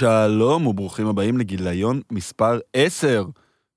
שלום 0.00 0.66
וברוכים 0.66 1.06
הבאים 1.06 1.38
לגיליון 1.38 2.00
מספר 2.12 2.58
10 2.74 3.24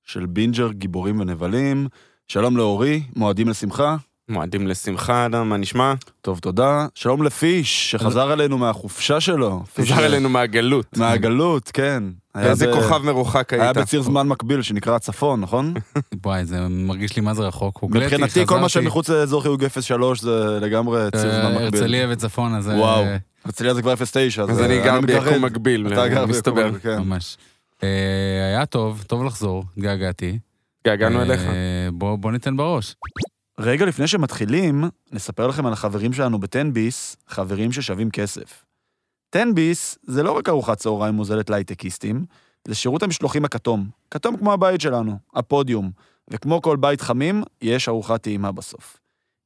של 0.04 0.26
בינג'ר 0.26 0.72
גיבורים 0.72 1.20
ונבלים. 1.20 1.88
שלום 2.28 2.58
לאורי, 2.58 3.04
מועדים 3.16 3.50
לשמחה. 3.50 3.96
מועדים 4.30 4.68
לשמחה, 4.68 5.26
אדם, 5.26 5.50
מה 5.50 5.58
נשמע? 5.58 5.94
טוב, 6.22 6.40
תודה. 6.40 6.88
שלום 6.96 7.24
לפיש, 7.24 7.92
שחזר 7.92 8.34
אלינו 8.34 8.58
מהחופשה 8.58 9.20
שלו. 9.20 9.64
חזר 9.78 10.06
אלינו 10.06 10.30
מהגלות. 10.30 10.98
מהגלות, 10.98 11.72
כן. 11.74 12.04
איזה 12.38 12.72
כוכב 12.74 12.98
מרוחק 12.98 13.54
היית. 13.54 13.64
היה 13.64 13.74
בציר 13.74 14.02
זמן 14.02 14.28
מקביל 14.28 14.62
שנקרא 14.62 14.96
הצפון, 14.96 15.42
נכון? 15.42 15.74
וואי, 16.26 16.46
זה 16.46 16.68
מרגיש 16.70 17.16
לי 17.16 17.22
מה 17.22 17.34
זה 17.34 17.44
רחוק. 17.44 17.78
הוגלתי, 17.78 18.06
מבחינתי 18.06 18.46
כל 18.46 18.60
מה. 18.60 18.70
שמחוץ 18.70 19.10
לאזור 19.10 19.42
חיוג 19.42 19.68
03 19.82 20.22
זה 20.22 20.60
לגמרי 20.62 21.02
ציר 21.16 21.32
אה, 21.32 21.42
זמן 21.42 21.52
מקביל. 21.52 21.82
הרצליה 21.82 22.08
וצפון, 22.10 22.56
אז... 22.56 22.68
וואו. 22.68 23.04
הרצליה 23.46 23.74
זה 23.74 23.82
כבר 23.82 23.96
09. 23.96 24.44
אז 24.44 24.62
אני 24.62 24.82
גר 24.84 25.00
מתגרד. 25.02 25.24
ביקום 25.24 25.46
מקביל, 25.46 25.94
אתה 25.94 26.08
גר 26.08 26.26
מסתבר. 26.26 26.54
ביקום 26.54 26.76
מקביל, 26.76 26.96
כן. 26.96 27.02
ממש. 27.02 27.38
אה, 27.84 28.48
היה 28.48 28.66
טוב, 28.66 29.04
טוב 29.08 29.24
לחזור, 29.24 29.64
התגעגעתי. 29.78 30.40
געגענו 30.88 31.18
אה, 31.20 31.24
אליך. 31.24 31.42
בוא 31.94 32.32
ניתן 32.32 32.58
בראש. 32.58 32.96
רגע 33.60 33.86
לפני 33.86 34.08
שמתחילים, 34.08 34.84
נספר 35.12 35.48
לכם 35.48 35.66
על 35.66 35.74
החברים 35.74 36.14
שלנו 36.14 36.40
בטנביס, 36.40 37.18
חברים 37.28 37.72
ששווים 37.72 38.10
כסף. 38.10 38.66
טנביס 39.30 39.98
זה 40.04 40.24
לא 40.24 40.32
רק 40.32 40.50
ארוחת 40.50 40.78
צהריים 40.78 41.16
מוזלת 41.16 41.50
להייטקיסטים, 41.50 42.26
זה 42.68 42.76
שירות 42.76 43.04
המשלוחים 43.04 43.46
הכתום. 43.46 43.90
כתום 44.12 44.38
כמו 44.38 44.54
הבית 44.54 44.82
שלנו, 44.82 45.18
הפודיום. 45.36 45.92
וכמו 46.28 46.62
כל 46.62 46.78
בית 46.78 47.02
חמים, 47.02 47.44
יש 47.62 47.90
ארוחת 47.90 48.22
טעימה 48.24 48.52
בסוף. 48.52 48.98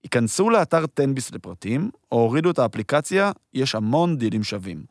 היכנסו 0.08 0.50
לאתר 0.50 0.86
תן 0.88 1.05
ביס 1.05 1.32
לפרטים, 1.32 1.90
או 2.12 2.22
הורידו 2.22 2.52
את 2.52 2.60
האפליקציה, 2.60 3.32
יש 3.54 3.76
המון 3.76 4.18
דילים 4.18 4.44
שווים. 4.44 4.84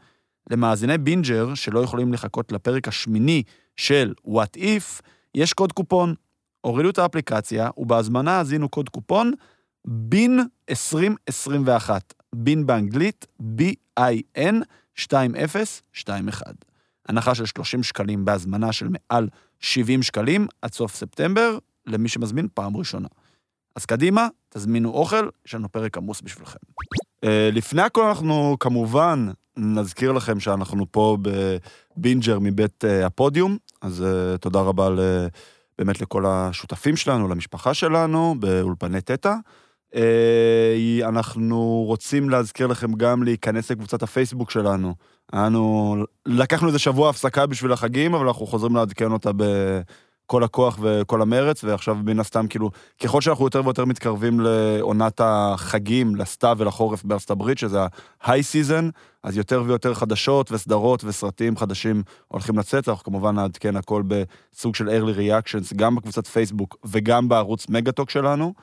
למאזיני 0.50 0.98
בינג'ר, 0.98 1.54
שלא 1.54 1.80
יכולים 1.80 2.12
לחכות 2.12 2.52
לפרק 2.52 2.88
השמיני 2.88 3.42
של 3.76 4.14
What 4.26 4.58
If, 4.58 5.00
יש 5.34 5.52
קוד 5.52 5.72
קופון. 5.72 6.14
הורידו 6.60 6.90
את 6.90 6.98
האפליקציה, 6.98 7.70
ובהזמנה 7.76 8.38
הזינו 8.38 8.68
קוד 8.68 8.88
קופון 8.88 9.32
BIN 9.86 10.40
2021. 10.70 12.14
BIN 12.34 12.66
באנגלית, 12.66 13.26
B-I-N 13.40 14.54
2021. 14.98 16.54
הנחה 17.08 17.34
של 17.34 17.46
30 17.46 17.82
שקלים 17.82 18.24
בהזמנה 18.24 18.72
של 18.72 18.88
מעל 18.90 19.28
70 19.60 20.02
שקלים 20.02 20.46
עד 20.62 20.72
סוף 20.72 20.94
ספטמבר, 20.94 21.58
למי 21.86 22.08
שמזמין 22.08 22.48
פעם 22.54 22.76
ראשונה. 22.76 23.08
אז 23.76 23.86
קדימה, 23.86 24.28
תזמינו 24.56 24.90
אוכל, 24.90 25.28
יש 25.46 25.54
לנו 25.54 25.68
פרק 25.72 25.96
עמוס 25.96 26.20
בשבילכם. 26.20 26.58
אה, 27.24 27.50
לפני 27.52 27.82
הכל 27.82 28.04
אנחנו 28.04 28.56
כמובן 28.60 29.26
נזכיר 29.56 30.12
לכם 30.12 30.40
שאנחנו 30.40 30.86
פה 30.90 31.16
בבינג'ר 31.22 32.38
מבית 32.40 32.84
אה, 32.84 33.06
הפודיום, 33.06 33.56
אז 33.82 34.02
אה, 34.02 34.38
תודה 34.38 34.60
רבה. 34.60 34.88
באמת 35.78 36.00
לכל 36.00 36.24
השותפים 36.26 36.96
שלנו, 36.96 37.28
למשפחה 37.28 37.74
שלנו, 37.74 38.34
באולפני 38.38 39.00
תטא. 39.00 39.34
אנחנו 41.04 41.84
רוצים 41.86 42.30
להזכיר 42.30 42.66
לכם 42.66 42.92
גם 42.92 43.22
להיכנס 43.22 43.70
לקבוצת 43.70 44.02
הפייסבוק 44.02 44.50
שלנו. 44.50 44.94
אנו, 45.34 45.96
לקחנו 46.26 46.68
איזה 46.68 46.78
שבוע 46.78 47.10
הפסקה 47.10 47.46
בשביל 47.46 47.72
החגים, 47.72 48.14
אבל 48.14 48.26
אנחנו 48.26 48.46
חוזרים 48.46 48.76
לעדכן 48.76 49.12
אותה 49.12 49.30
בכל 50.26 50.44
הכוח 50.44 50.78
וכל 50.82 51.22
המרץ, 51.22 51.64
ועכשיו 51.64 51.96
מן 52.04 52.20
הסתם, 52.20 52.46
כאילו, 52.46 52.70
ככל 53.02 53.20
שאנחנו 53.20 53.44
יותר 53.44 53.62
ויותר 53.64 53.84
מתקרבים 53.84 54.40
לעונת 54.40 55.20
החגים, 55.24 56.16
לסתיו 56.16 56.56
ולחורף 56.58 57.04
בארצות 57.04 57.30
הברית, 57.30 57.58
שזה 57.58 57.82
ה-high 57.82 58.28
season, 58.52 58.84
אז 59.22 59.36
יותר 59.36 59.62
ויותר 59.66 59.94
חדשות 59.94 60.52
וסדרות 60.52 61.04
וסרטים 61.04 61.56
חדשים 61.56 62.02
הולכים 62.28 62.58
לצאת, 62.58 62.88
אנחנו 62.88 63.04
כמובן 63.04 63.34
נעדכן 63.34 63.76
הכל 63.76 64.02
בסוג 64.06 64.74
של 64.74 64.88
early 64.88 65.18
reactions, 65.18 65.76
גם 65.76 65.94
בקבוצת 65.94 66.26
פייסבוק 66.26 66.76
וגם 66.84 67.28
בערוץ 67.28 67.68
מגה-טוק 67.68 68.10
שלנו, 68.10 68.54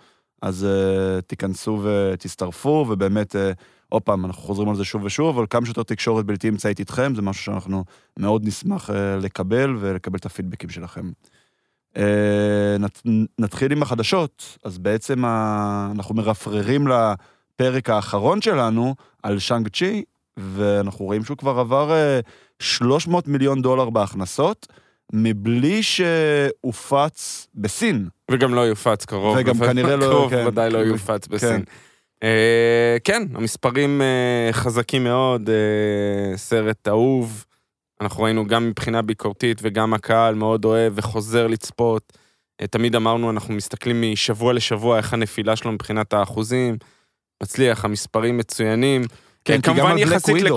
אז 0.42 0.68
uh, 0.70 1.22
תיכנסו 1.22 1.80
ותצטרפו, 1.84 2.86
ובאמת, 2.90 3.36
uh, 3.36 3.38
עוד 3.90 4.02
פעם, 4.02 4.26
אנחנו 4.26 4.42
חוזרים 4.42 4.70
על 4.70 4.76
זה 4.76 4.86
שוב 4.86 5.04
ושוב, 5.04 5.38
אבל 5.38 5.46
כמה 5.50 5.66
שיותר 5.66 5.84
תקשורת 5.84 6.26
בלתי 6.26 6.50
אמצעית 6.50 6.80
איתכם, 6.80 7.16
זה 7.16 7.22
משהו 7.22 7.44
שאנחנו 7.44 7.84
מאוד 8.20 8.48
נשמח 8.48 8.90
uh, 8.90 8.94
לקבל 9.22 9.76
ולקבל 9.80 10.18
את 10.18 10.26
הפידבקים 10.26 10.70
שלכם. 10.70 11.12
Uh, 11.98 12.00
נת, 12.80 13.02
נתחיל 13.40 13.72
עם 13.72 13.82
החדשות, 13.82 14.58
אז 14.66 14.78
בעצם 14.78 15.26
ה, 15.26 15.92
אנחנו 15.96 16.16
מרפררים 16.16 16.88
לפרק 16.88 17.90
האחרון 17.90 18.42
שלנו 18.42 18.96
על 19.24 19.40
שאנג 19.40 19.68
צ'י, 19.68 20.04
ואנחנו 20.38 21.06
רואים 21.06 21.24
שהוא 21.24 21.38
כבר 21.38 21.60
עבר 21.60 21.92
uh, 22.20 22.26
300 22.60 23.28
מיליון 23.28 23.62
דולר 23.62 23.90
בהכנסות, 23.90 24.68
מבלי 25.14 25.84
שהופץ 25.84 27.48
בסין. 27.56 28.08
וגם 28.32 28.54
לא 28.54 28.62
יופץ 28.62 29.06
קרוב. 29.06 29.38
וגם 29.40 29.56
כנראה 29.68 29.96
לא- 29.96 30.06
קרוב 30.06 30.30
כן. 30.30 30.48
ודאי 30.48 30.70
לא 30.70 30.80
כן. 30.80 30.88
יופץ 30.88 31.28
בסין. 31.28 31.64
אה, 32.24 32.98
כן, 33.04 33.24
המספרים 33.34 34.02
אה, 34.02 34.50
חזקים 34.54 35.04
מאוד, 35.04 35.50
אה, 35.50 36.38
סרט 36.38 36.88
אהוב. 36.88 37.46
אנחנו 38.02 38.24
ראינו 38.24 38.48
גם 38.48 38.68
מבחינה 38.68 39.02
ביקורתית 39.02 39.60
וגם 39.62 39.94
הקהל 39.94 40.36
מאוד 40.36 40.66
אוהב 40.66 40.94
וחוזר 40.96 41.48
לצפות. 41.48 42.14
אה, 42.62 42.68
תמיד 42.68 42.96
אמרנו, 42.96 43.30
אנחנו 43.30 43.54
מסתכלים 43.54 44.12
משבוע 44.12 44.54
לשבוע 44.54 44.98
איך 44.98 45.14
הנפילה 45.14 45.56
שלו 45.56 45.72
מבחינת 45.72 46.14
האחוזים. 46.14 46.78
מצליח, 47.44 47.86
המספרים 47.86 48.38
מצוינים. 48.38 49.02
כן, 49.46 49.54
אה, 49.54 49.62
כי 49.62 49.80
גם 49.80 49.86
על 49.86 50.06
בלק 50.06 50.28
ווידו. 50.28 50.56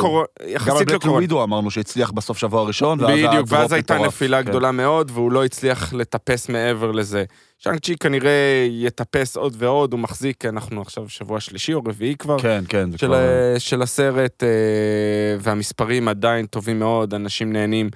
גם 0.66 0.76
על 0.76 0.84
בלק. 0.84 1.04
ווידו 1.04 1.42
אמרנו 1.42 1.70
שהצליח 1.70 2.10
בסוף 2.10 2.38
שבוע 2.38 2.60
הראשון, 2.60 3.00
ואז 3.00 3.10
בדיוק, 3.10 3.46
ואז 3.48 3.72
הייתה. 3.72 3.98
נפילה 3.98 4.42
כן. 4.42 4.48
גדולה 4.48 4.72
מאוד, 4.72 5.10
והוא 5.14 5.32
לא 5.32 5.44
הצליח 5.44 5.92
לטפס 5.92 6.48
מעבר 6.48 6.92
לזה. 6.92 7.24
שאנג 7.58 7.78
צ'י 7.78 7.96
כנראה 7.96 8.66
יטפס 8.70 9.36
עוד 9.36 9.54
ועוד, 9.58 9.92
הוא 9.92 10.00
מחזיק, 10.00 10.44
אנחנו 10.44 10.80
עכשיו 10.80 11.08
שבוע 11.08 11.40
שלישי 11.40 11.74
או 11.74 11.82
רביעי 11.86 12.16
כבר, 12.16 12.38
כן, 12.38 12.64
כן, 12.68 12.90
זה 12.90 12.98
של, 12.98 13.06
כבר... 13.06 13.18
של 13.58 13.82
הסרט, 13.82 14.42
אה, 14.42 15.36
והמספרים 15.40 16.08
עדיין 16.08 16.46
טובים 16.46 16.78
מאוד, 16.78 17.14
אנשים 17.14 17.52
נהנים. 17.52 17.90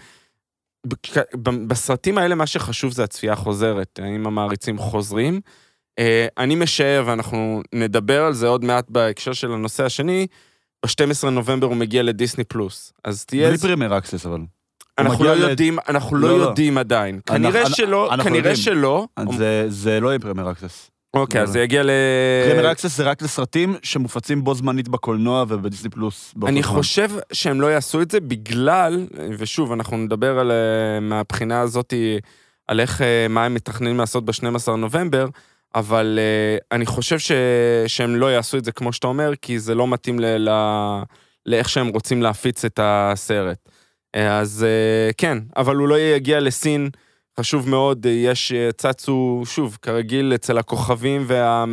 בסרטים 1.66 2.18
האלה 2.18 2.34
מה 2.34 2.46
שחשוב 2.46 2.92
זה 2.92 3.04
הצפייה 3.04 3.32
החוזרת, 3.32 3.98
האם 4.02 4.26
המעריצים 4.26 4.78
חוזרים. 4.78 5.40
אה, 5.98 6.26
אני 6.38 6.54
משער, 6.54 7.02
ואנחנו 7.06 7.62
נדבר 7.74 8.22
על 8.22 8.32
זה 8.32 8.46
עוד 8.46 8.64
מעט 8.64 8.90
בהקשר 8.90 9.32
של 9.32 9.52
הנושא 9.52 9.84
השני, 9.84 10.26
ב-12 10.86 11.28
נובמבר 11.30 11.66
הוא 11.66 11.76
מגיע 11.76 12.02
לדיסני 12.02 12.44
פלוס. 12.44 12.92
אז 13.04 13.24
תהיה... 13.24 13.48
בלי 13.48 13.58
Premier 13.58 13.98
Access, 13.98 14.26
אבל. 14.26 14.40
אנחנו 14.98 15.24
לא 15.24 15.30
יודעים, 15.30 15.78
אנחנו 15.88 16.16
לא 16.16 16.28
לא, 16.28 16.38
לא. 16.38 16.42
יודעים 16.44 16.78
עדיין. 16.78 17.20
כנראה 17.26 17.70
שלא, 17.70 18.10
כנראה. 18.24 18.56
שלא. 18.56 19.06
זה- 19.68 20.00
לא 20.00 20.08
יהיה 20.08 20.18
Premier 20.18 20.50
Access. 20.50 20.90
אוקיי, 21.14 21.40
אז 21.42 21.48
לא. 21.48 21.52
זה 21.52 21.60
יגיע 21.60 21.82
ל... 21.82 21.90
Premier 22.46 22.72
Access 22.72 22.96
זה 22.96 23.04
רק 23.04 23.22
לסרטים 23.22 23.74
שמופצים 23.82 24.44
בו 24.44 24.54
זמנית 24.54 24.88
בקולנוע 24.88 25.44
ובדיסני 25.48 25.90
פלוס. 25.90 26.34
אני. 26.46 26.62
חושב 26.62 27.10
שהם 27.32 27.60
לא 27.60 27.66
יעשו 27.66 28.02
את 28.02 28.10
זה 28.10 28.20
בגלל, 28.20 29.06
ושוב, 29.38 29.72
אנחנו 29.72 29.96
נדבר 29.96 30.38
על, 30.38 30.50
אה, 30.50 31.00
מהבחינה 31.00 31.60
הזאת, 31.60 31.94
על 32.68 32.80
איך, 32.80 33.02
אה, 33.02 33.26
מה 33.28 33.44
הם 33.44 33.54
מתכננים 33.54 33.98
לעשות 33.98 34.24
ב-12 34.24 34.70
נובמבר, 34.78 35.26
אבל 35.74 36.18
אה, 36.18 36.76
אני 36.76 36.86
חושב 36.86 37.18
ש, 37.18 37.32
שהם 37.86 38.16
לא 38.16 38.26
יעשו 38.32 38.56
את 38.58 38.64
זה 38.64 38.72
כמו 38.72 38.92
שאתה 38.92 39.06
אומר, 39.06 39.32
כי 39.42 39.58
זה 39.58 39.74
לא 39.74 39.88
מתאים 39.88 40.20
ל, 40.20 40.24
ל, 40.24 40.50
לאיך 41.46 41.68
שהם 41.68 41.88
רוצים 41.88 42.22
להפיץ 42.22 42.64
את 42.64 42.80
הסרט. 42.82 43.69
אה, 44.14 44.38
אז 44.38 44.66
אה, 44.68 45.12
כן, 45.16 45.38
אבל 45.56 45.76
הוא 45.76 45.88
לא 45.88 45.98
יגיע 45.98 46.40
לסין, 46.40 46.90
חשוב 47.40 47.68
מאוד, 47.68 48.06
אה, 48.06 48.12
יש, 48.12 48.52
צצו, 48.76 49.42
שוב, 49.44 49.78
כרגיל, 49.82 50.32
אצל 50.34 50.58
הכוכבים 50.58 51.24
וה... 51.26 51.64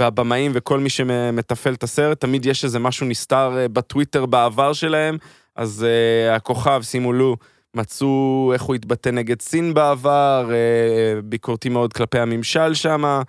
והבמאים 0.00 0.52
וכל 0.54 0.78
מי 0.78 0.90
שמתפעל 0.90 1.74
את 1.74 1.82
הסרט, 1.82 2.20
תמיד 2.20 2.46
יש 2.46 2.64
איזה 2.64 2.78
משהו 2.78 3.06
נסתר 3.06 3.66
בטוויטר 3.72 4.26
בעבר 4.26 4.72
שלהם, 4.72 5.18
אז 5.56 5.86
uh, 5.86 6.36
הכוכב, 6.36 6.82
שימו 6.82 7.12
לו, 7.12 7.36
מצאו 7.74 8.50
איך 8.54 8.62
הוא 8.62 8.74
התבטא 8.74 9.08
נגד 9.08 9.42
סין 9.42 9.74
בעבר, 9.74 10.48
uh, 10.48 11.22
ביקורתי 11.24 11.68
מאוד 11.68 11.92
כלפי 11.92 12.18
הממשל 12.18 12.74
שם. 12.74 13.22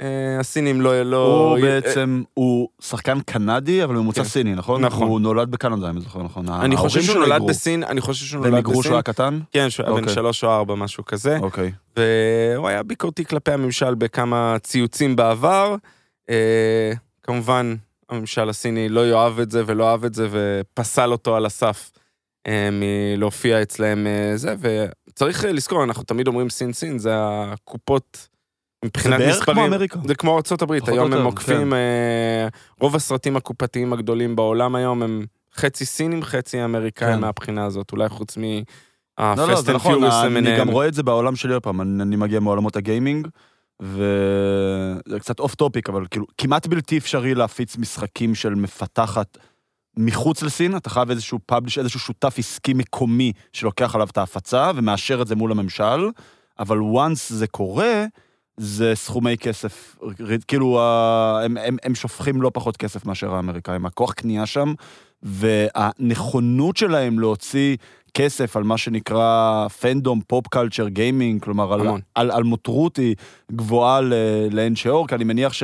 Uh, 0.00 0.02
הסינים 0.40 0.80
לא... 0.80 1.02
לא 1.02 1.26
הוא 1.26 1.56
אה, 1.56 1.62
בעצם, 1.62 2.22
הוא 2.34 2.68
שחקן 2.80 3.20
קנדי, 3.20 3.84
אבל 3.84 3.94
ממוצא 3.94 4.22
כן. 4.22 4.28
סיני, 4.28 4.54
נכון? 4.54 4.84
נכון. 4.84 5.08
הוא 5.08 5.20
נולד 5.20 5.50
בקנדה, 5.50 5.90
אם 5.90 5.96
אני 5.96 6.00
זוכר 6.00 6.22
נכון. 6.22 6.48
אני 6.48 6.76
חושב 6.76 7.02
שהוא 7.02 7.18
נולד. 7.18 7.42
בסין, 7.48 7.84
אני 7.84 8.00
חושב 8.00 8.26
שהוא 8.26 8.42
והם 8.42 8.50
נולד 8.50 8.66
היגרו 8.66 8.72
שהוא 8.72 8.80
בסין. 8.82 8.92
היה 8.92 9.02
קטן? 9.02 9.40
כן, 9.52 9.70
שהוא 9.70 9.86
היה 9.86 9.94
בן 9.94 10.00
אוקיי. 10.00 10.14
שלוש 10.14 10.44
או 10.44 10.50
ארבע, 10.50 10.74
משהו 10.74 11.04
כזה. 11.04 11.38
אוקיי. 11.42 11.72
והוא 11.96 12.68
היה 12.68 12.82
ביקורתי 12.82 13.24
כלפי 13.24 13.52
הממשל 13.52 13.94
בכמה 13.94 14.56
ציוצים 14.62 15.16
בעבר. 15.16 15.76
אה, 16.30 16.92
כמובן, 17.22 17.74
הממשל 18.10 18.48
הסיני 18.48 18.88
לא 18.88 19.08
יאהב 19.08 19.40
את 19.40 19.50
זה 19.50 19.62
ולא 19.66 19.90
אהב 19.90 20.04
את 20.04 20.14
זה, 20.14 20.28
ופסל 20.30 21.12
אותו 21.12 21.36
על 21.36 21.46
הסף 21.46 21.90
אה, 22.46 22.68
מלהופיע 22.72 23.62
אצלהם 23.62 24.06
אה, 24.06 24.36
זה, 24.36 24.54
וצריך 24.60 25.44
אה, 25.44 25.52
לזכור, 25.52 25.84
אנחנו 25.84 26.02
תמיד 26.02 26.28
אומרים 26.28 26.50
סין 26.50 26.72
סין, 26.72 26.98
זה 26.98 27.10
הקופות 27.14 28.28
מבחינת 28.84 29.20
מספרים. 29.28 29.56
כמו 29.56 29.66
אמריקה. 29.66 29.98
זה 30.06 30.14
כמו 30.14 30.36
ארצות 30.36 30.62
הברית, 30.62 30.82
פחות 30.82 30.94
או 30.94 31.00
היום 31.02 31.12
הם 31.12 31.24
עוקפים, 31.24 31.74
אה, 31.74 32.48
רוב 32.80 32.96
הסרטים 32.96 33.36
הקופתיים 33.36 33.92
הגדולים 33.92 34.36
בעולם 34.36 34.74
היום 34.74 35.02
הם 35.02 35.26
חצי 35.54 35.84
סינים, 35.84 36.22
חצי 36.22 36.64
אמריקאים 36.64 37.14
כן. 37.14 37.20
מהבחינה 37.20 37.64
הזאת, 37.64 37.92
אולי 37.92 38.08
חוץ 38.08 38.36
לא, 38.36 39.34
לא, 39.36 39.46
מה-Fast 39.46 39.60
זה 39.60 39.72
נכון, 39.72 40.04
אני. 40.04 40.58
גם 40.58 40.68
רואה 40.68 40.88
את 40.88 40.94
זה 40.94 41.02
בעולם 41.02 41.36
שלי 41.36 41.54
עוד 41.54 41.62
פעם, 41.62 41.80
אני 41.80 42.02
אני 42.02 42.16
מגיע 42.16 42.40
מעולמות 42.40 42.76
הגיימינג, 42.76 43.28
וזה 43.80 45.20
קצת 45.20 45.40
off 45.40 45.54
topic, 45.54 45.88
אבל 45.88 46.06
כאילו, 46.10 46.26
כמעט 46.38 46.66
בלתי 46.66 46.98
אפשרי 46.98 47.34
להפיץ 47.34 47.76
משחקים 47.76 48.34
של 48.34 48.54
מפתחת 48.54 49.38
מחוץ 49.96 50.42
לסין, 50.42 50.76
אתה 50.76 50.90
חייב 50.90 51.10
איזשהו 51.10 51.38
publisher, 51.46 51.78
איזשהו 51.78 52.00
שותף 52.00 52.34
עסקי 52.38 52.74
מקומי 52.74 53.32
שלוקח 53.52 53.94
עליו 53.94 54.08
את 54.10 54.18
ההפצה 54.18 54.70
ומאשר 54.74 55.22
את 55.22 55.26
זה 55.26 55.36
מול 55.36 55.50
הממשל, 55.50 56.10
אבל 56.58 56.78
once 56.78 57.28
זה 57.28 57.46
קורה, 57.46 58.04
זה 58.60 58.92
סכומי 58.94 59.36
כסף, 59.36 59.96
כאילו, 60.48 60.80
הם, 61.44 61.56
הם, 61.56 61.76
הם 61.82 61.94
שופכים 61.94 62.42
לא 62.42 62.50
פחות 62.54 62.76
כסף 62.76 63.06
מאשר 63.06 63.34
האמריקאים. 63.34 63.86
הכוח 63.86 64.12
קנייה 64.12 64.46
שם, 64.46 64.74
והנכונות 65.22 66.76
שלהם 66.76 67.18
להוציא 67.18 67.76
כסף 68.14 68.56
על 68.56 68.62
מה 68.62 68.78
שנקרא 68.78 69.66
פנדום, 69.80 70.20
פופ 70.26 70.46
קלצ'ר, 70.48 70.88
גיימינג, 70.88 71.42
כלומר, 71.42 71.72
על. 71.72 71.80
על, 72.14 72.30
על 72.30 72.42
מותרות 72.42 72.96
היא 72.96 73.14
גבוהה 73.52 74.00
לאין 74.50 74.76
שיעור, 74.76 75.08
כי 75.08 75.14
אני 75.14 75.24
מניח 75.24 75.52
ש... 75.52 75.62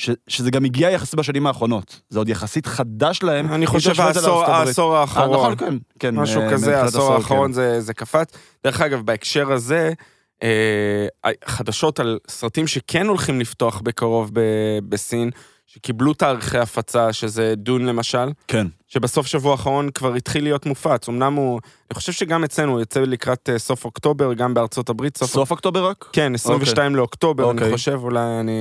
ש, 0.00 0.10
שזה 0.28 0.50
גם 0.50 0.64
הגיע 0.64 0.90
יחסית 0.90 1.14
בשנים 1.14 1.46
האחרונות. 1.46 2.00
זה 2.08 2.18
עוד 2.18 2.28
יחסית 2.28 2.66
חדש 2.66 3.22
להם. 3.22 3.52
אני 3.52 3.66
חושב 3.66 4.00
העשור-. 4.00 4.44
העשור 4.44 4.94
אה, 4.94 5.00
האחרון. 5.00 5.36
נכון, 5.36 5.56
כן, 5.56 5.74
כן. 5.98 6.14
משהו 6.14 6.40
אה, 6.40 6.52
כזה, 6.52 6.80
העשור 6.80 7.00
עשור, 7.00 7.14
האחרון 7.14 7.46
כן. 7.46 7.52
זה, 7.52 7.80
זה 7.80 7.94
קפץ. 7.94 8.32
דרך 8.64 8.80
אגב, 8.80 9.00
בהקשר 9.00 9.52
הזה, 9.52 9.92
חדשות 11.44 12.00
על 12.00 12.18
סרטים 12.28 12.66
שכן 12.66 13.06
הולכים 13.06 13.40
לפתוח 13.40 13.80
בקרוב 13.80 14.30
בסין, 14.88 15.30
שקיבלו 15.70 16.14
תאריכי 16.14 16.58
הפצה, 16.58 17.12
שזה 17.12 17.54
דון 17.56 17.86
למשל, 17.86 18.28
כן. 18.48 18.66
שבסוף 18.86 19.26
שבוע 19.26 19.52
האחרון 19.52 19.90
כבר 19.90 20.14
התחיל 20.14 20.44
להיות 20.44 20.66
מופץ. 20.66 21.08
אמנם 21.08 21.34
הוא, 21.34 21.60
אני 21.90 21.94
חושב 21.94 22.12
שגם 22.12 22.44
אצלנו 22.44 22.72
הוא 22.72 22.80
יוצא 22.80 23.00
לקראת 23.00 23.48
אה, 23.52 23.58
סוף 23.58 23.84
אוקטובר, 23.84 24.34
גם 24.34 24.54
בארצות 24.54 24.88
הברית. 24.88 25.16
סוף, 25.16 25.30
סוף 25.30 25.50
אוקטובר 25.50 25.86
רק? 25.86 26.08
כן, 26.12 26.34
22 26.34 26.96
לאוקטובר, 26.96 27.50
אני 27.50 27.58
אוקיי. 27.58 27.72
חושב, 27.72 28.00
אולי 28.02 28.20
אני... 28.40 28.52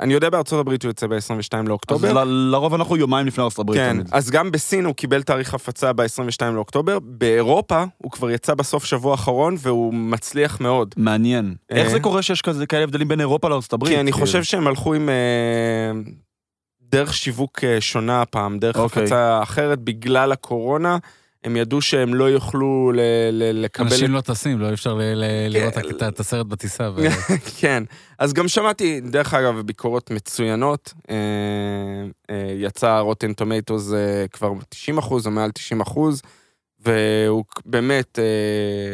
אני 0.00 0.14
יודע 0.14 0.30
בארצות 0.30 0.60
הברית 0.60 0.82
הוא 0.82 0.88
יוצא 0.90 1.06
ב-22 1.06 1.16
אז 1.18 1.66
לאוקטובר. 1.66 2.24
ל- 2.24 2.50
לרוב 2.52 2.74
אנחנו 2.74 2.96
יומיים 2.96 3.26
לפני 3.26 3.44
ארצות 3.44 3.58
הברית. 3.58 3.80
כן, 3.80 3.92
תמיד. 3.92 4.08
אז 4.12 4.30
גם 4.30 4.50
בסין 4.50 4.84
הוא 4.84 4.94
קיבל 4.94 5.22
תאריך 5.22 5.54
הפצה 5.54 5.92
ב-22 5.92 6.44
לאוקטובר, 6.54 6.98
באירופה 7.02 7.84
הוא 7.98 8.10
כבר 8.10 8.30
יצא 8.30 8.54
בסוף 8.54 8.84
שבוע 8.84 9.12
האחרון 9.12 9.56
והוא 9.58 9.94
מצליח 9.94 10.60
מאוד. 10.60 10.94
מעניין. 10.96 11.54
איך 11.70 11.86
אה? 11.86 11.92
זה 11.92 12.00
קורה 12.00 12.22
שיש 12.22 12.42
כזה 12.42 12.66
כאלה 12.66 12.84
הבדלים 12.84 13.08
בין 13.08 13.20
אירופה 13.20 13.48
לארצות 13.48 13.72
הברית? 13.72 13.92
כי 13.94 14.00
אני 14.00 14.12
כאילו? 14.12 14.26
חושב 14.26 14.42
שהם 14.42 14.66
הלכו 14.66 14.94
עם 14.94 15.08
אה, 15.08 15.14
דרך 16.90 17.14
שיווק 17.14 17.64
אה, 17.64 17.80
שונה 17.80 18.22
הפעם, 18.22 18.58
דרך 18.58 18.76
אוקיי. 18.76 19.02
הפצה 19.02 19.42
אחרת 19.42 19.78
בגלל 19.78 20.32
הקורונה. 20.32 20.98
הם 21.44 21.56
ידעו 21.56 21.80
שהם 21.82 22.14
לא 22.14 22.24
יוכלו 22.24 22.92
ל- 22.94 23.00
ל- 23.32 23.64
לקבל... 23.64 23.86
אנשים 23.86 24.12
לא 24.12 24.20
טסים, 24.20 24.60
לא 24.60 24.72
אפשר 24.72 24.94
ל- 24.94 25.00
ל- 25.02 25.24
כן. 25.52 25.58
לראות 25.60 25.78
את- 25.78 26.02
את 26.02 26.20
הסרט 26.20 26.46
בטיסה. 26.46 26.90
ו- 26.96 27.02
כן, 27.60 27.82
אז 28.18 28.32
גם 28.32 28.48
שמעתי, 28.48 29.00
דרך 29.00 29.34
אגב, 29.34 29.60
ביקורות 29.60 30.10
מצוינות. 30.10 30.92
אה, 31.10 31.16
אה, 32.30 32.52
יצא 32.56 32.98
רוטן 32.98 33.32
טומטוס 33.32 33.92
כבר 34.32 34.52
90 34.68 34.98
אחוז 34.98 35.26
או 35.26 35.30
מעל 35.30 35.50
90 35.50 35.80
אחוז, 35.80 36.22
והוא 36.80 37.44
באמת, 37.66 38.18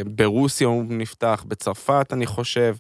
ברוסיה 0.06 0.66
הוא 0.68 0.84
נפתח, 0.88 1.44
בצרפת 1.48 2.08
אני 2.12 2.26
חושב, 2.26 2.76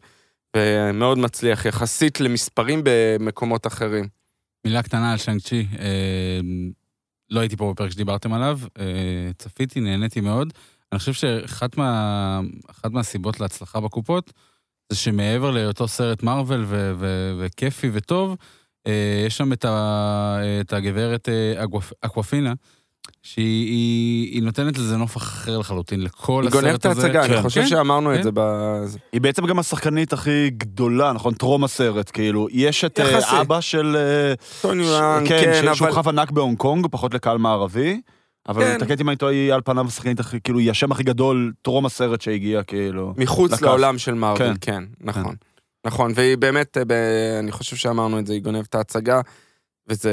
ומאוד 0.56 1.18
מצליח 1.18 1.64
יחסית 1.66 2.20
למספרים 2.20 2.80
במקומות 2.84 3.66
אחרים. 3.66 4.21
מילה 4.64 4.82
קטנה 4.82 5.12
על 5.12 5.18
שאנג 5.18 5.40
צ'י, 5.40 5.66
אה, 5.78 6.40
לא 7.30 7.40
הייתי 7.40 7.56
פה 7.56 7.72
בפרק 7.72 7.90
שדיברתם 7.90 8.32
עליו, 8.32 8.58
אה, 8.78 8.84
צפיתי, 9.38 9.80
נהניתי 9.80 10.20
מאוד. 10.20 10.52
אני 10.92 10.98
חושב 10.98 11.12
שאחת 11.12 11.76
מה, 11.76 12.40
מהסיבות 12.90 13.40
להצלחה 13.40 13.80
בקופות, 13.80 14.32
זה 14.92 14.98
שמעבר 14.98 15.50
להיותו 15.50 15.88
סרט 15.88 16.22
מארוול 16.22 16.66
וכיפי 17.38 17.90
וטוב, 17.92 18.36
אה, 18.86 19.22
יש 19.26 19.36
שם 19.36 19.52
את, 19.52 19.64
ה- 19.64 20.38
את 20.60 20.72
הגברת 20.72 21.28
אה, 21.28 21.64
אקוו- 21.64 21.92
אקוואפינה, 22.00 22.52
שהיא 23.22 23.66
היא, 23.66 24.34
היא 24.34 24.42
נותנת 24.42 24.78
לזה 24.78 24.96
נופח 24.96 25.22
אחר 25.22 25.58
לחלוטין, 25.58 26.00
לכל 26.00 26.42
היא 26.42 26.48
הסרט 26.48 26.62
גונבת 26.62 26.86
הזה. 26.86 27.00
את 27.00 27.04
ההצגה, 27.04 27.26
כן. 27.26 27.32
אני 27.32 27.42
חושב 27.42 27.60
כן, 27.60 27.66
שאמרנו 27.66 28.12
את 28.12 28.16
כן. 28.16 28.22
זה 28.22 28.30
ב... 28.34 28.40
היא 29.12 29.20
בעצם 29.20 29.46
גם 29.46 29.58
השחקנית 29.58 30.12
הכי 30.12 30.50
גדולה, 30.50 31.12
נכון? 31.12 31.34
טרום 31.34 31.64
הסרט, 31.64 32.10
כאילו. 32.12 32.46
יש 32.50 32.84
את 32.84 33.00
אה, 33.00 33.10
יחסית. 33.10 33.32
אבא 33.40 33.60
של... 33.60 33.96
אה, 33.96 34.34
טוני 34.62 34.84
ש- 34.84 34.86
יואנג, 34.86 35.28
כן, 35.28 35.40
כן, 35.44 35.52
ש- 35.74 35.76
שהוא 35.76 35.88
אבל... 35.88 35.96
כוכב 35.96 36.08
ענק 36.08 36.30
בהונג 36.30 36.58
קונג, 36.58 36.86
פחות 36.90 37.14
לקהל 37.14 37.38
מערבי. 37.38 38.00
אבל 38.48 38.62
כן. 38.64 38.78
תקן 38.78 38.92
אותי 38.92 39.02
אם 39.02 39.08
אני 39.08 39.16
טועה, 39.16 39.32
היא 39.32 39.52
על 39.52 39.60
פניו 39.64 39.86
השחקנית 39.86 40.20
הכי, 40.20 40.40
כאילו, 40.44 40.58
היא 40.58 40.70
השם 40.70 40.92
הכי 40.92 41.02
גדול, 41.02 41.52
טרום 41.62 41.86
הסרט 41.86 42.20
שהגיע, 42.20 42.62
כאילו. 42.62 43.14
מחוץ 43.16 43.52
לקף. 43.52 43.62
לעולם 43.62 43.98
של 43.98 44.14
מארוול, 44.14 44.38
כן. 44.38 44.54
כן, 44.60 44.84
נכון. 45.00 45.34
נכון, 45.86 46.12
והיא 46.14 46.36
באמת, 46.36 46.76
אה, 46.78 46.84
ב- 46.84 46.92
אני 47.40 47.52
חושב 47.52 47.76
שאמרנו 47.76 48.18
את 48.18 48.26
זה, 48.26 48.32
היא 48.32 48.42
גונבת 48.42 48.66
את 48.66 48.74
ההצגה, 48.74 49.20
וזה... 49.88 50.12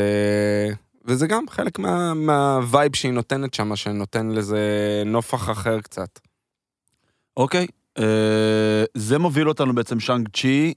וזה 1.05 1.27
גם 1.27 1.43
חלק 1.49 1.79
מה- 1.79 2.13
מה 2.13 2.40
vibe 2.40 2.95
שהיא 2.95 3.11
נותנת 3.11 3.53
שם, 3.53 3.75
שנותן 3.75 4.29
לזה 4.29 4.59
נופח 5.05 5.49
אחר 5.49 5.81
קצת. 5.81 6.19
אוקיי. 7.37 7.67
אה, 7.99 8.83
זה 8.97 9.17
מוביל 9.17 9.49
אותנו 9.49 9.75
בעצם 9.75 9.99
שאנג 9.99 10.29
צ'י, 10.35 10.73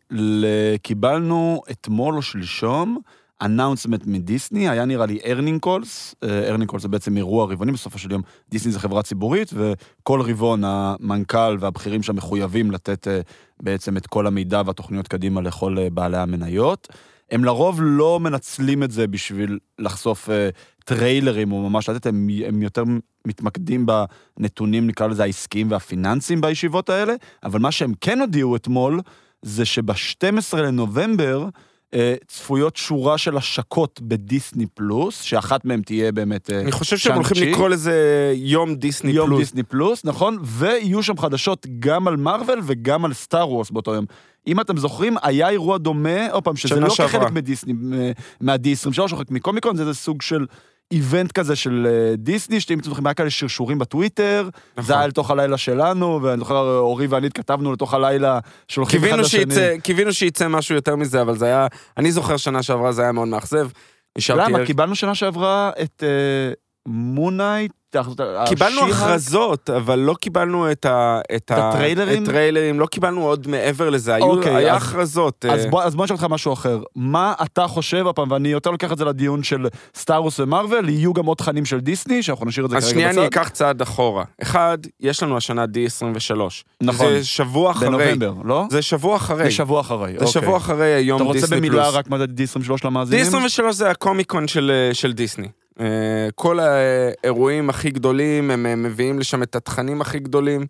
קיבלנו 0.82 1.62
אתמול 1.70 2.16
או 2.16 2.22
שלשום 2.22 2.98
announcement 3.42 4.06
מדיסני, 4.06 4.68
היה 4.68 4.84
נראה 4.84 5.06
לי 5.06 5.18
earnings 5.26 5.60
calls, 5.60 6.14
earnings 6.24 6.70
calls 6.70 6.82
זה 6.82 6.88
בעצם 6.88 7.16
אירוע 7.16 7.44
רבעוני, 7.52 7.72
בסופו 7.72 7.98
של 7.98 8.12
יום 8.12 8.22
דיסני 8.50 8.72
זה 8.72 8.80
חברה 8.80 9.02
ציבורית, 9.02 9.50
וכל 9.54 10.20
רבעון 10.20 10.62
המנכ"ל 10.64 11.56
והבכירים 11.60 12.02
שם 12.02 12.16
מחויבים 12.16 12.70
לתת 12.70 13.08
אה, 13.08 13.20
בעצם 13.62 13.96
את 13.96 14.06
כל 14.06 14.26
המידע 14.26 14.62
והתוכניות 14.66 15.08
קדימה 15.08 15.40
לכל 15.40 15.78
אה, 15.78 15.90
בעלי 15.90 16.16
המניות. 16.16 16.88
הם 17.32 17.44
לרוב 17.44 17.78
לא 17.82 18.20
מנצלים 18.20 18.82
את 18.82 18.90
זה 18.90 19.06
בשביל 19.06 19.58
לחשוף 19.78 20.30
אה, 20.30 20.48
טריילרים 20.84 21.52
או 21.52 21.70
ממש 21.70 21.88
לתת, 21.88 22.06
הם, 22.06 22.28
הם 22.46 22.62
יותר 22.62 22.84
מתמקדים 23.26 23.86
בנתונים, 23.86 24.86
נקרא 24.86 25.06
לזה 25.06 25.22
העסקיים 25.22 25.70
והפיננסיים 25.70 26.40
בישיבות 26.40 26.90
האלה, 26.90 27.14
אבל 27.44 27.60
מה 27.60 27.72
שהם 27.72 27.92
כן 28.00 28.20
הודיעו 28.20 28.56
אתמול, 28.56 29.00
זה 29.42 29.64
שב-12 29.64 30.56
לנובמבר 30.56 31.48
צפויות 32.26 32.76
שורה 32.76 33.18
של 33.18 33.36
השקות 33.36 34.00
בדיסני 34.02 34.66
פלוס, 34.66 35.22
שאחת 35.22 35.64
מהן 35.64 35.82
תהיה 35.82 36.12
באמת 36.12 36.50
אה, 36.50 36.60
אני 36.60 36.72
חושב 36.72 36.96
שהם 36.96 37.14
הולכים. 37.14 37.48
לקרוא 37.48 37.68
לזה 37.68 38.32
יום 38.36 38.74
דיסני 38.74 39.10
יום 39.10 39.26
פלוס. 39.26 39.40
דיסני 39.40 39.62
פלוס, 39.62 40.04
נכון? 40.04 40.38
ויהיו 40.42 41.02
שם 41.02 41.18
חדשות 41.18 41.66
גם 41.78 42.08
על 42.08 42.16
מארוול 42.16 42.60
וגם 42.64 43.04
על 43.04 43.12
סטאר 43.12 43.48
וורס 43.48 43.70
באותו 43.70 43.94
יום. 43.94 44.04
אם 44.46 44.60
אתם 44.60 44.76
זוכרים, 44.76 45.16
היה 45.22 45.48
אירוע 45.48 45.78
דומה, 45.78 46.30
עוד 46.30 46.44
פעם, 46.44 46.56
שזה 46.56 46.80
לא 46.80 46.90
שעברה. 46.90 47.20
כחלק 47.20 47.32
מדיסני, 47.32 47.72
אה, 47.92 48.12
מה-D23 48.40 48.98
או 49.12 49.16
חלק 49.16 49.30
מקומיקון, 49.30 49.76
זה 49.76 49.82
איזה 49.82 49.94
סוג 49.94 50.22
של 50.22 50.46
איבנט 50.92 51.32
כזה 51.32 51.56
של 51.56 51.86
אה, 51.90 52.16
דיסני, 52.16 52.60
שאם 52.60 52.78
אתם 52.78 52.88
זוכרים, 52.88 53.06
היה 53.06 53.14
כאלה 53.14 53.30
שרשורים 53.30 53.78
בטוויטר, 53.78 54.48
נכון. 54.76 54.84
זה 54.86 54.94
היה 54.94 55.06
לתוך 55.06 55.30
הלילה 55.30 55.56
שלנו, 55.56 56.20
ואני 56.22 56.38
זוכר, 56.38 56.78
אורי 56.78 57.06
ואני 57.06 57.26
התכתבנו 57.26 57.72
לתוך 57.72 57.94
הלילה, 57.94 58.38
שולחים 58.68 59.04
אחד 59.04 59.18
לשני. 59.18 59.80
קיווינו 59.82 60.12
שייצא 60.12 60.48
משהו 60.48 60.74
יותר 60.74 60.96
מזה, 60.96 61.22
אבל 61.22 61.36
זה 61.36 61.46
היה, 61.46 61.66
אני 61.96 62.12
זוכר 62.12 62.36
שנה 62.36 62.62
שעברה 62.62 62.92
זה 62.92 63.02
היה 63.02 63.12
מאוד 63.12 63.28
מאכזב. 63.28 63.68
למה? 64.28 64.66
קיבלנו 64.66 64.94
שנה 64.94 65.14
שעברה 65.14 65.70
את 65.82 66.02
מונייט, 66.86 67.72
קיבלנו 68.46 68.80
הכרזות, 68.90 69.70
אבל 69.70 69.98
לא 69.98 70.14
קיבלנו 70.20 70.70
את 70.72 70.84
ה... 70.86 71.20
את 71.36 71.50
ה- 71.50 71.68
הטריילרים? 71.68 72.24
את 72.24 72.28
לא 72.74 72.86
קיבלנו 72.86 73.26
עוד 73.26 73.48
מעבר 73.48 73.90
לזה, 73.90 74.14
היו, 74.14 74.24
אוקיי, 74.24 74.54
היה 74.56 74.76
אז- 74.76 74.82
הכרזות. 74.82 75.44
אז 75.52 75.64
אה, 75.64 75.70
בוא, 75.70 75.82
אז 75.82 75.94
בוא 75.94 76.04
נשאל 76.04 76.16
אותך 76.16 76.26
משהו 76.30 76.52
אחר. 76.52 76.78
מה 76.96 77.34
אתה 77.42 77.66
חושב, 77.66 78.06
הפעם, 78.06 78.30
ואני 78.30 78.48
יותר 78.48 78.70
לוקח 78.70 78.92
את 78.92 78.98
זה 78.98 79.04
לדיון 79.04 79.42
של 79.42 79.66
סטארוס 79.94 80.40
ומרוויל, 80.40 80.88
יהיו 80.88 81.12
גם 81.12 81.26
עוד 81.26 81.36
תכנים 81.36 81.64
של 81.64 81.80
דיסני, 81.80 82.22
שאנחנו 82.22 82.46
נשאיר 82.46 82.66
את 82.66 82.70
זה 82.70 82.76
אז 82.76 82.82
כרגע 82.84 82.92
שנייה 82.94 83.08
בצד. 83.08 83.18
אני 83.18 83.26
אקח 83.26 83.48
צעד 83.48 83.82
אחורה. 83.82 84.24
אחד, 84.42 84.78
יש 85.00 85.22
לנו 85.22 85.36
השנה 85.36 85.64
D23. 85.64 86.40
נכון. 86.82 87.06
זה 87.08 87.24
שבוע 87.24 87.70
אחרי. 87.70 87.88
בנובמבר, 87.88 88.32
לא? 88.44 88.64
זה 88.70 88.82
שבוע 88.82 89.16
אחרי. 89.16 89.44
זה 89.44 89.50
שבוע 89.50 89.80
אחרי, 89.80 90.14
זה 90.18 90.26
שבוע 90.26 90.56
אחרי 90.56 90.92
היום 90.92 91.22
אתה 91.22 91.32
דיסני 91.32 91.40
רוצה 91.40 91.56
פלוס. 91.56 91.58
במילה 91.70 91.90
רק 91.90 92.10
מה 92.10 92.18
זה 92.18 92.24
D23 92.24 92.70
למאזינים? 92.84 93.26
D23 93.26 93.72
זה 93.72 93.90
הקומיקון 93.90 94.48
של, 94.48 94.90
של 94.92 95.12
דיסני. 95.12 95.48
אה, 95.80 96.28
כל 96.34 96.58
האירועים 96.60 97.70
הכי 97.70 97.90
גדולים, 97.90 98.50
הם 98.50 98.82
מביאים 98.82 99.18
לשם 99.18 99.42
את 99.42 99.56
התכנים 99.56 100.00
הכי 100.00 100.18
גדולים, 100.18 100.66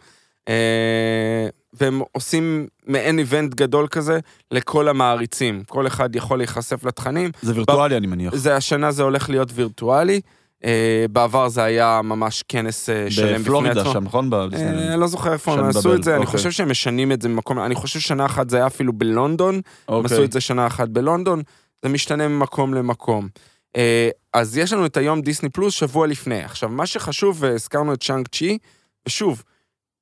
אה, 0.49 1.49
והם 1.73 2.01
עושים 2.13 2.67
מעין 2.87 3.19
איבנט 3.19 3.55
גדול 3.55 3.87
כזה 3.87 4.19
לכל 4.51 4.89
המעריצים. 4.89 5.63
כל 5.69 5.87
אחד 5.87 6.17
יכול 6.17 6.39
להיחשף 6.39 6.85
לתכנים. 6.85 7.31
זה 7.43 7.55
וירטואלי, 7.55 7.97
אני 7.97 8.07
מניח. 8.07 8.35
זה 8.35 8.57
השנה 8.57 8.91
זה 8.91 9.03
הולך 9.03 9.31
להיות 9.31 9.49
וירטואלי. 9.55 10.21
אה, 10.65 11.05
בעבר 11.13 11.49
זה 11.49 11.63
היה 11.63 12.01
ממש 12.05 12.45
כנס 12.49 12.89
שלם 13.09 13.27
בפני 13.27 13.39
בפלורידה 13.39 13.81
עצמו. 13.81 13.93
שם, 13.93 14.05
נכון? 14.05 14.31
אני 14.33 15.01
לא 15.01 15.07
זוכר 15.07 15.33
איפה 15.33 15.53
הם 15.53 15.65
עשו 15.65 15.95
את 15.95 16.03
זה, 16.03 16.11
אני 16.11 16.25
אוקיי. 16.25 16.37
חושב 16.37 16.51
שהם 16.51 16.71
משנים 16.71 17.13
את 17.13 17.23
זה 17.23 17.29
ממקום, 17.29 17.59
אני 17.59 17.75
חושב 17.75 18.01
ששנה 18.01 18.27
אחת 18.27 18.51
זה 18.51 18.57
היה 18.57 18.67
אפילו 18.67 18.93
בלונדון, 18.93 19.55
הם 19.55 19.61
אוקיי. 19.89 20.15
עשו 20.15 20.25
את 20.25 20.33
זה 20.33 20.41
שנה 20.41 20.67
אחת 20.67 20.89
בלונדון, 20.89 21.43
זה 21.83 21.89
משתנה 21.89 22.29
ממקום 22.29 22.75
למקום. 22.75 23.29
אה, 23.76 24.11
אז 24.33 24.57
יש 24.57 24.73
לנו 24.73 24.87
את 24.87 24.97
היום 24.97 25.23
דיסני 25.23 25.49
פלוס 25.49 25.75
שבוע 25.75 26.07
לפני. 26.07 26.45
עכשיו, 26.45 26.69
מה 26.69 26.87
שחשוב, 26.87 27.37
והזכרנו 27.41 27.95
את 27.95 28.02
צ'אנג 28.02 28.29
צ'י, 28.29 28.59
ושוב, 29.07 29.43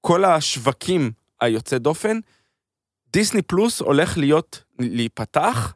כל 0.01 0.25
השווקים 0.25 1.11
היוצא 1.41 1.79
דופן, 1.79 2.19
דיסני 3.13 3.43
פלוס 3.43 3.81
הולך 3.81 4.19
להיות, 4.19 4.63
להיפתח 4.79 5.75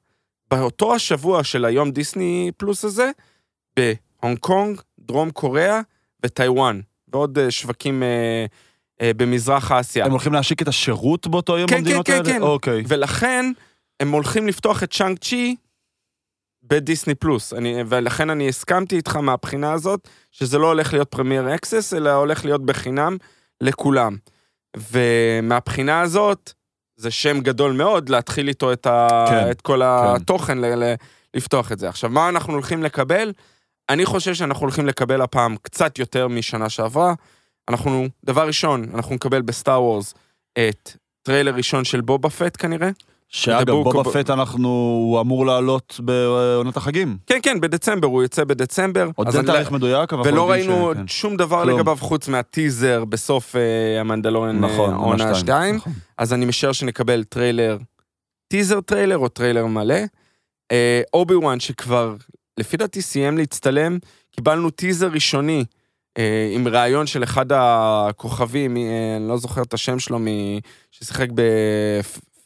באותו 0.50 0.94
השבוע 0.94 1.44
של 1.44 1.64
היום 1.64 1.90
דיסני 1.90 2.50
פלוס 2.56 2.84
הזה, 2.84 3.10
בהונג 3.76 4.38
קונג, 4.38 4.80
דרום 5.00 5.30
קוריאה 5.30 5.80
וטיוואן, 6.24 6.80
ועוד 7.08 7.38
אה, 7.38 7.50
שווקים 7.50 8.02
אה, 8.02 8.46
אה, 9.00 9.10
במזרח 9.16 9.72
אסיה. 9.72 10.04
הם 10.04 10.10
הולכים 10.10 10.32
להשיק 10.32 10.62
את 10.62 10.68
השירות 10.68 11.26
באותו 11.26 11.58
יום 11.58 11.68
כן, 11.68 11.76
במדינות 11.76 12.06
כן, 12.06 12.12
האלה? 12.12 12.24
כן, 12.24 12.32
כן. 12.32 12.42
אוקיי. 12.42 12.82
ולכן 12.88 13.52
הם 14.00 14.12
הולכים 14.12 14.46
לפתוח 14.46 14.82
את 14.82 14.92
שאנג 14.92 15.18
צ'י 15.18 15.56
בדיסני 16.68 17.14
פלוס. 17.14 17.52
אני, 17.52 17.83
ולכן 17.87 18.30
אני 18.30 18.49
הסכמתי 18.49 18.97
איתך 18.97 19.16
מהבחינה 19.16 19.73
הזאת, 19.73 20.09
שזה 20.30 20.59
לא 20.59 20.66
הולך 20.66 20.92
להיות 20.92 21.11
Premier 21.11 21.54
Access, 21.54 21.94
אלא 21.94 22.11
הולך 22.11 22.44
להיות 22.44 22.66
בחינם 22.66 23.16
לכולם. 23.61 24.16
ומהבחינה 24.76 26.00
הזאת, 26.00 26.52
זה 26.97 27.11
שם 27.11 27.40
גדול 27.40 27.73
מאוד 27.73 28.09
להתחיל 28.09 28.49
איתו 28.49 28.73
את, 28.73 28.87
ה, 28.87 29.25
כן, 29.28 29.50
את 29.50 29.61
כל 29.61 29.78
כן. 29.78 30.23
התוכן, 30.23 30.59
ל, 30.59 30.85
ל, 30.85 30.94
לפתוח 31.35 31.73
את 31.73 31.78
זה. 31.78 31.88
עכשיו, 31.88 32.11
מה 32.11 32.28
אנחנו 32.28 32.52
הולכים 32.52 32.83
לקבל? 32.83 33.33
אני 33.88 34.06
חושב 34.06 34.35
שאנחנו 34.35 34.62
הולכים 34.62 34.87
לקבל 34.87 35.23
הפעם 35.23 35.56
קצת 35.62 35.99
יותר 35.99 36.28
משנה 36.28 36.68
שעברה. 36.68 37.14
אנחנו, 37.68 38.09
דבר 38.25 38.47
ראשון, 38.47 38.87
אנחנו 38.94 39.14
נקבל 39.14 39.42
בסטאר 39.42 39.83
וורס 39.83 40.14
את 40.59 40.97
טריילר 41.23 41.54
ראשון 41.54 41.85
של 41.85 42.00
בובה 42.00 42.30
פט 42.30 42.56
כנראה. 42.59 42.90
שאגב, 43.34 43.70
בובה 43.70 44.10
פט 44.12 44.30
אנחנו, 44.30 44.68
הוא 45.08 45.20
אמור 45.20 45.46
לעלות 45.46 46.00
בעונת 46.04 46.76
החגים. 46.76 47.16
כן, 47.26 47.38
כן, 47.42 47.60
בדצמבר, 47.60 48.08
הוא 48.08 48.22
יוצא 48.22 48.44
בדצמבר. 48.44 49.08
עוד 49.14 49.26
אין 49.28 49.36
אני- 49.36 49.46
תאריך 49.46 49.70
מדויק, 49.70 50.12
אבל... 50.12 50.28
ולא 50.28 50.50
ראינו 50.50 50.90
ש- 50.92 50.96
כן. 50.96 51.08
שום 51.08 51.36
דבר 51.36 51.62
כלום. 51.64 51.78
לגביו 51.78 51.96
חוץ 52.00 52.28
מהטיזר 52.28 53.04
בסוף 53.04 53.56
אה, 53.56 53.60
המנדלורן 54.00 54.64
אה, 54.64 54.70
נכון, 54.70 54.94
עונה 54.94 55.24
עונה 55.24 55.34
2. 55.34 55.74
נכון. 55.76 55.92
אז 56.18 56.32
אני 56.32 56.44
משער 56.46 56.72
שנקבל 56.72 57.24
טריילר, 57.24 57.78
טיזר 58.48 58.80
טריילר 58.80 59.18
או 59.18 59.28
טריילר 59.28 59.66
מלא. 59.66 59.94
אה, 60.72 61.02
אובי 61.14 61.34
וואן 61.34 61.60
שכבר, 61.60 62.14
לפי 62.60 62.76
דעתי 62.76 63.02
סיים 63.02 63.38
להצטלם, 63.38 63.98
קיבלנו 64.30 64.70
טיזר 64.70 65.08
ראשוני 65.12 65.64
אה, 66.18 66.50
עם 66.54 66.68
ראיון 66.68 67.06
של 67.06 67.22
אחד 67.24 67.46
הכוכבים, 67.54 68.76
אני 68.76 69.28
לא 69.28 69.36
זוכר 69.36 69.62
את 69.62 69.74
השם 69.74 69.98
שלו, 69.98 70.18
מ- 70.18 70.58
ששיחק 70.90 71.28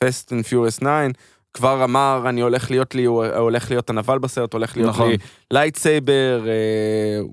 ב-Fast 0.05 0.29
and 0.31 0.51
Furious 0.51 0.81
9. 0.81 1.09
כבר 1.55 1.85
אמר, 1.85 2.23
אני 2.29 2.41
הולך 2.41 2.71
להיות 2.71 2.95
לי, 2.95 3.05
הוא 3.05 3.25
הולך 3.25 3.71
להיות 3.71 3.91
הנבל 3.91 4.19
בסרט, 4.19 4.53
הולך 4.53 4.77
להיות 4.77 4.89
נכון. 4.89 5.11
לי 5.11 5.17
lightsaber. 5.51 6.43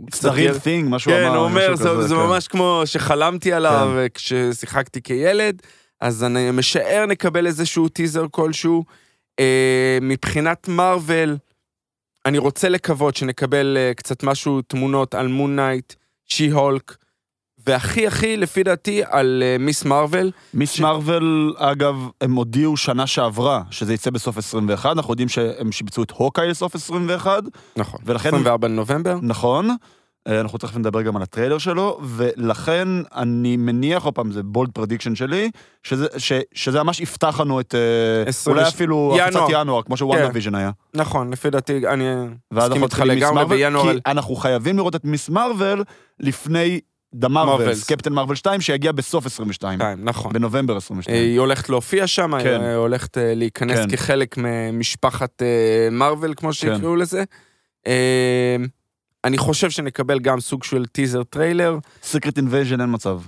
It's 0.07 0.17
the 0.17 0.31
real 0.31 0.59
thing, 0.63 0.89
מה 0.89 0.99
שהוא 0.99 1.13
אמר. 1.13 1.29
כן, 1.29 1.35
הוא 1.35 1.43
אומר, 1.43 1.75
זה, 1.75 1.83
כזה, 1.83 2.07
זה 2.07 2.15
כן. 2.15 2.21
ממש 2.21 2.47
כמו 2.47 2.81
שחלמתי 2.85 3.53
עליו 3.53 3.89
כששיחקתי 4.13 5.01
כילד, 5.01 5.61
אז 6.01 6.23
אני 6.23 6.51
משער 6.51 7.05
נקבל 7.05 7.47
איזשהו 7.47 7.89
טיזר 7.89 8.25
כלשהו. 8.31 8.83
אה, 9.39 9.97
מבחינת 10.01 10.67
מארוול, 10.67 11.37
אני 12.25 12.37
רוצה 12.37 12.69
לקוות 12.69 13.15
שנקבל 13.15 13.77
אה, 13.79 13.93
קצת 13.93 14.23
משהו, 14.23 14.61
תמונות 14.61 15.15
על 15.15 15.27
מון 15.27 15.55
נייט, 15.55 15.93
שי 16.25 16.49
הולק, 16.49 16.95
והכי 17.67 18.07
הכי, 18.07 18.37
לפי 18.37 18.63
דעתי, 18.63 19.01
על 19.09 19.43
אה, 19.45 19.57
מיס 19.59 19.85
מארוול. 19.85 20.31
מיס 20.53 20.79
מארוול, 20.79 21.53
אגב, 21.57 21.95
הם 22.21 22.35
הודיעו 22.35 22.77
שנה 22.77 23.07
שעברה 23.07 23.61
שזה 23.71 23.93
יצא 23.93 24.09
בסוף 24.09 24.37
21, 24.37 24.91
אנחנו 24.91 25.13
יודעים 25.13 25.29
שהם 25.29 25.71
שיבצו 25.71 26.03
את 26.03 26.11
הוקאיי 26.11 26.47
לסוף 26.47 26.75
21, 26.75 27.43
נכון, 27.77 27.99
ולכן- 28.05 28.29
24 28.29 28.67
בנובמבר. 28.67 29.17
נכון. 29.21 29.69
אה, 30.27 30.41
אנחנו 30.41 30.57
תכף 30.57 30.77
נדבר 30.77 31.01
גם 31.01 31.15
על 31.15 31.21
הטריילר 31.21 31.57
שלו, 31.57 31.99
ולכן 32.03 32.87
אני 33.15 33.57
מניח, 33.57 34.03
עוד 34.03 34.13
פעם, 34.13 34.31
זה 34.31 34.43
bold 34.43 34.69
prediction 34.71 35.15
שלי, 35.15 35.51
שזה, 35.83 36.07
ש, 36.17 36.31
שזה 36.53 36.83
ממש 36.83 36.99
יפתח 36.99 37.39
לנו 37.39 37.59
את... 37.59 37.75
אה, 37.75 38.29
20 38.29 38.57
אולי 38.57 38.67
אפילו 38.69 39.13
ינואר. 39.17 39.43
הפצת 39.43 39.53
ינואר, 39.61 39.81
כמו 39.81 39.97
שוואנדה 39.97 40.41
כן. 40.41 40.55
היה. 40.55 40.71
נכון, 40.93 41.29
לפי 41.33 41.49
דעתי, 41.49 41.87
אני 41.87 42.03
ואז 42.51 42.69
מסכים 42.69 42.71
אנחנו 42.71 42.75
איתך 42.75 42.83
מתחילים 42.83 43.15
מיס 43.15 43.23
לגמרי, 43.23 43.43
מרוויל, 43.43 43.65
בינואר... 43.65 43.93
כי 43.93 43.99
אנחנו 44.05 44.35
חייבים 44.35 44.77
לראות 44.77 44.95
את 44.95 45.05
מיס 45.05 45.29
מרוויל 45.29 45.83
לפני 46.19 46.79
דה 47.15 47.27
מרווילס. 47.27 47.83
קפטן 47.83 48.13
מרוויל 48.13 48.35
2, 48.35 48.61
שיגיע 48.61 48.91
בסוף 48.91 49.25
22, 49.25 49.79
כן, 49.79 49.99
נכון. 50.03 50.33
בנובמבר 50.33 50.77
22. 50.77 51.17
אה, 51.17 51.23
היא 51.23 51.39
הולכת 51.39 51.69
להופיע 51.69 52.07
שם, 52.07 52.31
כן. 52.43 52.61
היא 52.61 52.75
הולכת 52.75 53.17
אה, 53.17 53.33
להיכנס 53.35 53.79
כן. 53.79 53.89
כחלק 53.89 54.35
ממשפחת 54.37 55.41
אה, 55.41 55.89
מארוול, 55.91 56.33
כמו 56.35 56.53
שיקראו 56.53 56.95
לזה. 56.95 57.23
אה, 57.87 58.55
אני 59.23 59.37
חושב 59.37 59.69
שנקבל 59.69 60.19
גם 60.19 60.39
סוג 60.39 60.63
של 60.63 60.85
teaser 60.85 61.23
trailer. 61.23 61.77
Secret 62.03 62.37
Invasion 62.37 62.81
אין 62.81 62.89
מצב. 62.93 63.19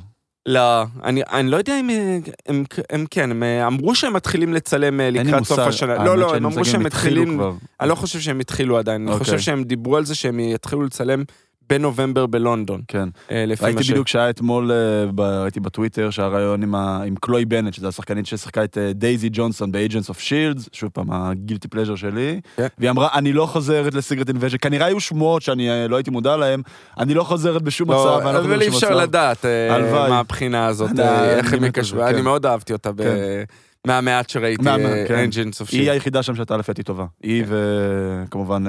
לא, 0.47 0.83
אני, 1.03 1.21
אני 1.31 1.51
לא 1.51 1.57
יודע 1.57 1.79
אם 1.79 1.89
אה, 1.89 2.17
הם, 2.45 2.63
הם 2.89 3.05
כן, 3.11 3.31
הם 3.31 3.43
אה, 3.43 3.67
אמרו 3.67 3.95
שהם 3.95 4.13
מתחילים 4.13 4.53
לצלם 4.53 5.01
אה, 5.01 5.09
לקראת 5.09 5.43
סוף. 5.43 5.59
השנה. 5.59 6.03
לא, 6.03 6.17
לא, 6.17 6.35
הם 6.35 6.45
אמרו 6.45 6.65
שהם 6.65 6.83
מתחילים. 6.83 7.41
אני 7.81 7.89
לא 7.89 7.95
חושב 7.95 8.19
שהם 8.19 8.39
התחילו 8.39 8.77
עדיין, 8.77 9.01
אני 9.01 9.11
אוקיי. 9.11 9.25
חושב 9.25 9.39
שהם 9.39 9.63
דיברו 9.63 9.97
על 9.97 10.05
זה 10.05 10.15
שהם 10.15 10.39
יתחילו 10.39 10.83
לצלם 10.83 11.23
בנובמבר 11.69 12.25
בלונדון, 12.25 12.81
כן. 12.87 13.09
אה, 13.31 13.43
לפי 13.47 13.63
ראיתי 13.65 13.77
מה 13.77 13.83
ש... 13.83 13.89
בדיוק 13.91 14.07
שהיה 14.07 14.29
אתמול, 14.29 14.71
אה, 14.71 14.75
ב- 15.15 15.21
ראיתי 15.21 15.59
בטוויטר, 15.59 16.09
שהיה 16.09 16.27
ריאיון 16.27 16.63
עם 16.63 16.75
ה- 16.75 17.01
עם 17.05 17.15
קלוי 17.21 17.45
בנט, 17.45 17.73
שזו 17.73 17.87
השחקנית 17.87 18.25
ששיחקה 18.25 18.63
את 18.63 18.77
אה, 18.77 18.93
דייזי 18.93 19.29
ג'ונסון 19.31 19.71
ב-Agents 19.71 20.09
of 20.09 20.17
Shields, 20.17 20.69
שוב 20.73 20.89
פעם, 20.93 21.11
ה 21.11 21.19
guilty 21.19 21.67
pleasure 21.67 21.95
שלי, 21.95 22.39
כן. 22.57 22.67
והיא 22.77 22.89
אמרה, 22.89 23.07
אני 23.13 23.33
לא 23.33 23.45
חוזרת 23.45 23.93
ל 23.93 23.98
Secret 23.98 24.27
Invasion, 24.29 24.57
כנראה 24.61 24.85
היו 24.85 24.99
שמועות 24.99 25.41
שאני 25.41 25.69
אה, 25.69 25.87
לא 25.87 25.95
הייתי 25.95 26.11
מודע 26.11 26.37
להן, 26.37 26.61
אני 26.99 27.13
לא 27.13 27.23
חוזרת 27.23 27.61
בשום 27.61 27.91
מצב, 27.91 27.97
לא, 27.97 28.21
ואני 28.25 28.33
לא 28.33 28.39
אבל 28.39 28.61
אי 28.61 28.67
אפשר 28.67 28.87
מצב. 28.89 28.97
לדעת 28.99 29.45
אה. 29.45 30.09
מה 30.09 30.19
הבחינה 30.19 30.67
הזאת, 30.67 30.99
אה, 30.99 31.37
איך 31.37 31.53
על 31.53 31.59
זה, 31.83 32.07
אני 32.07 32.17
כן. 32.17 32.23
מאוד 32.23 32.45
אהבתי 32.45 32.73
אותה 32.73 32.91
ב- 32.91 33.03
כן. 33.03 33.43
מהמעט 33.87 34.29
שראיתי, 34.29 34.63
מה- 34.63 34.75
אה, 34.75 35.05
כן. 35.07 35.29
Engines 35.29 35.65
of 35.65 35.69
היא 35.71 35.87
Shield. 35.87 35.91
היחידה 35.91 36.23
שם 36.23 36.35
שהייתה 36.35 36.57
לפי 36.57 36.71
טובה. 36.83 37.05
היא 37.23 37.43
כן. 37.45 37.49
וכמובן 38.23 38.63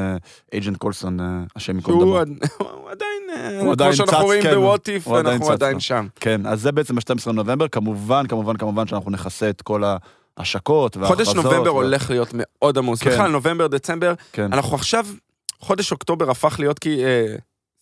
אייג'נט 0.52 0.76
קולסון, 0.76 1.20
אה, 1.20 1.26
השם 1.56 1.80
דמו. 1.80 2.18
עד- 2.18 2.28
הוא 2.58 2.90
עדיין, 2.90 3.22
אה, 3.36 3.74
כמו 3.76 3.92
שאנחנו 3.92 4.24
רואים 4.24 4.42
כן. 4.42 4.54
בוואט 4.54 4.88
איף, 4.88 5.08
אנחנו 5.08 5.50
עדיין. 5.52 5.80
שם. 5.80 6.06
כן, 6.20 6.46
אז 6.46 6.60
זה 6.60 6.72
בעצם 6.72 6.98
ה-12 6.98 7.32
נובמבר, 7.32 7.68
כמובן, 7.68 8.26
כמובן, 8.26 8.56
כמובן 8.56 8.86
שאנחנו 8.86 9.10
נכסה 9.10 9.50
את 9.50 9.62
כל 9.62 9.82
ההשקות 10.36 10.96
וההכרזות. 10.96 11.26
חודש 11.26 11.44
נובמבר 11.44 11.74
ו- 11.74 11.76
הולך 11.78 12.10
להיות 12.10 12.28
מאוד 12.34 12.78
עמוס. 12.78 13.02
כן. 13.02 13.10
בכלל, 13.10 13.30
נובמבר, 13.30 13.66
דצמבר, 13.66 14.14
כן. 14.32 14.52
אנחנו 14.52 14.74
עכשיו, 14.76 15.06
חודש 15.60 15.92
אוקטובר 15.92 16.30
הפך 16.30 16.56
להיות 16.58 16.78
כי... 16.78 17.04
אה, 17.04 17.34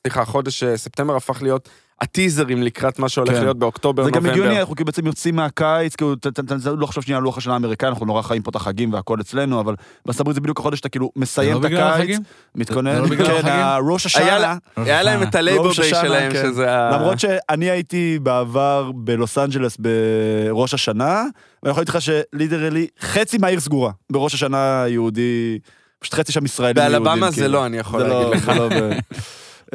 סליחה, 0.03 0.25
חודש 0.25 0.63
אה, 0.63 0.77
ספטמבר 0.77 1.17
הפך 1.17 1.43
להיות 1.43 1.69
הטיזרים 2.01 2.63
לקראת 2.63 2.99
מה 2.99 3.09
שהולך 3.09 3.31
כן. 3.33 3.41
להיות 3.41 3.59
באוקטובר, 3.59 4.05
זה 4.05 4.11
גם 4.11 4.17
נובמבר. 4.17 4.33
הגיוני, 4.33 4.61
אנחנו 4.61 4.75
כאילו 4.75 4.87
בעצם 4.87 5.07
יוצאים 5.07 5.37
מהקיץ, 5.37 5.97
כאילו, 5.97 6.15
ת- 6.17 6.27
ת- 6.27 6.41
ת- 6.41 6.65
לא 6.79 6.87
חושב 6.87 7.03
שנייה 7.03 7.19
על 7.19 7.25
לוח 7.25 7.39
השנה 7.39 7.53
האמריקאי, 7.55 7.89
אנחנו 7.89 8.07
נורא 8.07 8.23
חיים 8.23 8.43
פה 8.43 8.51
את 8.51 8.57
החגים 8.57 8.93
והכל 8.93 9.21
אצלנו, 9.21 9.61
אבל 9.61 9.75
בארצות 10.07 10.21
הברית 10.21 10.35
זה 10.35 10.41
בדיוק 10.41 10.61
החודש 10.61 10.79
שאתה 10.79 10.89
כאילו 10.89 11.11
זה 11.15 11.21
מסיים 11.21 11.57
את 11.61 11.65
הקיץ? 11.65 12.19
מתכונן, 12.55 12.95
זה 12.95 13.01
לא 13.03 13.07
בגלל 13.09 13.27
כן, 13.27 13.33
החגים? 13.33 13.53
הראש 13.53 14.07
השנה, 14.07 14.57
היה 14.77 15.03
להם 15.03 15.23
את 15.23 15.35
ה 15.35 15.41
Labor 15.41 15.71
השנה, 15.71 15.85
שלהם, 15.87 16.33
כן. 16.33 16.43
שזה 16.43 16.75
ה... 16.77 16.91
למרות 16.97 17.21
שאני 17.21 17.71
הייתי 17.71 18.19
בעבר 18.23 18.91
בלוס 18.95 19.39
אנג'לס 19.39 19.77
בראש 19.79 20.75
השנה, 20.75 21.25
ואני 21.63 21.71
יכול 21.71 21.81
להגיד 21.81 21.89
לך 21.89 21.99
ש 22.03 22.18
literally 22.18 22.87
חצי 23.01 23.39
מהעיר 23.39 23.61
סגורה, 23.61 23.91
בראש 24.13 24.35
השנה 24.35 24.83
היהודי, 24.83 25.59
פשוט 25.99 26.15
חצי 26.15 26.33
שם 26.33 26.45
ישראלים 26.45 26.77
יהודים. 26.83 27.03
באלבמה 27.05 27.31
זה 27.31 27.37
כאילו. 27.37 27.53
לא, 27.53 27.67
אני 27.67 27.77
יכול 27.79 28.01
זה 28.03 28.09
להגיד 28.09 28.27
לא- 28.27 28.35
לך. 28.35 28.53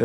אה, 0.00 0.04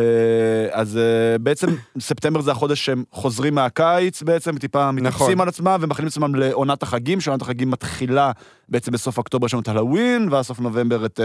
אז 0.70 0.96
אה, 0.96 1.38
בעצם 1.38 1.66
ספטמבר 2.00 2.40
זה 2.40 2.50
החודש 2.50 2.84
שהם 2.84 3.04
חוזרים 3.12 3.54
מהקיץ 3.54 4.22
בעצם, 4.22 4.58
טיפה 4.58 4.92
מתאפסים 4.92 5.26
נכון. 5.26 5.40
על 5.40 5.48
עצמם 5.48 5.78
ומכינים 5.80 6.08
עצמם 6.08 6.34
לעונת 6.34 6.82
החגים, 6.82 7.20
שעונת 7.20 7.42
החגים 7.42 7.70
מתחילה 7.70 8.32
בעצם 8.68 8.92
בסוף 8.92 9.18
אוקטובר 9.18 9.46
יש 9.46 9.54
לנו 9.54 9.62
את 9.62 9.68
הלווין, 9.68 10.28
ואז 10.30 10.46
סוף 10.46 10.60
נובמבר 10.60 11.06
את 11.06 11.20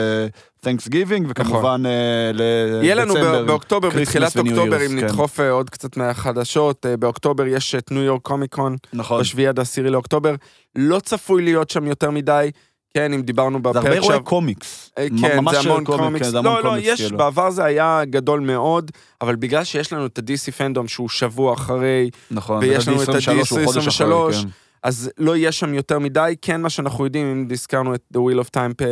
תנקס 0.62 0.88
גיבינג, 0.88 1.28
וכמובן 1.30 1.84
אה, 1.86 2.32
לדצמבר. 2.34 2.70
נכון. 2.70 2.84
יהיה 2.84 2.96
לנו 2.96 3.14
ב- 3.14 3.48
באוקטובר, 3.48 3.90
בתחילת 3.90 4.38
אוקטובר, 4.38 4.86
אם 4.86 4.88
כן. 4.88 4.96
נדחוף 4.96 5.40
אה, 5.40 5.50
עוד 5.50 5.70
קצת 5.70 5.98
מהחדשות, 5.98 6.86
אה, 6.86 6.98
באוקטובר 6.98 7.48
יש 7.48 7.76
את 7.76 7.92
ניו 7.92 8.02
יורק 8.04 8.22
קומיקון, 8.22 8.76
נכון. 8.94 9.22
בשביעי 9.22 9.48
עד 9.48 9.60
העשירי 9.60 9.90
לאוקטובר. 9.90 10.36
לא 10.76 11.00
צפוי 11.00 11.44
להיות 11.44 11.70
שם 11.70 11.88
יותר 11.88 12.12
מדי, 12.12 12.52
כן, 12.94 13.14
אם 13.14 13.22
דיברנו 13.22 13.60
זה 13.64 13.68
הרבה 13.68 13.82
בפרק 13.82 13.94
אירועי. 13.94 14.20
קומיקס. 14.24 14.92
אה, 14.98 15.08
כן, 15.22 15.40
זה 15.52 15.60
המון 15.60 15.84
קומיק, 15.84 16.02
קומיקס. 16.04 16.26
כן, 16.26 16.32
זה 16.32 16.38
המון 16.38 16.54
לא, 16.54 16.64
לא, 16.64 16.70
קומיקס, 16.70 16.88
יש, 16.88 17.02
כאילו. 17.02 17.18
בעבר 17.18 17.50
זה 17.50 17.64
היה 17.64 18.02
גדול 18.06 18.40
מאוד, 18.40 18.92
אבל 19.22 19.36
בגלל 19.36 19.64
שיש 19.64 19.94
לנו 19.94 20.06
את 20.06 20.18
ה-DC 20.18 20.52
פנדום 20.52 20.88
שהוא 20.88 21.10
שבוע 21.10 21.54
אחרי, 21.54 22.10
נכון. 22.32 22.58
ויש 22.64 22.88
לנו 22.88 23.04
את 23.04 23.10
ה-D23 23.10 23.32
הוא 23.50 23.66
חודש 23.66 23.88
אחרי, 23.88 24.08
ה-D23, 24.08 24.34
כן. 24.34 24.48
אז 24.84 25.12
לא 25.18 25.36
יהיה 25.36 25.52
שם 25.52 25.74
יותר 25.74 26.00
מדי. 26.00 26.36
כן, 26.42 26.62
מה 26.62 26.70
שאנחנו 26.70 27.06
יודעים, 27.06 27.32
אם 27.32 27.48
הזכרנו 27.52 27.96
את 27.96 28.02
The 28.14 28.18
Wheel 28.18 28.46
of 28.46 28.50
Time 28.58 28.84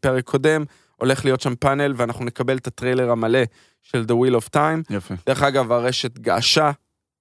פרק 0.00 0.24
קודם, 0.24 0.64
הולך 0.96 1.24
להיות 1.24 1.40
שם 1.40 1.54
פאנל, 1.54 1.94
ואנחנו 1.96 2.24
נקבל 2.24 2.56
את 2.56 2.66
הטריילר 2.66 3.10
המלא 3.10 3.40
של 3.82 4.04
The 4.08 4.12
Wheel 4.12 4.34
of 4.34 4.56
Time. 4.56 4.96
יפה. 4.96 5.14
דרך 5.26 5.42
אגב, 5.42 5.72
הרשת 5.72 6.18
געשה 6.18 6.70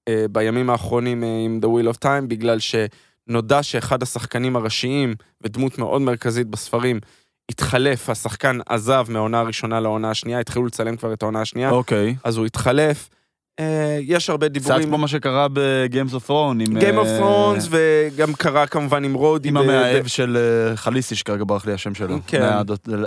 אה, 0.07 0.25
בימים 0.31 0.69
האחרונים 0.69 1.24
אה, 1.24 1.41
עם 1.45 1.59
The 1.63 1.67
Wheel 1.67 1.95
of 1.95 1.98
Time, 1.98 2.27
בגלל 2.27 2.59
שנודע 3.29 3.63
שאחד 3.63 4.03
השחקנים 4.03 4.55
הראשיים 4.55 5.13
ודמות 5.43 5.77
מאוד 5.77 6.01
מרכזית 6.01 6.48
בספרים, 6.48 7.00
התחלף, 7.51 8.09
השחקן 8.09 8.59
עזב 8.69 9.05
מהעונה 9.09 9.39
הראשונה 9.39 9.79
לעונה 9.79 10.12
השנייה, 10.12 10.39
התחילו 10.39 10.65
לצלם 10.65 10.95
כבר 10.98 11.13
את 11.13 11.21
העונה 11.21 11.41
השנייה, 11.41 11.69
אוקיי. 11.69 12.15
אז 12.24 12.38
הוא 12.38 12.45
התחלף. 12.45 13.09
אה, 13.59 13.98
יש 14.01 14.29
הרבה 14.29 14.45
קצת 14.48 14.53
דיבורים. 14.53 14.83
כמו 14.88 14.98
מה 14.98 15.07
שקרה 15.07 15.48
ב-Games 15.53 16.13
of 16.13 16.27
Thrones. 16.29 16.31
עם, 16.67 16.77
Game 16.77 17.03
of 17.03 17.07
אה, 17.07 17.19
Thrones, 17.19 17.67
וגם 17.69 18.33
קרה 18.33 18.67
כמובן 18.67 19.03
עם 19.03 19.13
רודי. 19.13 19.50
עם 19.50 19.53
ב- 19.53 19.57
המאהב 19.57 20.07
של 20.07 20.38
אה, 20.71 20.75
חליסי, 20.77 21.15
שכרגע 21.15 21.43
ברח 21.48 21.65
לי 21.65 21.74
השם 21.74 21.95
שלו. 21.95 22.17
כן. 22.27 22.50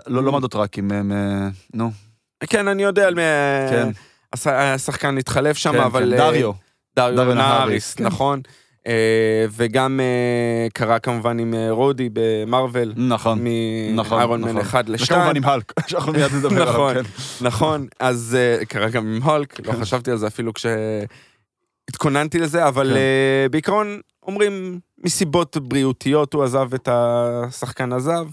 לא 0.07 0.23
לא 0.23 0.33
מהדותרקים, 0.33 0.93
הם... 0.93 1.13
אה, 1.13 1.49
נו. 1.75 1.91
ב- 2.43 2.47
כן, 2.47 2.69
אני 2.69 2.83
יודע 2.83 3.07
על 3.07 3.15
מי... 3.15 3.23
כן. 3.71 3.89
הש- 4.33 4.47
השחקן 4.47 5.19
התחלף 5.19 5.57
שם, 5.57 5.73
כן, 5.73 5.81
אבל... 5.81 6.11
כן, 6.11 6.17
דריו. 6.17 6.53
דריו 6.97 7.35
נהריס, 7.35 7.95
כן. 7.95 8.05
נכון. 8.05 8.41
אה, 8.87 9.47
וגם 9.51 10.01
אה, 10.01 10.67
קרה 10.75 10.99
כמובן 10.99 11.39
עם 11.39 11.55
אה, 11.55 11.71
רודי 11.71 12.09
במרוויל, 12.13 12.93
נכון. 12.97 13.45
נכון, 13.95 14.19
מאיירון 14.19 14.41
מן 14.41 14.49
נכון. 14.49 14.61
1 14.61 14.89
ל-2. 14.89 15.03
וכמובן 15.03 15.37
עם 15.37 15.45
האלק, 15.45 15.73
שאנחנו 15.89 16.13
מיד 16.13 16.35
נדבר 16.35 16.71
נכון. 16.71 16.91
עליו, 16.91 17.05
כן. 17.05 17.47
נכון, 17.47 17.87
אז 18.01 18.37
קרה 18.69 18.89
גם 18.89 19.07
עם 19.07 19.23
הולק, 19.23 19.67
לא 19.67 19.73
חשבתי 19.73 20.11
על 20.11 20.17
זה 20.17 20.27
אפילו 20.27 20.53
כשהתכוננתי 20.55 22.39
לזה, 22.39 22.69
אבל 22.69 22.91
כן. 22.95 23.51
בעיקרון 23.51 24.01
אומרים 24.23 24.81
מסיבות 25.05 25.57
בריאותיות 25.57 26.35
הוא 26.35 26.45
עזב 26.45 26.75
את 26.75 26.89
השחקן 26.93 27.93
עזב. 27.93 28.27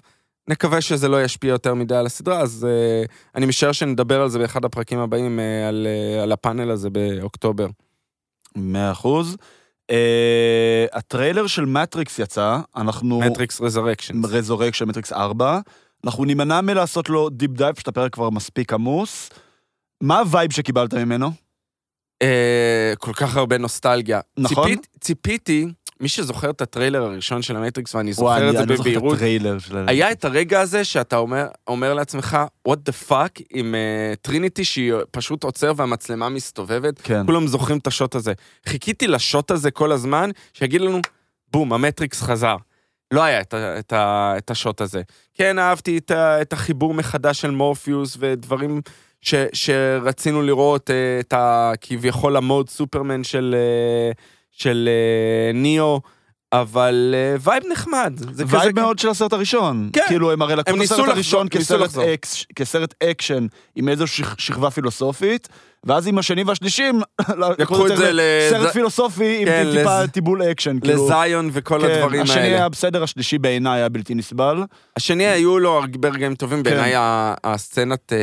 נקווה 0.50 0.82
שזה 0.82 1.08
לא 1.08 1.24
ישפיע 1.24 1.50
יותר 1.50 1.74
מדי 1.74 1.96
על 1.96 2.06
הסדרה, 2.06 2.40
אז 2.40 2.68
אה, 2.70 3.04
אני 3.36 3.46
משער 3.46 3.72
שנדבר 3.72 4.22
על 4.22 4.30
זה 4.30 4.40
באחד 4.40 4.66
הפרקים 4.66 5.00
הבאים, 5.00 5.40
אה, 5.40 5.68
על, 5.68 5.88
אה, 5.88 6.24
על 6.24 6.32
הפאנל 6.32 6.72
הזה 6.72 6.90
באוקטובר. 6.90 7.68
מאה 8.56 8.92
אחוז. 8.92 9.38
אה, 9.92 10.86
הטריילר 10.94 11.48
של 11.48 11.66
מטריקס 11.66 12.20
יצא, 12.20 12.60
אנחנו... 12.76 13.20
מטריקס 13.20 13.62
Resurrection. 13.62 14.26
Resurrec 14.26 14.76
של 14.76 14.86
מטריקס 14.86 15.14
4. 15.14 15.60
אנחנו 16.06 16.26
נימנע 16.26 16.62
מלעשות 16.62 17.10
לו 17.10 17.30
deep 17.30 17.52
dive, 17.52 17.76
פשוט 17.76 17.88
הפרק 17.88 18.14
כבר 18.14 18.30
מספיק 18.30 18.74
עמוס. 18.74 19.30
מה 20.02 20.20
ה 20.20 20.26
vibe 20.26 20.54
שקיבלת 20.54 20.94
ממנו? 20.94 21.32
אה, 22.22 22.94
כל 22.98 23.14
כך 23.14 23.38
הרבה 23.38 23.58
נוסטלגיה. 23.58 24.20
נכון. 24.38 24.70
ציפית, 24.70 24.88
ציפיתי, 25.00 25.68
מי 26.00 26.08
שזוכר 26.08 26.50
את 26.50 26.62
הטריילר 26.62 27.04
הראשון 27.04 27.42
של 27.42 27.56
המטריקס, 27.56 27.96
ואני 27.96 28.12
וואי, 28.12 28.40
זוכר 28.40 28.50
אני 28.50 28.50
את 28.50 28.68
זה 28.68 28.74
לא 28.74 28.80
בבהירות. 28.80 29.18
היה 29.88 30.12
את 30.12 30.26
הרגע 30.26 30.62
הזה 30.62 30.84
שאתה 30.84 31.18
אומר, 31.18 31.48
אומר 31.68 31.94
לעצמך, 31.94 32.38
what 32.68 32.78
the 32.90 33.10
fuck, 33.10 33.42
עם 33.50 33.76
uh, 33.76 34.16
טריניטי 34.22 34.64
שהיא 34.64 34.94
פשוט 35.12 35.44
עוצר 35.44 35.74
והמצלמה 35.76 36.30
מסתובבת, 36.30 37.02
כן. 37.02 37.26
כולם 37.26 37.48
זוכרים 37.48 37.78
את 37.78 37.88
ה 37.88 37.93
shot 37.93 38.16
הזה. 38.16 38.34
חיכיתי 38.66 39.08
ל 39.08 39.16
shot 39.16 39.52
הזה 39.52 39.72
כל 39.72 39.92
הזמן, 39.92 40.30
שיגיד 40.54 40.82
לנו, 40.82 41.00
בום, 41.52 41.74
המטריקס 41.74 42.22
חזר. 42.22 42.56
לא 43.12 43.24
היה 43.24 43.42
את, 43.42 43.54
את, 43.54 43.94
את 44.38 44.52
ה 44.52 44.58
shot 44.58 44.82
הזה. 44.82 45.02
כן, 45.34 45.60
אהבתי 45.60 45.98
את, 45.98 46.12
את 46.12 46.54
החיבור 46.54 46.94
מחדש 46.94 47.42
של 47.42 47.52
מורפיוס 47.52 48.18
ודברים 48.20 48.82
ש, 49.22 49.36
שרצינו 49.54 50.42
לראות, 50.42 50.90
אה, 50.90 51.20
את 51.20 51.34
הכביכול 51.38 52.38
המוד 52.38 52.70
Superman 52.70 53.24
של, 53.24 53.56
אה, 53.58 54.12
של 54.60 54.90
אה, 54.92 55.54
ניאו, 55.54 56.02
אבל 56.54 57.16
אה, 57.18 57.36
וייב 57.42 57.64
נחמד. 57.72 58.14
זה 58.18 58.44
כזה... 58.44 58.58
וייב 58.58 58.80
מאוד 58.80 59.00
של 59.00 59.10
הסרט 59.10 59.34
הראשון. 59.34 59.90
כן. 59.94 60.02
כאילו, 60.08 60.32
הם 60.32 60.42
הרי 60.42 60.56
לקחו 60.56 60.76
את 60.76 60.82
הסרט 60.82 61.00
לחזור- 61.00 61.14
הראשון 61.14 61.48
כסרט. 61.50 61.90
אקס- 61.98 62.46
כסרט 62.56 62.94
אקשן 63.04 63.48
עם 63.76 63.90
איזו 63.90 64.06
שכ- 64.08 64.36
שכבה 64.38 64.70
פילוסופית, 64.72 65.48
ואז 65.84 66.08
עם 66.08 66.18
השני 66.18 66.44
והשלישי, 66.44 66.84
לקחו 67.60 67.88
את 67.88 67.98
זה 67.98 68.12
סרט 68.50 68.70
לז- 68.70 68.74
פילוסופי 68.74 69.38
עם 69.42 69.46
כן, 69.46 69.68
טיפה 69.78 70.04
לז- 70.04 70.08
טיבול 70.10 70.42
אקשן. 70.44 70.80
כאילו. 70.80 71.06
לזיון 71.06 71.50
וכל 71.54 71.80
כן, 71.82 71.92
הדברים 71.92 72.22
השני 72.22 72.42
האלה. 72.42 72.56
היה 72.56 72.70
בסדר, 72.70 73.04
השלישי 73.04 73.38
בעיניי 73.38 73.80
היה 73.80 73.90
בלתי 73.90 74.16
נסבל. 74.16 74.64
השני 74.98 75.26
היו 75.28 75.60
לו 75.60 75.74
הרבה 75.80 76.10
רגעים 76.10 76.36
טובים, 76.36 76.64
כן. 76.64 76.70
בעיניי 76.70 76.94
הסצנת 77.44 78.14
אה, 78.14 78.18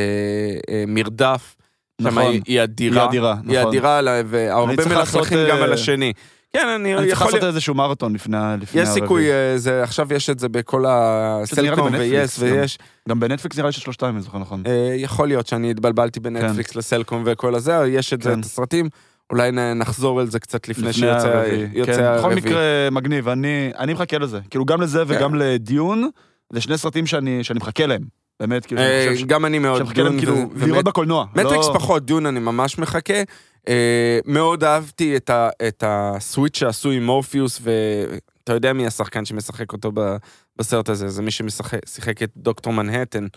אה, 0.73 0.83
מרדף, 0.87 1.55
נכון. 2.01 2.21
היא- 2.31 2.41
היא 2.47 2.63
אדירה. 2.63 3.01
היא 3.01 3.09
אדירה, 3.09 3.35
היא 3.47 3.57
נכון. 3.59 3.67
אדירה, 3.69 4.01
לה- 4.01 4.21
והרבה 4.25 4.73
מלכלכים 4.85 5.37
גם 5.49 5.57
אה, 5.57 5.63
על 5.63 5.73
השני. 5.73 6.13
כן, 6.53 6.67
אני 6.75 6.93
אני 6.95 7.01
צריך 7.01 7.11
יכול... 7.21 7.27
לעשות 7.27 7.43
איזשהו 7.43 7.75
מרתון 7.75 8.13
לפני 8.13 8.37
לפני 8.61 8.81
יש. 8.81 8.89
סיכוי, 8.89 9.31
אה, 9.31 9.57
זה- 9.57 9.83
עכשיו 9.83 10.13
יש 10.13 10.29
את 10.29 10.39
זה 10.39 10.49
בכל 10.49 10.85
הסלקום 10.87 11.89
ויס 11.99 12.39
גם. 12.39 12.45
ויש. 12.45 12.77
גם 13.09 13.19
בנטפליקס 13.19 13.57
נראה 13.57 13.67
לי 13.67 13.73
ששלושתם, 13.73 14.05
אם 14.05 14.13
אני 14.15 14.21
זוכר 14.21 14.37
נכון. 14.37 14.63
אה, 14.67 14.93
יכול 14.97 15.27
להיות 15.27 15.47
שאני 15.47 15.71
התבלבלתי 15.71 16.19
בנטפליקס 16.19 16.75
לסלקום 16.75 17.23
וכל 17.25 17.55
הזה, 17.55 17.73
יש 17.87 18.13
את 18.13 18.21
זה, 18.21 18.29
כן. 18.31 18.39
את 18.39 18.45
הסרטים. 18.45 18.89
אולי 19.29 19.51
נחזור 19.75 20.19
על 20.19 20.27
זה 20.29 20.39
קצת 20.39 20.67
לפני 20.69 20.81
לפני 20.89 20.93
שיוצא 20.93 21.27
הרביעי. 21.27 21.85
כן, 21.85 22.15
בכל. 22.19 22.35
מקרה, 22.35 22.61
מגניב, 22.91 23.27
אני 23.29 23.71
אני 23.79 23.93
מחכה 23.93 24.17
לזה. 24.17 24.39
כאילו, 24.49 24.65
גם 24.65 24.81
לזה 24.81 25.03
וגם 25.07 25.35
לדיון, 25.35 26.09
זה 26.53 26.61
שני 26.61 26.77
סרטים 26.77 27.05
שאני 27.05 27.43
שאני 27.43 27.57
מחכה 27.59 27.85
להם. 27.85 28.01
באמת, 28.39 28.65
כאילו, 28.65 28.81
אה, 28.81 29.03
אני 29.03 29.13
חושב 29.13 29.25
ש- 29.25 29.29
גם 29.29 29.45
אני 29.45 29.59
מאוד, 29.59 29.77
שאני 29.77 29.89
מחכה 29.89 30.01
להם, 30.01 30.11
דון 30.11 30.19
כאילו, 30.19 30.35
ו- 30.55 30.67
לראות 30.67 30.85
בקולנוע. 30.85 31.25
מטריקס 31.35 31.67
לא- 31.67 31.73
פחות, 31.73 32.05
דיון 32.05 32.25
אני 32.25 32.39
ממש 32.39 32.77
מחכה. 32.77 33.21
אה, 33.67 34.19
מאוד 34.25 34.63
אהבתי 34.63 35.15
את, 35.17 35.29
ה, 35.29 35.49
את 35.67 35.83
הסוויץ' 35.87 36.57
שעשו 36.57 36.91
עם 36.91 37.05
מורפיוס, 37.05 37.61
ואתה 37.63 38.53
יודע 38.53 38.73
מי 38.73 38.87
השחקן 38.87 39.25
שמשחק 39.25 39.73
אותו 39.73 39.91
ב, 39.93 40.15
בסרט 40.55 40.89
הזה, 40.89 41.09
זה 41.09 41.21
מי 41.21 41.31
ששיחק 41.31 42.23
את 42.23 42.31
דוקטור 42.37 42.73
מנהטן. 42.73 43.27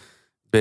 ב... 0.52 0.56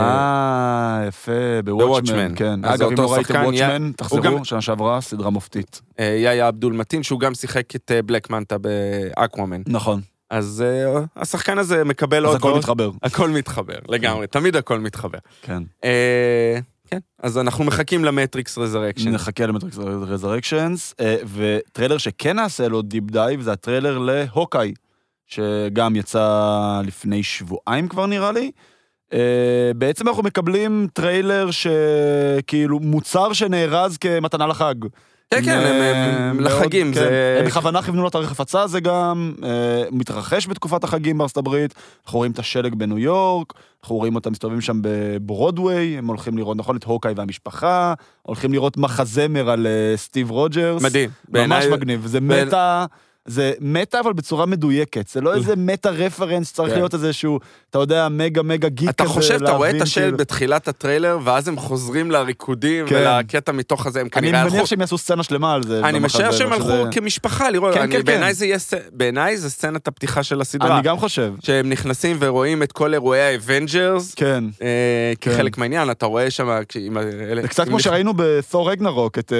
אה, 0.00 1.04
יפה, 1.08 1.32
בוואטשמן. 1.64 2.32
כן. 2.36 2.64
אז 2.64 2.80
אגב, 2.80 2.86
אם 2.86 2.92
אותו 2.92 3.02
לא 3.02 3.12
ראיתם 3.12 3.24
שחקן, 3.34 3.44
וואטשמן, 3.44 3.82
הוא 3.82 3.92
תחזרו, 3.96 4.20
גם- 4.22 4.44
שנה 4.44 4.60
שעברה, 4.60 5.00
סדרה 5.00 5.30
מופתית. 5.30 5.80
אה, 6.00 6.04
יאיה 6.04 6.48
אבדול 6.48 6.72
מתין, 6.72 7.02
שהוא 7.02 7.20
גם 7.20 7.34
שיחק 7.34 7.76
את 7.76 7.90
בלק 8.06 8.30
מנטה 8.30 8.56
באקוואמן. 8.58 9.62
נכון. 9.66 10.00
אז 10.34 10.64
אה, 10.66 11.00
השחקן 11.16 11.58
הזה 11.58 11.84
מקבל 11.84 12.26
אז 12.26 12.32
עוד 12.32 12.36
הכל 12.36 12.48
ועוד. 12.48 12.58
מתחבר. 12.58 12.90
הכל 13.02 13.30
מתחבר, 13.30 13.78
לגמרי, 13.88 14.26
תמיד 14.26 14.56
הכל 14.56 14.80
מתחבר. 14.80 15.18
כן. 15.42 15.62
אה, 15.84 16.58
כן, 16.90 16.98
אז 17.22 17.38
אנחנו 17.38 17.64
מחכים 17.64 18.04
למטריקס 18.04 18.58
Resurrection. 18.58 19.10
נחכה 19.10 19.46
למטריקס 19.46 19.78
Resurrections, 19.78 20.94
וטריילר 21.34 21.98
שכן 21.98 22.36
נעשה 22.36 22.68
לו 22.68 22.82
deep 22.82 23.04
dive 23.10 23.40
זה 23.40 23.52
הטריילר 23.52 23.98
להוקאי, 23.98 24.74
שגם 25.26 25.96
יצא 25.96 26.80
לפני 26.84 27.22
שבועיים 27.22 27.88
כבר 27.88 28.06
נראה 28.06 28.32
לי. 28.32 28.50
אה, 29.12 29.70
בעצם 29.76 30.08
אנחנו 30.08 30.22
מקבלים 30.22 30.86
טריילר 30.92 31.48
שכאילו 31.50 32.80
מוצר 32.80 33.32
שנארז 33.32 33.96
כמתנה 33.96 34.46
לחג. 34.46 34.74
כן, 35.30 35.44
כן, 35.44 35.58
הם- 35.58 36.40
לחגים, 36.40 36.94
כן. 36.94 37.08
הם 37.40 37.46
בכוונה 37.46 37.82
כיוונו 37.82 38.02
לו 38.02 38.10
תאריך 38.10 38.32
הפצה 38.32 38.66
זה 38.66 38.80
גם, 38.80 39.32
אה, 39.42 39.48
מתרחש 39.92 40.46
בתקופת 40.48 40.84
החגים 40.84 41.18
בארצות 41.18 41.36
הברית, 41.36 41.74
אנחנו 42.06 42.18
רואים 42.18 42.32
את 42.32 42.38
השלג 42.38 42.74
בניו 42.74 42.98
יורק, 42.98 43.52
אנחנו 43.82 43.96
רואים 43.96 44.14
אותם 44.14 44.32
מסתובבים 44.32 44.60
שם 44.60 44.78
בברודוויי, 44.82 45.98
הם 45.98 46.06
הולכים 46.06 46.38
לראות, 46.38 46.56
נכון, 46.56 46.76
את 46.76 46.84
הוקאי 46.84 47.12
והמשפחה, 47.16 47.94
הולכים 48.22 48.52
לראות 48.52 48.76
מחזמר 48.76 49.50
על 49.50 49.66
אה, 49.66 49.96
סטיב 49.96 50.30
רוג'רס. 50.30 50.82
מדהים. 50.82 51.10
ממש 51.28 51.64
מגניב, 51.64 52.06
זה 52.06 52.20
meta, 52.20 52.86
זה 53.26 53.52
meta 53.60 54.00
אבל 54.00 54.12
בצורה 54.12 54.46
מדויקת, 54.46 55.08
זה 55.08 55.20
לא 55.20 55.34
איזה 55.34 55.54
meta 55.56 55.90
reference, 55.90 56.52
צריך 56.52 56.68
כן. 56.70 56.76
להיות 56.76 56.94
איזשהו, 56.94 57.40
אתה 57.70 57.78
יודע, 57.78 58.08
mega 58.10 58.42
mega 58.42 58.68
geek 58.68 58.78
כזה, 58.88 58.90
אתה 58.90 59.04
חושב, 59.06 59.34
אתה 59.42 59.52
רואה 59.52 59.70
את 59.70 59.80
השלט 59.80 60.04
כאילו. 60.04 60.16
בתחילת 60.18 60.68
הטריילר, 60.68 61.18
ואז 61.24 61.48
הם 61.48 61.56
חוזרים 61.56 62.10
לריקודים 62.10 62.86
כן. 62.88 62.94
ולקטע 62.94 63.52
מתוך 63.52 63.86
הזה, 63.86 64.00
הם 64.00 64.04
אני 64.06 64.10
כנראה 64.10 64.40
הלכו... 64.42 64.54
מניח 64.54 64.66
שהם 64.66 64.80
יעשו 64.80 64.98
סצנה 64.98 65.22
שלמה 65.22 65.54
על 65.54 65.62
זה. 65.62 65.80
אני 65.84 65.98
משער 65.98 66.32
שהם 66.32 66.52
הלכו 66.52 66.64
שזה- 66.64 66.82
כמשפחה 66.90 67.50
לראות, 67.50 67.74
כן, 67.74 67.80
אני- 67.80 67.92
כן, 67.92 67.98
כן. 67.98 68.04
בעיניי 68.04 68.34
זה 68.34 68.46
יהיה, 68.46 68.58
בעיניי 68.92 69.36
זה 69.36 69.50
סצנת 69.50 69.88
הפתיחה 69.88 70.22
של 70.22 70.40
הסדרה. 70.40 70.74
אני 70.76 70.82
גם 70.82 70.98
חושב, 70.98 71.32
שהם 71.42 71.68
נכנסים 71.68 72.16
ורואים 72.20 72.62
את 72.62 72.72
כל 72.72 72.94
אירועי 72.94 73.20
האבנג'רס, 73.22 74.14
כן. 74.14 74.44
אה, 74.62 74.68
כן. 75.20 75.30
כחלק 75.34 75.58
מהעניין, 75.58 75.90
אתה 75.90 76.06
רואה 76.06 76.30
שם... 76.30 76.48
זה 77.42 77.48
קצת 77.48 77.68
כמו 77.68 77.80
שראינו 77.80 78.12
בתור 78.16 78.70
רגנרוק, 78.70 79.18
את 79.18 79.32
אה, 79.32 79.38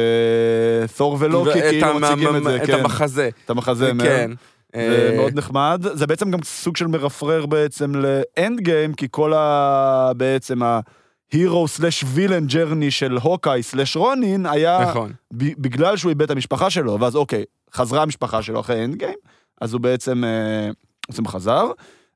תור 0.96 1.16
ולוקי, 1.20 1.60
כאילו 1.60 1.98
מציגים 2.00 2.36
את 2.36 2.44
זה, 2.44 2.56
את 2.56 2.66
כן, 2.66 2.74
המחזה. 2.80 3.28
את 3.44 3.50
המחזמר. 3.82 4.04
כן. 4.04 4.30
זה 4.74 5.08
אה, 5.10 5.16
מאוד 5.16 5.34
נחמד. 5.34 5.84
זה 5.92 6.06
בעצם 6.06 6.30
גם 6.30 6.42
סוג 6.42 6.76
של 6.76 6.86
מרפרר 6.86 7.46
בעצם 7.46 7.92
ל 7.94 8.60
Endgame, 8.60 8.94
כי 8.94 9.06
כל 9.10 9.32
ה... 9.32 10.10
בעצם 10.16 10.62
ה-hero 10.62 11.78
slash 11.78 12.04
villain 12.16 12.52
journey 12.52 12.90
של 12.90 13.18
הוקאי 13.22 13.60
slash 13.72 13.98
רונין 13.98 14.46
היה 14.46 14.78
נכון. 14.90 15.12
ב- 15.32 15.62
בגלל 15.62 15.96
שהוא 15.96 16.10
איבד 16.10 16.22
את 16.22 16.30
המשפחה 16.30 16.70
שלו, 16.70 17.00
ואז 17.00 17.16
אוקיי, 17.16 17.44
חזרה 17.74 18.02
המשפחה 18.02 18.42
שלו 18.42 18.60
אחרי 18.60 18.84
אנד 18.84 18.94
גיים, 18.94 19.18
אז 19.60 19.72
הוא 19.72 19.80
בעצם, 19.80 20.24
אה, 20.24 20.70
בעצם 21.08 21.28
חזר. 21.28 21.66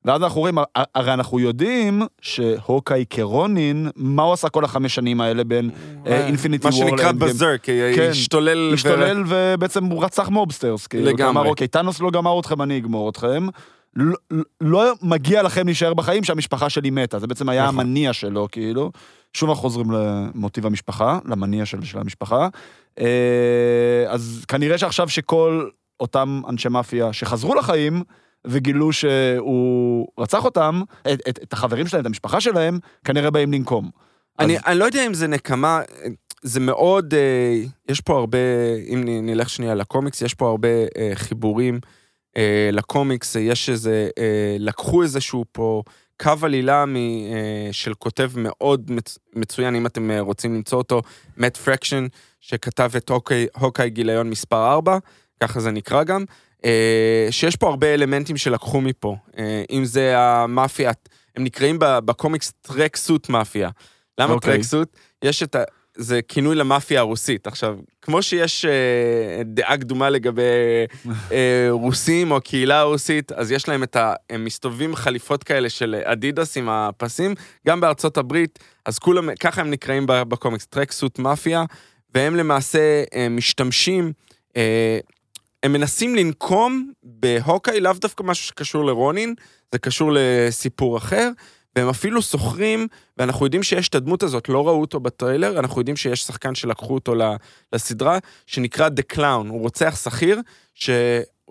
ואז 0.08 0.22
אנחנו 0.22 0.40
רואים, 0.40 0.58
הר- 0.58 0.64
הרי 0.94 1.12
אנחנו 1.12 1.40
יודעים 1.40 2.02
שהוקאי 2.20 3.04
כרונין, 3.10 3.88
מה 3.96 4.22
הוא 4.22 4.32
עשה 4.32 4.48
כל 4.48 4.64
החמש 4.64 4.94
שנים 4.94 5.20
האלה 5.20 5.44
בין 5.44 5.70
אינפיניטי 6.06 6.68
מה 6.68 6.74
וור 6.74 6.88
שנקרא 6.88 7.12
בזרק, 7.12 7.64
כן. 7.96 8.08
השתולל. 8.10 8.74
השתולל 8.74 9.24
ובעצם 9.26 9.84
הוא 9.84 10.04
רצח 10.04 10.28
מובסטרס. 10.28 10.86
כאילו, 10.86 11.04
לגמרי. 11.06 11.24
הוא 11.24 11.30
אמר, 11.30 11.48
אוקיי, 11.48 11.68
טאנוס 11.68 12.00
לא 12.00 12.10
גמר 12.10 12.40
אתכם, 12.40 12.62
אני 12.62 12.78
אגמור 12.78 13.08
אתכם. 13.10 13.46
לא, 13.96 14.16
לא 14.60 14.92
מגיע 15.02 15.42
לכם 15.42 15.66
להישאר 15.66 15.94
בחיים 15.94 16.24
שהמשפחה 16.24 16.70
שלי 16.70 16.90
מתה, 16.90 17.18
זה 17.18 17.26
בעצם 17.26 17.48
היה 17.48 17.62
נכון. 17.66 17.80
המניע 17.80 18.12
שלו, 18.12 18.48
כאילו. 18.52 18.90
שוב 19.32 19.48
אנחנו 19.48 19.62
חוזרים 19.62 19.90
למוטיב 19.90 20.66
המשפחה, 20.66 21.18
למניע 21.24 21.66
של, 21.66 21.84
של 21.84 21.98
המשפחה. 21.98 22.48
אה, 23.00 24.04
אז 24.08 24.44
כנראה 24.48 24.78
שעכשיו 24.78 25.08
שכל 25.08 25.68
אותם 26.00 26.42
אנשי 26.48 26.68
מאפיה 26.68 27.12
שחזרו 27.12 27.54
לחיים, 27.54 28.02
וגילו 28.46 28.92
שהוא 28.92 30.06
רצח 30.18 30.44
אותם, 30.44 30.82
את, 31.12 31.20
את, 31.28 31.38
את 31.42 31.52
החברים 31.52 31.86
שלהם, 31.86 32.00
את 32.00 32.06
המשפחה 32.06 32.40
שלהם, 32.40 32.78
כנראה 33.04 33.30
באים 33.30 33.52
לנקום. 33.52 33.90
אני, 34.38 34.56
אז- 34.56 34.62
אני 34.66 34.78
לא 34.78 34.84
יודע 34.84 35.06
אם 35.06 35.14
זה 35.14 35.26
נקמה, 35.26 35.80
זה 36.42 36.60
מאוד, 36.60 37.14
אה, 37.14 37.54
יש 37.88 38.00
פה 38.00 38.18
הרבה, 38.18 38.38
אם 38.94 39.02
נלך 39.22 39.50
שנייה 39.50 39.74
לקומיקס, 39.74 40.22
יש 40.22 40.34
פה 40.34 40.48
הרבה 40.48 40.68
אה, 40.68 41.10
חיבורים 41.14 41.80
אה, 42.36 42.70
לקומיקס, 42.72 43.36
אה, 43.36 43.40
יש 43.40 43.70
איזה, 43.70 44.08
אה, 44.18 44.56
לקחו 44.58 45.02
איזשהו 45.02 45.44
פה 45.52 45.82
קו 46.22 46.32
עלילה 46.42 46.86
מ, 46.86 46.96
אה, 46.96 47.68
של 47.72 47.94
כותב 47.94 48.30
מאוד 48.36 48.90
מצ, 48.90 49.18
מצוין, 49.34 49.74
אם 49.74 49.86
אתם 49.86 50.10
אה, 50.10 50.20
רוצים 50.20 50.54
למצוא 50.54 50.78
אותו, 50.78 51.02
מאט 51.36 51.56
פרקשן, 51.56 52.06
שכתב 52.40 52.90
את 52.96 53.10
הוקאי 53.54 53.90
גיליון 53.90 54.30
מספר 54.30 54.72
4, 54.72 54.98
ככה 55.42 55.60
זה 55.60 55.70
נקרא 55.70 56.02
גם, 56.04 56.20
אה, 56.20 56.34
שיש 57.30 57.56
פה 57.56 57.68
הרבה 57.68 57.94
אלמנטים 57.94 58.36
שלקחו 58.36 58.80
מפה, 58.80 59.16
אה, 59.38 59.62
אם 59.70 59.84
זה 59.84 60.18
המאפיה, 60.18 60.90
הם 61.36 61.44
נקראים 61.44 61.76
בקומיקס 61.80 62.52
Tracksuit 62.62 63.28
Mafia. 63.28 63.70
למה 64.18 64.32
אוקיי. 64.32 64.52
Tracksuit? 64.52 64.96
יש 65.22 65.42
את 65.42 65.54
ה... 65.54 65.62
זה 66.00 66.20
כינוי 66.28 66.56
למאפיה 66.56 67.00
הרוסית. 67.00 67.46
עכשיו, 67.46 67.76
כמו 68.02 68.22
שיש 68.22 68.64
אה, 68.64 69.42
דעה 69.44 69.76
קדומה 69.76 70.10
לגבי 70.10 70.42
אה, 71.32 71.66
רוסים 71.82 72.30
או 72.30 72.36
הקהילה 72.36 72.80
הרוסית, 72.80 73.32
אז 73.32 73.52
יש 73.52 73.68
להם 73.68 73.82
את 73.82 73.96
ה... 73.96 74.14
הם 74.30 74.44
מסתובבים 74.44 74.96
חליפות 74.96 75.44
כאלה 75.44 75.68
של 75.70 75.94
אדידס 76.04 76.56
עם 76.56 76.68
הפסים, 76.68 77.34
גם 77.66 77.80
בארצות 77.80 78.16
הברית, 78.16 78.58
אז 78.84 78.98
כולם, 78.98 79.34
ככה 79.34 79.60
הם 79.60 79.70
נקראים 79.70 80.04
בקומיקס, 80.06 80.66
טרק 80.66 80.92
סוט 80.92 81.18
מאפיה, 81.18 81.64
והם 82.14 82.36
למעשה 82.36 83.02
אה, 83.14 83.28
משתמשים, 83.28 84.12
אה, 84.56 84.98
הם 85.62 85.72
מנסים 85.72 86.16
לנקום 86.16 86.92
בהוקאי, 87.02 87.80
לאו 87.80 87.92
דווקא 87.92 88.22
משהו 88.22 88.46
שקשור 88.46 88.84
לרונין, 88.84 89.34
זה 89.72 89.78
קשור 89.78 90.10
לסיפור 90.14 90.96
אחר, 90.96 91.30
והם 91.76 91.88
אפילו 91.88 92.22
שוכרים, 92.22 92.86
ואנחנו 93.16 93.46
יודעים 93.46 93.62
שיש 93.62 93.88
את 93.88 93.94
הדמות 93.94 94.22
הזאת, 94.22 94.48
לא 94.48 94.68
ראו 94.68 94.80
אותו 94.80 95.00
בטריילר, 95.00 95.58
אנחנו 95.58 95.80
יודעים 95.80 95.96
שיש 95.96 96.22
שחקן 96.22 96.54
שלקחו 96.54 96.94
אותו 96.94 97.14
לסדרה, 97.72 98.18
שנקרא 98.46 98.88
The 98.88 99.16
Clown, 99.16 99.48
הוא 99.48 99.60
רוצח 99.60 100.00
שכיר, 100.04 100.40
שהוא 100.74 100.96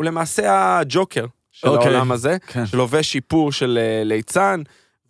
למעשה 0.06 0.78
הג'וקר 0.80 1.26
של 1.52 1.68
אוקיי. 1.68 1.88
העולם 1.88 2.12
הזה, 2.12 2.38
כן. 2.48 2.66
שלובש 2.66 3.16
איפור 3.16 3.52
של 3.52 3.80
אה, 3.82 4.04
ליצן, 4.04 4.62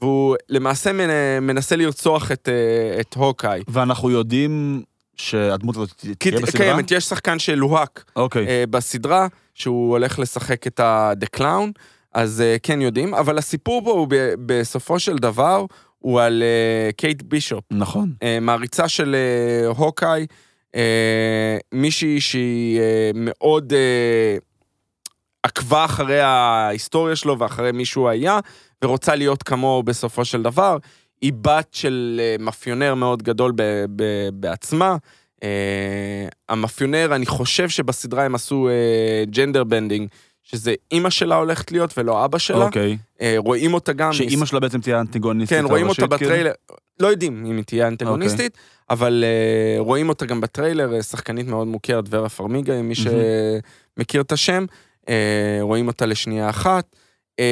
והוא 0.01 0.35
למעשה 0.49 0.91
מנ- 0.91 1.09
מנסה 1.41 1.75
לרצוח 1.75 2.31
את, 2.31 2.49
אה, 2.51 3.01
את 3.01 3.13
הוקאי. 3.13 3.61
ואנחנו 3.67 4.11
יודעים 4.11 4.83
שהדמות 5.17 5.75
הזאת 5.75 6.05
תהיה 6.17 6.39
בסדרה? 6.41 6.51
קיימת, 6.51 6.91
יש 6.91 7.03
שחקן 7.03 7.39
שלוהק 7.39 8.11
אוקיי. 8.15 8.47
אה, 8.47 8.63
בסדרה, 8.69 9.27
שהוא 9.53 9.91
הולך 9.91 10.19
לשחק 10.19 10.67
את 10.67 10.79
ה-The 10.79 11.39
Clown, 11.39 11.71
אז 12.13 12.41
אה, 12.41 12.55
כן 12.63 12.81
יודעים, 12.81 13.13
אבל 13.13 13.37
הסיפור 13.37 13.81
פה 13.83 13.91
הוא 13.91 14.07
ב- 14.09 14.33
בסופו 14.45 14.99
של 14.99 15.15
דבר, 15.15 15.65
הוא 15.99 16.21
על 16.21 16.43
אה, 16.43 16.91
קייט 16.91 17.21
בישופ, 17.21 17.63
נכון. 17.71 18.13
מעריצה 18.41 18.87
של 18.87 19.15
הוקאי, 19.77 20.25
מישהי 21.71 22.21
שהיא 22.21 22.79
מאוד 23.15 23.73
עקבה 25.43 25.85
אחרי 25.85 26.21
ההיסטוריה 26.21 27.15
שלו 27.15 27.39
ואחרי 27.39 27.71
מי 27.71 27.85
שהוא 27.85 28.09
היה, 28.09 28.39
ורוצה 28.83 29.15
להיות 29.15 29.43
כמוהו 29.43 29.83
בסופו 29.83 30.25
של 30.25 30.41
דבר. 30.41 30.77
היא 31.21 31.33
בת 31.41 31.67
של 31.71 32.21
אה, 32.23 32.35
מאפיונר 32.39 32.95
מאוד 32.95 33.23
גדול 33.23 33.51
ב- 33.55 33.85
ב- 33.95 34.29
בעצמה. 34.33 34.97
אה, 35.43 36.27
המאפיונר, 36.49 37.15
אני 37.15 37.25
חושב 37.25 37.69
שבסדרה 37.69 38.23
הם 38.23 38.35
עשו 38.35 38.69
gender 39.29 39.63
bending, 39.63 40.07
שזה 40.43 40.73
אימא 40.91 41.09
שלה 41.09 41.35
הולכת 41.35 41.71
להיות 41.71 41.97
ולא 41.97 42.25
אבא 42.25 42.37
שלה. 42.37 42.65
אוקיי. 42.65 42.97
אה, 43.21 43.35
רואים 43.37 43.73
אותה 43.73 43.93
גם. 43.93 44.13
שאימא 44.13 44.45
שלה 44.45 44.59
בעצם 44.59 44.81
תהיה 44.81 44.97
האנטיגוניסטית 44.97 45.57
כן, 45.57 45.65
רואים 45.65 45.89
אותה 45.89 45.95
כאילו? 45.95 46.17
בטריילר, 46.17 46.51
לא 46.99 47.07
יודעים 47.07 47.45
אם 47.45 47.57
היא 47.57 47.63
תהיה 47.63 47.87
אנטגוניסטית, 47.87 48.57
אבל 48.89 49.23
uh, 49.23 49.81
רואים 49.81 50.09
אותה 50.09 50.25
גם 50.25 50.41
בטריילר, 50.41 51.01
שחקנית 51.01 51.47
מאוד 51.47 51.67
מוכרת, 51.67 52.05
ורה 52.09 52.29
פרמיגה, 52.29 52.81
מי 52.81 52.93
שמכיר 52.95 54.21
את 54.21 54.31
השם, 54.31 54.65
uh, 55.01 55.09
רואים 55.61 55.87
אותה 55.87 56.05
לשנייה 56.05 56.49
אחת, 56.49 56.95
uh, 57.31 57.43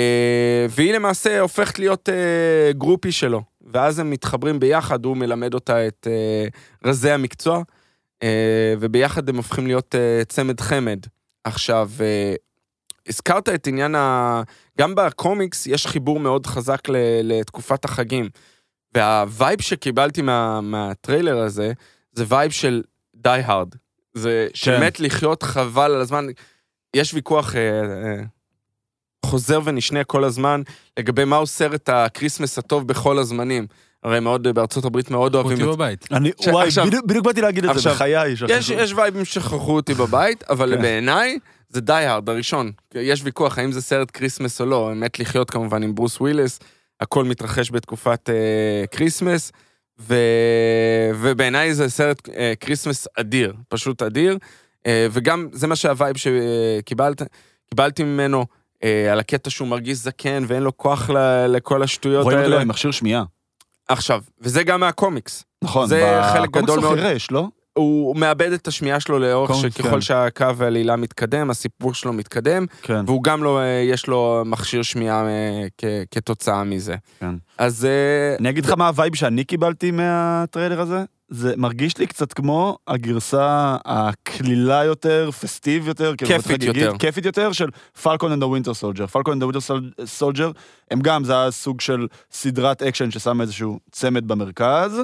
והיא 0.70 0.94
למעשה 0.94 1.40
הופכת 1.40 1.80
להיות 1.80 2.10
uh, 2.10 2.78
גרופי 2.78 3.12
שלו, 3.12 3.42
ואז 3.74 4.00
הם 4.00 4.10
מתחברים 4.10 4.60
ביחד, 4.60 5.06
הוא 5.06 5.18
מלמד 5.18 5.54
אותה 5.54 5.88
את 5.88 6.08
uh, 6.08 6.88
רזי 6.88 7.12
המקצוע, 7.12 7.62
uh, 8.20 8.26
וביחד 8.80 9.30
הם 9.30 9.38
הופכים 9.38 9.68
להיות 9.68 9.96
uh, 9.96 10.26
צמד 10.26 10.60
חמד. 10.60 11.00
עכשיו, 11.44 11.90
הזכרת 13.08 13.50
את 13.50 13.68
עניין 13.68 13.96
ה... 13.96 14.42
גם 14.80 14.96
בקומיקס 14.96 15.68
יש 15.68 15.88
חיבור 15.88 16.20
מאוד 16.20 16.48
חזק. 16.48 16.82
לתקופת 17.24 17.86
החגים. 17.86 18.30
וה 18.96 19.18
vibe 19.18 19.62
שקיבלתי 19.62 20.22
מה... 20.22 20.62
מהטריילר 20.62 21.38
הזה, 21.38 21.74
זה 22.12 22.24
vibe 22.28 22.52
של 22.52 22.84
Die 23.16 23.42
Hard. 23.46 23.76
זה 24.14 24.48
שם 24.54 25.00
תחיות 25.00 25.44
חבל 25.44 25.92
על 25.92 26.02
הזמן. 26.02 26.26
יש 26.96 27.14
ויכוח 27.14 27.56
אה, 27.56 27.62
אה, 27.62 28.24
חוזר 29.26 29.60
ונשנה 29.64 30.04
כל 30.04 30.24
הזמן 30.24 30.62
לגבי 31.00 31.26
מהו 31.26 31.48
סרט 31.48 31.90
ה 31.90 31.97
Christmas 31.97 32.58
הטוב 32.58 32.88
בכל 32.88 33.20
הזמנים. 33.20 33.68
הרי 34.04 34.20
מאוד, 34.20 34.48
בארצות 34.48 34.86
הברית 34.86 35.12
מאוד 35.12 35.36
אוהבים 35.36 35.52
את 35.52 35.64
שכחו 35.64 35.66
אותי 35.66 35.68
בבית. 35.70 36.08
אני, 36.12 36.32
ש- 36.42 36.48
וואי, 36.48 36.68
עכשיו- 36.68 36.86
בדיוק- 36.86 37.06
בדיוק 37.06 37.26
באתי 37.26 37.42
להגיד 37.42 37.64
את 37.66 37.70
זה, 37.74 37.76
עכשיו, 37.78 37.94
בחיי. 37.96 38.32
יש. 38.50 38.70
יש 38.70 38.94
וייבים 38.94 39.26
שכחו 39.26 39.76
אותי 39.76 39.94
בבית, 39.94 40.44
אבל 40.44 40.76
כן. 40.76 40.82
בעיניי 40.82 41.40
זה 41.70 41.82
Die 41.82 41.94
Hard 41.94 42.30
הראשון. 42.30 42.72
יש 42.96 43.22
ויכוח 43.24 43.58
האם 43.58 43.72
זה 43.72 43.82
סרט 43.82 44.08
Christmas 44.14 44.62
או 44.62 44.66
לא, 44.66 44.92
מת 44.96 45.20
לחיות 45.20 45.50
כמובן 45.50 45.84
עם 45.84 45.96
ברוס 45.96 46.22
וויליס, 46.22 46.60
הכל 47.02 47.24
מתרחש 47.26 47.72
בתקופת 47.72 48.30
אה, 48.30 48.88
Christmas, 48.92 49.52
ו... 50.00 50.16
ובעיניי 51.16 51.74
זה 51.74 51.90
סרט 51.90 52.30
אה, 52.38 52.54
Christmas 52.60 53.08
אדיר, 53.20 53.54
פשוט 53.70 54.02
אדיר, 54.02 54.38
אה, 54.88 55.08
וגם 55.12 55.48
זה 55.52 55.68
מה 55.68 55.76
שה 55.76 55.93
vibe 55.93 56.16
שקיבלת, 56.18 57.22
קיבלתי 57.70 58.04
ממנו. 58.04 58.46
אה, 58.86 59.12
על 59.12 59.20
הקטע 59.20 59.50
שהוא 59.50 59.68
מרגיש 59.68 59.98
זקן 59.98 60.44
ואין 60.48 60.64
לו 60.64 60.78
כוח 60.78 61.10
ל- 61.10 61.46
לכל 61.48 61.84
השטויות 61.84 62.24
רואים 62.24 62.38
אותו 62.38 62.46
האלה. 62.46 62.56
גם 62.56 62.62
עם 62.62 62.68
מכשיר 62.68 62.92
שמיעה. 62.92 63.24
עכשיו, 63.88 64.22
וזה 64.42 64.64
גם 64.64 64.80
מהקומיקס. 64.80 65.44
נכון. 65.64 65.88
זה 65.88 66.22
חלק 66.34 66.50
בקומיקס 66.50 66.72
גדול 66.72 66.84
הוא 66.84 66.94
מאוד. 66.96 67.00
חירש, 67.08 67.32
לא? 67.32 67.48
הוא 67.78 68.16
מאבד 68.16 68.52
את 68.52 68.68
השמיעה 68.68 69.00
שלו 69.00 69.20
לאורך 69.20 69.56
שככל 69.56 69.90
כן. 69.90 70.02
שהקו 70.02 70.46
העלילה 70.60 70.96
מתקדם, 70.96 71.50
הסיפור 71.50 71.94
שלו 71.94 72.14
מתקדם, 72.14 72.66
כן. 72.82 73.04
והוא 73.06 73.24
גם 73.24 73.44
לא, 73.44 73.60
אה, 73.60 73.66
יש 73.66 74.08
לו 74.08 74.44
מכשיר 74.46 74.84
שמיעה 74.84 75.28
אה, 75.28 75.66
כ- 75.78 76.04
כתוצאה 76.12 76.64
מזה. 76.64 76.96
כן. 77.20 77.36
אז 77.58 77.86
אה, 77.86 78.36
אני 78.40 78.50
אגיד 78.50 78.66
לך 78.66 78.72
מה 78.72 78.88
ה 78.88 78.94
vibe 78.94 79.16
שאני 79.16 79.44
קיבלתי 79.44 79.92
מהטריילר 79.92 80.82
הזה. 80.82 81.04
זה 81.30 81.54
מרגיש 81.58 81.98
לי 81.98 82.08
קצת 82.08 82.34
כמו 82.34 82.78
הגרסה 82.88 83.76
הקלילה 83.86 84.84
יותר, 84.84 85.30
festive 85.32 85.88
יותר, 85.88 86.14
כאילו, 86.18 86.32
כיפית 86.32 86.64
יותר. 86.64 86.94
כיפית 87.00 87.26
יותר 87.26 87.52
של 87.52 87.70
Falcon 88.04 88.32
and 88.32 88.44
ה 88.44 88.48
Winter 88.48 88.74
Soldier. 88.74 89.08
Falcon 89.08 89.34
and 89.34 89.44
ה 89.44 89.46
Winter 89.46 89.60
Soldier, 90.06 90.52
הם 90.92 91.00
גם, 91.02 91.24
זה 91.24 91.34
היה 91.34 91.52
סוג 91.52 91.82
של 91.82 92.08
סדרת 92.32 92.84
אקשן 92.84 93.12
ששם 93.12 93.44
איזשהו 93.44 93.80
צמד 93.92 94.28
במרכז. 94.28 95.02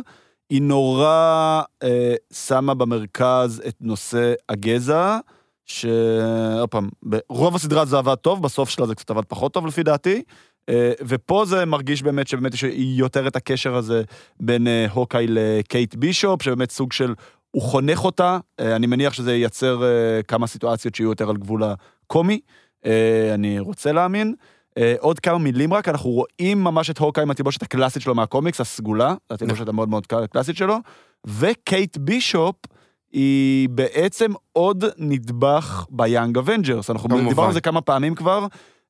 היא 0.52 0.62
נורא 0.62 1.62
אה, 1.84 2.16
שמה 2.34 2.74
במרכז 2.74 3.62
את 3.68 3.76
נושא 3.82 4.34
הגזע, 4.50 5.18
שעוד 5.66 6.70
פעם, 6.70 6.90
ברוב 7.04 7.56
הסדרה 7.56 7.86
זה 7.86 7.98
עבד 7.98 8.16
טוב, 8.16 8.44
בסוף 8.44 8.70
שלה 8.70 8.88
זה 8.88 8.96
קצת 8.96 9.10
עבד 9.10 9.26
פחות 9.26 9.54
טוב 9.54 9.68
לפי 9.68 9.84
דעתי. 9.84 10.24
אה, 10.70 10.92
ופה 11.08 11.46
זה 11.46 11.66
מרגיש 11.66 12.04
באמת 12.04 12.28
שבאמת 12.28 12.54
יש 12.54 12.64
יותר 12.78 13.28
את 13.28 13.36
הקשר 13.36 13.76
הזה 13.76 14.04
בין 14.40 14.68
אה, 14.68 14.86
הוקאי 14.92 15.26
לקייט 15.30 15.96
בישופ, 15.96 16.44
שבאמת 16.44 16.72
סוג 16.72 16.94
של, 16.94 17.14
הוא 17.52 17.62
חונך 17.62 18.06
אותה, 18.06 18.38
אה, 18.60 18.76
אני 18.76 18.88
מניח 18.88 19.14
שזה 19.14 19.36
ייצר 19.36 19.84
אה, 19.84 20.24
כמה 20.24 20.48
סיטואציות 20.48 20.96
שיהיו 20.96 21.10
יותר 21.10 21.30
על 21.30 21.38
גבול 21.38 21.64
הקומי, 21.64 22.40
אה, 22.86 23.32
אני 23.34 23.60
רוצה 23.60 23.92
להאמין. 23.92 24.36
אה, 24.78 24.96
עוד 25.00 25.20
כמה 25.20 25.38
מילים 25.38 25.74
רק, 25.74 25.88
אנחנו 25.88 26.10
רואים 26.10 26.64
ממש 26.64 26.90
את 26.90 26.98
הוקאי 26.98 27.24
עם 27.24 27.32
התלבושת 27.32 27.64
הקלאסית 27.64 28.02
שלו 28.02 28.16
מהקומיקס, 28.16 28.62
הסגולה, 28.62 29.16
התלבושת 29.30 29.68
המאוד 29.68 29.90
מאוד 29.90 30.08
קלאסית 30.32 30.58
שלו, 30.58 30.78
וקייט 31.28 31.98
בישופ 31.98 32.56
היא 33.12 33.70
בעצם 33.70 34.32
עוד 34.54 34.84
נדבך 34.98 35.88
ב 35.90 35.98
Young 35.98 36.38
Avengers, 36.38 36.90
אנחנו. 36.90 37.10
דיברנו 37.30 37.48
על 37.48 37.54
זה 37.54 37.62
כמה 37.62 37.82
פעמים 37.82 38.16
כבר. 38.16 38.46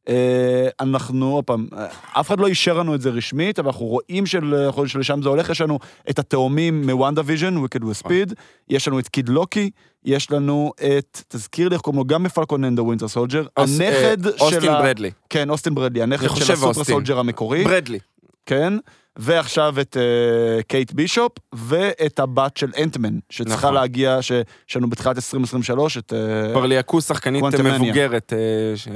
אה, 0.09 0.67
אנחנו, 0.79 1.33
עוד 1.33 1.43
פעם, 1.43 1.67
אה, 1.77 1.85
אף 2.19 2.27
אחד 2.27 2.39
לא 2.39 2.47
אישר 2.47 2.73
לנו 2.73 2.95
את 2.95 3.01
זה 3.01 3.09
רשמית, 3.09 3.59
אבל 3.59 3.67
אנחנו 3.67 3.85
רואים 3.85 4.25
של- 4.25 4.55
שלשם 4.85 5.21
זה 5.21 5.29
הולך, 5.29 5.49
יש 5.49 5.61
לנו 5.61 5.79
את 6.09 6.19
התאומים 6.19 6.89
מ 6.89 7.21
WandaVision, 7.25 7.57
Wiccan 7.57 7.83
ו 7.83 7.90
Speed, 7.90 8.33
יש 8.69 8.87
לנו 8.87 8.99
את 8.99 9.07
Kid 9.07 9.29
Loki, 9.29 9.69
יש 10.05 10.31
לנו 10.31 10.71
את, 10.97 11.21
תזכיר 11.27 11.69
לי 11.69 11.73
איך 11.75 11.81
קוראים 11.81 11.97
לו, 11.97 12.05
גם 12.05 12.23
ב 12.23 12.29
Falcon 12.29 12.63
and 12.63 12.79
ה 12.79 12.83
Winter 12.83 13.07
Soldier, 13.07 13.45
הנכד 13.57 14.25
אה, 14.25 14.31
של 14.37 14.43
אייזיאה. 14.43 14.61
ברדלי. 14.71 15.11
כן, 15.29 15.49
אייזיאה 15.49 15.75
ברדלי, 15.75 16.03
הנכד 16.03 16.27
של 16.35 16.53
ה 16.53 16.58
super. 16.58 16.83
soldier 16.83 17.19
המקורי, 17.19 17.63
ברדלי. 17.63 17.99
כן, 18.45 18.73
ועכשיו 19.19 19.75
את 19.81 19.97
אה, 19.97 20.63
קייט 20.63 20.91
בישופ, 20.91 21.31
ואת 21.55 22.19
הבת 22.19 22.57
של 22.57 22.71
Ant-Man, 22.83 23.19
שצריכה 23.29 23.55
נכון. 23.57 23.73
להגיע, 23.73 24.21
שיש 24.21 24.75
לנו 24.75 24.89
בתחילת 24.89 25.15
2023, 25.17 25.97
את 25.97 26.13
אה, 26.13 26.51
כבר 26.51 26.65
ליהקו 26.65 27.01
שחקנית. 27.01 27.43
מבוגרת 27.43 28.33
אה, 28.33 28.37
ש- 28.77 28.87
אה, 28.87 28.93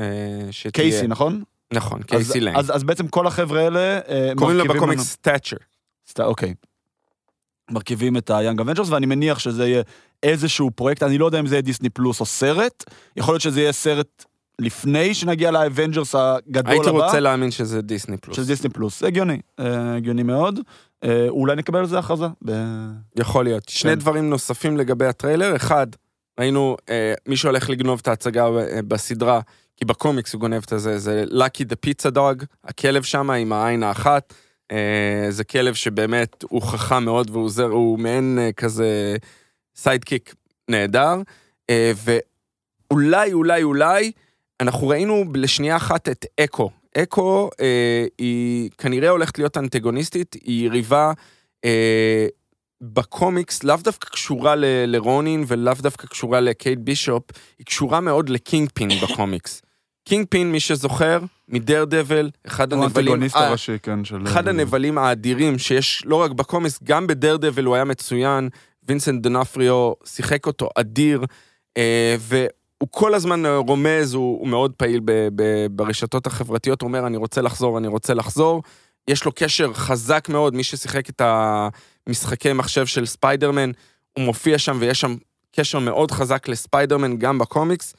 שתהיה. 0.51 0.71
קאסי, 0.71 1.07
נכון? 1.07 1.43
נכון, 1.73 1.99
אז- 1.99 2.05
קאסי 2.05 2.39
לאנג. 2.39 2.55
אז, 2.57 2.75
אז 2.75 2.83
בעצם 2.83 3.07
כל 3.07 3.27
החבר'ה 3.27 3.61
האלה 3.61 3.79
אה, 4.09 4.31
קוראים 4.35 4.57
לה 4.57 4.63
בקומיקס 4.63 5.17
Stature. 5.21 5.57
סט- 6.07 6.19
אוקיי. 6.19 6.53
מרכיבים 7.71 8.17
את 8.17 8.29
ה-Young 8.29 8.59
Avengers, 8.61 8.89
ואני 8.91 9.05
מניח 9.05 9.39
שזה 9.39 9.67
יהיה 9.67 9.81
איזשהו 10.23 10.71
פרויקט, 10.71 11.03
אני 11.03 11.17
לא 11.17 11.25
יודע 11.25 11.39
אם 11.39 11.47
זה 11.47 11.55
יהיה 11.55 11.61
דיסני 11.61 11.89
פלוס 11.89 12.19
או 12.19 12.25
סרט, 12.25 12.83
יכול 13.17 13.33
להיות 13.33 13.41
שזה 13.41 13.61
יהיה 13.61 13.71
סרט 13.71 14.25
לפני 14.61 15.13
שנגיע 15.13 15.51
ל 15.51 15.59
Avengers 15.59 16.15
הגדול 16.15 16.71
הבא, 16.73 16.89
הייתי 16.89 17.05
רוצה 17.05 17.19
להאמין 17.19 17.51
שזה 17.51 17.81
דיסני 17.81 18.17
פלוס. 18.17 18.37
של 18.37 18.45
דיסני 18.45 18.69
פלוס. 18.69 19.03
הגיוני, 19.03 19.39
אה, 19.59 19.95
הגיוני 19.95 20.23
מאוד. 20.23 20.59
אה, 21.03 21.25
אולי 21.29 21.55
נקבל 21.55 21.79
על 21.79 21.85
זה 21.85 21.99
הכרזה. 21.99 22.25
ב- 22.45 22.91
יכול 23.19 23.43
להיות. 23.43 23.69
שני 23.69 23.91
כן. 23.91 23.99
דברים 23.99 24.29
נוספים 24.29 24.77
לגבי 24.77 25.05
הטריילר. 25.05 25.55
אחד, 25.55 25.87
ראינו 26.39 26.77
אה, 26.89 27.13
מישהו 27.27 27.49
הולך 27.49 27.69
לגנוב 27.69 27.99
את 28.01 28.07
ההצגה 28.07 28.45
אה, 28.45 28.79
בסדרה, 28.87 29.39
כי 29.77 29.85
בקומיקס 29.85 30.33
הוא 30.33 30.39
גונב 30.41 30.63
את 30.73 30.79
זה, 30.79 30.99
זה 30.99 31.23
Lucky 31.27 31.63
the 31.63 31.75
Pizza 31.75 32.09
Dog, 32.09 32.43
הכלב 32.63 33.03
שם 33.03 33.29
עם 33.31 33.53
העין 33.53 33.83
האחת. 33.83 34.33
אה, 34.71 35.27
זה 35.29 35.43
כלב 35.43 35.73
שבאמת 35.73 36.43
הוא 36.49 36.61
חכם 36.61 37.03
מאוד 37.03 37.29
והוא 37.29 37.43
עוזר, 37.43 37.65
הוא 37.65 37.99
מעין 37.99 38.39
אה, 38.41 38.51
כזה 38.51 39.15
sidekick 39.75 40.35
נהדר. 40.69 41.15
אה, 41.69 41.91
ואולי, 42.91 43.33
אולי, 43.33 43.63
אולי, 43.63 44.11
אנחנו 44.59 44.87
ראינו 44.87 45.23
לשנייה 45.35 45.75
אחת 45.75 46.09
את 46.09 46.25
אקו. 46.39 46.69
אקו 46.97 47.49
אה, 47.59 48.05
היא 48.17 48.69
כנראה 48.77 49.09
הולכת 49.09 49.37
להיות 49.37 49.57
אנטגוניסטית, 49.57 50.33
היא 50.33 50.65
יריבה 50.65 51.11
אה, 51.65 52.27
בקומיקס 52.81 53.63
לאו 53.63 53.75
דווקא 53.83 54.09
קשורה 54.09 54.55
ל- 54.55 54.65
לרונין 54.85 55.43
ולאו 55.47 55.73
דווקא 55.79 56.07
קשורה 56.07 56.39
לקייט 56.39 56.79
בישופ, 56.79 57.23
היא 57.59 57.65
קשורה 57.65 57.99
מאוד 57.99 58.29
ל 58.29 58.69
Kingpin 58.73 58.89
בקומיקס. 59.03 59.61
Kingpin, 60.07 60.51
מי 60.51 60.59
שזוכר, 60.59 61.19
מ 61.49 61.85
Daredevil, 61.85 62.29
אחד 62.47 62.73
הוא 62.73 62.83
הנבלים, 62.83 63.07
האנטגוניסט 63.07 63.35
אה, 63.35 63.47
הראשי, 63.47 63.77
כן, 63.83 64.05
של... 64.05 64.23
אחד 64.23 64.47
הנבלים 64.47 64.97
האדירים 64.97 65.57
שיש 65.57 66.03
לא 66.05 66.15
רק 66.15 66.31
בקומיקס, 66.31 66.79
גם 66.83 67.07
ב 67.07 67.37
Daredevil 67.37 67.63
הוא 67.63 67.75
היה 67.75 67.83
מצוין, 67.83 68.49
וינסנט 68.87 69.23
דנפריו 69.23 69.93
שיחק 70.05 70.45
אותו 70.47 70.69
אדיר, 70.75 71.25
אה, 71.77 72.15
והוא 72.85 72.91
כל 72.91 73.13
הזמן 73.13 73.45
רומז, 73.45 74.13
הוא, 74.13 74.39
הוא 74.39 74.47
מאוד 74.47 74.73
פעיל 74.77 75.01
ב, 75.05 75.11
ב, 75.35 75.67
ברשתות 75.71 76.27
החברתיות, 76.27 76.81
הוא 76.81 76.87
אומר, 76.87 77.07
אני 77.07 77.17
רוצה 77.17 77.41
לחזור, 77.41 77.77
אני 77.77 77.87
רוצה 77.87 78.13
לחזור. 78.13 78.63
יש 79.07 79.25
לו 79.25 79.31
קשר 79.35 79.73
חזק 79.73 80.29
מאוד, 80.29 80.55
מי 80.55 80.63
ששיחק 80.63 81.09
את 81.09 81.21
המשחקי 82.07 82.53
מחשב 82.53 82.85
של 82.85 83.05
ספיידרמן, 83.05 83.71
הוא 84.13 84.25
מופיע 84.25 84.57
שם 84.57 84.77
ויש 84.79 85.01
שם 85.01 85.15
קשר 85.55 85.79
מאוד 85.79 86.11
חזק 86.11 86.47
לספיידרמן 86.47 87.17
גם 87.17 87.39
בקומיקס. 87.39 87.93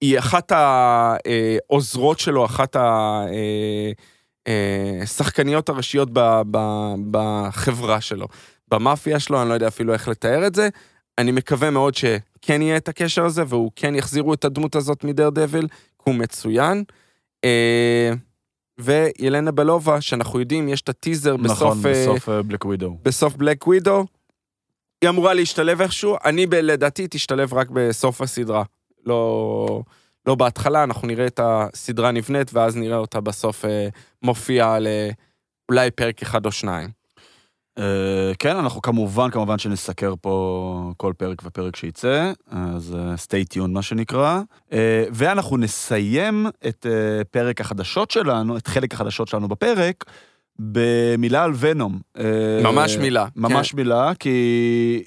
היא 0.00 0.18
אחת 0.18 0.52
העוזרות 0.52 2.18
שלו, 2.18 2.44
אחת 2.44 2.76
השחקניות 5.02 5.68
הראשיות 5.68 6.08
ב- 6.12 6.42
ב- 6.50 6.94
בחברה 7.10 8.00
שלו, 8.00 8.26
במאפיה 8.70 9.20
שלו, 9.20 9.42
אני 9.42 9.48
לא 9.48 9.54
יודע 9.54 9.68
אפילו 9.68 9.92
איך 9.92 10.08
לתאר 10.08 10.46
את 10.46 10.54
זה. 10.54 10.68
אני 11.18 11.32
מקווה 11.32 11.70
מאוד 11.70 11.94
שכן 12.42 12.62
יהיה 12.62 12.76
את 12.76 12.88
הקשר 12.88 13.24
הזה, 13.24 13.42
והוא 13.48 13.70
כן 13.76 13.94
יחזירו 13.94 14.34
את 14.34 14.44
הדמות 14.44 14.76
הזאת 14.76 15.04
מדר 15.04 15.30
דביל, 15.30 15.68
כי 15.68 16.10
הוא 16.10 16.14
מצוין. 16.14 16.84
אה, 17.44 18.12
וילנה 18.78 19.52
בלובה, 19.52 20.00
שאנחנו 20.00 20.40
יודעים, 20.40 20.68
יש 20.68 20.80
את 20.80 20.88
הטיזר 20.88 21.36
בסוף... 21.36 21.62
נכון, 21.62 21.78
אה, 21.86 21.92
בסוף 21.92 22.28
בלק 22.28 22.64
ווידו. 22.64 22.98
בסוף 23.02 23.36
בלק 23.36 23.66
ווידו. 23.66 24.04
היא 25.02 25.10
אמורה 25.10 25.34
להשתלב 25.34 25.80
איכשהו, 25.80 26.16
אני 26.24 26.46
לדעתי 26.46 27.06
תשתלב 27.10 27.54
רק 27.54 27.70
בסוף 27.70 28.22
הסדרה. 28.22 28.62
לא, 29.06 29.82
לא 30.26 30.34
בהתחלה, 30.34 30.84
אנחנו 30.84 31.08
נראה 31.08 31.26
את 31.26 31.40
הסדרה 31.42 32.10
נבנית, 32.10 32.50
ואז 32.52 32.76
נראה 32.76 32.96
אותה 32.96 33.20
בסוף 33.20 33.64
אה, 33.64 33.88
מופיעה 34.22 34.78
לאולי 34.78 35.90
פרק 35.90 36.22
אחד 36.22 36.46
או 36.46 36.52
שניים. 36.52 36.97
אה, 37.78 38.34
כן, 38.38 38.56
אנחנו 38.56 38.82
כמובן, 38.82 39.30
כמובן 39.30 39.58
שנסקר 39.58 40.14
פה 40.20 40.92
כל 40.96 41.12
פרק 41.18 41.42
ופרק 41.44 41.76
שייצא, 41.76 42.32
אז 42.50 42.96
אה, 42.98 43.14
stay 43.14 43.54
tuned 43.54 43.66
מה 43.68 43.82
שנקרא. 43.82 44.40
אה, 44.72 45.04
ואנחנו 45.12 45.56
נסיים 45.56 46.46
את 46.68 46.86
פרק 47.30 47.60
החדשות 47.60 48.10
שלנו, 48.10 48.56
את 48.56 48.66
חלק 48.66 48.94
החדשות 48.94 49.28
שלנו 49.28 49.48
בפרק, 49.48 50.04
במילה 50.58 51.44
על 51.44 51.52
ונום. 51.58 51.98
ממש 52.62 52.96
מילה. 52.96 53.26
ממש 53.36 53.74
מילה, 53.74 54.12
כי 54.18 55.02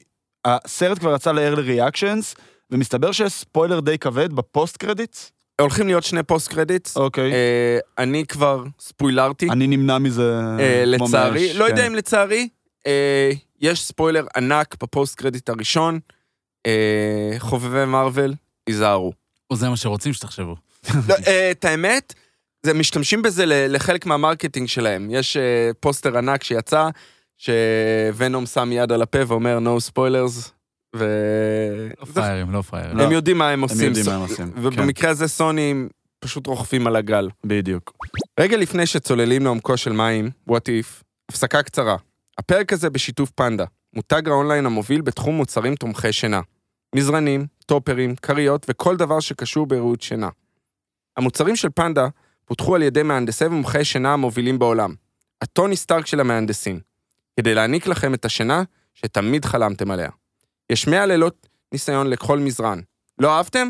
הסרט 0.46 1.00
כבר 1.00 1.16
יצא 1.16 1.32
ל-early 1.32 1.80
reactions, 1.80 2.42
ומסתבר 2.72 3.12
שיש 3.12 3.34
ספוילר 3.34 3.80
די 3.80 3.98
כבד 3.98 4.34
בפוסט 4.34 4.78
קרדיטס. 4.78 5.32
כן. 5.58 5.64
הולכים 5.64 5.88
להיות 5.88 6.04
שני 6.04 6.24
post 6.24 6.48
credits. 6.48 6.98
אוקיי. 6.98 7.32
אני 7.98 8.26
כבר 8.26 8.64
ספוילרתי, 8.80 9.50
אני 9.50 9.68
נמנע 9.68 9.98
מזה 9.98 10.42
לצערי. 10.86 11.54
לא 11.54 11.66
יודע 11.66 11.82
כן. 11.82 11.86
אם 11.86 11.96
לצערי. 11.96 12.48
אה, 12.88 13.32
יש 13.62 13.84
ספוילר 13.84 14.26
ענק 14.38 14.76
ב 14.84 14.90
post 14.90 15.16
credit 15.16 15.50
הראשון. 15.50 16.00
אה, 16.68 17.36
חובבי 17.40 17.86
מארוול, 17.86 18.34
היזהרו. 18.68 19.14
או 19.50 19.56
זה 19.56 19.70
מה 19.70 19.78
שרוצים 19.78 20.14
שתחשבו. 20.14 20.56
לא, 21.08 21.16
אה, 21.28 21.52
את 21.52 21.66
האמת, 21.66 22.14
זה 22.66 22.74
משתמשים 22.74 23.22
בזה 23.22 23.46
ל- 23.46 23.76
לחלק 23.76 24.06
מה 24.06 24.17
marketing 24.17 24.68
שלהם. 24.68 25.08
יש 25.12 25.38
אה, 25.38 25.72
פוסטר 25.80 26.18
ענק 26.18 26.44
שיצא, 26.44 26.90
ש 27.38 27.69
Venom 27.69 28.46
שם 28.46 28.72
יד 28.72 28.92
על 28.92 29.02
הפה 29.02 29.20
ואומר 29.28 29.58
no 29.58 29.90
spoilers, 29.92 30.50
ו... 30.96 31.06
לא 32.00 32.06
פראיירים, 32.06 32.52
לא 32.52 32.62
פראיירים. 32.62 32.98
לא. 32.98 33.04
הם 33.04 33.12
יודעים 33.12 33.38
מה 33.38 33.50
הם 33.50 33.62
עושים. 33.62 33.88
יודעים 33.88 34.06
מה 34.06 34.16
הם 34.16 34.22
עושים, 34.22 34.52
כן. 34.52 34.60
ובמקרה 34.62 35.10
הזה 35.10 35.28
סוני 35.28 35.72
הם 35.72 35.90
פשוט 36.20 36.48
רוכבים 36.48 36.88
על 36.88 36.96
הגל. 36.96 37.30
בדיוק. 37.46 37.94
רגע 38.40 38.58
לפני 38.58 38.86
שצוללים 38.86 39.44
לעומקו 39.44 39.78
של 39.78 39.92
What 39.92 40.54
If, 40.54 41.04
הפסקה 41.32 41.64
קצרה. 41.64 41.96
הפרק 42.38 42.74
הזה 42.74 42.90
בשיתוף 42.90 43.32
פנדה, 43.32 43.66
מותג 43.94 44.28
האונליין 44.28 44.66
המוביל 44.66 45.02
בתחום 45.02 45.36
מוצרים 45.36 45.76
תומכי 45.76 46.14
שינה. 46.14 46.42
מזרנים, 46.96 47.48
טופרים, 47.66 48.16
כריות 48.16 48.66
וכל 48.70 48.98
דבר 48.98 49.20
שקשור 49.20 49.66
בריהוט 49.66 50.02
שינה. 50.02 50.30
המוצרים 51.18 51.56
של 51.56 51.70
פנדה 51.76 52.08
פותחו 52.46 52.76
על 52.76 52.82
ידי 52.82 53.04
מהנדסי 53.04 53.46
ומומחי 53.46 53.86
שינה 53.86 54.14
המובילים 54.14 54.60
בעולם. 54.60 54.96
הטוני 55.42 55.76
סטארק 55.76 56.06
של 56.06 56.20
המהנדסים. 56.20 56.80
כדי 57.40 57.54
להעניק 57.54 57.88
לכם 57.88 58.14
את 58.14 58.26
השינה 58.26 58.64
שתמיד 58.94 59.46
חלמתם 59.46 59.92
עליה. 59.92 60.10
יש 60.70 60.88
100 60.88 61.06
לילות 61.06 61.48
ניסיון 61.72 62.08
לכל 62.08 62.40
מזרן. 62.40 62.80
לא 63.20 63.38
אהבתם? 63.38 63.70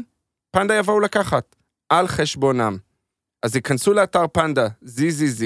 פנדה 0.51 0.75
יבואו 0.75 0.99
לקחת. 0.99 1.55
על 1.89 2.07
חשבונם. 2.07 2.77
אז 3.43 3.55
היכנסו 3.55 3.93
לאתר 3.93 4.27
פנדה 4.27 4.67
ZZZ, 4.85 5.43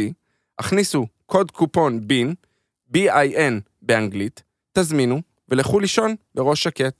הכניסו 0.59 1.07
קוד 1.25 1.51
קופון 1.51 2.07
בין, 2.07 2.33
B-I-N 2.93 3.53
באנגלית, 3.81 4.43
תזמינו 4.73 5.21
ולכו 5.49 5.79
לישון 5.79 6.15
בראש 6.35 6.63
שקט. 6.63 6.93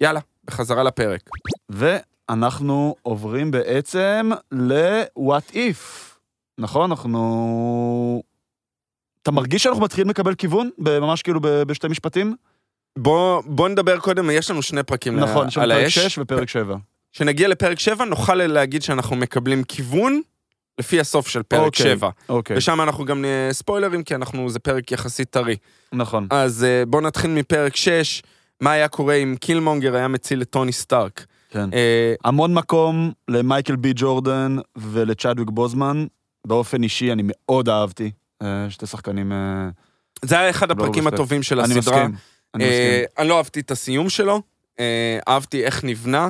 יאללה, 0.00 0.20
בחזרה 0.44 0.82
לפרק. 0.82 1.30
ואנחנו 1.68 2.94
עוברים 3.02 3.50
בעצם 3.50 4.30
ל-what 4.52 5.52
if. 5.52 6.10
נכון? 6.58 6.90
אנחנו... 6.90 8.22
אתה 9.22 9.30
מרגיש 9.30 9.62
שאנחנו 9.62 9.82
מתחילים 9.82 10.10
לקבל 10.10 10.34
כיוון? 10.34 10.70
ממש 10.78 11.22
כאילו 11.22 11.40
ב- 11.40 11.62
בשתי 11.62 11.88
משפטים? 11.88 12.36
בוא, 12.98 13.42
בוא 13.46 13.68
נדבר 13.68 13.98
קודם, 13.98 14.30
יש 14.30 14.50
לנו 14.50 14.62
שני 14.62 14.82
פרקים 14.82 15.16
נכון, 15.20 15.48
יש 15.48 15.58
על 15.58 15.64
לנו 15.68 15.74
פרק 15.78 15.84
האש. 15.84 15.98
6 15.98 16.18
ופרק 16.18 16.48
7. 16.48 16.76
כשנגיע 17.12 17.48
לפרק 17.48 17.78
7 17.78 18.04
נוכל 18.04 18.34
להגיד 18.34 18.82
שאנחנו 18.82 19.16
מקבלים 19.16 19.64
כיוון 19.64 20.20
לפי 20.78 21.00
הסוף 21.00 21.28
של 21.28 21.42
פרק 21.42 21.60
אוקיי. 21.60 21.86
7. 21.86 22.08
אוקיי, 22.28 22.56
ושם 22.56 22.80
אנחנו 22.80 23.04
גם 23.04 23.20
נהיה 23.20 23.52
ספוילרים, 23.52 24.02
כי 24.02 24.14
אנחנו, 24.14 24.50
זה 24.50 24.58
פרק 24.58 24.92
יחסית 24.92 25.30
טרי. 25.30 25.56
נכון. 25.92 26.26
אז 26.30 26.64
אה, 26.64 26.86
בואו 26.86 27.02
נתחיל 27.02 27.30
מפרק 27.30 27.76
6, 27.76 28.22
מה 28.60 28.72
היה 28.72 28.88
קורה 28.88 29.14
אם 29.14 29.36
קילמונגר 29.40 29.96
היה 29.96 30.08
מציל 30.08 30.42
את 30.42 30.50
טוני 30.50 30.72
סטארק. 30.72 31.26
כן. 31.50 31.72
אה, 31.72 32.14
המון 32.24 32.54
מקום 32.54 33.12
למייקל 33.28 33.76
בי 33.76 33.92
ג'ורדן 33.96 34.56
ולצ'אדוויק 34.76 35.48
בוזמן. 35.50 36.06
באופן 36.46 36.82
אישי 36.82 37.12
אני 37.12 37.22
מאוד 37.26 37.68
אהבתי. 37.68 38.10
אה, 38.42 38.66
שתי 38.70 38.86
שחקנים... 38.86 39.32
אה, 39.32 39.68
זה 40.22 40.38
היה 40.38 40.50
אחד 40.50 40.68
לא 40.68 40.72
הפרקים 40.72 41.04
בסדר. 41.04 41.14
הטובים 41.14 41.42
של 41.42 41.60
אני 41.60 41.78
הסדרה. 41.78 41.96
מסכים. 42.08 42.16
אני 42.54 42.64
מסכים. 42.64 43.04
אני 43.18 43.28
לא 43.28 43.36
אהבתי 43.36 43.60
את 43.60 43.70
הסיום 43.70 44.08
שלו, 44.08 44.42
אה, 44.80 45.18
אהבתי 45.28 45.64
איך 45.64 45.84
נבנה. 45.84 46.28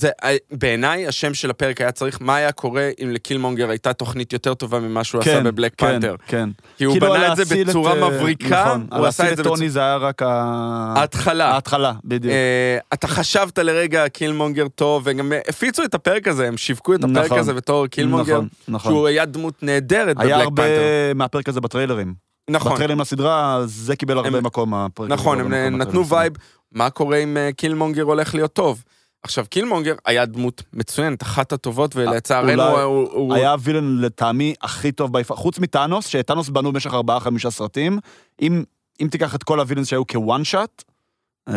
זה, 0.00 0.10
אה, 0.24 0.36
בעיניי, 0.50 1.06
השם 1.06 1.34
של 1.34 1.50
הפרק 1.50 1.80
היה 1.80 1.92
צריך, 1.92 2.18
מה 2.20 2.36
היה 2.36 2.52
קורה 2.52 2.90
אם 3.02 3.10
לקילמונגר 3.10 3.70
הייתה 3.70 3.92
תוכנית 3.92 4.32
יותר 4.32 4.54
טובה 4.54 4.80
ממה 4.80 5.04
שהוא 5.04 5.20
עשה 5.20 5.40
בבלק 5.40 5.72
כן, 5.76 5.86
פנתר. 5.86 6.16
כן. 6.26 6.48
כי 6.76 6.84
הוא 6.84 6.94
כאילו, 6.94 7.06
בנה 7.12 7.32
את 7.32 7.36
זה 7.36 7.42
להציל 7.42 7.64
בצורה 7.68 7.92
אה, 7.92 8.08
מבריקה, 8.10 8.64
נכון, 8.64 8.86
הוא 8.98 9.06
עשה 9.06 9.22
את 9.22 9.28
זה 9.28 9.42
להציל 9.42 9.52
את 9.52 9.56
טוני 9.58 9.70
זה 9.70 9.80
היה 9.80 9.96
רק 9.96 10.22
ההתחלה. 10.22 11.46
ההתחלה, 11.50 11.92
בדיוק. 12.04 12.32
אה, 12.32 12.78
אתה 12.92 13.08
חשבת 13.08 13.58
לרגע 13.58 14.08
קילמונגר 14.08 14.68
טוב, 14.68 15.02
וגם 15.06 15.32
הפיצו 15.48 15.84
את 15.84 15.94
הפרק 15.94 16.28
הזה, 16.28 16.48
הם 16.48 16.56
שיווקו 16.56 16.94
את 16.94 17.04
הפרק 17.04 17.24
נכון. 17.24 17.38
הזה 17.38 17.54
בתור 17.54 17.86
קילמונגר, 17.86 18.34
נכון, 18.34 18.48
נכון. 18.68 18.92
שהוא 18.92 19.06
היה 19.06 19.24
דמות 19.24 19.62
נהדרת 19.62 20.16
היה 20.20 20.34
ב 20.36 20.37
Black 20.37 20.44
הרבה 20.44 20.62
Panther. 20.62 21.12
מהפרק 21.14 21.48
הזה 21.48 21.60
בטריילרים. 21.60 22.14
נכון, 22.50 22.72
בטריילרים 22.72 23.00
לסדרה, 23.00 23.60
זה 23.66 23.96
קיבל 23.96 24.16
הרבה 24.18 24.38
הם- 24.38 24.44
מקום, 24.46 24.74
הפרק. 24.74 25.08
נכון, 25.08 25.40
הם 25.54 25.76
נתנו 25.78 26.06
vibe, 26.06 26.32
מה 26.72 26.90
קורה 26.90 27.16
אם 27.16 27.36
קילמונגר 27.56 28.02
הולך 28.02 28.34
להיות 28.34 28.52
טוב. 28.52 28.82
עכשיו, 29.22 29.44
קילמונגר 29.50 29.94
היה 30.06 30.26
דמות 30.26 30.62
מצוינת, 30.72 31.22
אחת 31.22 31.52
הטובות, 31.52 31.96
ולצערנו 31.96 32.52
אולי- 32.52 32.82
הוא... 32.82 33.08
הוא- 33.12 33.34
היה 33.34 33.52
ה 33.52 33.58
villain 33.58 33.98
לטעמי 34.00 34.54
הכי 34.62 34.92
טוב 34.92 35.12
ב 35.12 35.16
MCU, 35.16 35.34
חוץ 35.36 35.58
מטאנוס, 35.58 36.06
שטאנוס 36.06 36.48
בנו 36.48 36.72
במשך 36.72 36.94
ארבעה-חמישה 36.94 37.50
סרטים. 37.50 37.98
אם, 38.42 38.64
אם 39.02 39.08
תיקח 39.10 39.34
את 39.34 39.42
כל 39.42 39.60
ה 39.60 39.63
villains 39.63 39.86
שהיו 39.86 40.06
כ 40.06 40.21
one 40.21 40.44
shot, 40.44 40.84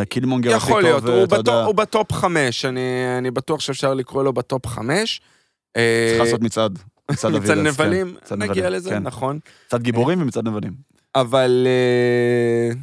קילמונגר 0.09 0.55
הכי 0.55 0.59
טוב, 0.59 0.69
יכול 0.69 0.83
להיות, 0.83 1.03
הוא 1.03 1.23
אתה 1.23 1.35
בטופ- 1.35 1.37
יודע, 1.37 1.63
הוא 1.63 1.75
בטופ 1.75 2.11
חמש, 2.13 2.65
אני 2.65 2.79
אני 3.17 3.31
בטוח 3.31 3.59
שאפשר 3.59 3.93
לקרוא 3.93 4.23
לו 4.23 4.33
בטופ 4.33 4.67
חמש. 4.67 5.21
אה, 5.77 6.07
צריך 6.09 6.21
לעשות 6.21 6.41
מצעד. 6.41 6.79
מצעד 7.11 7.31
מצעד 7.35 7.49
ה 7.49 7.52
villains, 7.52 7.77
כן, 7.77 7.83
נבלים, 7.83 8.15
מצעד 8.23 8.37
נגיע 8.43 8.69
לזה, 8.69 8.89
כן. 8.89 9.03
נכון. 9.03 9.39
מצעד 9.67 9.81
גיבורים 9.83 10.21
ומצעד 10.21 10.47
נבלים. 10.47 10.73
אבל 11.15 11.67
אה, 11.69 12.75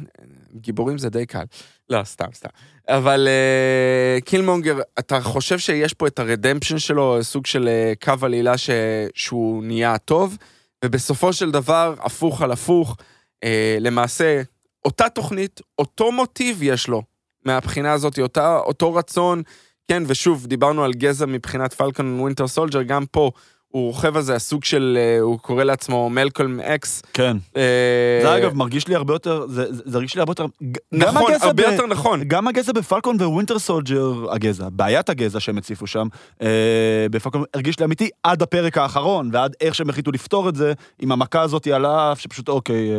גיבורים 0.55 0.97
זה 0.97 1.09
די 1.09 1.25
קל. 1.25 1.43
לא, 1.91 2.03
סתם, 2.03 2.25
סתם. 2.33 2.49
אבל 2.89 3.27
אה, 3.27 4.21
קילמונגר, 4.21 4.79
אתה 4.99 5.21
חושב 5.21 5.59
שיש 5.59 5.93
פה 5.93 6.07
את 6.07 6.19
ה 6.19 6.24
redemption 6.24 6.79
שלו, 6.79 7.17
סוג 7.21 7.45
של 7.45 7.67
אה, 7.67 7.93
קו 8.03 8.25
עלילה 8.25 8.57
ש... 8.57 8.69
שהוא 9.13 9.63
נהיה 9.63 9.97
טוב, 9.97 10.37
ובסופו 10.85 11.33
של 11.33 11.51
דבר, 11.51 11.95
הפוך 11.99 12.41
על 12.41 12.51
הפוך, 12.51 12.97
אה, 13.43 13.77
למעשה, 13.79 14.41
אותה 14.85 15.09
תוכנית, 15.09 15.61
אותו 15.79 16.11
מוטיב 16.11 16.63
יש 16.63 16.87
לו 16.87 17.01
מהבחינה 17.45 17.91
הזאת, 17.93 18.19
אותה, 18.19 18.57
אותו 18.57 18.93
רצון, 18.93 19.41
כן, 19.87 20.03
ושוב, 20.07 20.47
דיברנו 20.47 20.83
על 20.83 20.93
גזע 20.93 21.25
מבחינת 21.25 21.73
Falcon 21.73 22.19
Winter 22.19 22.47
Soldier, 22.47 22.81
גם 22.81 23.05
פה. 23.05 23.31
הוא 23.71 23.87
רוכב 23.87 24.17
על 24.17 24.21
זה, 24.21 24.35
הסוג 24.35 24.63
של, 24.63 24.97
אה, 24.99 25.19
הוא 25.19 25.39
קורא 25.39 25.63
לעצמו 25.63 26.09
מלקולם 26.09 26.59
אקס. 26.59 27.01
כן. 27.13 27.37
אה, 27.57 28.19
זה 28.21 28.37
אגב 28.37 28.53
מרגיש 28.53 28.87
לי 28.87 28.95
הרבה 28.95 29.13
יותר, 29.13 29.45
זה 29.49 29.97
הרגיש 29.97 30.15
לי 30.15 30.19
הרבה 30.19 30.31
יותר, 30.31 30.45
נכון, 30.91 31.31
הרבה 31.41 31.63
יותר 31.63 31.87
נכון. 31.87 32.23
גם 32.27 32.47
הגזע 32.47 32.71
ב 32.71 32.78
Falcon 32.78 33.17
Winter 33.21 33.59
Soldier, 33.59 34.31
הגזע, 34.31 34.67
בעיית 34.71 35.09
הגזע 35.09 35.39
שהם 35.39 35.57
הציפו 35.57 35.87
שם, 35.87 36.07
אה, 36.41 37.05
ב 37.11 37.16
Falcon 37.16 37.43
הרגיש 37.53 37.79
לי 37.79 37.85
אמיתי 37.85 38.09
עד 38.23 38.41
הפרק 38.41 38.77
האחרון, 38.77 39.29
ועד 39.33 39.55
איך 39.61 39.75
שהם 39.75 39.89
החליטו 39.89 40.11
לפתור 40.11 40.49
את 40.49 40.55
זה, 40.55 40.73
עם 40.99 41.11
המכה 41.11 41.41
הזאת 41.41 41.67
על 41.67 41.85
האף, 41.85 42.19
שפשוט 42.19 42.49
אוקיי, 42.49 42.89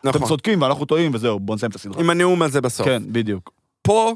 אתם 0.00 0.08
נכון. 0.08 0.28
צודקים 0.28 0.62
ואנחנו 0.62 0.84
טועים, 0.84 1.14
וזהו, 1.14 1.40
בואו 1.40 1.56
נסיים 1.56 1.70
את 1.70 1.76
הסדרה. 1.76 2.00
עם 2.00 2.10
הנאום 2.10 2.42
הזה 2.42 2.60
בסוף. 2.60 2.86
כן, 2.86 3.02
בדיוק. 3.06 3.50
פה, 3.82 4.12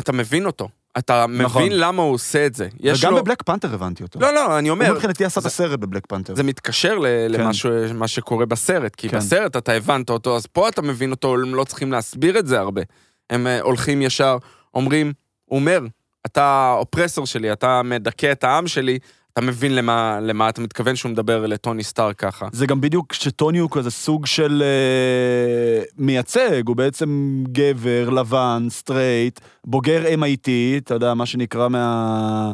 אתה 0.00 0.12
מבין 0.12 0.46
אותו. 0.46 0.68
אתה 0.98 1.26
נכון. 1.28 1.62
מבין 1.62 1.78
למה 1.78 2.02
הוא 2.02 2.14
עושה 2.14 2.46
את 2.46 2.54
זה. 2.54 2.68
יש 2.80 3.04
וגם 3.04 3.12
לו... 3.14 3.22
בבלק 3.22 3.42
פנתר 3.42 3.74
הבנתי 3.74 4.02
אותו. 4.02 4.20
לא, 4.20 4.34
לא, 4.34 4.58
אני 4.58 4.68
הוא 4.68 4.74
אומר, 4.74 4.92
מבחינתי 4.92 5.24
עשה 5.24 5.40
את 5.40 5.46
הסרט 5.46 5.78
בבלק 5.78 6.02
פנתר. 6.08 6.34
זה 6.34 6.42
מתקשר 6.42 6.98
ל- 6.98 7.06
למה 7.28 7.54
ש- 7.54 7.66
מה 7.94 8.08
שקורה 8.08 8.46
בסרט, 8.46 8.94
כי 8.96 9.08
כן. 9.08 9.16
בסרט 9.16 9.56
אתה 9.56 9.72
הבנת 9.72 10.10
אותו, 10.10 10.36
אז 10.36 10.46
פה 10.46 10.68
אתה 10.68 10.82
מבין 10.82 11.10
אותו, 11.10 11.34
הם 11.34 11.54
לא 11.54 11.64
צריכים 11.64 11.92
להסביר 11.92 12.38
את 12.38 12.46
זה 12.46 12.60
הרבה. 12.60 12.82
הם 13.30 13.46
אה, 13.46 13.60
הולכים 13.60 14.02
ישר, 14.02 14.36
אומרים, 14.74 15.12
הוא 15.44 15.58
אומר, 15.58 15.80
אתה 16.26 16.42
האופרסור 16.44 17.26
שלי, 17.26 17.52
אתה 17.52 17.82
מדכא 17.84 18.32
את 18.32 18.44
העם 18.44 18.66
שלי, 18.66 18.98
אתה 19.32 19.40
מבין 19.40 19.74
למה, 19.74 20.18
למה 20.22 20.48
אתה 20.48 20.60
מתכוון 20.60 20.96
שהוא 20.96 21.10
מדבר 21.12 21.46
לטוני 21.46 21.82
סטאר 21.84 22.12
ככה. 22.12 22.48
זה 22.52 22.66
גם 22.66 22.80
בדיוק 22.80 23.12
שטוני 23.12 23.58
הוא 23.58 23.70
כזה 23.70 23.90
סוג 23.90 24.26
של 24.26 24.62
אה, 24.66 25.82
מייצג, 25.98 26.62
הוא 26.68 26.76
בעצם 26.76 27.42
גבר, 27.52 28.10
לבן, 28.10 28.66
סטרייט, 28.70 29.40
בוגר 29.64 30.04
MIT, 30.20 30.48
אתה 30.78 30.94
יודע, 30.94 31.14
מה 31.14 31.26
שנקרא 31.26 31.68
מה... 31.68 32.52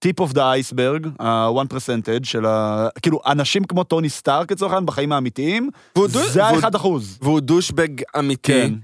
tip 0.00 0.20
of 0.20 0.32
the 0.32 0.52
iceberg, 0.52 1.06
ה-one 1.20 1.72
percentage 1.74 2.24
של 2.24 2.46
ה... 2.46 2.88
כאילו, 3.02 3.20
אנשים 3.26 3.64
כמו 3.64 3.84
טוני 3.84 4.08
סטארק 4.08 4.52
לצורך 4.52 4.72
העניין 4.72 4.86
בחיים 4.86 5.12
האמיתיים, 5.12 5.70
זה 6.06 6.18
והוא- 6.42 6.56
האחד 6.56 6.74
אחוז. 6.74 7.18
והוא 7.22 7.40
douchebag 7.40 7.88
אמיתי, 8.18 8.52
כן. 8.52 8.74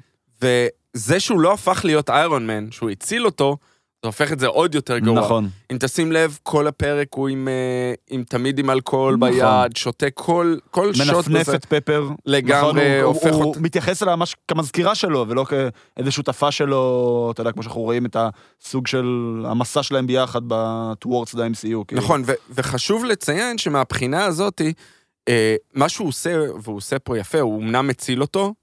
וזה 0.97 1.21
שהוא 1.21 1.41
לא 1.41 1.53
הפך 1.53 1.81
להיות 1.85 2.11
Iron 2.11 2.47
Man, 2.47 2.71
שהוא 2.71 2.91
הציל 2.91 3.27
אותו, 3.27 3.57
זה 4.05 4.09
הופך 4.09 4.33
את 4.33 4.39
זה 4.41 4.47
עוד 4.47 4.75
יותר 4.75 4.99
גרוע. 4.99 5.21
נכון. 5.21 5.49
אם 5.73 5.77
תשים 5.81 6.13
לב, 6.13 6.39
כל 6.43 6.67
הפרק 6.67 7.07
הוא 7.15 7.29
עם, 7.29 7.49
אה, 7.49 7.95
עם 8.11 8.25
תמיד 8.25 8.59
עם 8.59 8.71
אלכוהול 8.71 9.15
נכון. 9.17 9.31
ביד, 9.31 9.77
שותה 9.77 10.11
כל, 10.11 10.57
כל 10.71 10.95
שוט 10.95 11.07
מנפנף 11.07 11.49
בזה. 11.49 11.57
את 11.57 11.65
פפר. 11.65 12.09
לגמרי 12.27 12.61
נכון, 12.61 12.79
הוא- 12.79 13.03
הופך 13.03 13.33
הוא, 13.33 13.45
אותה- 13.45 13.59
הוא 13.59 13.65
מתייחס 13.65 14.03
אליה 14.03 14.17
ממש 14.17 14.37
כמזכירה 14.49 14.95
שלו, 14.95 15.25
ולא 15.29 15.45
כאיזה 15.97 16.11
שותפה 16.11 16.51
שלו, 16.51 16.81
אתה 17.35 17.41
יודע, 17.41 17.53
כמו 17.53 17.63
שאנחנו 17.63 17.81
רואים 17.81 18.07
את 18.07 18.17
הסוג 18.63 18.87
של 18.87 19.07
המסע 19.49 19.83
שלהם 19.83 20.07
ביחד 20.07 20.41
ב-towards 20.49 21.35
the 21.35 21.39
MCU. 21.39 21.85
כאילו. 21.89 22.03
נכון, 22.03 22.23
ו- 22.27 22.33
וחשוב 22.51 23.05
לציין 23.05 23.59
שמהבחינה 23.59 24.25
הזאת, 24.25 24.61
אה, 25.29 25.57
מה 25.75 25.89
שהוא 25.89 26.09
עושה, 26.09 26.37
והוא 26.63 26.77
עושה 26.77 26.99
פה 26.99 27.19
יפה, 27.19 27.41
הוא 27.41 27.63
אמנם 27.63 27.87
מציל 27.87 28.21
אותו, 28.23 28.55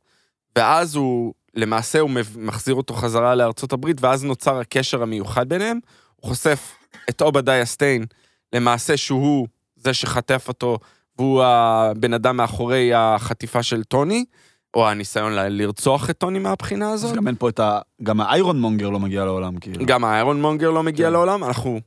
ואז 0.57 0.95
הוא, 0.95 1.33
למעשה 1.55 1.99
הוא 1.99 2.09
מחזיר 2.37 2.75
אותו 2.75 2.93
חזרה 2.93 3.35
לארצות 3.35 3.73
הברית, 3.73 4.01
ואז 4.01 4.23
נוצר 4.23 4.59
הקשר 4.59 5.03
המיוחד 5.03 5.49
ביניהם. 5.49 5.79
הוא 6.15 6.29
חושף 6.29 6.73
את 7.09 7.21
עובדיה 7.21 7.65
סטיין, 7.65 8.05
למעשה 8.53 8.97
שהוא 8.97 9.47
זה 9.75 9.93
שחטף 9.93 10.47
אותו, 10.47 10.77
והוא 11.17 11.43
הבן 11.43 12.13
אדם 12.13 12.37
מאחורי 12.37 12.93
החטיפה 12.93 13.63
של 13.63 13.83
טוני, 13.83 14.25
או 14.73 14.89
הניסיון 14.89 15.33
לרצוח 15.33 16.09
את 16.09 16.17
טוני 16.17 16.39
מהבחינה 16.39 16.93
אז 16.93 17.03
הזאת. 17.03 17.17
גם 17.17 17.27
אין 17.27 17.35
פה 17.35 17.49
את 17.49 17.59
ה... 17.59 17.79
גם 18.03 18.21
האיירון 18.21 18.61
מונגר 18.61 18.89
לא 18.89 18.99
מגיע 18.99 19.25
לעולם, 19.25 19.59
כאילו. 19.59 19.85
גם 19.85 20.05
האיירון 20.05 20.41
מונגר 20.41 20.71
לא 20.71 20.83
מגיע 20.83 21.07
כן. 21.07 21.13
לעולם, 21.13 21.43
אנחנו... 21.43 21.79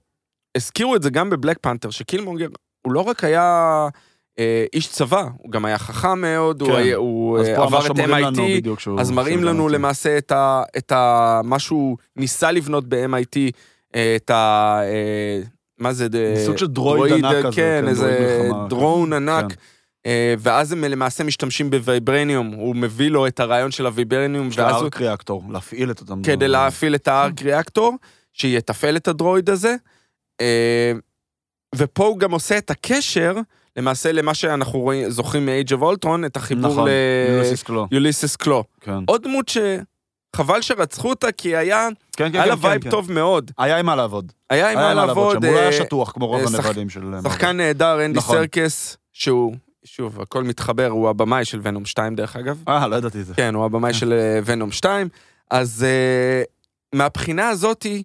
הזכירו 0.57 0.97
את 0.97 1.03
זה 1.03 1.11
גם 1.11 1.31
בבלק 1.31 1.59
פנתר, 1.61 1.91
שקילמונגר, 1.91 2.49
הוא 2.83 2.93
לא 2.93 3.01
רק 3.01 3.25
היה 3.25 3.89
איש 4.73 4.89
צבא, 4.89 5.29
הוא 5.39 5.53
גם 5.53 5.65
היה 5.65 5.79
חכם 5.79 6.21
מאוד, 6.21 6.61
הוא, 6.61 6.71
כן. 6.71 6.93
הוא 6.93 7.39
אז 7.39 7.49
אה, 7.49 7.63
עבר 7.63 7.87
את 7.87 7.91
MIT. 7.91 8.41
אז 8.99 9.11
מראים 9.11 9.45
לנו. 9.45 9.69
למעשה 9.69 10.19
את, 10.19 10.33
ה, 10.33 10.63
את 10.77 10.93
ה, 10.93 11.41
מה 11.45 11.59
שהוא 11.59 11.97
ניסה 12.17 12.53
לבנות 12.53 12.85
ב-MIT, 12.89 13.37
אה, 13.95 14.17
את 14.17 14.31
ה... 14.31 14.81
אה, 14.83 15.41
מה 15.79 15.93
זה? 15.93 16.07
סוג 16.47 16.59
של 16.59 16.67
דרויד 16.67 17.13
ענק 17.13 17.45
כזה, 17.47 17.57
כן, 17.57 17.81
כן, 17.83 17.89
איזה 17.89 18.39
דרויד. 18.49 18.69
דרון 18.69 19.13
ענק. 19.13 19.53
כן. 19.53 19.57
אה, 20.07 20.35
ואז 20.39 20.73
הם 20.73 20.85
למעשה 20.85 21.25
משתמשים 21.25 21.71
בוויברניום, 21.71 22.47
הוא 22.47 22.77
מביא 22.77 23.11
לו 23.11 23.27
את 23.27 23.41
הרעיון 23.41 23.71
של 23.71 23.87
הוויברניום, 23.87 24.53
של 24.53 24.61
הוא, 24.61 24.71
הארק 24.71 25.01
ריאקטור, 25.01 25.43
להפעיל 25.51 25.91
את 25.91 26.01
אותם... 26.01 26.23
כדי. 26.23 26.49
להפעיל 26.49 26.95
את 26.95 27.09
הארק 27.09 27.43
ריאקטור, 27.43 27.97
שיתפעל 28.33 28.97
את 28.97 29.09
הדרויד 29.09 29.51
הזה. 29.51 29.77
אה, 30.41 30.93
ופה 31.75 32.07
הוא 32.07 32.19
גם 32.19 32.33
עושה 32.33 32.59
את 32.59 32.71
הקשר, 32.71 33.35
למעשה 33.77 34.13
למה 34.13 34.35
שאנחנו 34.35 34.79
רואים, 34.79 35.11
זוכרים 35.11 35.47
מ-Age 35.47 35.71
of 35.73 35.81
Ultron, 35.83 36.27
את 36.27 36.37
החיבור 36.37 36.71
נכון, 36.73 36.89
יוליסיס 37.35 37.63
קלו. 37.63 37.87
ליוליסס 37.91 38.37
קלו. 38.37 38.65
כן. 38.81 38.99
עוד 39.07 39.23
דמות 39.23 39.49
שחבל 39.49 40.61
שרצחו 40.63 41.11
אותה, 41.11 41.33
כי 41.33 41.57
היה, 41.57 41.89
כן, 42.17 42.33
כן, 42.33 42.39
היה 42.41 42.47
לה 42.47 42.57
כן, 42.57 42.67
vibe 42.67 42.83
כן. 42.83 42.91
טוב 42.91 43.13
מאוד. 43.13 43.51
היה 43.59 43.79
עם 43.79 43.87
מה 43.87 43.97
לעבוד. 43.97 44.33
היה 44.51 44.71
עם 44.71 44.79
מה 44.79 44.95
לעבוד. 44.95 45.37
שם, 45.41 45.47
הוא 45.47 45.55
לא 45.55 45.59
היה 45.59 45.67
אה, 45.69 45.73
שטוח 45.73 46.13
כמו 46.13 46.27
רוב 46.27 46.41
אה, 46.41 46.49
שח- 46.49 46.65
הנבלים 46.67 46.91
של... 46.91 47.03
שחקן 47.25 47.57
נהדר, 47.57 48.05
אנדי 48.05 48.19
נכון. 48.19 48.37
סרקיס, 48.37 48.97
שהוא, 49.13 49.55
שוב, 49.85 50.21
הכל 50.21 50.43
מתחבר, 50.45 50.87
הוא 50.89 51.09
הבמאי 51.09 51.45
של 51.45 51.61
ונום 51.63 51.85
2 51.85 52.15
דרך 52.15 52.37
אגב. 52.37 52.63
אה, 52.69 52.87
לא 52.89 52.97
ידעתי 52.97 53.21
את 53.21 53.27
זה. 53.27 53.35
כן, 53.35 53.55
הוא 53.55 53.65
הבמאי 53.65 53.95
של 53.95 54.13
אה, 54.13 54.41
ונום 54.45 54.71
2. 54.73 55.09
אז 55.51 55.85
אה, 55.89 56.43
מהבחינה 56.95 57.49
הזאתי, 57.49 58.03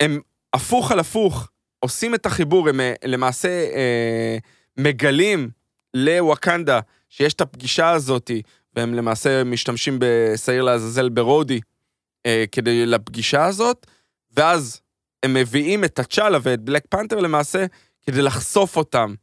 הם 0.00 0.20
הפוך 0.54 0.92
על 0.92 0.98
הפוך, 0.98 1.48
עושים 1.80 2.14
את 2.14 2.26
החיבור, 2.26 2.68
הם 2.68 2.80
אה, 2.80 2.92
למעשה 3.04 3.48
אה, 3.48 4.38
מגלים 4.78 5.50
לווקנדה 5.94 6.80
שיש 7.08 7.34
את 7.34 7.40
הפגישה 7.40 7.90
הזאתי, 7.90 8.42
והם 8.76 8.94
למעשה 8.94 9.44
משתמשים 9.44 9.98
בשעיר 10.00 10.62
לעזאזל 10.62 11.08
ברודי 11.08 11.60
אה, 12.26 12.44
כדי 12.52 12.86
לפגישה 12.86 13.44
הזאת, 13.44 13.86
ואז 14.36 14.80
הם 15.22 15.34
מביאים 15.34 15.84
את 15.84 16.00
תצ'אלה 16.00 16.38
ואת 16.42 16.60
בלק 16.60 16.82
פנתר 16.88 17.20
למעשה 17.20 17.66
כדי 18.06 18.22
לחשוף 18.22 18.76
אותם 18.76 19.14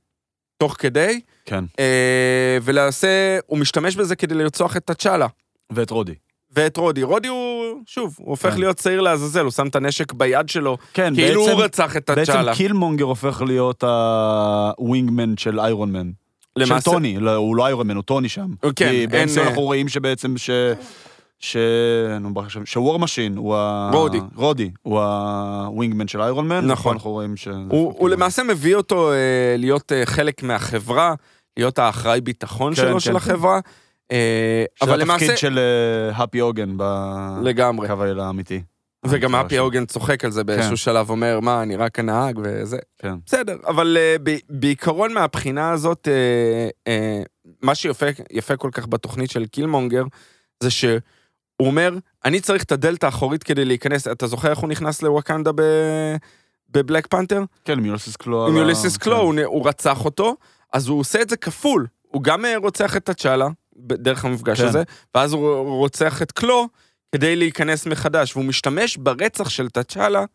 תוך 0.58 0.76
כדי, 0.80 1.22
כן. 1.46 1.64
אה, 1.80 2.58
ולמעשה 2.64 3.40
הוא 3.46 3.60
משתמש 3.60 3.96
בזה 3.96 4.16
כדי 4.16 4.36
לרצוח 4.36 4.78
את 4.78 4.92
תצ'אלה. 4.92 5.28
ואת 5.70 5.90
רודי. 5.90 6.16
ואת 6.56 6.78
רודי. 6.78 7.04
רודי 7.04 7.28
הוא, 7.28 7.64
שוב, 7.86 8.16
הוא 8.20 8.30
הופך 8.30 8.54
כן. 8.54 8.60
להיות 8.60 8.78
שעיר 8.78 9.02
לעזאזל, 9.02 9.44
הוא 9.44 9.52
שם 9.52 9.68
את 9.68 9.76
הנשק 9.76 10.14
ביד 10.14 10.50
שלו, 10.50 10.78
כן, 10.94 11.16
כאילו 11.16 11.42
הוא 11.42 11.50
בעצם- 11.50 11.60
רצח 11.62 11.98
את 11.98 12.10
בעצם 12.10 12.32
תצ'אלה. 12.32 12.56
קילמונגר 12.56 13.06
הופך 13.06 13.42
להיות 13.48 13.84
ה 14.78 14.85
wingman 14.85 15.38
של 15.38 15.60
איירון 15.60 15.92
מן. 15.92 16.10
של 16.60 16.64
למעשה- 16.66 16.92
טוני, 16.92 17.18
לא, 17.20 17.36
הוא 17.36 17.56
לא 17.56 17.66
איירון 17.66 17.88
מן, 17.88 17.96
הוא 17.96 18.04
טוני 18.04 18.30
שם. 18.30 18.48
כן, 18.62 18.72
כי 18.76 18.86
אין, 18.86 19.10
באמצע 19.10 19.42
אה, 19.42 19.48
אנחנו 19.48 19.62
רואים 19.62 19.88
שבעצם 19.90 20.38
ש... 20.38 20.50
ש... 21.40 21.58
נו, 22.22 22.34
ברח 22.34 22.50
שם, 22.50 22.66
ש 22.66 22.79
War 22.79 23.00
Machine 23.00 23.38
הוא 23.38 23.56
ה... 23.56 23.90
רודי. 23.94 24.20
רודי. 24.36 24.72
הוא 24.82 25.00
ה 25.02 25.15
wingman 25.15 26.08
של 26.08 26.22
איירון 26.22 26.48
מן. 26.48 26.66
נכון. 26.66 26.94
אנחנו 26.94 27.12
רואים 27.12 27.38
ש... 27.38 27.48
הוא, 27.70 27.94
הוא 27.98 28.10
למעשה 28.10 28.44
מביא 28.44 28.76
אותו 28.76 29.12
אה, 29.12 29.18
להיות 29.58 29.92
אה, 29.92 30.06
חלק 30.06 30.44
מהחברה, 30.44 31.14
להיות 31.58 31.80
האחראי 31.80 32.22
ביטחון 32.22 32.74
כן, 32.76 32.82
שלו 32.82 32.94
כן, 32.94 33.00
של 33.00 33.10
כן. 33.12 33.16
החברה, 33.16 33.56
אה, 33.56 33.60
אבל 34.12 34.92
אבל 34.92 35.02
למעשה... 35.02 35.26
התפקיד 35.26 35.38
של 35.38 35.60
אה, 35.60 36.24
הפי 36.24 36.40
הוגן 36.40 36.74
בקו 36.78 37.44
לגמרי. 37.44 37.88
האלה 37.90 38.26
האמיתי. 38.26 38.62
וגם 39.08 39.36
הפי 39.36 39.56
שלו. 39.56 39.64
הוגן 39.64 39.86
צוחק 39.86 40.26
על 40.26 40.32
זה 40.32 40.44
באיזשהו 40.44 40.70
כן. 40.70 40.76
שלב, 40.76 41.10
אומר, 41.10 41.40
מה, 41.40 41.62
אני 41.62 41.76
רק 41.76 42.00
הנהג 42.00 42.40
וזה. 42.44 42.78
כן. 42.98 43.14
בסדר, 43.26 43.58
אבל 43.68 43.98
אה, 43.98 44.22
ב- 44.24 44.38
בעיקרון 44.50 45.14
מהבחינה 45.14 45.72
הזאת, 45.72 46.08
אה, 46.08 46.90
אה, 46.90 47.52
מה 47.62 47.76
שיפה 47.76 48.06
יפה 48.32 48.58
כל 48.58 48.70
כך 48.74 48.88
בתוכנית 48.88 49.32
של 49.32 49.46
קילמונגר, 49.46 50.04
זה 50.64 50.70
שהוא 50.70 51.00
אומר, 51.60 51.98
אני 52.26 52.40
צריך 52.40 52.64
את 52.64 52.72
הדלת 52.72 53.04
האחורית 53.04 53.44
כדי 53.44 53.66
להיכנס, 53.66 54.08
אתה 54.08 54.28
זוכר 54.28 54.50
איך 54.50 54.60
הוא 54.60 54.70
נכנס 54.70 55.02
לוואקנדה 55.02 55.52
ב... 55.56 55.62
בבלק 56.70 57.08
פנתר? 57.08 57.44
כן, 57.66 57.78
עם 57.78 57.86
יוליסיס 57.86 58.16
קלו. 58.16 58.48
עם 58.48 58.58
יוליסיס 58.58 58.98
קלו, 58.98 59.16
כן. 59.16 59.22
הוא, 59.22 59.36
הוא 59.46 59.68
רצח 59.68 60.06
אותו, 60.06 60.36
אז 60.74 60.88
הוא 60.88 61.00
עושה 61.00 61.22
את 61.22 61.30
זה 61.30 61.38
כפול. 61.38 61.88
הוא 62.08 62.24
גם 62.24 62.46
אה, 62.46 62.58
רוצח 62.58 62.98
את 62.98 63.06
תצ'אלה, 63.06 63.48
דרך 63.78 64.26
המפגש 64.26 64.62
כן. 64.62 64.68
הזה, 64.68 64.84
ואז 65.16 65.34
הוא 65.34 65.78
רוצח 65.78 66.22
את 66.22 66.32
קלו 66.32 66.68
כדי 67.12 67.36
להיכנס 67.36 67.86
מחדש, 67.86 68.36
והוא 68.36 68.46
משתמש 68.46 68.98
ברצח 68.98 69.50
של 69.50 69.70
תצ'אלה 69.70 70.26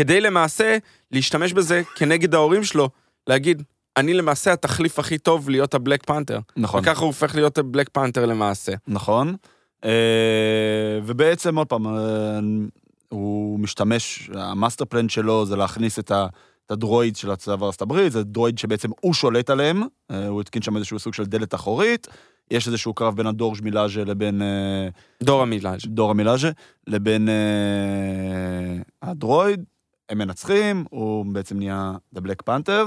כדי 0.00 0.20
למעשה 0.20 0.78
להשתמש 1.12 1.52
בזה 1.52 1.82
כנגד 1.94 2.34
ההורים 2.34 2.64
שלו, 2.64 2.88
להגיד, 3.26 3.62
אני 3.96 4.14
למעשה 4.14 4.52
התחליף 4.52 4.98
הכי 4.98 5.18
טוב 5.18 5.50
להיות 5.50 5.74
הבלק 5.74 6.06
פנתר. 6.06 6.40
נכון. 6.56 6.80
וככה 6.80 7.00
הוא 7.00 7.06
הופך 7.06 7.34
להיות 7.34 7.58
הבלק 7.58 7.88
פנתר 7.92 8.26
למעשה. 8.26 8.72
נכון. 8.88 9.36
אה, 9.84 10.98
ובעצם, 11.04 11.58
עוד 11.58 11.66
פעם, 11.66 11.86
אה, 11.86 12.38
הוא 13.08 13.58
משתמש, 13.58 14.30
ה 14.34 14.41
master 14.41 14.84
plan 14.84 15.08
שלו 15.08 15.46
זה 15.46 15.56
להכניס 15.56 15.98
את 15.98 16.10
ה... 16.10 16.26
את 16.66 16.70
הדרואיד 16.70 17.16
של 17.16 17.30
הצבא 17.30 17.66
ארצות 17.66 17.82
הברית, 17.82 18.12
זה 18.12 18.22
דרואיד 18.22 18.58
שבעצם 18.58 18.88
הוא 19.00 19.14
שולט 19.14 19.50
עליהם, 19.50 19.82
אה, 20.10 20.26
הוא 20.28 20.40
התקין 20.40 20.62
שם 20.62 20.76
איזשהו 20.76 20.98
סוג 20.98 21.14
של 21.14 21.24
דלת 21.24 21.54
אחורית, 21.54 22.06
יש 22.50 22.66
איזשהו 22.66 22.94
קרב 22.94 23.16
בין 23.16 23.26
הדורז' 23.26 23.60
מילאז'ה 23.60 24.04
לבין 24.04 24.42
אה, 24.42 24.88
דור 25.22 25.42
המילאז'. 25.42 25.80
דור 25.86 26.10
המילאז'ה, 26.10 26.50
לבין 26.86 27.28
אה, 27.28 28.76
הדרואיד, 29.02 29.64
הם 30.08 30.18
מנצחים, 30.18 30.84
הוא 30.90 31.26
בעצם 31.26 31.58
נהיה 31.58 31.92
The 32.16 32.18
Black 32.18 32.50
Panther, 32.50 32.84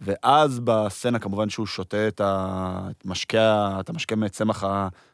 ואז 0.00 0.60
בסצנה 0.64 1.18
כמובן 1.18 1.48
שהוא 1.48 1.66
שותה 1.66 2.08
את 2.08 2.20
ה- 2.20 2.88
את 2.90 3.06
משקה, 3.06 3.76
את 3.80 3.88
המשקה 3.90 4.16
מצמח, 4.16 4.64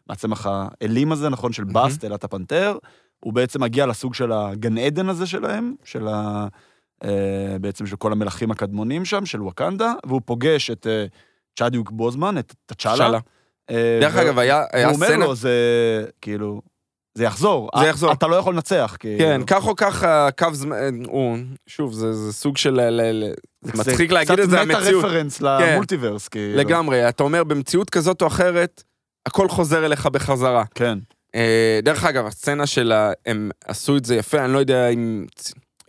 מהצמח 0.08 0.46
האלים 0.50 1.12
הזה, 1.12 1.28
נכון, 1.28 1.52
של. 1.52 1.64
באסט, 1.64 2.04
אלת 2.04 2.24
הפנתר, 2.24 2.76
הוא 3.20 3.32
בעצם 3.32 3.62
מגיע 3.62 3.86
לסוג 3.86 4.14
של 4.14 4.32
הגן 4.32 4.78
עדן 4.78 5.08
הזה 5.08 5.26
שלהם, 5.26 5.74
של 5.84 6.08
ה... 6.08 6.46
אה, 7.04 7.56
בעצם 7.60 7.86
של 7.86 7.96
כל 7.96 8.12
המלכים 8.12 8.50
הקדמונים 8.50 9.04
שם, 9.04 9.26
של 9.26 9.42
ווקנדה, 9.42 9.92
והוא 10.06 10.20
פוגש 10.24 10.70
את 10.70 10.86
צ'אדיוק 11.58 11.90
בוזמן, 11.90 12.38
את 12.38 12.54
תצ'אלה. 12.66 13.18
אה, 13.70 13.98
דרך 14.00 14.14
ו- 14.14 14.22
אגב, 14.22 14.38
היה 14.38 14.64
היה 14.72 14.86
הוא 14.86 14.94
אומר 14.94 15.06
סצנה... 15.06 15.24
לו, 15.24 15.34
זה 15.34 15.52
כאילו, 16.20 16.60
זה 17.14 17.24
יחזור. 17.24 17.70
זה 17.76 17.82
אה, 17.84 17.88
יחזור. 17.88 18.12
אתה 18.12 18.26
לא 18.26 18.36
יכול 18.36 18.54
לנצח, 18.54 18.96
כאילו. 19.00 19.18
כן, 19.18 19.40
כך 19.46 19.66
או 19.66 19.76
כך 19.76 20.02
הקו 20.02 20.46
זמן, 20.52 21.04
הוא, 21.06 21.38
שוב, 21.66 21.92
זה, 21.92 22.12
זה 22.12 22.32
סוג 22.32 22.56
של, 22.56 22.70
ל- 22.80 23.00
ל- 23.00 23.32
זה 23.60 23.72
מצחיק 23.74 24.12
להגיד 24.12 24.38
את 24.38 24.50
זה, 24.50 24.56
קצת 24.56 24.74
המציאות. 24.74 25.04
מטה 25.04 25.08
רפרנס 25.08 25.40
למולטיברס, 25.40 26.28
כאילו. 26.28 26.58
לגמרי, 26.58 27.08
אתה 27.08 27.22
אומר, 27.22 27.44
במציאות 27.44 27.90
כזאת 27.90 28.22
או 28.22 28.26
אחרת, 28.26 28.82
הכל 29.26 29.48
חוזר 29.48 29.86
אליך 29.86 30.06
בחזרה. 30.06 30.64
כן, 30.74 30.98
אה, 31.34 31.80
דרך 31.82 32.04
אגב, 32.04 32.26
הסצנה 32.26 32.66
של 32.66 32.92
ה... 32.92 33.12
הם 33.26 33.50
עשו 33.64 33.96
את 33.96 34.04
זה 34.04 34.16
יפה, 34.16 34.44
אני 34.44 34.52
לא 34.52 34.58
יודע 34.58 34.88
אם, 34.88 35.26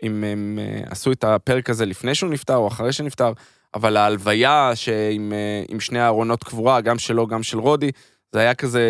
אם 0.03 0.23
הם 0.23 0.59
אה, 0.61 0.81
עשו 0.89 1.11
את 1.11 1.23
הפרק 1.23 1.69
הזה 1.69 1.85
לפני 1.85 2.15
שהוא 2.15 2.29
נפטר 2.29 2.55
או 2.55 2.67
אחרי 2.67 2.93
שנפטר, 2.93 3.31
אבל 3.73 3.97
ההלוויה 3.97 4.71
שעם 4.75 5.33
אה, 5.33 5.63
עם 5.69 5.79
שני 5.79 6.05
ארונות 6.05 6.43
קבורה, 6.43 6.81
גם 6.81 6.99
שלו, 6.99 7.27
גם 7.27 7.43
של 7.43 7.59
רודי, 7.59 7.91
זה 8.31 8.39
היה 8.39 8.53
כזה... 8.53 8.83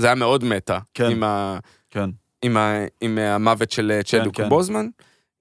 זה 0.00 0.06
היה 0.06 0.14
מאוד 0.14 0.44
meta. 0.44 0.78
כן. 0.94 1.10
עם, 1.10 1.24
ה, 1.24 1.58
כן. 1.90 2.10
עם, 2.42 2.56
ה, 2.56 2.84
עם 3.00 3.18
המוות 3.18 3.70
של 3.70 3.92
אה, 3.92 4.02
צ'דוויק 4.02 4.36
כן. 4.36 4.48
בוזמן. 4.48 4.86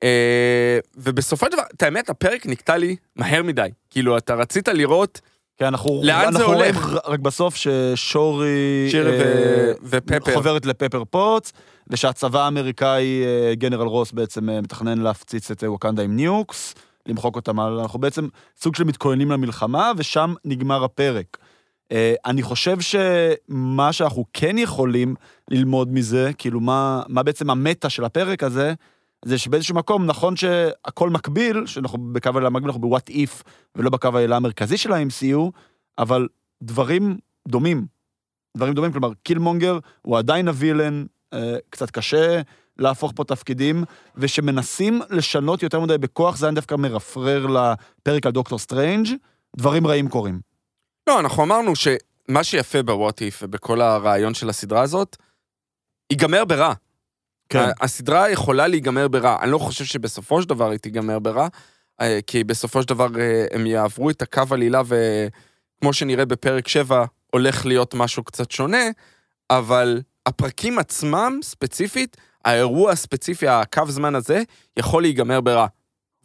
אה, 0.03 0.79
ובסופו 0.97 1.45
של 1.45 1.51
דבר, 1.51 1.63
את 1.75 1.83
האמת, 1.83 2.09
הפרק 2.09 2.45
נקטע 2.45 2.77
לי 2.77 2.95
מהר 3.15 3.43
מדי. 3.43 3.69
כאילו, 3.89 4.17
אתה 4.17 4.35
רצית 4.35 4.67
לראות 4.67 5.21
כן, 5.57 5.65
אנחנו... 5.65 6.01
לאן 6.03 6.33
זה 6.33 6.39
אנחנו 6.39 6.53
רואים 6.53 6.75
הולך? 6.75 6.97
רק 7.05 7.19
בסוף 7.19 7.55
ששורי... 7.55 8.87
שירי 8.89 9.19
אה, 9.19 9.23
ו- 9.25 9.71
ופפר. 9.83 10.33
חוברת 10.33 10.65
לפפר 10.65 11.03
פוטס, 11.05 11.53
ושהצבא 11.87 12.43
האמריקאי, 12.43 13.23
גנרל 13.53 13.87
רוס 13.87 14.11
בעצם 14.11 14.49
מתכנן 14.61 14.97
להפציץ 14.97 15.51
את 15.51 15.63
ווקנדה 15.63 16.03
עם 16.03 16.15
nukes, 16.15 16.75
למחוק 17.07 17.35
אותם. 17.35 17.59
אנחנו 17.59 17.99
בעצם 17.99 18.27
סוג 18.57 18.75
של 18.75 18.83
מתכוננים 18.83 19.31
למלחמה, 19.31 19.91
ושם 19.97 20.33
נגמר 20.45 20.83
הפרק. 20.83 21.37
אה, 21.91 22.13
אני 22.25 22.41
חושב 22.43 22.77
שמה 22.81 23.93
שאנחנו 23.93 24.25
כן 24.33 24.57
יכולים 24.57 25.15
ללמוד 25.51 25.93
מזה, 25.93 26.31
כאילו 26.37 26.59
מה, 26.59 27.03
מה 27.07 27.23
בעצם 27.23 27.49
המטה 27.49 27.89
של 27.89 28.03
הפרק 28.03 28.43
הזה, 28.43 28.73
זה 29.25 29.37
שבאיזשהו 29.37 29.75
מקום, 29.75 30.05
נכון 30.05 30.35
שהכל 30.35 31.09
מקביל, 31.09 31.65
שאנחנו 31.65 32.13
בקו 32.13 32.29
העלילה 32.29 32.47
המקביל, 32.47 32.69
אנחנו 32.69 32.81
בוואט 32.81 33.09
איף, 33.09 33.43
ולא 33.75 33.89
בקו 33.89 34.07
העלילה 34.13 34.35
המרכזי 34.35 34.77
של 34.77 34.93
ה-MCU, 34.93 35.39
אבל 35.97 36.27
דברים 36.63 37.17
דומים. 37.47 37.85
דברים 38.57 38.73
דומים, 38.73 38.91
כלומר, 38.91 39.11
קילמונגר 39.23 39.79
הוא 40.01 40.17
עדיין 40.17 40.47
הווילן, 40.47 41.05
אה, 41.33 41.55
קצת 41.69 41.91
קשה 41.91 42.41
להפוך 42.77 43.11
פה 43.15 43.23
תפקידים, 43.23 43.83
ושמנסים 44.15 45.01
לשנות 45.09 45.63
יותר 45.63 45.79
מדי 45.79 45.97
בכוח, 45.97 46.37
זה 46.37 46.45
היה 46.45 46.55
דווקא 46.55 46.75
מרפרר 46.75 47.45
לפרק 47.47 48.25
על 48.25 48.31
דוקטור 48.31 48.59
סטרנג', 48.59 49.07
דברים 49.57 49.87
רעים 49.87 50.09
קורים. 50.09 50.39
לא, 51.09 51.19
אנחנו 51.19 51.43
אמרנו 51.43 51.73
שמה 51.75 52.43
שיפה 52.43 52.83
ב 52.83 52.91
What 52.91 53.21
If 53.21 53.39
ובכל 53.43 53.81
הרעיון 53.81 54.33
של 54.33 54.49
הסדרה 54.49 54.81
הזאת, 54.81 55.17
ייגמר 56.11 56.45
ברע. 56.45 56.73
ה- 57.59 57.71
הסדרה 57.83 58.29
יכולה 58.29 58.67
להיגמר 58.67 59.07
ברע. 59.07 59.37
אני 59.41 59.51
לא 59.51 59.57
חושב 59.57 59.85
שבסופו 59.85 60.41
של 60.41 60.49
דבר 60.49 60.69
היא 60.69 60.79
תיגמר 60.79 61.19
ברע, 61.19 61.47
אה, 62.01 62.19
כי 62.27 62.43
בסופו 62.43 62.81
של 62.81 62.87
דבר 62.87 63.07
אה, 63.19 63.45
הם 63.51 63.65
יעברו 63.65 64.09
את 64.09 64.21
הקו 64.21 64.43
עלילה, 64.51 64.81
וכמו 64.85 65.93
שנראה 65.93 66.25
בפרק 66.25 66.67
7, 66.67 67.05
הולך 67.33 67.65
להיות 67.65 67.93
משהו 67.93 68.23
קצת 68.23 68.51
שונה, 68.51 68.83
אבל 69.49 70.01
הפרקים 70.25 70.79
עצמם, 70.79 71.39
ספציפית, 71.43 72.17
האירוע 72.45 72.91
הספציפי, 72.91 73.47
הקו 73.47 73.83
זמן 73.87 74.15
הזה, 74.15 74.41
יכול 74.79 75.01
להיגמר 75.03 75.41
ברע, 75.41 75.67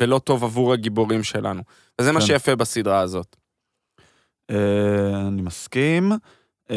ולא 0.00 0.18
טוב 0.18 0.44
עבור 0.44 0.72
הגיבורים 0.72 1.22
שלנו. 1.22 1.62
וזה 2.00 2.12
מה 2.12 2.20
כן. 2.20 2.26
שיפה 2.26 2.56
בסדרה 2.56 3.00
הזאת. 3.00 3.36
אה, 4.50 4.56
אני 5.28 5.42
מסכים. 5.42 6.12
אה, 6.70 6.76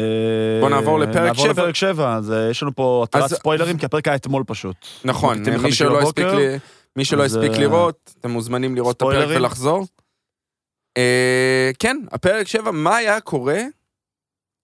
בוא 0.60 0.70
נעבור 0.70 0.98
לפרק 0.98 1.16
נעבור 1.16 1.44
שבע. 1.44 1.52
לפרק 1.62 1.74
7, 1.74 2.16
אז 2.16 2.32
אה, 2.32 2.50
יש 2.50 2.62
לנו 2.62 2.74
פה 2.74 3.04
התראת 3.08 3.22
אז- 3.24 3.34
ספוילרים, 3.34 3.78
כי 3.78 3.86
הפרק 3.86 4.08
היה 4.08 4.16
אתמול 4.16 4.44
פשוט. 4.46 4.76
נכון, 5.04 5.42
מי 5.62 5.72
שלא 5.72 6.00
הספיק. 6.00 6.24
לי, 6.26 6.56
מי 6.96 7.04
שלא 7.04 7.24
אז, 7.24 7.36
הספיק 7.36 7.52
אה, 7.52 7.58
לראות, 7.58 8.14
אתם 8.20 8.30
מוזמנים 8.30 8.74
לראות 8.74 8.96
את 8.96 9.02
הפרק 9.02 9.12
ספוילרים? 9.14 9.38
ולחזור. 9.40 9.86
אה, 10.96 11.70
כן, 11.78 11.96
הפרק 12.12 12.46
7, 12.48 12.70
מה 12.70 12.96
היה 12.96 13.20
קורה 13.20 13.60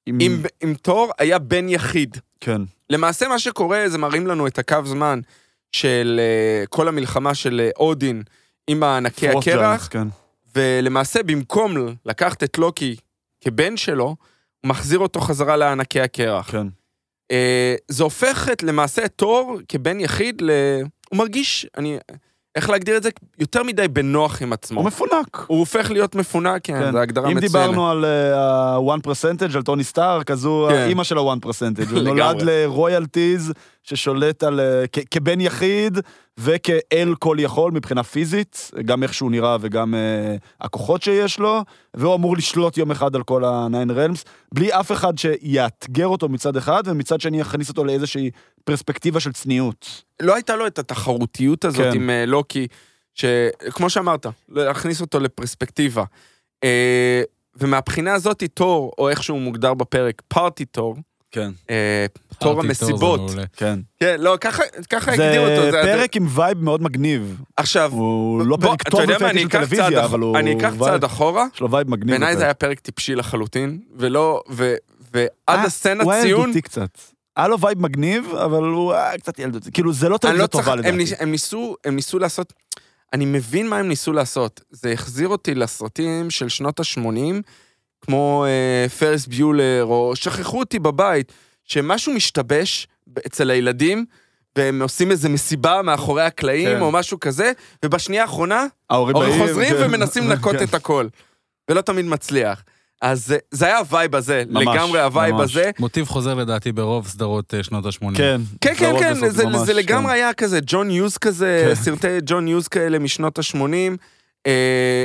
עם- 0.07 0.19
אם 0.21 0.37
אם 0.65 0.75
תור 0.83 1.13
היה 1.19 1.39
בן 1.39 1.69
יחיד? 1.69 2.17
כן, 2.41 2.63
למעשה 2.91 3.29
מה 3.29 3.39
שקורה 3.39 3.85
זה 3.89 3.99
מראים 3.99 4.27
לנו 4.27 4.47
את 4.47 4.59
הקו 4.59 4.77
זמן 4.85 5.21
של 5.73 6.21
אה, 6.23 6.67
כל 6.67 6.89
המלחמה 6.89 7.35
של 7.35 7.61
אה, 7.61 7.71
אודין 7.77 8.23
עם 8.67 8.83
הענקי 8.83 9.29
הקרח, 9.29 9.89
כן. 9.91 10.09
ולמעשה 10.57 11.23
במקום 11.23 11.75
לקחת 12.07 12.43
את 12.43 12.59
לוקי 12.59 12.97
כבן 13.41 13.77
שלו, 13.77 14.05
הוא 14.61 14.69
מחזיר 14.69 14.99
אותו 14.99 15.21
חזרה 15.21 15.57
לענקי 15.57 16.01
הקרח. 16.01 16.51
כן. 16.51 16.67
אה, 17.31 17.75
זה 17.89 18.03
הופך 18.05 18.49
את 18.53 18.63
למעשה 18.63 19.05
את 19.05 19.13
תור 19.17 19.59
כבן 19.69 20.01
יחיד 20.01 20.43
ל... 20.43 20.51
הוא 21.11 21.19
מרגיש, 21.19 21.67
אני... 21.77 21.99
איך 22.55 22.71
להגדיר 22.71 22.97
את 22.97 23.03
זה? 23.03 23.09
יותר 23.39 23.63
מדי 23.63 23.89
בנוח 23.89 24.43
עם 24.43 24.53
עצמו. 24.53 24.81
הוא 24.81 24.87
מפונק. 24.87 25.45
הוא 25.47 25.59
הופך 25.59 25.91
להיות 25.91 26.15
מפונק, 26.15 26.61
כן, 26.65 26.81
כן. 26.81 26.93
זו 26.93 26.99
הגדרה 26.99 27.25
אם 27.31 27.37
מצוינת. 27.37 27.53
דיברנו 27.53 27.91
על 27.91 28.05
ה-one 28.35 29.07
percentage, 29.07 29.57
על 29.57 29.63
טוני 29.63 29.85
סטארק, 29.85 30.31
אז 30.31 30.45
הוא 30.45 30.69
כן. 30.69 30.75
האימא 30.75 31.05
של 31.05 31.19
ה-one 31.19 31.47
percentage. 31.47 31.91
הוא. 31.91 32.01
נולד 32.09 32.43
לרויאלטיז 32.43 33.53
ששולט 33.83 34.43
על... 34.43 34.61
אה, 34.61 34.85
כ- 34.93 34.99
כבן 35.11 35.41
יחיד 35.41 35.99
וכאל 36.43 37.15
כל 37.19 37.37
יכול 37.41 37.73
מבחינה 37.73 38.03
פיזית, 38.03 38.71
גם 38.85 39.03
איך 39.03 39.15
שהוא 39.15 39.31
נראה 39.31 39.57
וגם 39.61 39.95
אה, 39.95 40.37
הכוחות 40.61 41.03
שיש 41.03 41.39
לו, 41.39 41.65
והוא 41.95 42.15
אמור 42.15 42.37
לשלוט 42.37 42.77
יום 42.77 42.91
אחד 42.91 43.17
על 43.17 43.23
כל 43.23 43.45
ה-nine 43.45 43.91
realms, 43.91 44.29
בלי 44.55 44.73
אף 44.73 44.93
אחד 44.93 45.19
שיאתגר 45.19 46.07
אותו 46.07 46.29
מצד 46.29 46.57
אחד, 46.57 46.83
ומצד 46.87 47.21
שני 47.21 47.41
יכניס 47.41 47.69
אותו 47.69 47.85
לאיזושהי 47.85 48.31
פרספקטיבה 48.65 49.21
של 49.21 49.33
צניעות. 49.33 50.03
לא 50.23 50.35
הייתה 50.35 50.57
לו 50.57 50.67
את 50.67 50.79
התחרותיות 50.79 51.65
הזאת 51.65 51.93
כן. 51.93 51.95
עם 51.95 52.11
אה, 52.11 52.27
לוקי, 52.27 52.67
שכמו 53.15 53.91
שאמרת, 53.91 54.27
להכניס 54.49 55.01
אותו 55.01 55.21
לפרספקטיבה. 55.21 56.05
אה, 56.65 57.23
ומהבחינה 57.57 58.15
הזאת, 58.15 58.43
תור, 58.55 58.93
או 58.99 59.09
איך 59.09 59.23
שהוא 59.23 59.41
מוגדר 59.41 59.75
בפרק, 59.75 60.23
party 60.29 60.65
תור, 60.65 60.97
כן. 61.31 61.51
אה, 61.71 62.07
תור 62.39 62.61
המסיבות. 62.61 63.31
כן. 63.53 63.79
כן, 64.01 64.17
לא, 64.19 64.37
ככה 64.41 64.63
ככה 64.91 65.13
הגדירו 65.13 65.47
אותו. 65.47 65.71
זה 65.71 65.83
פרק 65.83 66.17
עם 66.17 66.27
vibe 66.31 66.63
מאוד 66.63 66.83
מגניב. 66.83 67.41
עכשיו, 67.57 67.93
הוא 67.93 68.47
לא 68.47 68.59
פרק 68.61 68.89
טוב 68.89 69.01
אני 69.01 69.41
של 69.41 69.49
טלוויזיה, 69.49 70.05
אבל 70.05 70.21
הוא... 70.21 70.39
אני 70.39 70.59
אקח 70.59 70.73
צעד 70.79 71.05
אחורה, 71.05 71.47
יש 71.55 71.61
לו 71.61 71.71
vibe 71.71 71.91
מגניב. 71.91 72.11
בעיניי 72.11 72.33
זה 72.33 72.37
בפרק. 72.37 72.45
היה 72.45 72.55
פרק 72.55 72.81
טיפשי 72.81 73.15
לחלוטין, 73.15 73.81
ולא, 73.97 74.43
ועד 74.49 75.29
אה, 75.49 75.63
הסצנת 75.65 76.05
הוא 76.05 76.13
היה 76.13 76.23
סיום, 76.23 76.41
ילדותי 76.41 76.63
קצת. 76.63 76.99
היה 77.37 77.49
לו 77.49 77.61
vibe 77.61 77.79
מגניב, 77.79 78.35
אבל 78.35 78.63
הוא 78.63 78.93
היה 78.93 79.19
קצת 79.19 79.39
ילדותי. 79.39 79.73
כאילו, 79.73 79.93
זה 79.93 80.09
לא 80.09 80.19
טלוויזיה 80.19 80.43
לא 80.43 80.47
טובה 80.47 80.75
לדעתי. 80.75 81.15
הם, 81.19 81.31
ניסו, 81.31 81.77
הם 81.85 81.97
ניסו 81.97 82.19
לעשות, 82.19 82.53
אני 83.13 83.25
מבין 83.25 83.69
מה 83.69 83.79
הם 83.79 83.89
ניסו 83.89 84.13
לעשות. 84.13 84.61
זה 84.71 84.93
החזיר 84.93 85.29
אותי 85.29 85.55
לסרטים 85.55 86.31
של 86.31 86.49
שנות 86.49 86.81
ה-80, 86.81 87.43
כמו 88.01 88.45
אה, 88.49 88.89
פריס 88.89 89.27
ביולר, 89.27 89.85
או 89.85 90.13
שכחו 90.17 90.59
אותי 90.59 90.79
בבית, 90.79 91.33
שמשהו 91.65 92.13
משתבש 92.15 92.89
אצל 93.27 93.51
הילדים, 93.51 94.05
והם 94.57 94.83
עושים 94.83 95.11
איזה 95.11 95.29
מסיבה 95.29 95.83
מאחורי 95.83 96.23
הקלעים, 96.23 96.69
כן. 96.69 96.81
או 96.81 96.93
משהו 96.93 97.21
כזה, 97.21 97.53
ובשנייה 97.85 98.23
האחרונה, 98.23 98.67
ההורים 98.91 99.17
חוזרים 99.39 99.75
כן. 99.75 99.83
ומנסים 99.85 100.29
לנקות 100.29 100.57
כן. 100.57 100.65
את 100.65 100.75
הכל. 100.75 101.07
ולא 101.71 101.81
תמיד 101.81 102.05
מצליח. 102.05 102.63
אז 103.03 103.27
זה- 103.27 103.39
זה 103.51 103.67
היה 103.67 103.79
ה 103.79 103.86
vibe 103.86 104.15
הזה, 104.17 104.43
ממש, 104.49 104.67
לגמרי 104.75 105.01
ה 105.01 105.07
vibe 105.07 105.35
ממש. 105.35 105.51
הזה. 105.51 105.71
מוטיב 105.79 106.07
חוזר 106.07 106.35
לדעתי 106.35 106.73
ברוב 106.73 107.09
סדרות 107.09 107.55
אה, 107.55 107.63
שנות 107.63 107.87
ה-80. 107.87 108.17
כן. 108.17 108.41
כן, 108.61 108.75
כן, 108.75 108.95
כן, 109.01 109.15
בסוף 109.15 109.29
זה, 109.31 109.47
ממש, 109.47 109.57
זה 109.67 109.73
לגמרי 109.73 110.07
כן. 110.13 110.15
היה 110.15 110.33
כזה 110.35 110.59
ג'ון 110.67 110.91
יוז 110.91 111.19
כזה, 111.19 111.65
כן. 111.69 111.75
סרטי 111.75 112.09
ג'ון 112.27 112.49
יוז 112.49 112.69
כאלה 112.69 112.99
משנות 112.99 113.39
ה-80. 113.39 113.97
אה, 114.47 115.05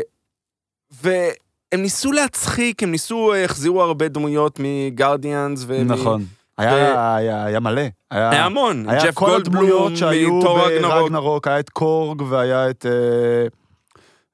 והם 1.72 1.82
ניסו 1.82 2.12
להצחיק, 2.12 2.84
הם 2.84 2.92
ניסו, 2.92 3.34
אה, 3.34 3.44
החזירו 3.46 3.82
הרבה 3.84 4.08
דמויות 4.08 4.60
מגרדיאנס. 4.64 5.64
ומ- 5.68 5.88
נכון. 5.92 6.24
היה 6.58 7.16
היה- 7.16 7.46
היה 7.46 7.60
מלא. 7.60 7.82
היה 8.12 8.46
המון, 8.46 8.90
היה 8.90 9.04
ג'ף 9.06 9.14
כל 9.16 9.36
הדמויות 9.36 9.98
שהיו. 9.98 10.42
ברגנרוק, 10.82 11.48
היה 11.48 11.60
את 11.60 11.70
קורג 11.70 12.22
והיה 12.22 12.70
את... 12.70 12.86
אה, 12.86 13.48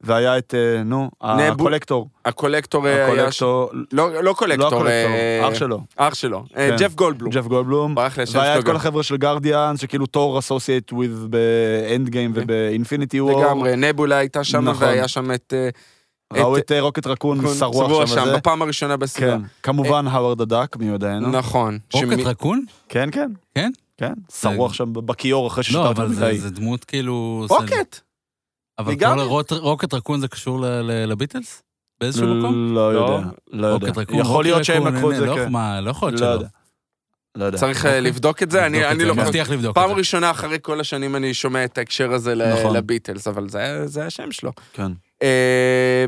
והיה 0.03 0.37
את, 0.37 0.53
אה, 0.57 0.83
נו, 0.83 1.09
הקולקטור. 1.21 2.09
הקולקטור 2.25 2.87
היה... 2.87 3.07
ש- 3.31 3.43
הקולקטור, 3.43 3.69
לא 3.91 4.13
לא 4.13 4.23
לא 4.23 4.33
קולקטור, 4.33 4.67
הקולקטור, 4.67 4.89
אה, 5.11 5.47
אח 5.49 5.53
שלו. 5.53 5.79
אח 5.95 6.13
שלו, 6.13 6.43
כן. 6.55 6.75
ג'ף 6.79 6.93
גולדבלום. 6.95 7.31
ג'ף 7.33 7.45
גולדבלום. 7.47 7.95
ברח 7.95 8.17
לי 8.17 8.23
השם 8.23 8.37
והיה 8.39 8.59
את 8.59 8.65
כל. 8.65 8.75
החבר'ה 8.75 9.03
של 9.03 9.17
גרדיאנס, 9.17 9.81
שכאילו 9.81 10.05
תור 10.05 10.39
associates 10.39 10.93
with 10.93 11.27
באנד 11.29 12.09
גיים 12.09 12.31
ובאינפיניטי 12.35 13.21
וור. 13.21 13.41
לגמרי, 13.45 13.75
נבולה 13.75 14.17
הייתה 14.17 14.43
שם, 14.43 14.69
נכון. 14.69 14.87
והיה 14.87 15.07
שם 15.07 15.31
את... 15.33 15.53
אה, 16.35 16.41
ראו 16.41 16.57
את- 16.57 16.71
אה, 16.71 16.81
רוקט 16.81 17.07
רקון 17.07 17.39
צבוע 17.59 18.07
שם 18.07 18.21
וזה. 18.21 18.35
בפעם 18.37 18.61
הראשונה 18.61 18.97
בסדרה. 18.97 19.37
כן. 19.37 19.41
כמובן 19.63 20.07
האוורד 20.07 20.41
הדק, 20.41 20.75
מיודענו. 20.77 21.27
נכון. 21.31 21.79
רוקט 21.93 22.19
רקון? 22.25 22.65
כן, 22.89 23.09
כן. 23.11 23.31
כן? 23.55 23.71
כן. 23.97 24.13
שרוע 24.33 24.73
שם 24.73 24.93
בכיור 24.93 25.47
אחרי 25.47 25.57
לא, 25.61 25.63
ששתרת 25.63 25.99
אבל 25.99 26.13
זה- 26.13 26.25
מדי. 26.25 26.37
זה 26.37 26.49
דמות 26.49 26.83
כאילו... 26.85 27.45
רוקט. 27.49 27.99
אבל. 28.79 28.95
כל 28.99 29.55
רוקט 29.57 29.93
רקון 29.93 30.19
זה 30.19 30.27
קשור 30.27 30.59
ל- 30.61 30.65
ל- 30.65 31.05
לביטלס? 31.11 31.63
באיזשהו 32.01 32.35
מקום? 32.35 32.75
לא 32.75 32.93
לא. 32.93 32.99
יודע. 32.99 33.27
לא 33.51 33.67
יודע. 33.67 33.87
רוקט 33.87 33.97
רקון, 33.97 34.15
יכול 34.19 34.43
להיות 34.43 34.65
שהם 34.65 34.87
לקחו 34.87 35.11
את 35.11 35.15
זה, 35.17 35.25
לא- 35.25 35.35
כן. 35.35 35.51
לא 35.83 35.89
יכול 35.89 36.09
להיות 36.09 36.21
לא 36.21 36.37
שלא. 36.39 36.45
לא 37.35 37.45
יודע. 37.45 37.57
צריך 37.57 37.85
אה, 37.85 37.89
אוקיי. 37.91 38.01
לבדוק 38.01 38.43
את 38.43 38.51
זה, 38.51 38.65
אני 38.65 38.81
לא... 38.81 38.91
אני 38.91 39.03
מבטיח 39.11 39.49
לבדוק 39.49 39.75
פעם 39.75 39.89
את 39.89 39.95
זה. 39.95 39.99
ראשונה 39.99 40.31
אחרי 40.31 40.57
כל 40.61 40.79
השנים 40.79 41.15
אני 41.15 41.33
שומע 41.33 41.65
את 41.65 41.77
ההקשר 41.77 42.13
הזה 42.13 42.35
ל- 42.35 42.53
נכון. 42.59 42.75
לביטלס, 42.75 43.27
אבל 43.27 43.47
זה 43.85 44.05
השם 44.05 44.31
שלו. 44.31 44.51
כן. 44.73 44.91
אה, 45.23 46.05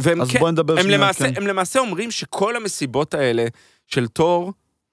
והם 0.00 0.20
אז 0.20 0.30
כן, 0.30 0.38
בואי 0.38 0.52
נדבר 0.52 0.74
הם 0.76 0.82
שנייה. 0.82 0.98
למעשה, 0.98 1.32
כן. 1.32 1.42
הם 1.42 1.46
למעשה 1.46 1.78
אומרים 1.80 2.10
שכל 2.10 2.56
המסיבות 2.56 3.14
האלה 3.14 3.46
של 3.86 4.06
תור, 4.08 4.52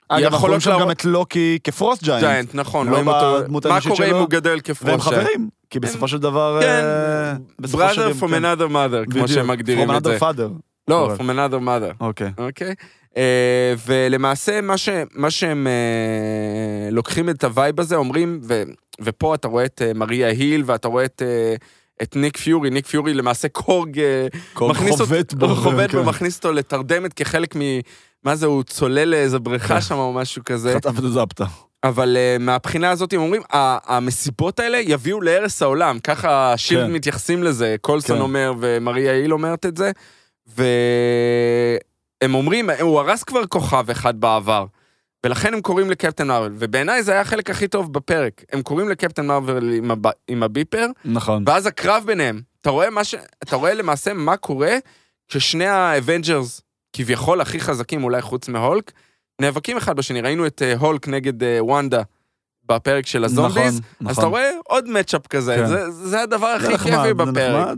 אגב, 0.09 0.33
אנחנו 0.33 0.47
רואים 0.47 0.59
שם 0.59 0.69
להראות- 0.69 0.85
גם 0.85 0.91
את 0.91 1.05
לוקי 1.05 1.59
כ 1.63 1.75
frost 1.75 2.03
giant. 2.03 2.23
giant, 2.23 2.55
נכון, 2.55 2.87
לא 2.89 3.01
בדמות 3.41 3.65
מה 3.65 3.79
קורה 3.81 4.05
אם? 4.05 4.15
הוא 4.15 4.29
גדל 4.29 4.51
והם 4.53 4.59
כ 4.63 4.74
frost 4.74 5.01
חברים, 5.01 5.49
כי 5.69 5.79
בסופו 5.79 6.07
של 6.07 6.17
דבר... 6.17 6.59
כן, 6.61 6.67
אה, 6.83 7.33
brother 7.63 8.21
from 8.21 8.27
כן. 8.29 8.45
another 8.45 8.67
mother, 8.71 9.03
כמו 9.03 9.23
בדיוק. 9.23 9.27
שהם 9.27 9.47
מגדירים 9.47 9.89
From 9.91 9.97
את 9.97 10.03
זה. 10.03 10.17
another 10.17 10.21
father. 10.21 10.49
לא, 10.87 11.15
from 11.17 11.21
another 11.21 11.59
mother. 11.65 11.93
אוקיי. 11.99 12.31
אוקיי? 12.37 12.73
אה, 13.17 13.73
ולמעשה, 13.87 14.61
מה, 14.61 14.77
ש, 14.77 14.89
מה 15.15 15.31
שהם 15.31 15.67
אה, 15.67 15.73
לוקחים 16.91 17.29
את 17.29 17.43
ה 17.43 17.51
vibe 17.51 17.79
הזה, 17.79 17.95
אומרים, 17.95 18.39
ו, 18.43 18.63
ופה 19.01 19.35
אתה 19.35 19.47
רואה 19.47 19.65
את 19.65 19.81
מריה 19.95 20.27
היל, 20.27 20.63
ואתה 20.65 20.87
רואה 20.87 21.05
את, 21.05 21.21
את 22.01 22.15
ניק 22.15 22.37
פיורי, 22.37 22.69
ניק 22.69 22.87
פיורי 22.87 23.13
למעשה 23.13 23.47
קורג, 23.47 23.99
אה, 23.99 24.27
מכניס 24.61 24.95
חובט 24.95 25.33
בו. 25.33 25.55
חובט 25.55 25.91
כן. 25.91 25.97
בו, 25.97 26.03
מכניס 26.03 26.37
אותו 26.37 26.51
לתרדמת 26.51 27.13
כחלק 27.13 27.55
מ... 27.55 27.59
מה 28.23 28.35
זה, 28.35 28.45
הוא 28.45 28.63
צולל 28.63 29.09
לאיזה 29.09 29.39
בריכה 29.39 29.75
כן. 29.75 29.81
שם 29.81 29.95
או 29.95 30.13
משהו 30.13 30.41
כזה. 30.45 30.73
חטף 30.75 30.99
את 30.99 31.03
הזפטה. 31.03 31.45
אבל 31.83 32.17
uh, 32.17 32.41
מהבחינה 32.41 32.89
הזאת 32.91 33.13
הם 33.13 33.21
אומרים, 33.21 33.41
המסיבות 33.51 34.59
האלה 34.59 34.77
יביאו 34.77 35.21
להרס 35.21 35.61
העולם, 35.61 35.99
ככה 35.99 36.53
השילד 36.53 36.85
כן. 36.85 36.93
מתייחסים 36.93 37.43
לזה, 37.43 37.75
קולסון 37.81 38.15
כן. 38.15 38.21
אומר 38.21 38.53
ומריה 38.59 39.11
היל 39.11 39.33
אומרת 39.33 39.65
את 39.65 39.77
זה, 39.77 39.91
והם 40.47 42.35
אומרים, 42.35 42.69
הוא 42.81 42.99
הרס 42.99 43.23
כבר 43.23 43.45
כוכב 43.45 43.89
אחד 43.89 44.19
בעבר, 44.19 44.65
ולכן 45.25 45.53
הם 45.53 45.61
קוראים 45.61 45.89
לקפטן 45.91 46.27
מרוויל, 46.27 46.51
ובעיניי 46.59 47.03
זה 47.03 47.11
היה 47.11 47.21
החלק 47.21 47.49
הכי 47.49 47.67
טוב 47.67 47.93
בפרק, 47.93 48.43
הם 48.51 48.61
קוראים 48.61 48.89
לקפטן 48.89 49.25
מרוויל 49.27 49.73
עם, 49.73 49.91
הב... 49.91 50.03
עם 50.27 50.43
הביפר, 50.43 50.87
נכון. 51.05 51.43
ואז 51.47 51.65
הקרב 51.65 52.03
ביניהם, 52.05 52.41
אתה 52.61 52.69
רואה, 52.69 52.89
מה 52.89 53.03
ש... 53.03 53.15
אתה 53.43 53.55
רואה 53.55 53.73
למעשה 53.73 54.13
מה 54.13 54.37
קורה 54.37 54.77
כששני 55.27 55.65
האבנג'רס, 55.65 56.61
כביכול 56.93 57.41
הכי 57.41 57.59
חזקים 57.59 58.03
אולי 58.03 58.21
חוץ 58.21 58.47
מהולק, 58.49 58.91
נאבקים 59.41 59.77
אחד 59.77 59.95
בשני. 59.95 60.21
ראינו 60.21 60.47
את 60.47 60.61
אה, 60.61 60.73
הולק 60.77 61.07
נגד 61.07 61.43
אה, 61.43 61.63
וונדה 61.63 62.01
בפרק 62.69 63.07
של 63.07 63.23
הזומביז, 63.23 63.81
נכון, 64.01 64.07
אז 64.09 64.17
אתה 64.17 64.25
רואה 64.25 64.49
עוד 64.65 64.89
matchup 64.89 65.27
כזה, 65.27 65.55
כן. 65.55 65.67
זה, 65.67 65.89
זה 65.91 66.21
הדבר 66.21 66.47
הכי 66.47 66.77
כיפי 66.77 67.13
בפרק. 67.13 67.67
נחמד. 67.67 67.77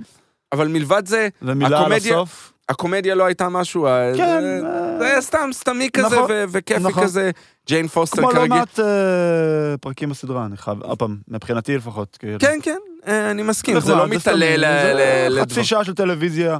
אבל 0.51 0.67
מלבד 0.67 1.05
זה, 1.05 1.27
ומילה 1.41 1.67
על 1.67 1.83
הקומדיה- 1.83 2.13
הסוף. 2.13 2.53
הקומדיה 2.69 3.15
לא 3.15 3.25
הייתה 3.25 3.49
משהו, 3.49 3.87
אה, 3.87 4.11
כן. 4.17 4.41
זה, 4.41 4.61
אה, 4.65 5.05
היה 5.07 5.21
סתם 5.21 5.49
סתמי 5.53 5.89
כזה 5.93 6.07
נכון, 6.15 6.31
ו- 6.31 6.43
וכיפי 6.49 6.79
נכון. 6.79 7.03
כזה. 7.03 7.31
ג'יין 7.67 7.87
פוסטר 7.87 8.17
כמו 8.17 8.31
לא 8.31 8.33
כרגיל. 8.33 8.49
מעט 8.49 8.79
אה, 8.79 9.77
פרקים 9.81 10.09
בסדרה, 10.09 10.45
אני 10.45 10.57
חייב, 10.57 10.83
עוד 10.83 10.99
פעם, 10.99 11.17
מבחינתי 11.27 11.77
לפחות. 11.77 12.17
כאילו. 12.19 12.39
כן, 12.39 12.59
כן, 12.63 12.77
אה, 13.07 13.31
אני 13.31 13.43
מסכים, 13.43 13.79
זה 13.79 13.95
לא 13.95 14.07
מתעלה 14.07 14.57
לדבר. 14.57 15.41
חצי 15.41 15.63
שעה 15.63 15.83
של 15.83 15.93
טלוויזיה, 15.93 16.57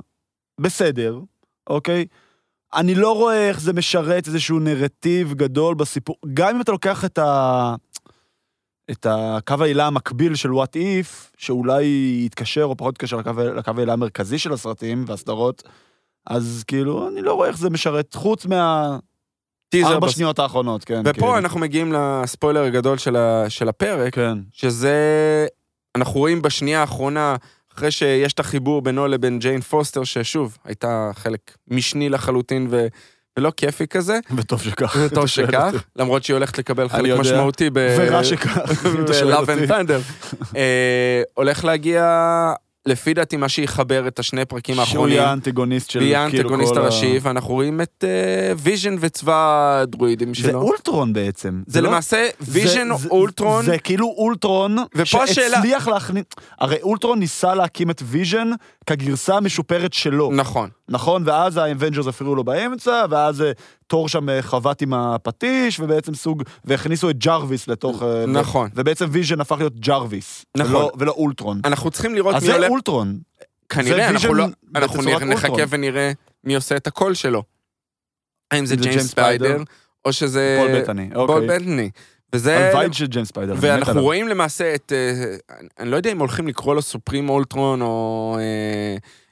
בסדר, 0.61 1.19
אוקיי? 1.69 2.05
אני 2.75 2.95
לא 2.95 3.15
רואה 3.15 3.49
איך 3.49 3.59
זה 3.59 3.73
משרת 3.73 4.27
איזשהו 4.27 4.59
נרטיב 4.59 5.33
גדול 5.33 5.75
בסיפור, 5.75 6.15
גם 6.33 6.55
אם 6.55 6.61
אתה 6.61 6.71
לוקח 6.71 7.05
את 7.05 7.17
ה... 7.17 7.75
את 8.91 9.05
הקו 9.09 9.55
העילה 9.61 9.87
המקביל 9.87 10.35
של 10.35 10.53
וואט 10.53 10.75
איף, 10.75 11.31
שאולי 11.37 11.85
יתקשר 12.25 12.63
או 12.63 12.75
פחות 12.77 12.95
יתקשר 12.95 13.17
לקו 13.17 13.31
לקו 13.55 13.71
העילה 13.77 13.93
המרכזי 13.93 14.39
של 14.39 14.53
הסרטים 14.53 15.05
והסדרות, 15.07 15.63
אז 16.29 16.63
כאילו, 16.67 17.09
אני 17.09 17.21
לא 17.21 17.33
רואה 17.33 17.47
איך 17.47 17.57
זה 17.57 17.69
משרת, 17.69 18.13
חוץ 18.13 18.45
מהארבע 18.45 18.97
טיזר 19.69 19.99
בס- 19.99 20.11
שניות 20.11 20.39
האחרונות, 20.39 20.83
כן. 20.83 21.01
ופה 21.05 21.13
כאילו. 21.13 21.37
אנחנו 21.37 21.59
מגיעים 21.59 21.93
לספוילר 21.93 22.63
הגדול 22.63 22.97
של 22.97 23.15
ה- 23.15 23.45
של 23.49 23.69
הפרק, 23.69 24.13
כן, 24.15 24.37
שזה, 24.51 24.95
אנחנו 25.97 26.19
רואים 26.19 26.41
בשנייה 26.41 26.81
האחרונה, 26.81 27.35
אחרי 27.75 27.91
שיש 27.91 28.33
את 28.33 28.39
החיבור 28.39 28.81
בינו 28.81 29.07
לבין 29.07 29.39
ג'יין 29.39 29.61
פוסטר, 29.61 30.03
ששוב, 30.03 30.57
הייתה 30.65 31.11
חלק 31.13 31.39
משני 31.67 32.09
לחלוטין 32.09 32.67
ו... 32.69 32.87
ולא 33.39 33.51
כיפי 33.57 33.87
כזה, 33.87 34.19
וטוב 34.35 34.61
שכך. 34.61 34.97
וטוב 35.05 35.25
שכך. 35.37 35.71
למרות 35.95 36.23
שהיא 36.23 36.33
הולכת 36.35 36.57
לקבל 36.57 36.89
חלק 36.89 37.07
יודע. 37.09 37.21
משמעותי 37.21 37.69
ב... 37.73 37.95
ורע 37.99 38.23
שכך, 38.23 38.57
אם 38.95 39.03
אתה 39.03 39.13
שואל 39.13 39.31
ב-Love 39.35 39.39
אותי. 39.51 39.65
and 39.65 39.69
Thunder. 39.69 40.25
אה, 40.57 41.21
הולך 41.33 41.65
להגיע, 41.65 42.03
לפי 42.87 43.13
דעתי, 43.13 43.37
מה 43.37 43.49
שיחבר 43.49 44.07
את 44.07 44.19
השני 44.19 44.45
פרקים 44.45 44.75
שהוא 44.75 44.81
האחרונים. 44.85 45.15
יהיה 45.17 45.29
האנטגוניסט 45.29 45.89
של 45.89 45.99
כאילו 45.99 46.15
האנטגוניסט 46.17 46.73
כל 46.73 46.79
ה- 46.79 46.81
הראשי, 46.81 47.19
ואנחנו 47.21 47.53
רואים 47.53 47.81
את 47.81 48.03
אה, 48.07 48.53
ויז'ן 48.57 48.95
וצבא 48.99 49.33
הדרואידים 49.81 50.33
זה 50.33 50.35
שלו. 50.41 50.61
אולטרון 50.61 51.13
בעצם. 51.13 51.61
זה 51.67 51.81
לא- 51.81 51.89
למעשה 51.89 52.29
ויז'ן, 52.41 52.87
זה- 52.97 53.09
אולטרון, 53.09 53.65
זה 53.65 53.77
כאילו 53.79 54.13
אולטרון, 54.17 54.77
ופה 54.95 55.23
השאלה- 55.23 55.27
שהצליח 55.55 55.87
להכניס... 55.87 56.23
הרי 56.59 56.77
אולטרון 56.81 57.19
ניסה 57.19 57.55
להקים 57.55 57.89
את 57.91 58.01
ויז'ן 58.05 58.49
כגרסה 58.85 59.37
המשופרת 59.37 59.93
שלו, 59.93 60.29
נכון. 60.33 60.69
נכון? 60.89 61.23
ואז 61.25 61.57
האבנג'רס 61.57 62.07
הפריעו 62.07 62.35
לו 62.35 62.43
באמצע, 62.43 63.05
ואז 63.09 63.41
אה, 63.41 63.51
תור 63.87 64.09
שם 64.09 64.29
אה, 64.29 64.41
חבט 64.41 64.81
עם 64.81 64.93
הפטיש, 64.93 65.79
ובעצם 65.79 66.13
סוג... 66.15 66.43
והכניסו 66.65 67.09
את 67.09 67.17
ג'רוויס 67.17 67.67
לתוך... 67.67 68.03
אה, 68.03 68.25
נכון. 68.25 68.69
ובעצם 68.75 69.05
ויז'ן 69.11 69.41
הפך 69.41 69.55
להיות 69.57 69.79
ג'רוויס. 69.79 70.45
נכון. 70.57 70.75
ולא- 70.75 70.91
ולא 70.99 71.11
אולטרון. 71.11 71.61
אנחנו 71.65 71.91
צריכים 71.91 72.15
לראות 72.15 72.35
אז 72.35 72.43
מי 72.43 72.47
זה 72.47 72.55
הולך... 72.55 72.69
אולטרון. 72.69 73.19
כנראה, 73.69 73.97
זה 73.97 74.09
אנחנו 74.09 74.33
לא... 74.33 74.45
אנחנו 74.75 75.01
נחכה. 75.25 75.63
ונראה 75.69 76.11
מי 76.43 76.55
עושה 76.55 76.75
את 76.77 76.87
הקול 76.87 77.13
שלו. 77.13 77.43
האם 78.51 78.65
זה 78.65 78.75
זה 78.75 78.81
ג'יימס 78.81 79.07
ספיידר, 79.07 79.57
או 80.05 80.13
שזה... 80.13 80.57
פול 80.61 80.81
בטני, 80.81 81.09
פול 81.13 81.21
אוקיי. 81.29 81.47
בטני. 81.47 81.89
וזה... 82.33 82.57
הלוואי 82.67 82.93
של 82.93 83.07
ג'יימס 83.07 83.27
ספיידר. 83.27 83.55
ואנחנו. 83.57 84.01
רואים 84.01 84.27
למעשה 84.27 84.75
את... 84.75 84.93
אני 85.79 85.91
לא 85.91 85.95
יודע 85.95 86.11
אם 86.11 86.19
הולכים 86.19 86.47
לקרוא 86.47 86.75
לו 86.75 86.81
סופרים 86.81 87.29
אולטרון 87.29 87.81
או 87.81 88.37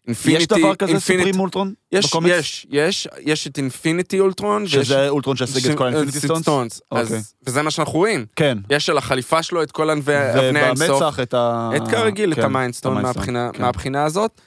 infinity... 0.08 0.42
יש 0.42 0.48
דבר 0.48 0.76
כזה 0.76 1.00
supreme 1.00 1.40
אולטרון? 1.40 1.74
יש, 1.92 2.06
בקומיקס? 2.06 2.36
יש, 2.36 2.68
יש, 2.70 3.08
יש 3.20 3.48
את 3.48 3.58
infinity 3.58 4.20
אולטרון. 4.20 4.62
ויש- 4.62 4.72
שזה 4.76 5.10
אולטרון 5.10 5.36
שהשיג 5.36 5.68
את 5.72 5.78
כל 5.78 5.84
ה 5.88 5.91
infinity 5.91 6.20
stones? 6.20 6.42
Stones. 6.42 6.82
אוקיי. 6.92 7.22
וזה 7.48 7.62
מה 7.62 7.72
שאנחנו 7.72 7.94
רואים. 7.94 8.26
כן. 8.36 8.58
יש 8.70 8.90
על 8.90 8.98
החליפה 8.98 9.44
שלו 9.44 9.64
את 9.64 9.72
כל 9.72 9.90
ענבי- 9.90 10.14
אבני 10.40 10.60
האינסוף. 10.60 10.90
ובמצח 10.90 11.20
את 11.20 11.34
ה... 11.34 11.70
את 11.76 11.88
כרגיל, 11.88 12.32
את 12.32 12.38
כן, 12.38 12.44
ה 12.44 12.49
mind 12.49 12.71
stone 12.71 12.98
את 12.98 13.04
מהבחינה, 13.04 13.50
כן. 13.54 13.62
מהבחינה 13.62 14.04
הזאת. 14.06 14.42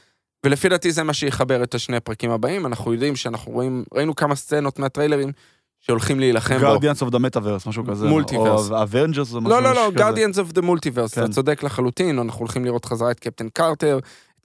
ולפי 0.46 0.68
דעתי 0.68 0.92
זה 0.92 1.02
מה 1.02 1.12
שיחבר 1.14 1.62
את 1.62 1.74
השני 1.74 1.96
הפרקים 1.96 2.30
הבאים. 2.30 2.66
אנחנו 2.66 2.92
יודעים 2.92 3.16
שאנחנו 3.16 3.52
רואים, 3.52 3.84
ראינו 3.94 4.14
כמה 4.14 4.34
סצנות 4.34 4.78
מהטריילרים 4.78 5.32
שהולכים 5.80 6.20
להילחם 6.20 6.54
בו. 6.54 6.60
Guardians 6.60 7.02
of 7.02 7.10
the 7.10 7.18
metaverse, 7.18 7.66
משהו 7.66 7.84
כזה. 7.86 8.06
Multiverse. 8.06 8.70
או 8.70 8.82
אבנג'רס 8.82 9.34
או 9.34 9.40
משהו 9.40 9.50
לא, 9.50 9.62
לא, 9.62 9.74
לא, 9.74 9.86
כזה. 9.86 9.96
Guardians 9.98 10.38
of 10.38 10.52
the 10.52 10.60
Multiverse, 10.60 11.14
כן. 11.14 11.24
אתה 11.24 11.32
צודק 11.32 11.62
לחלוטין, 11.62 12.18
אנחנו 12.18 12.40
הולכים 12.40 12.64
לראות 12.64 12.84
חזרה 12.84 13.10
את 13.10 13.20
קפטן 13.20 13.48
קרטר, 13.48 13.98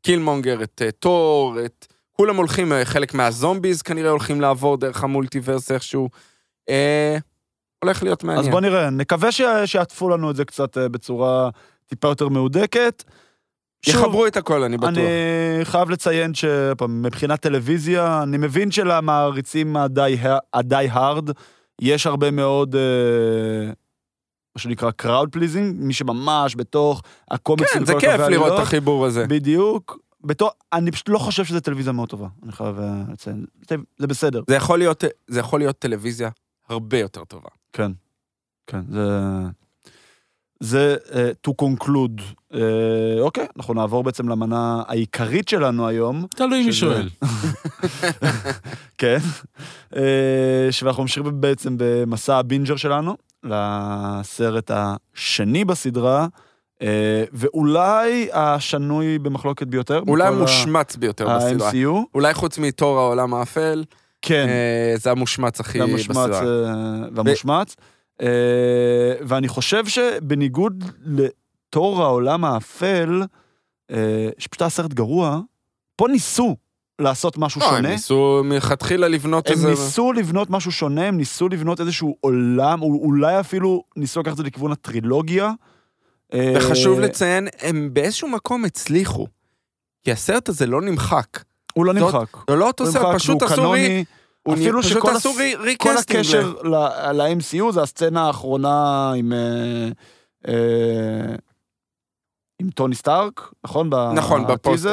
קילמונגר, 0.03 0.63
את 0.63 0.81
אה, 0.85 0.91
תור, 0.91 1.57
את 1.65 1.87
כולם 2.11 2.35
הולכים, 2.35 2.73
אה, 2.73 2.85
חלק 2.85 3.13
מהזומביז 3.13 3.81
כנראה 3.81 4.09
הולכים 4.09 4.41
לעבור 4.41 4.77
דרך 4.77 5.03
ה 5.03 5.09
multiverse 5.09 5.71
איכשהו. 5.71 6.09
אה, 6.69 7.17
הולך 7.83 8.03
להיות 8.03 8.23
מעניין. 8.23 8.45
אז 8.45 8.51
בוא 8.51 8.61
נראה, 8.61 8.89
נקווה 8.89 9.31
ש- 9.31 9.41
שיעטפו 9.65 10.09
לנו 10.09 10.31
את 10.31 10.35
זה 10.35 10.45
קצת 10.45 10.77
אה, 10.77 10.89
בצורה 10.89 11.49
טיפה 11.87 12.07
יותר 12.07 12.27
מהודקת. 12.29 13.03
שוב, 13.85 13.95
יחברו 13.95 14.27
את 14.27 14.37
הכל, 14.37 14.63
אני 14.63 14.77
בטוח. 14.77 14.89
אני 14.89 14.99
חייב 15.63 15.89
לציין 15.89 16.33
שמבחינת 16.33 17.39
טלוויזיה, 17.39 18.23
אני 18.23 18.37
מבין 18.37 18.71
שלמעריצים 18.71 19.75
ה 20.53 20.62
die 20.62 20.87
hard, 20.91 21.29
יש 21.81 22.07
הרבה 22.07 22.31
מאוד, 22.31 22.75
אה, 22.75 23.71
מה 24.55 24.61
שנקרא 24.61 24.91
crowd 24.91 25.29
pleasing, 25.31 25.75
מי 25.79 25.93
שממש 25.93 26.55
בתוך 26.57 27.01
הקומיקסים. 27.31 27.79
כן, 27.79 27.85
זה 27.85 27.93
כיף 27.99 28.19
לראות 28.29 28.53
את. 28.53 28.59
החיבור 28.59 29.05
הזה. 29.05 29.27
בדיוק. 29.27 29.99
בתור, 30.23 30.49
אני 30.73 30.91
פשוט 30.91 31.09
לא 31.09 31.17
חושב 31.17 31.45
שזו 31.45 31.59
טלוויזיה 31.59 31.93
מאוד 31.93 32.09
טובה, 32.09 32.27
אני 32.43 32.51
חייב 32.51 32.79
אה, 32.79 33.01
לציין. 33.11 33.45
זה- 33.69 33.75
זה 33.97 34.07
בסדר. 34.07 34.41
זה 34.47 34.55
יכול 34.55 34.79
להיות, 34.79 35.03
זה 35.27 35.39
יכול 35.39 35.59
להיות 35.59 35.79
טלוויזיה 35.79 36.29
הרבה 36.69 36.97
יותר 36.99 37.23
טובה. 37.23 37.49
כן, 37.73 37.91
כן, 38.67 38.81
זה... 38.91 39.19
זה 40.59 40.95
uh, 41.09 41.13
to 41.49 41.53
conclude. 41.65 42.21
Uh, 42.53 42.55
אוקיי, 43.19 43.47
אנחנו 43.57 43.73
נעבור 43.73 44.03
בעצם 44.03 44.29
למנה 44.29 44.83
העיקרית 44.87 45.47
שלנו 45.47 45.87
היום. 45.87 46.25
תלוי 46.35 46.65
מי 46.65 46.73
שזה- 46.73 46.79
שואל. 46.79 47.09
כן. 48.97 49.17
Uh, 49.93 49.97
שאנחנו 50.71 51.03
ממשיכים 51.03 51.41
בעצם 51.41 51.75
במסע 51.77 52.37
הבינג'ר 52.37 52.75
שלנו, 52.75 53.17
לסרט 53.43 54.71
השני 54.73 55.65
בסדרה, 55.65 56.27
uh, 56.75 56.85
ואולי 57.33 58.29
השנוי 58.33 59.19
במחלוקת 59.19 59.67
ביותר. 59.67 60.01
אולי 60.07 60.27
המושמץ 60.27 60.95
ביותר 60.95 61.37
בסדרה. 61.37 61.69
ה-MCU. 61.69 62.05
אולי 62.15 62.33
חוץ 62.33 62.57
מתור 62.57 62.99
העולם 62.99 63.33
האפל, 63.33 63.83
כן. 64.21 64.47
אה, 64.47 64.93
זה 64.97 65.11
המושמץ 65.11 65.59
הכי 65.59 65.79
בסדרה. 66.09 66.41
אה, 66.41 67.07
והמושמץ. 67.13 67.75
אה, 68.21 69.13
ואני 69.21 69.47
חושב 69.47 69.87
שבניגוד 69.87 70.83
לתור 71.05 72.03
העולם 72.03 72.45
האפל, 72.45 73.23
אה, 73.91 74.29
שפשוט 74.37 74.61
היה 74.61 74.69
סרט 74.69 74.93
גרוע, 74.93 75.39
פה 75.95 76.07
ניסו 76.07 76.55
לעשות 77.01 77.37
משהו 77.37 77.61
לא, 77.61 77.65
הם 77.69 77.75
שונה. 77.75 77.89
ניסו 77.89 78.41
מלכתחילה 78.43 79.07
לבנות 79.07 79.47
הם 79.47 79.53
איזה... 79.53 79.69
ניסו 79.69 80.13
לבנות 80.13 80.49
משהו 80.49 80.71
שונה, 80.71 81.05
הם 81.07 81.17
ניסו 81.17 81.49
לבנות 81.49 81.79
איזשהו 81.81 82.15
עולם, 82.19 82.81
או 82.81 82.87
אולי 83.03 83.39
אפילו 83.39 83.83
ניסו 83.95 84.19
לקחת 84.19 84.31
את 84.33 84.37
זה 84.37 84.43
לכיוון 84.43 84.71
הטרילוגיה. 84.71 85.51
אה, 86.33 86.53
וחשוב 86.55 86.99
לציין, 86.99 87.47
הם 87.61 87.89
באיזשהו 87.93 88.27
מקום 88.29 88.65
הצליחו. 88.65 89.27
כי 90.03 90.11
הסרט 90.11 90.49
הזה 90.49 90.65
לא 90.65 90.81
נמחק. 90.81 91.27
הוא 91.73 91.85
לא 91.85 91.93
זאת- 91.93 92.01
נמחק. 92.15 92.37
זה 92.49 92.55
לא 92.55 92.67
אותו 92.67 92.83
הוא 92.83 92.91
סרט, 92.93 93.15
פשוט 93.15 93.43
עשו. 93.43 93.73
הוא 94.43 94.53
אפילו 94.53 94.83
שכל 94.83 95.15
הס- 95.15 95.25
כל. 95.77 95.97
הקשר 95.97 96.53
ל-MCU 97.13 97.71
זה 97.71 97.81
הסצנה 97.81 98.27
האחרונה 98.27 99.11
עם... 99.17 99.33
אה, 99.33 99.89
אה, 100.47 101.35
עם 102.59 102.69
טוני 102.69 102.95
סטארק, 102.95 103.51
נכון? 103.63 103.89
נכון, 104.15 104.47
בפוסט. 104.47 104.85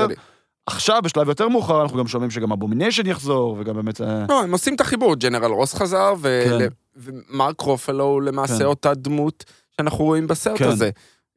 עכשיו, 0.72 1.00
בשלב 1.04 1.28
יותר 1.28 1.48
מאוחר, 1.48 1.82
אנחנו 1.82 1.98
גם 1.98 2.06
שומעים 2.06 2.30
שגם 2.30 2.52
אבומיניישן 2.52 3.06
יחזור, 3.06 3.56
וגם 3.60 3.74
באמת... 3.76 4.00
אה, 4.00 4.24
לא, 4.28 4.42
הם 4.42 4.52
עושים 4.52 4.74
את 4.74 4.80
החיבור, 4.80 5.14
ג'נרל 5.14 5.50
רוס 5.50 5.74
חזר, 5.74 6.14
ו- 6.20 6.42
כן. 6.48 6.66
ומרק 6.96 7.60
רופלו 7.60 8.04
הוא 8.04 8.22
למעשה 8.22 8.58
כן. 8.58 8.64
אותה 8.64 8.94
דמות 8.94 9.44
שאנחנו 9.76 10.04
רואים 10.04 10.26
בסרט 10.26 10.58
כן. 10.58 10.68
הזה. 10.68 10.90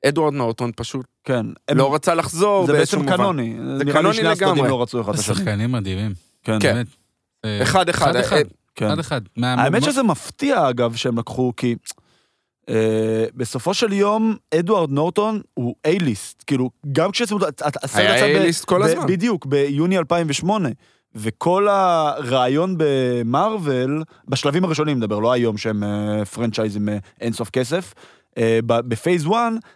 אדוארד 0.05 0.33
נורטון 0.33 0.71
פשוט 0.75 1.05
כן. 1.23 1.45
הם- 1.67 1.77
לא 1.77 1.95
רצה 1.95 2.15
לחזור 2.15 2.65
זה 2.67 2.73
בעצם 2.73 2.99
מובן. 2.99 3.17
קנוני. 3.17 3.53
נראה 3.53 3.77
לי 3.83 3.91
קנוני 3.91 4.13
שני 4.15 4.27
הצדדים 4.27 4.47
לגמרי. 4.53 4.69
לא 4.69 4.81
רצו 4.81 5.01
אחד. 5.01 5.15
שחקנים 5.15 5.71
מדהימים. 5.71 6.11
כן. 6.43 6.57
כן. 6.59 6.73
באמת. 6.73 6.87
אה, 7.45 7.63
אחד 7.63 7.89
אחד. 7.89 8.07
אחד 8.07 8.15
אחד. 8.15 8.35
אה, 8.35 8.41
כן. 8.75 8.85
אחד 8.87 8.99
אחד. 8.99 9.21
מה- 9.37 9.53
האמת 9.53 9.81
מה- 9.81 9.91
שזה 9.91 10.03
מפתיע, 10.03 10.69
אגב, 10.69 10.95
שהם 10.95 11.19
לקחו, 11.19 11.53
כי 11.57 11.75
אה, 12.69 13.25
בסופו 13.35 13.73
של 13.73 13.93
יום, 13.93 14.35
אדוארד 14.59 14.91
נורטון 14.91 15.41
הוא 15.53 15.75
A-list. 15.87 16.43
כאילו, 16.47 16.69
גם 16.91 17.11
כשעשו 17.11 17.37
את 17.47 17.83
הסרט 17.83 18.05
היה 18.05 18.41
A-list 18.41 18.65
כל 18.65 18.83
הזמן. 18.83 19.07
בדיוק, 19.07 19.45
ביוני 19.45 19.97
2008. 19.97 20.69
וכל 21.15 21.67
הרעיון 21.67 22.75
במרוויל, 22.77 24.03
בשלבים 24.27 24.63
הראשונים 24.63 24.97
נדבר, 24.97 25.19
לא 25.19 25.31
היום 25.31 25.57
שהם 25.57 25.83
אה, 25.83 26.25
franchise 26.25 26.75
עם 26.75 26.89
אה, 26.89 26.97
אינסוף 27.21 27.49
כסף, 27.49 27.93
ב 28.65 28.75
phase 28.75 29.21
1, 29.25 29.33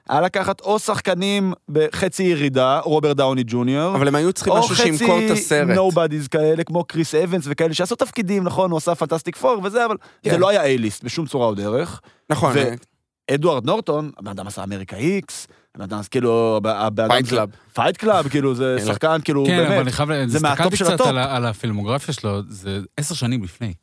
היה 0.10 0.22
לקחת 0.22 0.62
או 0.62 0.80
שחקנים 0.80 1.54
בחצי 1.70 2.24
ירידה, 2.24 2.80
רוברט 2.80 3.18
דאוני 3.18 3.44
ג'וניור, 3.48 3.96
אבל 3.96 4.08
הם 4.08 4.16
היו 4.16 4.34
צריכים 4.34 4.54
או 4.54 4.60
משהו 4.60 4.76
שימכור 4.76 5.20
את 5.20 5.24
חצי 5.24 5.34
הסרט. 5.34 5.70
nobodies 5.76 6.28
כאלה, 6.28 6.64
כמו 6.64 6.84
קריס 6.84 7.16
אבנס 7.16 7.44
וכאלה, 7.48 7.74
שעשו 7.74 7.96
תפקידים, 7.96 8.44
נכון, 8.44 8.72
הוא 8.72 8.78
עשה 8.78 8.96
Fantastic 8.96 9.36
Four 9.36 9.62
וזה, 9.64 9.86
אבל 9.86 9.96
זה 10.24 10.30
כן. 10.30 10.40
לא 10.40 10.50
היה 10.50 10.76
A-list 10.78 11.04
בשום 11.04 11.26
צורה 11.26 11.48
או 11.48 11.56
דרך. 11.56 12.02
נכון, 12.30 12.52
ו- 12.56 12.58
אה, 12.60 12.74
אדוארד 13.36 13.66
נורטון, 13.66 14.12
הבן 14.20 14.32
אדם 14.32 14.48
עשה 14.48 14.64
אמריקה 14.64 14.96
איקס, 14.96 15.48
הבן 15.76 15.84
אדם, 15.84 15.98
אז 16.00 16.08
כאילו, 16.08 16.58
הבן 16.58 17.06
אדם... 17.06 17.08
Fight 17.10 17.30
Club. 17.30 17.50
Fight 17.74 17.98
Club, 17.98 18.28
כאילו, 18.28 18.56
זה 18.56 18.76
כן. 18.80 18.86
שחקן, 18.86 19.18
כאילו, 19.24 19.46
כן, 19.46 19.60
אבל 19.60 19.68
באמת. 19.70 19.82
אני 19.82 19.92
חייב, 19.92 20.10
זה 20.28 20.40
מה 20.40 20.48
top 20.48 20.60
הסתכלתי 20.60 20.78
של 20.78 20.86
קצת 20.86 20.94
ה 20.94 20.97
top. 20.97 21.08
על 21.08 21.46
הפילמוגרפיה 21.46 22.14
שלו, 22.14 22.42
זה 22.50 22.80
עשר 22.98 23.16
שנים 23.16 23.44
לפני. 23.44 23.74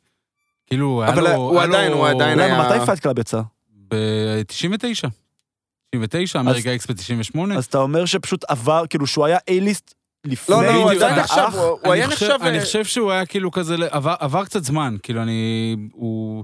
כאילו, 0.67 1.03
היה 1.03 1.13
אבל 1.13 1.23
לו... 1.23 1.29
הוא 1.33 1.59
היה 1.59 1.67
לו- 1.67 1.73
עדיין- 1.75 1.91
הוא 1.93 2.07
עדיין 2.07 2.39
למה, 2.39 2.67
היה- 2.67 2.77
מתי 2.77 2.85
Fight 2.85 2.99
Club 2.99 3.19
יצא? 3.19 3.41
ב-99. 3.87 5.09
99, 5.95 6.39
אמריקה 6.39 6.75
אקס 6.75 6.87
ב-98. 6.87 7.39
אז 7.57 7.65
אתה 7.65 7.77
אומר 7.77 8.05
שפשוט 8.05 8.43
עבר, 8.47 8.83
כאילו, 8.89 9.07
שהוא 9.07 9.25
היה 9.25 9.37
A-list 9.37 9.93
לפני... 10.25 10.55
לא, 10.55 10.63
לא, 10.65 10.71
הוא 10.73 10.91
עדיין 10.91 11.13
אני- 11.13 11.21
נחשב, 11.21 11.41
הוא- 11.83 11.93
היה 11.93 12.07
חושב- 12.07 12.25
נחשב... 12.25 12.43
אני 12.43 12.57
אה, 12.57 12.61
חושב 12.63 12.85
שהוא 12.85 13.11
היה 13.11 13.25
כאילו 13.25 13.51
כזה, 13.51 13.75
עבר, 13.89 14.13
עבר 14.19 14.45
קצת 14.45 14.63
זמן, 14.63 14.95
כאילו 15.03 15.21
אני, 15.21 15.75
הוא, 15.93 16.43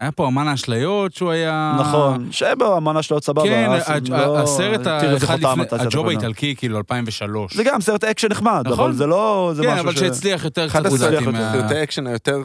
היה 0.00 0.12
פה 0.12 0.28
אמן 0.28 0.48
האשליות 0.48 1.14
שהוא 1.14 1.30
היה... 1.30 1.76
נכון, 1.80 2.28
שבו, 2.32 2.76
המנה 2.76 3.02
שלו 3.02 3.16
עוד 3.16 3.24
סבבה. 3.24 3.42
כן, 3.42 3.70
לא- 4.08 4.38
הסרט 4.38 4.86
האחד 4.86 5.38
לפני, 5.40 5.64
הג'וב. 5.80 6.08
האיטלקי, 6.08 6.54
כאילו 6.56 6.78
2003. 6.78 7.54
זה 7.54 7.64
גם 7.64 7.80
סרט 7.80 8.04
אקשן 8.04 8.28
נחמד, 8.30 8.62
נכון. 8.66 8.84
אבל 8.84 8.92
זה 8.92 9.06
לא... 9.06 9.52
כן, 9.62 9.78
אבל 9.78 9.96
שהצליח 9.96 10.44
יותר 10.44 10.66
אחד 10.66 10.86
קצת, 10.86 10.92
לדעתי, 10.94 11.16
הסרט 11.16 11.28
מה... 11.28 11.52
סרטי 11.52 11.82
אקשן 11.82 12.06
היותר 12.06 12.42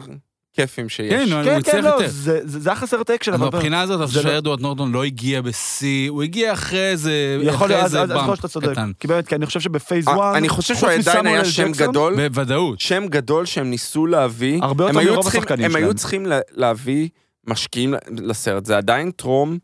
כיפים 0.60 0.88
שיש. 0.88 1.12
כן, 1.12 1.32
הוא 1.32 1.42
כן, 1.44 1.56
הצליח 1.56 1.74
כן, 1.76 1.84
לא, 1.84 1.88
יותר. 1.88 2.08
זה 2.08 2.40
זה- 2.44 2.58
זה 2.60 2.72
אחלה 2.72 2.86
סרט 2.88 3.10
אקשן, 3.10 3.32
אז 3.32 3.40
אבל... 3.42 3.46
מבחינה 3.56 3.80
הזאת, 3.80 4.00
אני 4.00 4.06
זה 4.06 4.12
חושב 4.12 4.26
לא- 4.28 4.34
שאדוארד 4.34 4.60
נורטון 4.60 4.92
לא 4.92 5.04
הגיע 5.04 5.40
בשיא, 5.42 6.10
הוא 6.10 6.22
הגיע 6.22 6.52
אחרי 6.52 6.90
איזה... 6.90 7.12
יכול 7.42 7.54
אחרי 7.56 7.68
להיות, 7.68 7.84
אז 7.84 7.94
איזה 7.96 8.02
אז 8.02 8.10
יכול 8.10 8.24
להיות 8.26 8.36
שאתה 8.36 8.48
צודק. 8.48 8.70
קטן. 8.72 8.90
כי 9.00 9.06
באמת, 9.08 9.28
כי 9.28 9.34
אני 9.34 9.46
חושב 9.46 9.60
שב 9.60 9.78
phase 9.78 10.08
1... 10.08 10.18
אה, 10.18 10.36
אני 10.36 10.48
חושב 10.48 10.74
שהוא 10.74 10.90
עדיין 10.90 11.26
היה 11.26 11.44
שם 11.44 11.72
גדול, 11.72 12.14
בוודאות. 12.28 12.80
שם 12.80 13.06
גדול 13.08 13.46
שהם 13.46 13.70
ניסו 13.70 14.06
להביא. 14.06 14.58
הרבה 14.62 14.84
יותר 14.84 14.98
מרוב 15.12 15.28
השחקנים 15.28 15.64
הם 15.64 15.76
היו 15.76 15.84
שלהם. 15.84 15.96
צריכים 15.96 16.26
לה- 16.26 16.40
להביא 16.56 17.08
משקיעים 17.46 17.94
לסרט, 18.18 18.64
זה 18.66 18.76
עדיין 18.76 19.10
טרום 19.10 19.58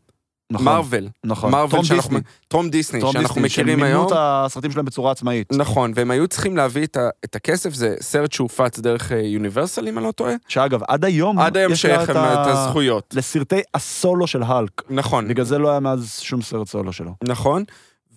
מרוויל. 0.51 1.09
נכון. 1.23 1.51
מרוויל 1.51 1.71
טרום 1.71 1.83
שאנחנו... 1.85 2.17
דיסני. 2.17 2.31
טרום 2.47 2.69
דיסני, 2.69 2.99
טרום 2.99 3.13
שאנחנו 3.13 3.41
דיסני, 3.41 3.45
מכירים 3.63 3.79
שהם 3.79 3.87
היום. 3.87 4.01
מימנו 4.05 4.13
את 4.13 4.17
הסרטים 4.45 4.71
שלהם 4.71 4.85
בצורה 4.85 5.11
עצמאית. 5.11 5.47
נכון, 5.53 5.91
והם 5.95 6.11
היו 6.11 6.27
צריכים 6.27 6.57
להביא 6.57 6.83
את 6.83 6.97
ה- 6.97 7.09
את 7.25 7.35
הכסף, 7.35 7.73
זה 7.73 7.95
סרט 8.01 8.31
שהופץ 8.31 8.79
דרך 8.79 9.11
יוניברסל, 9.11 9.87
אם 9.87 9.97
אני 9.97 10.05
לא 10.05 10.11
טועה. 10.11 10.33
שאגב, 10.47 10.81
עד 10.87 11.05
היום... 11.05 11.39
עד 11.39 11.57
היום 11.57 11.75
שייך 11.75 12.09
להם 12.09 12.33
את 12.41 12.47
הזכויות. 12.47 13.13
לסרטי 13.17 13.61
הסולו 13.73 14.27
של 14.27 14.43
האלק. 14.43 14.71
נכון, 14.89 15.27
בגלל 15.27 15.45
זה 15.45 15.57
לא 15.57 15.69
היה 15.71 15.79
מאז 15.79 16.19
שום 16.21 16.41
סרט 16.41 16.67
סולו 16.67 16.93
שלו. 16.93 17.11
נכון, 17.23 17.63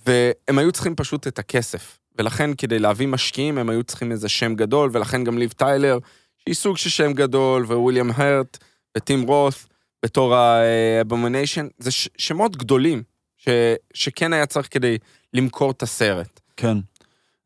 והם 0.06 0.58
היו 0.58 0.72
צריכים 0.72 0.94
פשוט 0.96 1.26
את 1.26 1.38
הכסף. 1.38 1.98
ולכן 2.18 2.50
כדי 2.58 2.78
להביא 2.78 3.08
משקיעים 3.08 3.58
הם 3.58 3.68
היו 3.70 3.82
צריכים 3.84 4.12
איזה 4.12 4.28
שם 4.28 4.54
גדול, 4.54 4.90
ולכן 4.92 5.24
גם 5.24 5.38
ליב 5.38 5.52
טיילר, 5.52 5.98
שהיא 6.38 6.54
סוג 6.54 6.76
של 6.76 6.90
שם 6.90 7.12
גדול, 7.12 7.64
וויליאם 7.64 8.10
הרט, 8.16 8.58
וטים 8.96 9.22
רות', 9.22 9.66
בתור 10.04 10.34
האבומניישן, 10.34 11.66
זה 11.78 11.90
ש- 11.90 12.08
שמות 12.18 12.56
גדולים, 12.56 13.02
ש, 13.36 13.48
שכן 13.94 14.32
היה 14.32 14.46
צריך 14.46 14.68
כדי 14.70 14.98
למכור 15.34 15.70
את 15.70 15.82
הסרט. 15.82 16.40
כן. 16.56 16.76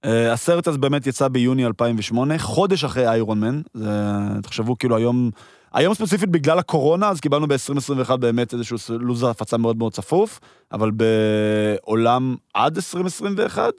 Uh, 0.06 0.08
הסרט 0.32 0.66
הזה 0.66 0.78
באמת 0.78 1.06
יצא 1.06 1.28
ביוני 1.28 1.66
2008, 1.66 2.38
חודש 2.38 2.84
אחרי 2.84 3.08
איירון 3.08 3.40
מן. 3.40 3.60
זה, 3.74 3.90
תחשבו, 4.42 4.78
כאילו 4.78 4.96
היום, 4.96 5.30
היום 5.72 5.94
ספציפית 5.94 6.28
בגלל 6.28 6.58
הקורונה, 6.58 7.08
אז 7.08 7.20
קיבלנו 7.20 7.46
ב-2021 7.48 8.16
באמת 8.16 8.54
איזשהו 8.54 8.76
לו"ז 9.00 9.22
הפצה 9.22 9.56
מאוד 9.56 9.76
מאוד 9.76 9.92
צפוף, 9.92 10.40
אבל 10.72 10.90
בעולם 10.90 12.36
עד 12.54 12.76
2021, 12.76 13.72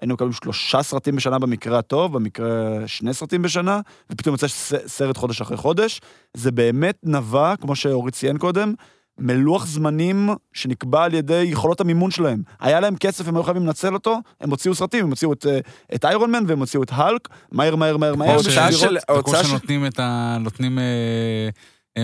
היינו 0.00 0.14
מקבלים 0.14 0.32
שלושה 0.32 0.82
סרטים 0.82 1.16
בשנה 1.16 1.38
במקרה 1.38 1.78
הטוב, 1.78 2.12
במקרה 2.12 2.48
שני 2.86 3.14
סרטים 3.14 3.42
בשנה, 3.42 3.80
ופתאום 4.10 4.34
יוצא 4.34 4.46
סרט 4.86 5.16
חודש 5.16 5.40
אחרי 5.40 5.56
חודש. 5.56 6.00
זה 6.34 6.50
באמת 6.50 6.98
נבע, 7.04 7.54
כמו 7.60 7.76
שאורית 7.76 8.14
ציין 8.14 8.38
קודם, 8.38 8.74
מלוח 9.18 9.66
זמנים 9.66 10.28
שנקבע 10.52 11.04
על 11.04 11.14
ידי 11.14 11.42
יכולות 11.46 11.80
המימון 11.80 12.10
שלהם. 12.10 12.42
היה 12.60 12.80
להם 12.80 12.96
כסף, 12.96 13.28
הם 13.28 13.36
היו 13.36 13.42
חייבים 13.42 13.66
לנצל 13.66 13.94
אותו, 13.94 14.18
הם 14.40 14.50
הוציאו 14.50 14.74
סרטים, 14.74 15.04
הם 15.04 15.10
הוציאו 15.10 15.32
את, 15.32 15.46
אה, 15.46 15.58
את 15.94 16.04
איירון 16.04 16.30
מן 16.30 16.44
והם 16.46 16.58
הוציאו 16.58 16.82
את 16.82 16.90
האלק, 16.92 17.28
מהר 17.52 17.76
מהר 17.76 17.96
מהר 17.96 18.14
מהר. 18.14 18.30
ההוצאה 18.30 18.68
בשביל 18.68 18.88
של- 18.90 18.96
ההוצאה 19.08 19.40
כמו 19.42 19.48
שנותנים 19.50 19.86
את 19.86 20.00
ה... 20.00 20.36
נותנים... 20.40 20.78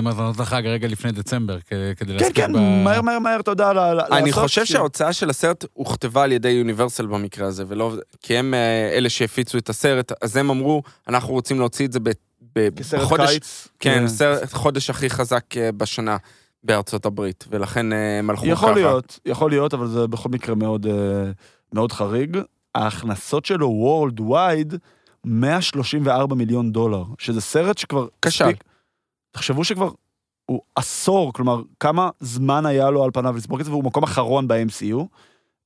מתנות 0.00 0.40
החג 0.40 0.62
רגע 0.66 0.88
לפני 0.88 1.12
דצמבר, 1.12 1.58
כדי 1.60 1.94
כן, 1.96 2.06
להספיק 2.08 2.36
כן, 2.36 2.52
ב... 2.52 2.56
מהר, 2.84 3.02
מהר, 3.02 3.18
מהר, 3.18 3.40
אתה 3.40 3.50
יודע, 3.50 3.72
ל- 3.72 3.78
ל- 3.78 4.00
אני 4.12 4.30
לעשות, 4.30 4.42
חושב 4.44 4.64
שההוצאה 4.64 5.12
של 5.12 5.30
הסרט 5.30 5.64
הוכתבה 5.72 6.22
על 6.22 6.32
ידי 6.32 6.48
יוניברסל 6.48 7.06
במקרה 7.06 7.46
הזה, 7.46 7.64
ולא... 7.68 7.92
כי 8.22 8.36
הם 8.36 8.54
אה, 8.54 8.90
אלה 8.96 9.10
שהפיצו 9.10 9.58
את 9.58 9.68
הסרט, 9.68 10.12
אז 10.22 10.36
הם 10.36 10.50
אמרו, 10.50 10.82
אנחנו 11.08 11.32
רוצים 11.32 11.58
להוציא 11.58 11.86
את 11.86 11.92
זה 11.92 11.98
בחודש... 12.54 13.30
קיץ. 13.30 13.68
כן, 13.80 14.08
סרט, 14.08 14.52
חודש 14.52 14.90
הכי 14.90 15.10
חזק 15.10 15.56
אה, 15.56 15.72
בשנה 15.72 16.16
בארצות 16.64 17.06
הברית, 17.06 17.44
ולכן 17.50 17.92
אה, 17.92 18.18
הם 18.18 18.30
הלכו 18.30 18.42
ככה. 18.42 18.52
יכול 18.52 18.74
להיות, 18.74 19.18
יכול 19.26 19.50
להיות, 19.50 19.74
אבל 19.74 19.86
זה 19.86 20.06
בכל 20.06 20.28
מקרה 20.28 20.54
מאוד, 20.54 20.86
מאוד 21.72 21.92
חריג. 21.92 22.38
ההכנסות 22.74 23.44
שלו 23.44 23.68
וורלד 23.68 24.20
וייד, 24.20 24.74
134 25.24 26.34
מיליון 26.34 26.72
דולר, 26.72 27.04
שזה 27.18 27.40
סרט 27.40 27.78
שכבר... 27.78 28.06
כשל. 28.22 28.44
הספיק- 28.44 28.64
תחשבו 29.32 29.64
שכבר 29.64 29.90
הוא 30.46 30.60
עשור, 30.74 31.32
כלומר, 31.32 31.62
כמה 31.80 32.10
זמן 32.20 32.66
היה 32.66 32.90
לו 32.90 33.04
על 33.04 33.10
פניו 33.10 33.36
לספוג 33.36 33.60
את 33.60 33.64
זה, 33.64 33.70
והוא 33.70 33.84
מקום 33.84 34.02
אחרון 34.02 34.48
ב-MCU. 34.48 34.96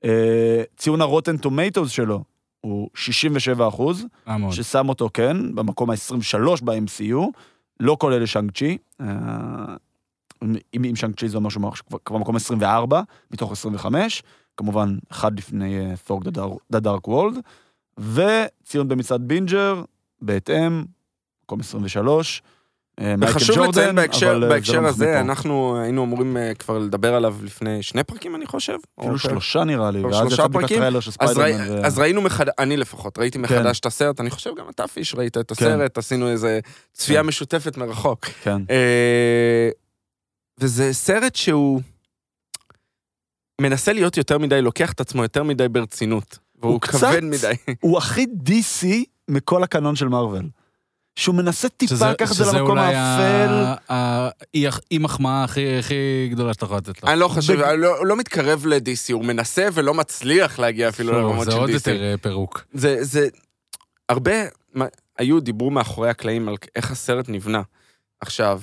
אה, 0.04 0.62
ציון 0.76 1.00
הרוטן 1.00 1.36
טומטוס 1.36 1.90
שלו 1.90 2.24
הוא 2.60 2.90
67 2.94 3.68
אחוז, 3.68 4.06
אה. 4.28 4.36
ששם 4.52 4.88
אותו, 4.88 5.10
כן, 5.14 5.54
במקום 5.54 5.90
ה-23 5.90 6.64
ב-MCU, 6.64 7.20
לא 7.80 7.96
כולל 8.00 8.22
לשאנג 8.22 8.50
צ'י. 8.50 8.78
אה, 9.00 9.06
אם, 10.42 10.84
אם 10.84 10.96
שאנג 10.96 11.14
צ'י 11.14 11.28
זה 11.28 11.36
אומר 11.36 11.50
שהוא 11.50 11.72
כבר, 11.88 11.98
כבר 12.04 12.18
מקום 12.18 12.36
24 12.36 13.02
מתוך 13.30 13.52
25, 13.52 14.22
כמובן 14.56 14.98
אחד 15.10 15.38
לפני 15.38 15.96
תור 16.04 16.20
the 16.70 16.80
Dark 16.80 17.09
World, 17.09 17.38
וציון 17.98 18.88
במצעד 18.88 19.22
בינג'ר, 19.28 19.82
בהתאם, 20.22 20.84
מקום 21.44 21.60
23. 21.60 22.42
אה, 23.01 23.14
וחשוב 23.20 23.59
לציין 23.59 23.94
בהקשר, 23.97 24.30
אבל, 24.30 24.40
זה 24.40 24.49
בהקשר 24.49 24.80
לא 24.80 24.88
הזה. 24.88 25.20
אנחנו 25.20 25.80
היינו 25.82 26.05
אמורים 26.05 26.36
אה, 26.36 26.55
כבר 26.55 26.78
לדבר 26.78 27.14
עליו 27.14 27.36
לפני 27.42 27.82
שני 27.82 28.05
פרקים, 28.05 28.36
אני 28.36 28.47
חושב. 28.47 28.76
אפילו 29.01 29.18
שלושה 29.18 29.64
נראה 29.64 29.90
לי, 29.90 30.05
ואז 30.05 30.32
יצא 30.32 30.47
בדיוק? 30.47 30.64
הטריילר 30.64 31.01
של 31.01 31.11
ספיידרמן. 31.11 31.70
ו- 31.70 31.86
אז 31.86 31.99
ראינו 31.99 32.22
מחדש, 32.22 32.53
אני 32.59 32.76
לפחות, 32.76 33.18
ראיתי 33.18 33.38
כן. 33.38 33.44
מחדש 33.44 33.80
את 33.80 33.86
הסרט, 33.86 34.20
אני 34.20 34.30
חושב 34.30 34.51
גם 34.59 34.64
אתה 34.68 34.86
פיש 34.88 35.14
ראית 35.14 35.36
את 35.38 35.51
הסרט, 35.51 35.99
עשינו 35.99 36.28
איזה 36.28 36.61
צפייה 36.92 37.20
כן. 37.20 37.26
משותפת 37.26 37.76
מרחוק. 37.76 38.24
כן. 38.42 38.62
אה, 38.70 39.68
וזה 40.61 40.92
סרט 40.92 41.34
שהוא 41.36 41.80
מנסה 43.61 43.92
להיות 43.92 44.16
יותר 44.16 44.38
מדי, 44.38 44.62
לוקח 44.62 44.92
את 44.92 45.01
עצמו 45.01 45.22
יותר 45.22 45.42
מדי 45.42 45.68
ברצינות. 45.68 46.38
והוא 46.62 46.72
הוא 46.72 46.80
קצת- 46.80 46.99
כבד 47.11 47.24
מדי. 47.24 47.53
הוא 47.80 47.99
הכי 47.99 48.26
DC 48.47 48.86
מכל 49.28 49.62
הקנון 49.62 49.97
של 49.97 50.09
מארוול. 50.09 50.42
שהוא 51.16 51.34
מנסה 51.34 51.68
טיפה 51.68 52.10
לקחת 52.10 52.30
את 52.32 52.36
זה 52.36 52.44
למקום 52.52 52.70
אולי 52.70 52.94
האפל. 52.94 53.52
ה- 53.54 53.92
ה- 53.94 54.28
אי- 54.54 54.66
אי 54.90 54.98
מחמאה 54.98 55.44
הכי 55.44 55.78
הכי 55.78 55.94
גדולה 56.30 56.52
שאתה 56.54 56.64
יכול 56.64 56.76
לתת 56.76 57.02
לו. 57.02 57.08
אני 57.08 57.20
לא 57.20 57.28
חושב, 57.28 57.52
בג- 57.54 57.62
אני 57.62 57.80
לא- 57.80 57.98
הוא 57.98 58.06
לא 58.06 58.16
מתקרב 58.16 58.66
ל-DC, 58.66 59.12
הוא 59.12 59.24
מנסה 59.24 59.68
ולא 59.72 59.94
מצליח 59.94 60.58
להגיע 60.58 60.88
אפילו 60.88 61.12
טוב, 61.12 61.20
לרמות 61.22 61.44
זה 61.44 61.50
של 61.52 61.58
עוד 61.58 61.68
DC. 61.70 61.72
יותר 61.72 62.02
אה, 62.02 62.14
פירוק. 62.22 62.64
זה, 62.72 62.96
זה, 63.04 63.28
הרבה, 64.08 64.32
מה- 64.74 64.84
היו, 65.18 65.40
דיברו 65.40 65.70
מאחורי 65.70 66.08
הקלעים 66.10 66.48
על 66.48 66.54
איך 66.76 66.90
הסרט 66.90 67.28
נבנה. 67.28 67.62
עכשיו, 68.20 68.60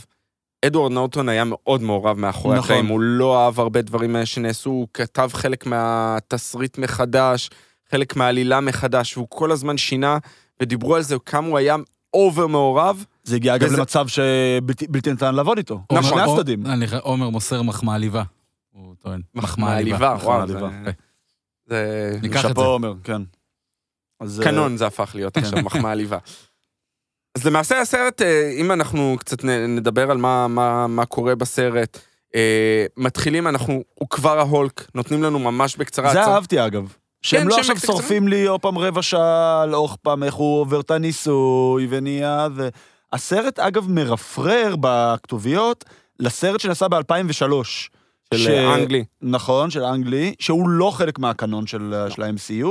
אדוארד 0.66 0.91
נורטון 0.91 1.30
היה 1.30 1.43
מאוד 1.45 1.82
מעורב 1.82 2.18
מאחורי 2.20 2.56
נכון. 2.58 2.66
הקלעים, 2.66 2.88
הוא 2.88 2.99
לא 3.01 3.45
אהב 3.45 3.60
הרבה 3.60 3.82
דברים 3.82 4.16
האלה 4.16 4.26
שנעשו, 4.26 4.70
הוא 4.70 4.88
כתב 4.93 5.30
חלק 5.34 5.66
מהתסריט 5.66 6.78
מחדש, 6.78 7.49
חלק 7.91 8.16
מהעלילה 8.16 8.60
מחדש, 8.60 9.18
והוא 9.18 9.28
כל 9.30 9.51
הזמן 9.51 9.78
שינה, 9.78 10.18
ודיברו 10.62 10.95
על 10.95 11.01
זה, 11.01 11.16
כמה 11.26 11.47
הוא 11.47 11.58
היה 11.58 11.76
over 12.14 12.48
מעורב. 12.47 13.05
זה 13.24 13.36
הגיע 13.36 13.55
אגב 13.55 13.68
וזה- 13.68 13.78
למצב 13.78 14.07
שבלתי 14.07 14.88
בלתי 14.88 15.11
ניתן 15.11 15.36
לעבוד 15.36 15.57
איתו. 15.57 15.82
נכון. 15.91 16.20
עומר- 16.20 16.34
הצדדים. 16.34 16.64
עומר 17.01 17.30
מוסר 17.30 17.61
מחמאה 17.61 17.95
עליבה. 17.95 18.24
הוא 18.72 18.95
טוען. 18.99 19.22
מחמאה 19.36 19.78
עליבה. 19.78 19.97
מחמאה 20.16 20.36
וואו, 20.36 20.47
זה- 20.47 20.53
עליבה. 20.57 20.91
זה 21.66 22.11
ניקח 22.22 22.38
את 22.45 22.49
שאפו 22.49 22.61
זה. 22.61 22.68
עומר, 22.68 22.93
כן. 23.03 23.22
אה, 24.22 24.28
קנון 24.43 24.78
זה 24.78 24.88
הפך 24.88 25.11
להיות 25.16 25.38
עכשיו 25.38 25.59
מחמאה 25.64 25.91
עליבה. 25.91 26.18
אז 27.38 27.45
למעשה 27.47 27.82
הסרט, 27.82 28.22
אה, 28.22 28.51
אם 28.57 28.72
אנחנו 28.72 29.16
קצת 29.20 29.43
נדבר 29.45 30.11
על 30.11 30.18
מה, 30.18 30.47
מה, 30.47 30.88
מה 30.88 31.05
קורה 31.05 31.36
בסרט, 31.36 31.99
אה, 32.36 32.86
מתחילים, 32.97 33.47
אנחנו, 33.47 33.84
הוא 33.93 34.09
כבר 34.09 34.39
ההולק, 34.39 34.88
נותנים 34.95 35.24
לנו 35.24 35.39
ממש 35.39 35.76
בקצרה. 35.76 36.14
זה 36.14 36.24
אהבתי 36.24 36.66
אגב. 36.66 36.93
שהם 37.24 37.48
לא 37.48 37.64
שהם 37.64 37.76
עכשיו. 37.76 37.96
שורפים 37.96 38.28
לי 38.28 38.46
עוד 38.46 38.62
פעם 38.62 38.78
רבע 38.78 39.02
שעה 39.02 39.62
על 39.62 39.74
עוד 39.74 39.90
פעם 40.02 40.24
איך 40.24 40.34
הוא 40.34 40.62
עובר 40.62 40.80
את 40.80 40.92
הניסוי 40.92 41.88
ונהיה 41.90 42.48
ו... 42.56 42.70
הסרט 43.14 43.60
אגב 43.60 43.90
מרפרר 43.90 44.76
בכתוביות 44.80 45.86
לסרט 46.20 46.60
שנעשה 46.60 46.88
ב-2003. 46.88 47.66
של 48.34 48.52
אה, 48.52 48.76
אנגלי. 48.76 49.04
נכון, 49.22 49.70
של 49.70 49.84
אנגלי, 49.84 50.36
שהוא 50.40 50.70
לא 50.70 50.92
חלק 50.92 51.20
מהקנון 51.20 51.68
של, 51.68 51.94
של 52.10 52.24
ה-MCU, 52.24 52.68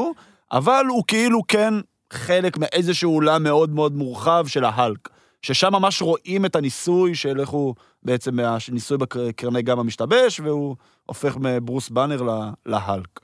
אבל 0.53 0.85
הוא 0.89 1.05
כאילו 1.07 1.41
כן 1.49 1.75
חלק 2.13 2.59
מאיזשהו 2.59 3.15
עולם 3.15 3.43
מאוד 3.43 3.71
מאוד 3.71 3.97
מורחב 3.97 4.47
של 4.47 4.65
ההלק. 4.65 5.09
ששם 5.43 5.73
ממש 5.73 6.03
רואים 6.03 6.45
את 6.45 6.57
הניסוי 6.57 7.15
של 7.15 7.41
איך 7.41 7.49
הוא 7.49 7.75
בעצם, 8.03 8.39
הניסוי 8.69 8.99
בקרני 8.99 9.63
גמא 9.63 9.83
משתבש, 9.83 10.41
והוא 10.41 10.77
הופך 11.07 11.37
מברוס 11.41 11.89
באנר 11.89 12.23
להלק. 12.67 13.21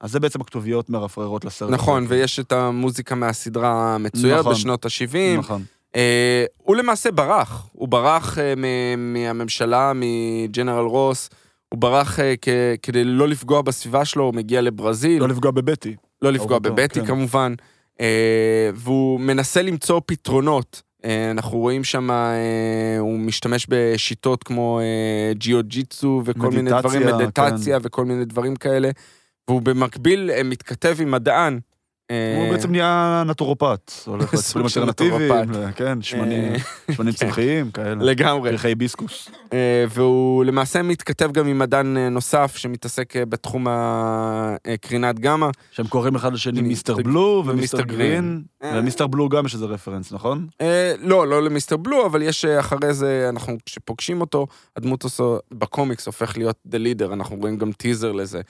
אז 0.00 0.12
זה 0.12 0.20
בעצם 0.20 0.40
הכתוביות 0.40 0.90
מרפררות 0.90 1.44
לסרט. 1.44 1.70
נכון, 1.70 2.04
הזה. 2.04 2.14
ויש 2.14 2.40
את 2.40 2.52
המוזיקה 2.52 3.14
מהסדרה 3.14 3.94
המצוירת 3.94 4.40
נכון. 4.40 4.52
בשנות 4.52 4.84
ה-70. 4.84 5.38
נכון. 5.38 5.62
אה, 5.96 6.44
הוא 6.56 6.76
למעשה 6.76 7.10
ברח, 7.12 7.68
הוא 7.72 7.88
ברח 7.88 8.38
אה, 8.38 8.54
מ- 8.56 9.12
מהממשלה, 9.12 9.92
מג'נרל 9.94 10.84
רוס, 10.86 11.30
הוא 11.68 11.78
ברח 11.80 12.20
אה, 12.20 12.34
כ- 12.42 12.48
כדי 12.82 13.04
לא 13.04 13.28
לפגוע 13.28 13.62
בסביבה 13.62 14.04
שלו, 14.04 14.24
הוא 14.24 14.34
מגיע 14.34 14.60
לברזיל. 14.60 15.20
לא 15.20 15.28
לפגוע 15.28 15.50
בבטי. 15.50 15.96
לא 16.22 16.32
לפגוע 16.32 16.52
אהובתו, 16.54 16.74
בבטי 16.74 17.00
כן. 17.00 17.06
כמובן, 17.06 17.54
אה, 18.00 18.70
והוא 18.74 19.20
מנסה 19.20 19.62
למצוא 19.62 20.00
פתרונות. 20.06 20.82
אה, 21.04 21.30
אנחנו 21.30 21.58
רואים 21.58 21.84
שם, 21.84 22.10
אה, 22.10 22.16
הוא 22.98 23.18
משתמש 23.18 23.66
בשיטות 23.68 24.42
כמו 24.44 24.80
אה, 24.80 25.32
ג'יו-ג'יצו 25.34 26.22
וכל 26.24 26.50
מיני 26.50 26.62
מדיטציה, 26.62 26.80
דברים, 27.00 27.16
מדיטציה 27.16 27.80
כן. 27.80 27.86
וכל 27.86 28.04
מיני 28.04 28.24
דברים 28.24 28.56
כאלה, 28.56 28.90
והוא 29.48 29.62
במקביל 29.62 30.30
אה, 30.30 30.42
מתכתב 30.42 30.96
עם 31.00 31.10
מדען. 31.10 31.58
אה, 32.10 32.36
הוא 32.44 32.52
בעצם 32.54 32.70
נהיה 32.70 33.22
נטורופט. 33.26 33.92
הולך 34.06 34.34
לטיפולים 34.34 34.66
אלטרנטיביים, 34.66 35.32
נטורופט. 35.32 35.72
כן, 35.76 36.02
שמנים 36.02 36.44
אה, 36.52 36.58
כן. 36.96 37.12
צמחיים, 37.12 37.70
כאלה. 37.70 38.04
לגמרי. 38.04 38.50
פרחי 38.50 38.68
היביסקוס. 38.68 39.28
אה, 39.52 39.84
והוא 39.88 40.44
למעשה 40.44 40.82
מתכתב 40.82 41.32
גם 41.32 41.46
עם 41.46 41.58
מדען 41.58 41.96
אה, 41.96 42.08
נוסף 42.08 42.56
שמתעסק 42.56 43.16
אה, 43.16 43.24
בתחום 43.24 43.66
הקרינת 43.70 45.18
גמא. 45.18 45.48
שהם 45.70 45.86
קוראים 45.86 46.14
אחד 46.14 46.32
לשני 46.32 46.60
מי- 46.60 46.68
Mister 46.68 46.96
Blue 46.96 47.42
ו 47.46 47.51
Mister 47.51 47.82
Green. 47.82 48.42
אה. 48.62 48.70
ול 48.74 48.82
Mister 48.82 49.06
Blue 49.06 49.28
גם 49.28 49.46
יש 49.46 49.54
איזה 49.54 49.64
reference, 49.66 50.12
נכון? 50.12 50.46
אה, 50.60 50.94
לא, 51.00 51.26
לא 51.28 51.42
ל 51.42 51.47
Mister 51.47 51.76
Blue, 51.76 52.06
אבל 52.06 52.22
יש 52.22 52.44
אה, 52.44 52.60
אחרי 52.60 52.94
זה, 52.94 53.26
אנחנו, 53.28 53.56
כשפוגשים 53.66 54.20
אותו, 54.20 54.46
הדמות 54.76 55.04
בקומיקס 55.54 56.06
הופך 56.06 56.36
להיות 56.36 56.56
The 56.70 56.76
Leader, 56.78 57.12
אנחנו 57.12 57.36
רואים 57.36 57.56
גם 57.56 57.72
טיזר 57.72 58.12
לזה. 58.12 58.40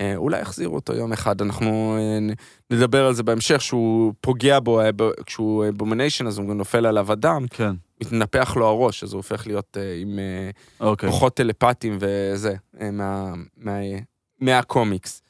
אה, 0.00 0.16
אולי 0.16 0.40
יחזירו 0.40 0.74
אותו 0.74 0.92
יום 0.92 1.12
אחד, 1.12 1.42
אנחנו 1.42 1.96
אה, 1.98 2.34
נדבר 2.70 3.06
על 3.06 3.14
זה 3.14 3.22
בהמשך, 3.22 3.60
שהוא 3.60 4.12
פוגע 4.20 4.60
בו, 4.60 4.80
אה, 4.80 4.90
כשה 5.26 5.64
Abomination, 5.74 6.26
אז 6.26 6.38
הוא 6.38 6.48
גם 6.48 6.56
נופל 6.56 6.86
עליו 6.86 7.12
הדם, 7.12 7.46
כן. 7.50 7.72
מתנפח 8.00 8.56
לו 8.56 8.66
הראש, 8.66 9.02
אז 9.04 9.12
הוא 9.12 9.18
הופך 9.18 9.46
להיות 9.46 9.76
עם 10.02 10.18
אוקיי. 10.80 11.10
כוחות 11.10 11.36
טלפטיים 11.36 11.98
וזה, 12.00 12.54
מה, 12.92 13.32
מה, 13.56 13.78
מהקומיקס. 14.40 15.22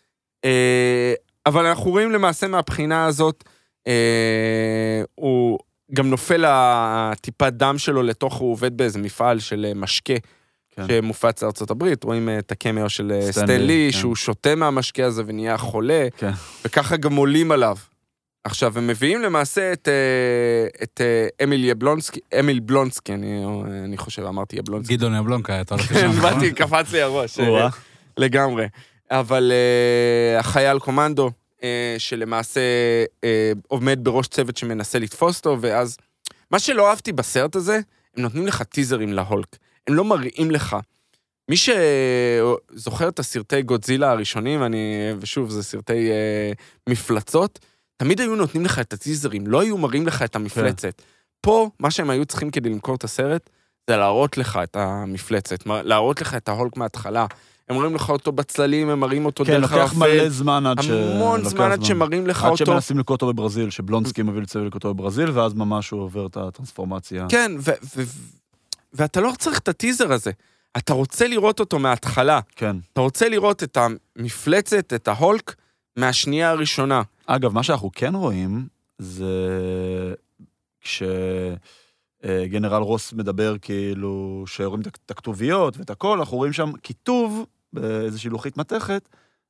אבל 1.46 1.66
אנחנו 1.66 1.90
רואים 1.90 2.12
למעשה 2.12 2.48
מהבחינה 2.48 3.06
הזאת, 3.06 3.44
הוא 5.14 5.58
גם 5.94 6.10
נופל 6.10 6.44
הטיפת 6.48 7.52
דם 7.52 7.78
שלו 7.78 8.02
לתוך, 8.02 8.34
הוא 8.34 8.52
עובד 8.52 8.76
באיזה 8.76 8.98
מפעל 8.98 9.38
של 9.38 9.72
משקה. 9.74 10.14
כן. 10.76 10.86
שמופץ 10.88 11.42
לארצות 11.42 11.70
הברית, 11.70 12.04
רואים 12.04 12.28
אה, 12.28 12.38
את 12.38 12.52
הקמיו 12.52 12.88
של 12.88 13.12
אה, 13.12 13.22
סטן 13.22 13.32
סטן 13.32 13.60
לי, 13.60 13.66
לי, 13.66 13.88
כן. 13.92 13.98
שהוא 13.98 14.16
שותה 14.16 14.54
מהמשקה 14.54 15.06
הזה 15.06 15.22
ונהיה 15.26 15.56
חולה, 15.58 16.08
כן. 16.16 16.30
וככה 16.64 16.96
גם 16.96 17.16
עולים 17.16 17.52
עליו. 17.52 17.76
עכשיו, 18.44 18.78
הם 18.78 18.86
מביאים 18.86 19.22
למעשה 19.22 19.72
את, 19.72 19.88
אה, 19.88 20.82
את 20.82 21.00
אה, 21.00 21.44
אמיל 21.44 21.64
יבלונסקי, 21.64 22.20
אמיל 22.40 22.60
בלונסקי, 22.60 23.14
אני, 23.14 23.44
אני 23.84 23.96
חושב, 23.96 24.22
אמרתי 24.22 24.56
יבלונסקי. 24.56 24.96
גדעון 24.96 25.14
יבלונקה, 25.14 25.60
אתה 25.60 25.74
הולך 25.74 25.86
כן, 25.86 26.10
לשם. 26.10 26.20
באתי, 26.22 26.52
קפץ 26.52 26.92
לי 26.92 27.02
הראש. 27.02 27.40
אה. 27.40 27.68
לגמרי. 28.16 28.66
אבל 29.10 29.52
אה, 29.52 30.38
החייל 30.40 30.78
קומנדו, 30.78 31.30
אה, 31.62 31.94
שלמעשה 31.98 32.60
אה, 33.24 33.52
עומד 33.68 33.98
בראש 34.02 34.28
צוות 34.28 34.56
שמנסה 34.56 34.98
לתפוס 34.98 35.38
אותו, 35.38 35.56
ואז... 35.60 35.96
מה 36.50 36.58
שלא 36.58 36.90
אהבתי 36.90 37.12
בסרט 37.12 37.56
הזה, 37.56 37.80
הם 38.16 38.22
נותנים 38.22 38.46
לך 38.46 38.62
טיזרים 38.62 39.12
להולק. 39.12 39.56
הם 39.88 39.94
לא 39.94 40.04
מראים 40.04 40.50
לך. 40.50 40.76
מי 41.50 41.56
שזוכר 41.56 43.08
את 43.08 43.18
הסרטי 43.18 43.62
גודזילה 43.62 44.10
הראשונים, 44.10 44.62
אני, 44.62 45.12
ושוב, 45.20 45.50
זה 45.50 45.62
סרטי 45.62 46.10
אה, 46.10 46.52
מפלצות, 46.88 47.58
תמיד 47.96 48.20
היו 48.20 48.36
נותנים 48.36 48.64
לך 48.64 48.78
את 48.78 48.92
הטיזרים, 48.92 49.46
לא 49.46 49.60
היו 49.60 49.78
מראים 49.78 50.06
לך 50.06 50.22
את 50.22 50.36
המפלצת. 50.36 51.02
פה, 51.40 51.70
מה 51.80 51.90
שהם 51.90 52.10
היו 52.10 52.24
צריכים 52.24 52.50
כדי 52.50 52.68
למכור 52.68 52.94
את 52.94 53.04
הסרט, 53.04 53.50
זה 53.90 53.96
להראות 53.96 54.38
לך 54.38 54.58
את 54.62 54.76
המפלצת, 54.76 55.66
להראות 55.66 56.20
לך 56.20 56.34
את 56.34 56.48
ההולק 56.48 56.76
מההתחלה. 56.76 57.26
הם 57.68 57.76
מראים 57.76 57.94
לך 57.94 58.10
אותו 58.10 58.32
בצללים, 58.32 58.90
הם 58.90 59.00
מראים 59.00 59.26
אותו 59.26 59.44
כן, 59.44 59.52
דרך 59.60 59.72
לוקח 59.72 59.94
מלא 59.94 60.06
הערפל. 60.06 60.28
זמן 60.28 60.66
עד 60.66 60.82
ש... 60.82 60.90
המון 60.90 61.44
זמן 61.44 61.72
עד 61.72 61.84
שמראים 61.84 62.26
לך 62.26 62.44
עד 62.44 62.50
אותו. 62.50 62.66
שמנסים 62.66 62.98
לקרוא 62.98 63.14
אותו 63.14 63.26
בברזיל, 63.26 63.70
שבלונסקי 63.70 64.22
מביא 64.22 64.42
לצוות 64.42 64.66
לקרוא 64.66 64.78
אותו 64.78 64.94
בברזיל, 64.94 65.30
ואז 65.30 65.54
ממש 65.54 65.90
הוא 65.90 66.00
עובר 66.00 66.26
את 66.26 66.36
הטרנספורמציה. 66.36 67.26
כן, 67.28 67.52
ו- 67.58 67.70
ו- 67.96 68.02
ו- 68.02 68.43
ואתה 68.94 69.20
לא 69.20 69.32
צריך 69.38 69.58
את 69.58 69.68
הטיזר 69.68 70.12
הזה. 70.12 70.30
אתה 70.76 70.92
רוצה 70.92 71.28
לראות 71.28 71.60
אותו 71.60 71.78
מההתחלה. 71.78 72.40
כן. 72.56 72.76
אתה 72.92 73.00
רוצה 73.00 73.28
לראות 73.28 73.62
את 73.62 73.78
המפלצת, 74.16 74.92
את 74.94 75.08
ההולק, 75.08 75.54
מהשנייה 75.96 76.50
הראשונה. 76.50 77.02
אגב, 77.26 77.52
מה 77.52 77.62
שאנחנו 77.62 77.90
כן 77.94 78.14
רואים, 78.14 78.66
זה 78.98 79.24
כשגנרל 80.80 82.82
רוס 82.82 83.12
מדבר 83.12 83.56
כאילו, 83.62 84.44
שרואים 84.46 84.80
את- 84.80 84.98
את 85.06 85.10
הכתוביות 85.10 85.76
ואת 85.78 85.90
הכל, 85.90 86.18
אנחנו 86.18 86.36
רואים 86.36 86.52
שם 86.52 86.72
כיתוב 86.82 87.46
באיזושהי 87.72 88.30
לוחית 88.30 88.56
מתכת 88.56 89.08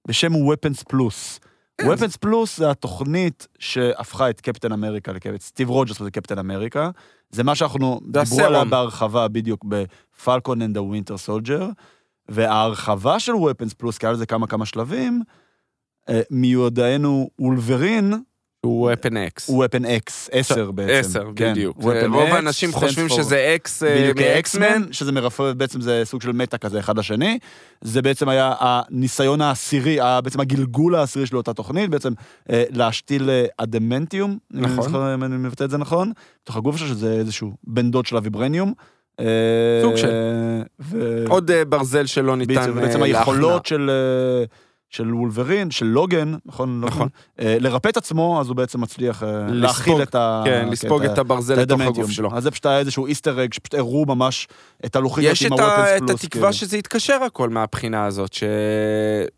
בשם 0.08 0.32
Weapons 0.34 0.82
Plus. 0.92 1.38
כן. 1.78 1.92
Weapons 1.92 2.16
Plus 2.26 2.56
זה 2.56 2.70
התוכנית 2.70 3.46
שהפכה 3.58 4.30
את 4.30 4.40
קפטן 4.40 4.72
אמריקה 4.72 5.12
לקפטן, 5.12 5.38
סטיב 5.38 5.68
רוג'רס 5.70 5.98
זה 6.02 6.10
קפטן 6.10 6.38
אמריקה. 6.38 6.90
זה 7.30 7.42
מה 7.42 7.54
שאנחנו 7.54 8.00
דיברו 8.04 8.20
הסרום. 8.20 8.70
בהרחבה 8.70 9.28
בדיוק 9.28 9.64
ב 9.64 9.78
Falcon 9.78 10.62
and 10.62 10.76
ה 10.76 10.82
Winter 10.82 11.16
Soldier. 11.16 11.68
וההרחבה 12.28 13.20
של 13.20 13.32
Weapons 13.32 13.82
Plus, 13.82 13.98
כי 13.98 14.06
היה 14.06 14.12
לזה 14.12 14.26
כמה 14.26 14.46
כמה 14.46 14.66
שלבים, 14.66 15.22
אה, 16.08 16.20
מיודענו 16.30 17.30
וולברין, 17.38 18.12
הוא 18.64 18.92
weapon 18.92 19.12
X. 19.38 19.42
הוא 19.46 19.64
Weapon 19.64 19.84
X, 19.84 20.28
10 20.32 20.70
בעצם. 20.70 21.08
10, 21.10 21.24
כן. 21.36 21.52
בדיוק. 21.52 21.76
רוב 21.82 21.92
X 22.28 22.34
האנשים 22.34 22.72
חושבים 22.72 23.06
for- 23.06 23.12
שזה 23.12 23.52
אקס 23.56 23.82
בדיוק 23.82 24.18
מאקסמן. 24.18 24.82
שזה 24.92 25.12
מרפא, 25.12 25.52
בעצם 25.52 25.80
זה 25.80 26.02
סוג 26.04 26.22
של 26.22 26.32
מטה 26.32 26.58
כזה 26.58 26.78
אחד 26.78 26.98
לשני. 26.98 27.38
זה 27.80 28.02
בעצם 28.02 28.28
היה 28.28 28.52
הניסיון 28.60 29.40
העשירי, 29.40 29.98
בעצם 30.24 30.40
הגלגול 30.40 30.94
העשירי 30.94 31.26
של 31.26 31.36
אותה 31.36 31.52
תוכנית, 31.54 31.90
בעצם 31.90 32.12
אה, 32.50 32.64
להשתיל 32.70 33.30
אה, 33.30 33.44
אדמנטיום, 33.58 34.38
נכון. 34.50 34.94
אם 35.14 35.24
אני 35.24 35.36
מבטא 35.36 35.64
את 35.64 35.70
זה 35.70 35.78
נכון, 35.78 36.12
בתוך 36.44 36.56
הגוף 36.56 36.76
שלו, 36.76 36.88
שזה 36.88 37.12
איזשהו 37.12 37.52
בן 37.64 37.90
דוד 37.90 38.06
של 38.06 38.16
הוויברניום. 38.16 38.72
אה, 39.20 39.24
סוג 39.82 39.96
של. 39.96 40.10
ו- 40.80 41.24
עוד 41.28 41.50
אה, 41.50 41.64
ברזל 41.64 42.06
שלא 42.06 42.36
ניתן 42.36 42.54
בעצם, 42.54 42.74
בעצם 42.74 43.00
אה, 43.00 43.04
היכולות 43.04 43.66
של, 43.66 43.90
אה, 43.90 44.44
של 44.94 45.14
וולברין, 45.14 45.70
של 45.70 45.86
לוגן, 45.86 46.34
נכון? 46.46 46.80
נכון. 46.80 47.08
אה, 47.40 47.56
לרפא 47.60 47.88
את 47.88 47.96
עצמו, 47.96 48.40
אז 48.40 48.48
הוא 48.48 48.56
בעצם 48.56 48.80
מצליח 48.80 49.22
אה, 49.22 49.46
להכיל 49.48 50.02
את 50.02 50.14
ה... 50.14 50.42
כן, 50.44 50.68
לספוג 50.70 51.04
את 51.04 51.18
הברזל 51.18 51.54
לתוך 51.54 51.80
הגוף 51.80 52.10
שלו. 52.10 52.30
אז 52.36 52.42
זה 52.42 52.50
פשוט 52.50 52.66
היה 52.66 52.78
איזשהו 52.78 53.06
איסטר 53.06 53.44
אג, 53.44 53.52
שפשוט 53.52 53.74
הראו 53.74 54.04
ממש 54.06 54.48
את 54.84 54.96
הלוחית 54.96 55.24
יש 55.28 55.42
עם 55.42 55.54
את, 55.54 55.58
ה, 55.58 55.64
ה-Weapons 55.64 56.04
את 56.04 56.10
התקווה 56.10 56.42
כאילו. 56.42 56.52
שזה 56.52 56.78
יתקשר 56.78 57.22
הכל 57.22 57.48
מהבחינה 57.48 58.04
הזאת, 58.04 58.32
ש, 58.32 58.44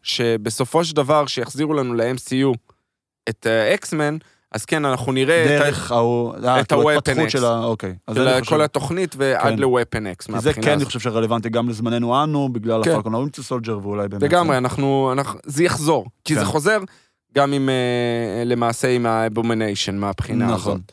שבסופו 0.03 0.85
של 0.85 0.97
דבר, 0.97 1.27
שיחזירו 1.27 1.75
לנו 1.75 1.95
ל-MCU 1.95 2.57
את 3.29 3.47
אקסמן, 3.47 4.17
אז 4.57 4.65
כן, 4.65 4.85
אנחנו 4.85 5.13
נראה 5.13 5.45
דרך 5.49 5.93
ההוא, 5.93 6.35
אה, 6.35 6.65
כאילו, 6.65 6.91
ההתפתחות. 6.91 7.31
של 7.31 7.45
ה... 7.45 7.65
אוקיי. 7.65 7.95
של 8.15 8.25
זה 8.25 8.39
כל 8.49 8.63
התוכנית 8.63 9.15
ועד 9.19 9.43
כן. 9.43 9.59
ל-Weapon 9.59 10.21
X 10.21 10.25
כי 10.25 10.27
זה 10.27 10.33
מהבחינה 10.33 10.53
כן, 10.55 10.73
אני 10.73 10.77
הזאת. 10.77 10.87
חושב 10.87 11.01
שרלוונטי 11.01 11.49
גם 11.49 11.69
לזמננו 11.69 12.23
אנו, 12.23 12.49
בגלל 12.53 12.85
כן. 12.85 12.91
הפלקון 12.91 13.15
הווינצר 13.15 13.43
סולג'ר, 13.43 13.79
ואולי 13.83 14.09
באמת... 14.09 14.23
לגמרי, 14.23 14.59
אנחנו, 14.59 15.13
אנחנו, 15.13 15.41
זה 15.45 15.65
יחזור, 15.65 16.07
כי 16.25 16.35
כן. 16.35 16.41
זה 16.41 16.47
חוזר 16.47 16.79
גם 17.35 17.53
עם, 17.53 17.69
אה, 17.69 18.45
למעשה 18.45 18.89
עם 18.89 19.07
ה-Abomination 19.07 19.93
מהבחינה 19.93 20.47
נכון. 20.47 20.73
הזאת. 20.73 20.93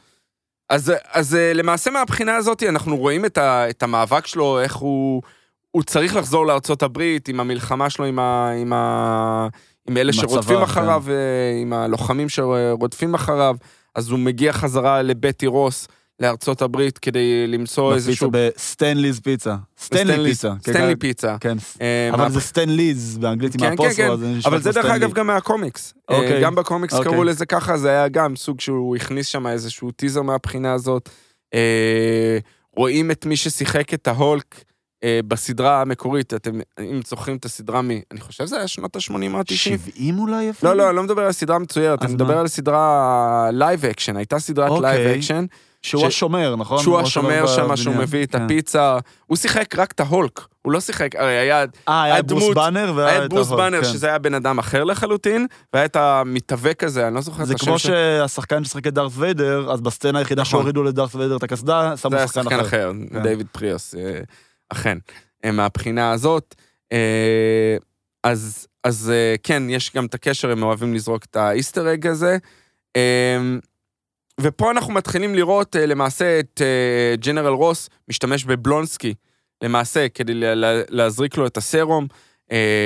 אז, 0.69 0.93
אז 1.11 1.35
אה, 1.35 1.53
למעשה 1.53 1.91
מהבחינה 1.91 2.35
הזאת 2.35 2.63
אנחנו 2.63 2.97
רואים 2.97 3.25
את, 3.25 3.37
ה, 3.37 3.69
את 3.69 3.83
המאבק 3.83 4.27
שלו, 4.27 4.59
איך 4.59 4.75
הוא, 4.75 5.21
הוא 5.71 5.83
צריך 5.83 6.15
לחזור 6.15 6.45
לארצות 6.45 6.83
הברית 6.83 7.27
עם 7.27 7.39
המלחמה 7.39 7.89
שלו, 7.89 8.05
עם, 8.05 8.19
ה, 8.19 8.51
עם, 8.51 8.73
ה, 8.73 9.47
עם 9.89 9.97
אלה 9.97 10.13
שרודפים 10.13 10.57
הצבא, 10.57 10.63
אחריו, 10.63 11.03
אה, 11.09 11.61
עם 11.61 11.73
הלוחמים 11.73 12.29
שרודפים 12.29 13.13
אחריו, 13.13 13.55
אז 13.95 14.09
הוא 14.09 14.19
מגיע 14.19 14.53
חזרה 14.53 15.01
לבטי 15.01 15.47
רוס, 15.47 15.87
לארצות 16.19 16.61
הברית, 16.61 16.97
כדי 16.97 17.47
למצוא 17.47 17.95
איזשהו... 17.95 18.31
ב 18.33 18.42
Stanley's 18.42 19.19
Pizza. 19.19 19.55
סטנלי 19.79 20.29
פיצה. 20.29 20.49
כן, 20.63 20.71
סטנלי 20.71 20.93
כן. 20.93 20.99
פיצה. 20.99 21.37
כן, 21.39 21.57
אה, 21.81 22.09
אבל 22.13 22.31
זה 22.31 22.41
Stanley's 22.41 23.17
באנגלית 23.17 23.53
עם 23.55 23.59
כן, 23.59 23.75
כן, 23.77 23.93
כן. 23.95 24.11
אז 24.11 24.23
נשמע 24.23 24.51
אבל 24.51 24.61
זה 24.61 24.71
דרך. 24.71 24.85
אגב 24.85 25.13
גם 25.13 25.27
מהקומיקס. 25.27 25.93
אה, 26.11 26.15
אוקיי. 26.15 26.41
גם 26.41 26.55
בקומיקס 26.55 26.93
אוקיי. 26.93 27.11
קראו 27.11 27.23
לזה 27.23 27.45
ככה, 27.45 27.77
זה 27.77 27.89
היה 27.89 28.07
גם 28.07 28.35
סוג 28.35 28.61
שהוא 28.61 28.95
הכניס 28.95 29.27
שם 29.27 29.47
איזשהו 29.47 29.91
טיזר 29.91 30.21
מהבחינה 30.21 30.73
הזאת. 30.73 31.09
רואים 32.77 33.11
את 33.11 33.25
מי 33.25 33.35
ששיחק 33.35 33.93
את 33.93 34.07
ההולק 34.07 34.63
בסדרה 35.27 35.81
המקורית, 35.81 36.33
אתם, 36.33 36.59
אם 36.79 37.01
זוכרים 37.07 37.37
את 37.37 37.45
הסדרה 37.45 37.81
מ... 37.81 37.89
אני 38.11 38.19
חושב 38.19 38.45
שזה 38.45 38.57
היה 38.57 38.67
שנות 38.67 38.95
ה-80 38.95 39.13
או 39.33 39.37
ה-90. 39.37 39.55
70 39.55 40.19
אולי 40.19 40.49
אפילו? 40.49 40.71
לא, 40.71 40.77
לא, 40.77 40.89
אני 40.89 40.95
לא 40.95 41.03
מדבר 41.03 41.21
על 41.21 41.31
סדרה 41.31 41.59
מצוירת, 41.59 42.03
אני 42.03 42.13
מדבר? 42.13 42.37
על 42.37 42.47
סדרה 42.47 43.49
live 43.51 43.85
action, 43.85 44.17
הייתה 44.17 44.39
סדרת 44.39 44.69
אוקיי. 44.69 44.81
live 44.81 45.17
action, 45.17 45.45
שהוא 45.81 46.01
ש- 46.01 46.05
השומר, 46.05 46.55
נכון? 46.55 46.79
שהוא 46.79 46.93
הוא 46.93 47.01
השומר 47.01 47.47
שם. 47.47 47.75
שהוא 47.75 47.95
מביא 47.95 48.23
את 48.23 48.31
כן. 48.31 48.41
הפיצה, 48.41 48.97
הוא 49.25 49.37
שיחק 49.37 49.75
רק 49.77 49.91
את 49.91 49.99
ההולק, 49.99 50.41
הוא 50.61 50.71
לא 50.71 50.79
שיחק, 50.79 51.15
הרי 51.15 51.37
היה 51.37 51.65
אה, 51.87 52.03
היה 52.03 52.19
את 52.19 52.27
ברוס 52.27 52.55
באנר 52.55 52.93
והיה 52.95 53.09
היה 53.09 53.19
את 53.19 53.25
את 53.25 53.29
ברוס 53.29 53.47
ההולק, 53.47 53.63
באנר, 53.63 53.83
כן. 53.83 53.89
שזה 53.93 54.07
היה 54.07 54.19
בן 54.19 54.33
אדם 54.33 54.59
אחר 54.59 54.83
לחלוטין, 54.83 55.47
והיה 55.73 55.85
את 55.85 55.95
המתאבק 55.95 56.83
הזה, 56.83 57.07
אני 57.07 57.15
לא 57.15 57.21
זוכר 57.21 57.43
את 57.43 57.47
זה 57.47 57.53
השם 57.53 57.65
כמו 57.65 57.79
שלו. 57.79 57.93
שהשחקן 57.93 58.63
ששיחק 58.63 58.87
את 58.87 58.93
דארת 58.93 59.11
ויידר, 59.15 59.71
אז 59.71 59.81
בסצנה 59.81 60.19
היחידה 60.19 60.41
נכון. 60.41 60.51
שהורידו 60.51 60.83
לדארת 60.83 61.15
ויידר 61.15 61.37
את 61.37 61.43
הקסדה, 61.43 61.97
שמו 61.97 62.11
זה 62.11 62.17
היה 62.17 62.27
שחקן 62.27 62.43
שחקן 62.43 62.59
אחר. 62.59 62.67
אחר, 62.67 62.91
כן. 63.11 63.23
דיוויד 63.23 63.47
פריוס, 63.51 63.95
אה, 63.95 64.19
אכן. 64.69 64.97
אה, 65.45 65.51
מהבחינה 65.51 66.11
הזאת, 66.11 66.55
אה, 66.91 67.77
אז, 68.23 68.67
אז 68.83 69.11
אה, 69.15 69.35
כן, 69.43 69.63
יש 69.69 69.91
גם 69.95 70.05
את 70.05 70.13
הקשר, 70.13 70.51
הם 70.51 70.63
אוהבים 70.63 70.93
לזרוק 70.93 71.25
את 71.25 71.35
האיסטר 71.35 71.93
אג 71.93 72.07
הזה. 72.07 72.37
ופה 74.41 74.71
אנחנו 74.71 74.93
מתחילים 74.93 75.35
לראות 75.35 75.75
למעשה 75.79 76.39
את 76.39 76.61
ג'נרל 77.19 77.53
רוס 77.53 77.89
משתמש 78.09 78.45
בבלונסקי, 78.45 79.13
למעשה, 79.63 80.09
כדי 80.09 80.33
לה- 80.33 80.55
לה- 80.55 80.81
להזריק 80.89 81.37
לו 81.37 81.47
את 81.47 81.57
הסרום, 81.57 82.07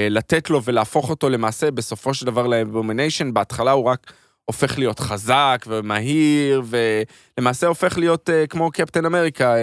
לתת 0.10 0.50
לו 0.50 0.64
ולהפוך 0.64 1.10
אותו 1.10 1.30
למעשה 1.30 1.72
בסופו 1.72 2.14
של 2.14 2.26
דבר 2.26 2.48
ל 2.48 2.54
Abomination. 2.54 3.34
בהתחלה 3.34 3.72
הוא 3.72 3.86
רק 3.86 4.14
הופך 4.46 4.78
להיות 4.78 5.00
חזק 5.00 5.66
ומהיר, 5.68 6.62
ולמעשה 6.66 7.68
הופך 7.68 7.98
להיות 7.98 8.30
כמו 8.50 8.72
קפטן 8.72 9.06
אמריקה, 9.06 9.56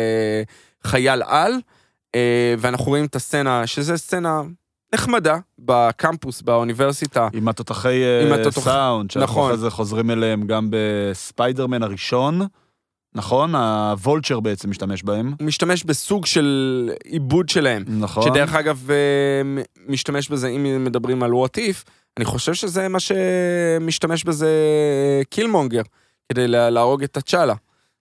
חייל 0.84 1.22
על. 1.22 1.52
אה, 2.14 2.20
ואנחנו 2.58 2.84
רואים 2.84 3.04
את 3.04 3.16
הסצנה, 3.16 3.66
שזה 3.66 3.96
סצנה 3.96 4.42
נחמדה, 4.94 5.36
בקמפוס, 5.58 6.42
באוניברסיטה. 6.42 7.28
עם 7.32 7.48
התותחי 7.48 8.02
אה, 8.04 8.26
עם 8.26 8.32
התותח- 8.32 8.60
סאונד, 8.60 9.10
שאנחנו 9.10 9.32
נכון. 9.34 9.46
אחרי 9.50 9.58
זה 9.58 9.70
חוזרים 9.70 10.10
אליהם 10.10 10.46
גם 10.46 10.68
בספיידרמן 10.70 11.82
הראשון, 11.82 12.40
נכון? 13.14 13.54
ה 13.54 13.65
Vulture 13.65 14.40
בעצם 14.40 14.70
משתמש 14.70 15.02
בהם, 15.02 15.34
הוא 15.40 15.46
משתמש 15.46 15.84
בסוג 15.84 16.26
של 16.26 16.90
עיבוד 17.04 17.48
שלהם. 17.48 17.84
נכון? 17.88 18.22
שדרך 18.22 18.54
אגב, 18.54 18.90
אה, 18.90 19.62
משתמש 19.88 20.28
בזה, 20.28 20.48
אם 20.48 20.84
מדברים 20.84 21.22
על 21.22 21.30
what 21.30 21.58
if, 21.58 21.84
אני 22.16 22.24
חושב 22.24 22.54
שזה 22.54 22.88
מה 22.88 22.98
שמשתמש 23.00 24.24
בזה 24.24 24.50
קילמונגר, 25.30 25.82
כדי 26.32 26.48
לה- 26.48 26.70
להרוג 26.70 27.02
את 27.02 27.12
תצ'אלה. 27.18 27.54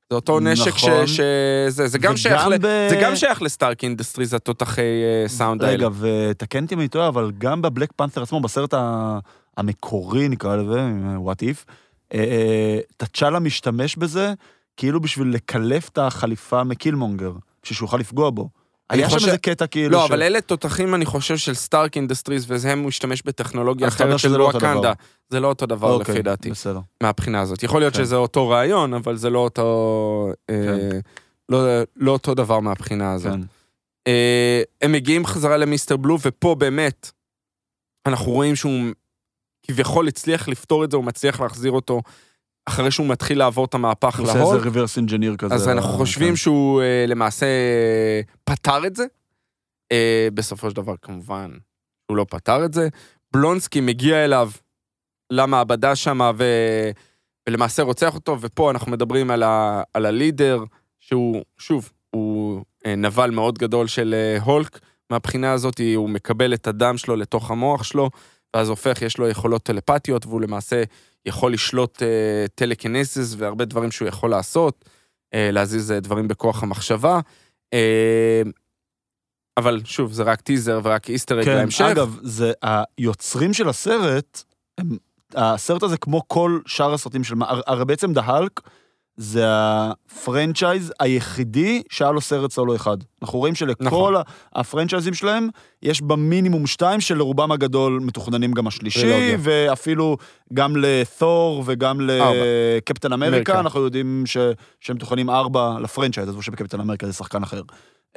זה 0.10 0.16
אותו 0.16 0.40
נשק 0.40 0.78
ש... 0.78 0.84
נכון. 0.86 1.08
שזה, 1.08 1.88
זה 1.88 1.98
גם 1.98 2.18
שייך 2.18 2.48
ל... 2.48 2.58
ב- 2.58 2.88
זה 2.90 3.00
גם 3.02 3.16
שייך 3.16 3.42
ל 3.42 3.49
Stark 3.49 3.84
Industries, 3.84 4.34
התותחי 4.34 4.82
אה, 4.82 5.28
סאונד 5.30 5.64
האלה. 5.64 5.74
רגע, 5.74 5.88
ותקן 6.00 6.64
אותי 6.64 6.76
אם 6.76 6.80
אני 6.80 6.88
טועה, 6.88 7.08
אבל 7.08 7.32
גם 7.38 7.62
ב 7.62 7.66
Black 7.66 7.90
Panther 7.96 8.22
עצמו, 8.24 8.40
בסרט 8.42 8.74
ה- 8.74 9.20
המקורי, 9.58 10.28
נקרא 10.30 10.56
לזה, 10.56 10.82
what 11.26 11.44
if, 11.44 11.72
אה, 12.14 12.20
אה, 12.20 12.80
תצ'אלה 12.98 13.40
משתמש 13.40 13.96
בזה 13.96 14.34
כאילו 14.78 15.02
בשביל 15.02 15.28
לקלף 15.28 15.90
את 15.90 15.98
החליפה 15.98 16.64
מקילמונגר, 16.64 17.32
בשביל 17.64 17.76
שהוא 17.78 17.86
יוכל 17.88 17.98
לפגוע 17.98 18.30
בו. 18.30 18.50
אני 18.92 19.02
היה 19.02 19.10
שם 19.10 19.16
חושב- 19.16 19.28
איזה 19.28 19.38
קטע 19.38 19.68
כאילו... 19.68 19.90
לא, 19.92 20.06
ש- 20.08 20.10
אבל 20.12 20.22
אלה 20.24 20.42
תותחים, 20.42 20.96
אני 20.96 21.06
חושב, 21.06 21.38
של 21.38 21.54
Stark 21.54 21.98
Industries, 21.98 22.46
והם 22.48 22.80
הוא 22.80 22.90
השתמש 22.90 23.22
בטכנולוגיה 23.26 23.88
אומר 23.88 23.96
אחרת 23.96 24.20
של 24.20 24.30
לא 24.38 24.44
וואקנדה. 24.44 24.80
דבר. 24.80 24.94
זה 25.30 25.40
לא 25.40 25.48
אותו 25.48 25.66
דבר, 25.66 25.92
אוקיי, 25.94 26.14
לפי 26.14 26.22
דעתי, 26.24 26.52
בסדר. 26.52 26.80
מהבחינה 27.04 27.42
הזאת. 27.42 27.64
יכול 27.64 27.82
להיות 27.82 27.94
כן. 27.94 28.04
שזה 28.04 28.16
אותו 28.16 28.50
רעיון, 28.50 28.94
אבל 28.94 29.16
זה 29.16 29.30
לא 29.30 29.40
אותו... 29.40 30.30
אה, 30.50 30.56
כן. 30.92 31.00
לא- 31.50 31.66
לא 31.96 32.12
אותו 32.12 32.34
דבר 32.34 32.60
מהבחינה 32.60 33.14
הזאת. 33.14 33.32
כן. 33.34 33.42
אה, 34.08 34.62
הם 34.82 34.92
מגיעים 34.92 35.26
חזרה 35.26 35.58
ל 35.58 35.64
Mister 35.64 35.98
Blue, 35.98 36.18
ופה 36.26 36.56
באמת, 36.56 37.12
אנחנו 38.06 38.32
רואים 38.32 38.56
שהוא 38.56 38.82
כביכול 39.64 40.08
הצליח 40.08 40.48
לפתור 40.48 40.84
את 40.84 40.92
זה, 40.92 40.98
הוא 40.98 41.06
מצליח 41.06 41.42
להחזיר 41.42 41.72
אותו 41.72 42.02
אחרי 42.66 42.92
שהוא 42.92 43.08
מתחיל 43.08 43.38
לעבור 43.38 43.66
את 43.66 43.74
המהפך 43.74 44.20
הוא 44.20 44.28
עושה 44.28 44.38
להולק. 44.38 44.56
איזה 44.56 44.66
reverse 44.66 44.98
engineer 44.98 45.36
כזה. 45.36 45.56
אז 45.56 45.68
אנחנו 45.68 45.90
ל- 45.90 45.98
חושבים 45.98 46.30
כן. 46.30 46.36
שהוא 46.36 46.82
אה, 46.82 47.06
למעשה 47.08 47.46
אה, 47.46 48.22
פתר 48.44 48.88
את 48.88 48.96
זה. 48.96 49.06
אה, 49.92 50.28
בסופו 50.34 50.70
של 50.70 50.76
דבר, 50.76 50.94
כמובן, 51.02 51.52
הוא 52.10 52.18
לא 52.18 52.26
פתר 52.30 52.66
את 52.66 52.74
זה. 52.74 52.88
בלונסקי 53.34 53.82
מגיע 53.82 54.26
אליו 54.26 54.52
למעבדה 55.32 55.96
שם, 55.96 56.32
ו... 56.38 56.44
ולמעשה 57.50 57.84
רוצח 57.84 58.16
אותו, 58.16 58.38
ופה 58.42 58.72
אנחנו 58.72 58.92
מדברים 58.92 59.32
על, 59.32 59.44
ה... 59.44 59.82
על 59.94 60.06
ה 60.06 60.13
Leader, 60.13 60.64
שהוא, 61.00 61.42
שוב, 61.58 61.92
הוא 62.10 62.64
אה, 62.86 62.96
נבל 62.96 63.32
מאוד 63.32 63.58
גדול 63.58 63.88
של 63.88 64.14
אה, 64.18 64.42
הולק. 64.44 64.80
מהבחינה 65.10 65.52
הזאת 65.52 65.82
הוא 65.96 66.10
מקבל 66.10 66.54
את 66.54 66.68
הדם 66.68 66.98
שלו 66.98 67.16
לתוך 67.16 67.52
המוח 67.52 67.84
שלו, 67.84 68.10
ואז 68.56 68.70
הופך, 68.70 69.02
יש 69.02 69.18
לו 69.18 69.30
יכולות 69.30 69.64
טלפתיות, 69.64 70.26
והוא 70.26 70.42
למעשה 70.42 70.84
יכול 71.26 71.54
לשלוט 71.54 72.04
אה, 72.04 72.46
טלקינסיס 72.56 73.36
והרבה 73.38 73.66
דברים 73.66 73.92
שהוא 73.92 74.08
יכול 74.08 74.30
לעשות, 74.30 74.86
אה, 75.34 75.50
להזיז 75.52 75.92
אה, 75.92 76.00
דברים 76.00 76.28
בכוח 76.28 76.64
המחשבה. 76.64 77.20
אה, 77.74 78.42
אבל 79.58 79.82
שוב, 79.86 80.12
זה 80.14 80.24
רק 80.24 80.42
טיזר 80.42 80.80
ורק 80.84 81.10
Easter 81.10 81.44
כן, 81.44 81.56
להמשך. 81.56 81.86
אגב, 81.86 82.20
זה 82.22 82.52
היוצרים 82.62 83.54
של 83.54 83.70
הסרט, 83.70 84.44
הם, 84.78 84.98
הסרט 85.36 85.84
הזה 85.84 85.98
כמו 85.98 86.22
כל 86.28 86.60
שאר 86.66 86.94
הסרטים 86.94 87.24
של... 87.24 87.36
הר- 87.42 87.62
הרי 87.68 87.86
בעצם 87.86 88.14
The 88.14 88.22
Hulk 88.22 88.60
זה 89.18 89.44
ה 89.48 89.62
franchise 89.62 90.94
היחידי 91.00 91.82
שהיה 91.90 92.12
לו 92.12 92.22
סרט 92.22 92.52
סולו 92.52 92.76
אחד. 92.76 92.98
אנחנו 93.22 93.40
רואים 93.40 93.56
שלכל 93.56 93.84
נכון. 93.84 94.14
הפרנצ'ייזים 94.56 95.14
שלהם, 95.14 95.48
יש 95.82 96.02
במינימום 96.02 96.68
שתיים 96.68 97.02
שלרובם 97.02 97.52
הגדול 97.52 98.00
מתוכננים 98.04 98.52
גם 98.52 98.68
השלישי. 98.68 99.36
ואפילו 99.40 100.18
גם 100.54 100.74
לתור 100.78 101.64
וגם. 101.66 102.00
לקפטן 102.04 103.14
אמריקה, 103.14 103.34
אמריקה. 103.36 103.60
אנחנו 103.60 103.80
יודעים 103.80 104.24
ש, 104.26 104.38
שהם 104.80 104.96
מתוכננים 104.96 105.30
ארבע 105.30 105.76
לפרנצ'ייז, 105.82 106.30
עזבו 106.30 106.42
שבקפטן 106.42 106.80
אמריקה 106.80 107.08
זה 107.08 107.14
שחקן 107.14 107.44
אחר. 107.44 107.62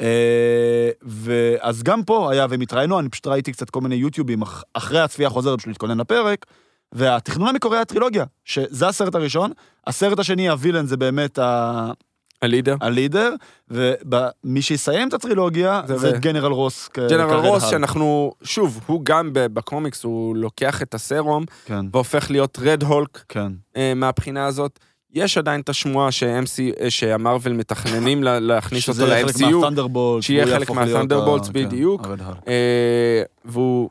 אה, 0.01 0.91
ואז 1.03 1.83
גם 1.83 2.03
פה 2.05 2.33
היה, 2.33 2.47
והם 2.51 2.61
התראיינו, 2.61 2.99
אני 3.01 3.09
פשוט 3.09 3.27
ראיתי 3.27 3.53
קצת 3.53 3.71
כל 3.71 3.81
מיני 3.81 3.95
יוטיובים 3.95 4.43
אח- 4.43 4.63
אחרי 4.75 5.01
הצפייה 5.01 5.29
החוזרת 5.29 5.59
בשביל 5.59 5.71
להתכונן 5.73 5.99
לפרק, 6.01 6.47
והתכנון 6.97 7.49
המקורי 7.49 7.77
היה 7.77 7.85
טרילוגיה, 7.85 8.25
שזה 8.45 8.89
הסרט 8.89 9.15
הראשון, 9.15 9.51
הסרט 9.87 10.19
השני, 10.19 10.49
הווילן, 10.49 10.87
זה 10.87 10.97
באמת 10.97 11.39
ה- 11.39 11.91
הלידר. 12.43 12.77
הלידר, 12.81 13.35
ומי 13.71 14.63
שיסיים 14.63 15.09
את 15.09 15.15
הטרילוגיה 15.15 15.83
זה 15.87 15.97
זה 15.99 16.11
את 16.11 16.21
גנרל 16.21 16.53
רוס. 16.53 16.89
ג'נרל 17.11 17.37
רוס, 17.47 17.63
האלק. 17.63 17.71
שאנחנו, 17.73 18.33
שוב, 18.43 18.81
הוא 18.87 19.01
גם 19.05 19.31
בקומיקס, 19.33 20.05
הוא 20.05 20.37
לוקח 20.37 20.83
את 20.83 20.95
הסרום 20.95 21.45
כן, 21.65 21.87
והופך 21.93 22.31
להיות 22.31 22.59
רד 22.63 22.83
הולק 22.83 23.25
כן. 23.29 23.53
אה, 23.77 23.93
מהבחינה 23.97 24.47
הזאת. 24.47 24.79
יש 25.15 25.39
עדיין 25.39 25.61
את 25.61 25.69
השמועה 25.69 26.09
אה, 26.81 26.91
שהמרוויל 26.91 27.53
מתכננים 27.55 28.23
לה- 28.23 28.39
להכניס 28.41 28.89
אותו 28.89 28.95
שזה 29.01 29.07
חלק 29.07 29.37
ל-MCU, 29.41 29.55
מהת'נדרבולט. 29.57 30.23
שיהיה 30.23 30.47
חלק 30.47 30.71
מהת'נדרבולטס, 30.71 31.49
בדיוק. 31.49 32.07
אה, 32.49 33.23
והוא 33.45 33.91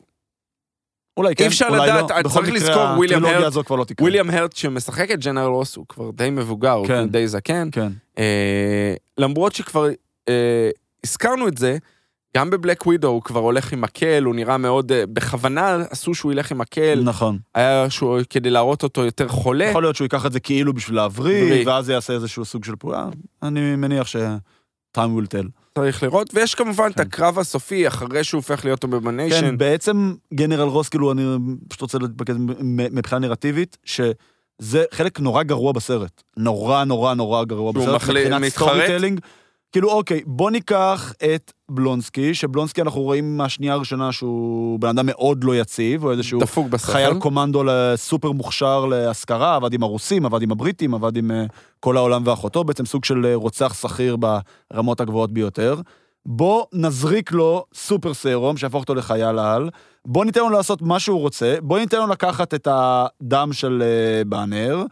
אולי 1.17 1.35
כן, 1.35 1.43
אי 1.43 1.47
אפשר 1.47 1.65
אולי 1.69 1.81
לדעת, 1.89 2.09
לא. 2.11 2.21
בכל 2.21 2.29
צריך 2.29 2.49
לזכור, 2.51 2.83
וויליאם 2.97 3.25
הרט- 3.25 3.43
הזו 3.43 3.63
כבר 3.63 3.75
לא 3.75 3.83
תקרה. 3.83 4.03
וויליאם 4.03 4.29
הרט 4.29 4.55
שמשחק 4.55 5.11
את 5.11 5.19
ג'נרל 5.19 5.47
רוס, 5.51 5.75
הוא 5.75 5.85
כבר 5.89 6.11
די 6.11 6.29
מבוגר, 6.29 6.71
הוא 6.71 6.87
כן. 6.87 7.09
די 7.09 7.27
זקן. 7.27 7.69
כן. 7.71 7.91
אה, 8.17 8.93
למרות 9.17 9.55
שכבר 9.55 9.87
אה, 10.29 10.69
הזכרנו 11.05 11.47
את 11.47 11.57
זה, 11.57 11.77
גם 12.37 12.49
ב 12.49 12.55
Black 12.55 12.85
Widow 12.85 13.07
הוא 13.07 13.21
כבר 13.21 13.39
הולך 13.39 13.73
עם 13.73 13.81
מקל, 13.81 14.23
הוא 14.23 14.35
נראה 14.35 14.57
מאוד, 14.57 14.91
אה, 14.91 15.03
בכוונה 15.13 15.77
עשו 15.89 16.13
שהוא 16.13 16.31
ילך 16.31 16.51
עם 16.51 16.57
מקל, 16.57 17.01
נכון. 17.03 17.37
היה 17.55 17.89
שהוא, 17.89 18.19
כדי 18.29 18.49
להראות 18.49 18.83
אותו 18.83 19.05
יותר 19.05 19.27
חולה. 19.27 19.65
יכול 19.65 19.83
להיות 19.83 19.95
שהוא 19.95 20.05
ייקח 20.05 20.25
את 20.25 20.31
זה 20.31 20.39
כאילו 20.39 20.73
בשביל 20.73 20.95
להבריא. 20.95 21.67
ואז 21.67 21.89
יעשה 21.89 22.13
איזשהו 22.13 22.45
סוג 22.45 22.63
של 22.63 22.75
פעולה. 22.75 23.07
אני 23.43 23.75
מניח 23.75 24.07
ש... 24.07 24.15
time 24.97 25.11
will 25.19 25.27
tell. 25.27 25.64
צריך 25.79 26.03
לראות, 26.03 26.29
ויש 26.33 26.55
כמובן 26.55 26.87
את 26.91 26.95
כן. 26.95 27.01
הקרב 27.01 27.39
הסופי 27.39 27.87
אחרי 27.87 28.23
שהוא 28.23 28.37
הופך 28.39 28.65
להיות 28.65 28.83
Abomination. 28.83 29.41
כן, 29.41 29.57
בעצם 29.57 30.13
גנרל 30.33 30.67
רוס, 30.67 30.89
כאילו, 30.89 31.11
אני 31.11 31.21
פשוט 31.67 31.81
רוצה 31.81 31.97
להתמקד 31.97 32.33
מ- 32.37 32.95
מבחינה 32.95 33.19
נרטיבית, 33.27 33.77
שזה 33.85 34.83
חלק 34.91 35.19
נורא 35.19 35.43
גרוע 35.43 35.71
בסרט. 35.71 36.23
נורא 36.37 36.83
נורא 36.83 37.13
נורא 37.13 37.43
גרוע 37.43 37.71
בסרט. 37.71 37.95
מחליט- 37.95 38.17
מבחינת 38.27 38.41
מתחרט? 38.41 38.89
כאילו, 39.71 39.91
אוקיי, 39.91 40.21
בוא 40.25 40.51
ניקח 40.51 41.13
את 41.35 41.53
בלונסקי, 41.69 42.33
שבלונסקי 42.33 42.81
אנחנו 42.81 43.01
רואים 43.01 43.37
מהשנייה 43.37 43.73
הראשונה 43.73 44.11
שהוא 44.11 44.79
בן 44.79 44.87
אדם 44.87 45.05
מאוד 45.05 45.43
לא 45.43 45.55
יציב, 45.55 46.03
או 46.03 46.11
איזשהו 46.11 46.39
דפוק 46.39 46.67
בשכל. 46.67 46.91
חייל 46.91 47.19
קומנדו 47.19 47.63
סופר 47.95 48.31
מוכשר 48.31 48.85
להשכרה, 48.85 49.55
עבד 49.55 49.73
עם 49.73 49.83
הרוסים, 49.83 50.25
עבד 50.25 50.41
עם 50.41 50.51
הבריטים, 50.51 50.93
עבד 50.93 51.17
עם 51.17 51.31
אה, 51.31 51.45
כל 51.79 51.97
העולם 51.97 52.21
ואחותו, 52.25 52.63
בעצם 52.63 52.85
סוג 52.85 53.05
של 53.05 53.25
אה, 53.25 53.35
רוצח 53.35 53.73
שכיר 53.73 54.17
ברמות 54.71 55.01
הגבוהות 55.01 55.31
ביותר. 55.31 55.75
בוא 56.25 56.65
נזריק 56.73 57.31
לו 57.31 57.65
סופר 57.73 58.13
סרום, 58.13 58.57
שיהפוך 58.57 58.81
אותו 58.81 58.95
לחייל 58.95 59.39
על, 59.39 59.69
בוא 60.05 60.25
ניתן 60.25 60.39
לו 60.39 60.49
לעשות 60.49 60.81
מה 60.81 60.99
שהוא 60.99 61.19
רוצה, 61.19 61.55
בוא 61.61 61.79
ניתן 61.79 61.97
לו 61.97 62.07
לקחת 62.07 62.53
את 62.53 62.67
הדם 62.71 63.49
של 63.53 63.83
אה, 63.85 64.23
באנר, 64.23 64.83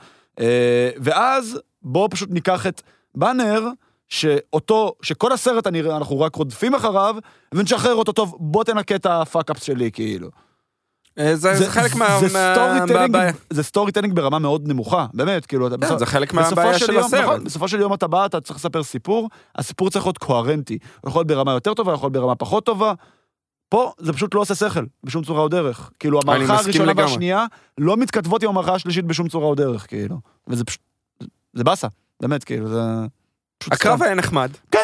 ואז 0.97 1.59
בוא 1.81 2.07
פשוט 2.11 2.29
ניקח 2.31 2.67
את 2.67 2.81
באנר, 3.15 3.67
שאותו, 4.13 4.93
שכל 5.01 5.31
הסרט 5.31 5.67
אני, 5.67 5.81
אנחנו 5.81 6.19
רק 6.19 6.35
רודפים 6.35 6.75
אחריו, 6.75 7.15
ונשחרר 7.53 7.95
אותו 7.95 8.11
טוב, 8.11 8.35
בוא 8.39 8.63
תנקה 8.63 8.95
את 8.95 9.05
ה 9.05 9.12
fuck-ups 9.12 9.63
שלי, 9.63 9.91
כאילו. 9.91 10.29
אה, 11.19 11.35
זה 11.35 11.55
זה 11.55 11.69
חלק 11.69 11.95
מה- 11.95 12.19
זה 12.19 12.27
מה- 12.33 12.53
story 12.55 12.79
זה 13.49 13.63
storytelling 13.63 14.13
ברמה 14.15 14.39
מאוד 14.39 14.67
נמוכה, 14.67 15.05
באמת, 15.13 15.45
כאילו, 15.45 15.67
אתה- 15.67 15.75
כן, 15.77 15.81
בסוף- 15.81 15.99
זה 15.99 16.05
חלק 16.05 16.33
מהבעיה 16.33 16.79
של 16.79 16.93
יום, 16.93 17.03
הסרט. 17.05 17.23
נכון, 17.23 17.43
בסופו 17.43 17.67
של 17.67 17.79
יום 17.79 17.93
אתה 17.93 18.07
בא, 18.07 18.25
אתה 18.25 18.41
צריך 18.41 18.59
לספר 18.59 18.83
סיפור, 18.83 19.29
הסיפור 19.55 19.89
צריך 19.89 20.05
להיות 20.05 20.17
קוהרנטי. 20.17 20.77
הוא 21.01 21.09
יכול 21.09 21.19
להיות 21.19 21.27
ברמה 21.27 21.51
יותר 21.51 21.73
טובה, 21.73 21.93
יכול 21.93 22.07
להיות 22.07 22.13
ברמה 22.13 22.35
פחות 22.35 22.65
טובה. 22.65 22.93
פה 23.69 23.91
זה 23.97 24.13
פשוט 24.13 24.35
לא 24.35 24.39
עושה 24.41 24.55
שכל, 24.55 24.85
בשום 25.03 25.23
צורה 25.23 25.41
או 25.41 25.47
דרך. 25.47 25.89
כאילו, 25.99 26.19
המערכה 26.23 26.57
הראשונה 26.59 26.85
לגמרי. 26.85 27.03
והשנייה 27.05 27.45
לא 27.77 27.97
מתכתבות 27.97 28.43
עם 28.43 28.49
המערכה 28.49 28.73
השלישית 28.73 29.05
בשום 29.05 29.27
צורה 29.29 29.45
או 29.45 29.55
דרך, 29.55 29.87
כאילו. 29.87 30.17
וזה 30.47 30.63
פשוט, 30.65 30.81
זה 31.53 31.63
באסה, 31.63 31.87
באמת, 32.21 32.43
כאילו, 32.43 32.67
זה... 32.69 32.81
פשוט 33.63 33.73
הקרב 33.73 33.95
סתם. 33.97 34.05
היה 34.05 34.15
נחמד. 34.15 34.51
כן, 34.71 34.79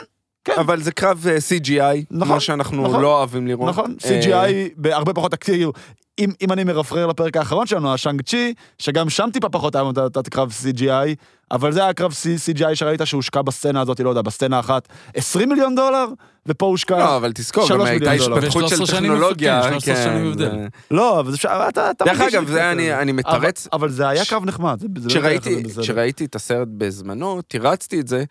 כן. 0.46 0.54
אבל 0.60 0.82
זה 0.82 0.92
קרב 0.92 1.26
אה, 1.28 1.38
CGI, 1.38 2.06
נכון, 2.12 2.28
כמו 2.28 2.42
שאנחנו 2.42 2.84
נכון. 2.88 3.02
לא 3.02 3.18
אוהבים 3.18 3.48
לראות. 3.48 3.70
נכון, 3.70 3.96
אה, 4.06 4.20
CGI 4.22 4.54
בהרבה 4.76 5.14
פחות 5.14 5.34
אקטיביות. 5.34 5.76
אם, 6.20 6.30
אם 6.42 6.52
אני 6.52 6.64
מרפרר 6.64 7.08
לפרק 7.08 7.38
האחרון 7.38 7.68
שלנו, 7.68 7.94
השאנג 7.94 8.22
צ'י, 8.22 8.54
שגם 8.80 9.10
שם 9.10 9.30
טיפה 9.34 9.50
פחות 9.50 9.76
היה 9.76 9.84
את- 9.90 10.18
את 10.18 10.28
הקרב 10.28 10.52
CGI, 10.64 11.16
אבל 11.52 11.72
זה 11.72 11.84
היה 11.84 11.94
קרב 11.94 12.12
CGI 12.12 12.76
שראית 12.76 13.02
שהושקע 13.06 13.42
בסצנה 13.42 13.82
הזאת, 13.82 14.00
לא 14.00 14.10
יודע, 14.10 14.22
בסצנה 14.22 14.60
אחת 14.60 14.88
20 15.16 15.50
מיליון 15.50 15.76
דולר, 15.76 16.06
ופה 16.46 16.66
הושקע... 16.66 16.98
לא, 16.98 17.18
אבל 17.18 17.32
תזכור, 17.34 17.70
גם 17.70 17.82
הייתה 17.82 18.10
מיליון 18.10 18.28
דולר. 18.30 18.38
התפתחות 18.38 18.68
של 18.70 18.76
ו-13 18.82 18.86
שנים 18.86 19.12
טכנולוגיה. 19.14 19.60
הפרש, 19.60 19.84
13 19.84 20.06
כן. 20.52 20.68
לא, 20.92 21.20
אבל 21.20 21.30
זה 21.32 21.36
אפשר, 21.36 21.66
אתה, 21.70 21.92
אתה 21.92 22.06
דרך 22.06 22.22
אגב, 22.22 22.48
זה 22.48 22.72
אני- 22.72 22.94
אני 22.94 23.12
מתרץ- 23.12 23.68
אבל, 23.72 23.80
אבל 23.80 23.90
זה 23.90 24.08
היה 24.10 24.26
ש- 24.26 24.30
קרב 24.30 24.46
נחמד. 24.46 24.84
בסדר. 24.94 25.82
כשראיתי 25.84 26.26
את 26.26 26.36
הסרט 26.36 26.68
בזמנו, 26.78 27.42
תירצתי 27.42 28.00
את 28.00 28.08
זה, 28.08 28.24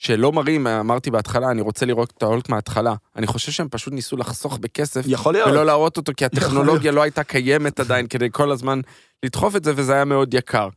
שלא 0.00 0.32
מראים, 0.32 0.66
אמרתי 0.66 1.10
בהתחלה, 1.10 1.50
אני 1.50 1.60
רוצה 1.60 1.86
לראות 1.86 2.12
את 2.16 2.22
ההולק 2.22 2.48
מההתחלה. 2.48 2.94
אני 3.16 3.26
חושב 3.26 3.52
שהם 3.52 3.68
פשוט 3.70 3.92
ניסו 3.92 4.16
לחסוך 4.16 4.58
בכסף, 4.58 5.02
יכול 5.06 5.32
להיות. 5.34 5.48
ולא 5.48 5.66
להראות 5.66 5.96
אותו, 5.96 6.12
כי 6.16 6.24
הטכנולוגיה 6.24 6.92
לא 6.92 7.02
הייתה 7.02 7.24
קיימת 7.24 7.80
עדיין, 7.80 8.06
כדי 8.06 8.28
כל 8.32 8.50
הזמן 8.50 8.80
לדחוף 9.22 9.56
את 9.56 9.64
זה, 9.64 9.72
וזה 9.76 9.92
היה 9.92 10.04
מאוד 10.04 10.34
יקר. 10.34 10.68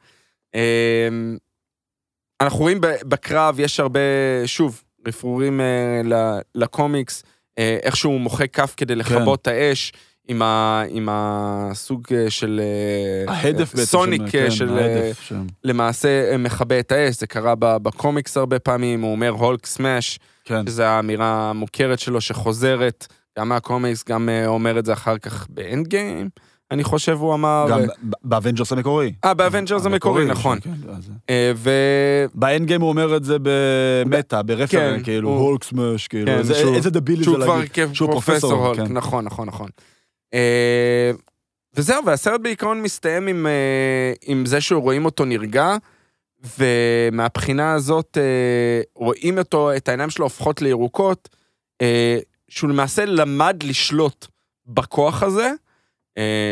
אמ, 0.55 1.37
אנחנו 2.41 2.59
רואים 2.59 2.77
בקרב, 2.81 3.59
יש 3.59 3.79
הרבה, 3.79 3.99
שוב, 4.45 4.83
רפרורים 5.07 5.61
אה, 5.61 6.01
לקומיקס, 6.55 7.23
אה, 7.57 7.77
איך 7.83 7.95
שהוא 7.95 8.19
מוחא 8.19 8.45
כף 8.47 8.73
כדי 8.77 8.95
לכבות 8.95 9.41
את 9.41 9.47
האש. 9.47 9.93
עם, 10.27 10.41
ה, 10.41 10.83
עם 10.89 11.07
הסוג 11.11 12.03
אה, 12.11 12.29
של 12.29 12.61
אה, 13.27 13.33
ההדף 13.33 13.73
בעצם. 13.75 13.85
sonic 13.85 14.21
אה, 14.21 14.29
כן, 14.31 14.51
של 14.51 14.77
ההדף. 14.77 15.31
למעשה 15.63 16.37
מכבה 16.37 16.79
את 16.79 16.91
האש, 16.91 17.15
זה 17.15 17.27
קרה 17.27 17.53
בקומיקס 17.57 18.37
הרבה 18.37 18.59
פעמים, 18.59 19.01
הוא 19.01 19.11
אומר 19.11 19.29
Hulk 19.29 19.65
smash, 19.65 20.19
כן. 20.45 20.65
שזו 20.67 20.83
האמירה 20.83 21.49
המוכרת 21.49 21.99
שלו 21.99 22.21
שחוזרת, 22.21 23.07
גם 23.39 23.49
מהקומיקס, 23.49 24.03
גם 24.09 24.29
אומר 24.47 24.79
את 24.79 24.85
זה 24.85 24.93
אחר 24.93 25.17
כך 25.17 25.47
ב 25.49 25.87
Endgame, 25.87 26.29
אני 26.71 26.83
חושב 26.83 27.17
הוא 27.19 27.33
אמר. 27.33 27.65
גם 27.69 27.79
ב 28.23 28.29
Avengers 28.29 28.71
המקורי. 28.71 29.13
אה, 29.25 29.33
ב 29.33 29.39
Avengers 29.39 29.85
המקורי, 29.85 30.25
נכון. 30.25 30.59
כן, 30.59 30.69
אז- 30.97 31.11
אה, 31.29 31.51
ו... 31.55 31.69
באנד 32.35 32.67
גיים 32.67 32.81
הוא 32.81 32.89
אומר 32.89 33.15
את 33.17 33.23
זה 33.23 33.37
במטה, 33.41 34.41
כן, 34.69 34.99
כאילו, 35.03 35.29
הוא- 35.29 35.39
הולק 35.39 35.63
סמאש, 35.63 36.07
כאילו, 36.07 36.25
כן, 36.25 36.37
איזה- 36.37 36.89
דבילי 36.89 37.23
זה 37.23 37.31
כבר 37.31 37.37
להגיד. 37.57 37.69
שהוא 37.93 38.09
כפרופסור 38.09 38.11
פרופסור, 38.11 38.53
הולק, 38.67 38.79
כן. 38.87 38.93
נכון, 38.93 39.25
נכון, 39.25 39.47
נכון. 39.47 39.69
אה, 40.33 41.11
וזהו, 41.75 42.05
והסרט 42.05 42.41
בעיקרון 42.41 42.81
מסתיים 42.81 43.27
עם, 43.27 43.47
אה, 43.47 44.13
עם 44.25 44.45
זה 44.45 44.61
שרואים 44.61 45.05
אותו 45.05 45.25
נרגע, 45.25 45.75
ומהבחינה 46.59 47.73
הזאת 47.73 48.17
אה, 48.17 48.81
רואים 48.95 49.37
אותו, 49.37 49.75
את 49.75 49.87
העיניים 49.87 50.09
שלו 50.09 50.25
הופכות 50.25 50.61
לירוקות, 50.61 51.29
שהוא 52.49 52.69
למעשה 52.69 53.05
למד 53.05 53.63
לשלוט 53.63 54.27
בכוח 54.65 55.23
הזה, 55.23 55.51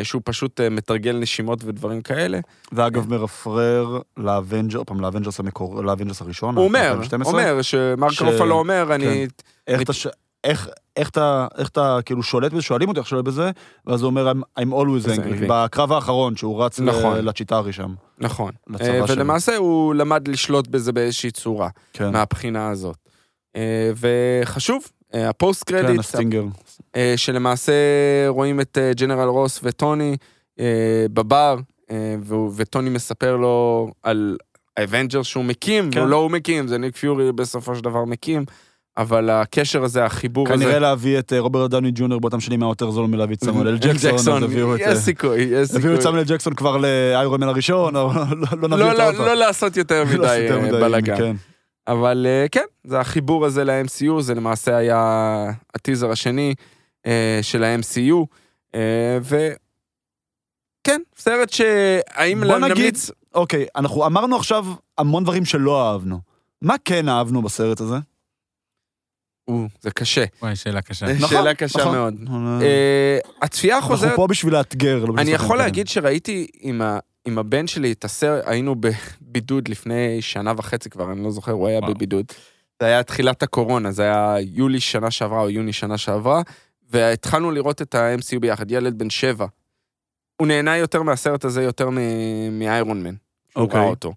שהוא 0.03 0.21
פשוט 0.25 0.61
מתרגל 0.61 1.17
נשימות 1.17 1.63
ודברים 1.63 2.01
כאלה. 2.01 2.39
ואגב, 2.71 3.09
מרפרר 3.09 3.99
ל 4.17 4.24
Avengers, 4.24 4.83
פעם, 4.83 5.01
ל 5.01 5.05
Avengers 5.05 5.39
המקור, 5.39 5.83
ל 5.83 5.88
Avengers 5.88 6.21
הראשון, 6.21 6.55
הוא 6.55 6.63
אומר, 6.65 6.91
2012, 6.91 7.31
אומר, 7.31 7.61
שמרק 7.61 8.11
ש- 8.11 8.21
רופלו 8.21 8.55
אומר, 8.55 8.95
אני... 8.95 9.27
איך 9.67 9.81
אתה, 9.81 9.93
ש- 9.93 10.07
איך, 10.43 10.69
איך 10.95 11.09
אתה, 11.09 11.47
איך 11.57 11.69
אתה 11.69 11.99
כאילו 12.05 12.23
שולט 12.23 12.51
בזה, 12.51 12.61
שואלים 12.61 12.89
אותי 12.89 12.99
איך 12.99 13.07
שולט 13.07 13.25
בזה, 13.25 13.51
ואז 13.85 14.01
הוא 14.01 14.09
אומר, 14.09 14.31
I'm, 14.31 14.61
I'm 14.61 14.71
always 14.73 15.09
angry. 15.09 15.45
בקרב 15.47 15.91
האחרון, 15.91 16.35
שהוא 16.35 16.63
רץ 16.63 16.79
נכון. 16.79 17.25
לצ'יטארי 17.25 17.73
שם, 17.73 17.93
נכון. 18.17 18.51
אה. 18.81 19.01
ולמעשה 19.07 19.57
הוא 19.57 19.93
למד 19.93 20.27
לשלוט 20.27 20.67
בזה 20.67 20.91
באיזושהי 20.91 21.31
צורה. 21.31 21.69
כן. 21.93 22.11
מהבחינה 22.11 22.69
הזאת. 22.69 22.97
אה, 23.55 23.91
וחשוב, 23.95 24.83
אה, 25.13 25.29
הפוסט 25.29 25.63
כן, 25.69 25.81
credit, 25.81 25.99
ה 25.99 26.04
stinger. 26.04 26.43
אה, 26.95 27.13
שלמעשה 27.15 27.73
רואים 28.27 28.61
את 28.61 28.77
ג'נרל 28.95 29.27
רוס 29.27 29.59
וטוני 29.63 30.17
בבר, 31.13 31.57
וטוני 32.55 32.89
מספר 32.89 33.35
לו 33.35 33.87
על 34.03 34.37
ה 34.77 34.82
Avengers 34.82 35.23
שהוא 35.23 35.45
מקים, 35.45 35.91
כן. 35.91 35.99
כן. 36.01 36.07
לא 36.07 36.15
הוא 36.15 36.31
מקים, 36.31 36.67
זה 36.67 36.77
ניק 36.77 36.95
פיורי 36.95 37.31
בסופו 37.31 37.75
של 37.75 37.83
דבר 37.83 38.05
מקים, 38.05 38.45
אבל 38.97 39.29
הקשר 39.29 39.83
הזה, 39.83 40.05
החיבור 40.05 40.47
הזה... 40.49 40.63
כנראה 40.63 40.79
להביא 40.79 41.19
את 41.19 41.33
אה, 41.33 41.39
רוברט 41.39 41.71
דאוני 41.71 41.91
ג'וניור 41.95 42.21
באותם 42.21 42.39
שנים 42.39 42.63
היה 42.63 42.69
יותר 42.69 42.91
זול 42.91 43.07
מלהביא 43.07 43.35
את 43.35 43.43
סמואל 43.43 43.67
אל 43.67 43.77
ג'קסון, 43.83 44.43
אז 44.43 44.49
הביאו 44.49 44.75
את... 44.75 44.79
יש 44.79 44.87
אה, 44.87 44.95
סיכוי, 44.95 45.41
יש 45.41 45.67
סיכוי. 45.67 45.81
הביאו 45.81 45.95
את 45.95 46.01
סמואל 46.01 46.17
אל 46.19 46.23
ג'קסון 46.23 46.53
כבר 46.53 46.77
ל 46.77 46.90
Iron 46.90 47.41
Man 47.41 47.47
הראשון, 47.47 47.95
אבל 47.95 48.21
לא- 48.37 48.57
לא 48.61 48.67
נביא 48.67 48.83
לא, 48.83 48.89
אותו 48.91 48.97
לא, 48.97 49.07
עוד 49.07 49.15
פעם. 49.15 49.25
לא 49.25 49.33
לעשות 49.33 49.77
יותר 49.77 50.03
לא 50.07 50.13
מדי 50.13 50.47
אה, 50.51 50.71
בלאגן. 50.71 51.17
כן. 51.17 51.35
אבל 51.87 52.27
אה, 52.29 52.45
כן, 52.51 52.65
זה 52.83 52.99
החיבור 52.99 53.45
הזה 53.45 53.63
ל-MCU, 53.63 54.21
זה 54.21 54.35
למעשה 54.35 54.75
היה 54.77 55.51
הטיזר 55.75 56.11
השני 56.11 56.55
אה, 57.05 57.39
של 57.41 57.63
ה-MCU, 57.63 58.15
אה, 58.75 59.17
וכן, 59.21 61.01
סרט 61.17 61.49
שהאם 61.49 62.43
נמליץ... 62.43 63.11
אוקיי, 63.35 63.65
אנחנו 63.75 64.05
אמרנו 64.05 64.35
עכשיו 64.35 64.65
המון 64.97 65.23
דברים 65.23 65.45
שלא 65.45 65.91
אהבנו. 65.91 66.19
מה 66.61 66.75
כן 66.85 67.09
אהבנו 67.09 67.41
בסרט 67.41 67.81
הזה? 67.81 67.95
או, 69.47 69.65
זה 69.81 69.91
קשה. 69.91 70.23
וואי, 70.41 70.55
שאלה 70.55 70.81
קשה. 70.81 71.05
נכון, 71.13 71.29
שאלה 71.29 71.53
קשה 71.53 71.79
נכון. 71.79 71.95
מאוד. 71.95 72.15
אה, 72.61 72.61
אה, 72.61 73.17
הצפייה 73.41 73.75
אנחנו 73.75 73.93
החוזרת, 73.93 74.15
פה 74.15 74.27
בשביל 74.27 74.53
לאתגר. 74.53 75.05
לא 75.05 75.13
אני 75.17 75.31
יכול 75.31 75.57
להגיד 75.57 75.87
שראיתי 75.87 76.47
עם 76.59 76.81
ה... 76.81 76.99
עם 77.25 77.37
הבן 77.37 77.67
שלי 77.67 77.91
את 77.91 78.05
הסרט, 78.05 78.43
היינו 78.47 78.75
בבידוד 78.79 79.67
לפני 79.67 80.21
שנה 80.21 80.53
וחצי 80.57 80.89
כבר, 80.89 81.11
אני 81.11 81.23
לא 81.23 81.31
זוכר, 81.31 81.51
הוא 81.51 81.67
היה 81.67 81.79
וואו. 81.79 81.93
בבידוד. 81.93 82.25
זה 82.81 82.85
היה 82.87 83.03
תחילת 83.03 83.43
הקורונה, 83.43 83.91
זה 83.91 84.03
היה 84.03 84.35
יולי 84.39 84.79
שנה 84.79 85.11
שעברה 85.11 85.41
או 85.41 85.49
יוני 85.49 85.73
שנה 85.73 85.97
שעברה, 85.97 86.41
והתחלנו 86.89 87.51
לראות 87.51 87.81
את 87.81 87.95
ה-MCU 87.95 88.39
ביחד, 88.39 88.71
ילד 88.71 88.97
בן 88.97 89.09
שבע. 89.09 89.45
הוא 90.37 90.47
נהנה 90.47 90.77
יותר 90.77 91.01
מהסרט 91.01 91.45
הזה 91.45 91.63
יותר 91.63 91.89
מ- 91.89 92.59
מאיירון 92.59 93.03
מן. 93.03 93.15
אוקיי. 93.55 93.79
ראה 93.79 93.89
אותו. 93.89 94.13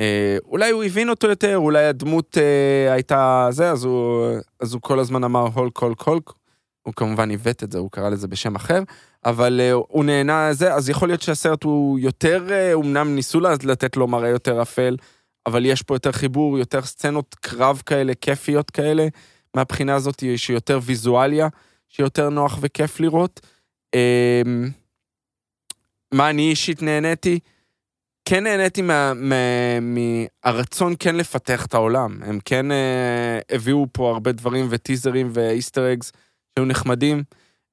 אה, 0.00 0.36
אולי 0.44 0.70
הוא 0.70 0.84
הבין 0.84 1.08
אותו 1.08 1.26
יותר, 1.26 1.56
אולי 1.56 1.84
הדמות 1.84 2.38
אה, 2.38 2.92
הייתה 2.92 3.48
זה, 3.50 3.70
אז 3.70 3.84
הוא, 3.84 4.26
אז 4.60 4.74
הוא 4.74 4.82
כל 4.82 4.98
הזמן 4.98 5.24
אמר 5.24 5.46
הולק 5.54 5.78
הולק 5.78 6.00
הולק. 6.00 6.30
הוא 6.82 6.94
כמובן 6.94 7.30
עיוות 7.30 7.62
את 7.62 7.72
זה, 7.72 7.78
הוא 7.78 7.90
קרא 7.90 8.08
לזה 8.08 8.28
בשם 8.28 8.54
אחר, 8.54 8.82
אבל 9.24 9.60
אה, 9.60 9.72
הוא 9.72 10.04
נהנה 10.04 10.52
זה, 10.52 10.74
אז 10.74 10.90
יכול 10.90 11.08
להיות 11.08 11.22
שהסרט 11.22 11.64
הוא 11.64 11.98
יותר, 11.98 12.46
אה, 12.50 12.74
אמנם 12.74 13.14
ניסו 13.14 13.40
לתת 13.40 13.96
לו 13.96 14.06
מראה 14.06 14.28
יותר 14.28 14.62
אפל, 14.62 14.96
אבל 15.46 15.66
יש 15.66 15.82
פה 15.82 15.94
יותר 15.94 16.12
חיבור, 16.12 16.58
יותר 16.58 16.82
סצנות 16.82 17.36
קרב 17.40 17.82
כאלה, 17.86 18.12
כיפיות 18.14 18.70
כאלה, 18.70 19.08
מהבחינה 19.56 19.94
הזאת 19.94 20.24
שיותר 20.36 20.78
ויזואליה, 20.82 21.48
שיותר 21.88 22.28
נוח 22.28 22.58
וכיף 22.60 23.00
לראות. 23.00 23.40
אה, 23.94 24.42
מה 26.12 26.30
אני 26.30 26.50
אישית 26.50 26.82
נהניתי? 26.82 27.38
כן 28.24 28.44
נהניתי 28.44 28.82
מה, 28.82 29.12
מה, 29.14 29.36
מהרצון 29.80 30.94
כן 30.98 31.16
לפתח 31.16 31.66
את 31.66 31.74
העולם. 31.74 32.18
הם 32.22 32.38
כן 32.44 32.72
אה, 32.72 33.38
הביאו 33.50 33.86
פה 33.92 34.10
הרבה 34.10 34.32
דברים 34.32 34.66
וטיזרים 34.70 35.30
ואיסטר 35.32 35.92
אגס 35.92 36.12
שהיו 36.54 36.66
נחמדים. 36.66 37.22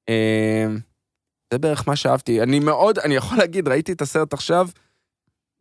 אה, 0.08 0.66
זה 1.52 1.58
בערך 1.58 1.88
מה 1.88 1.96
שאהבתי. 1.96 2.42
אני 2.42 2.60
מאוד, 2.60 2.98
אני 2.98 3.14
יכול 3.14 3.38
להגיד, 3.38 3.68
ראיתי 3.68 3.92
את 3.92 4.02
הסרט 4.02 4.32
עכשיו, 4.32 4.68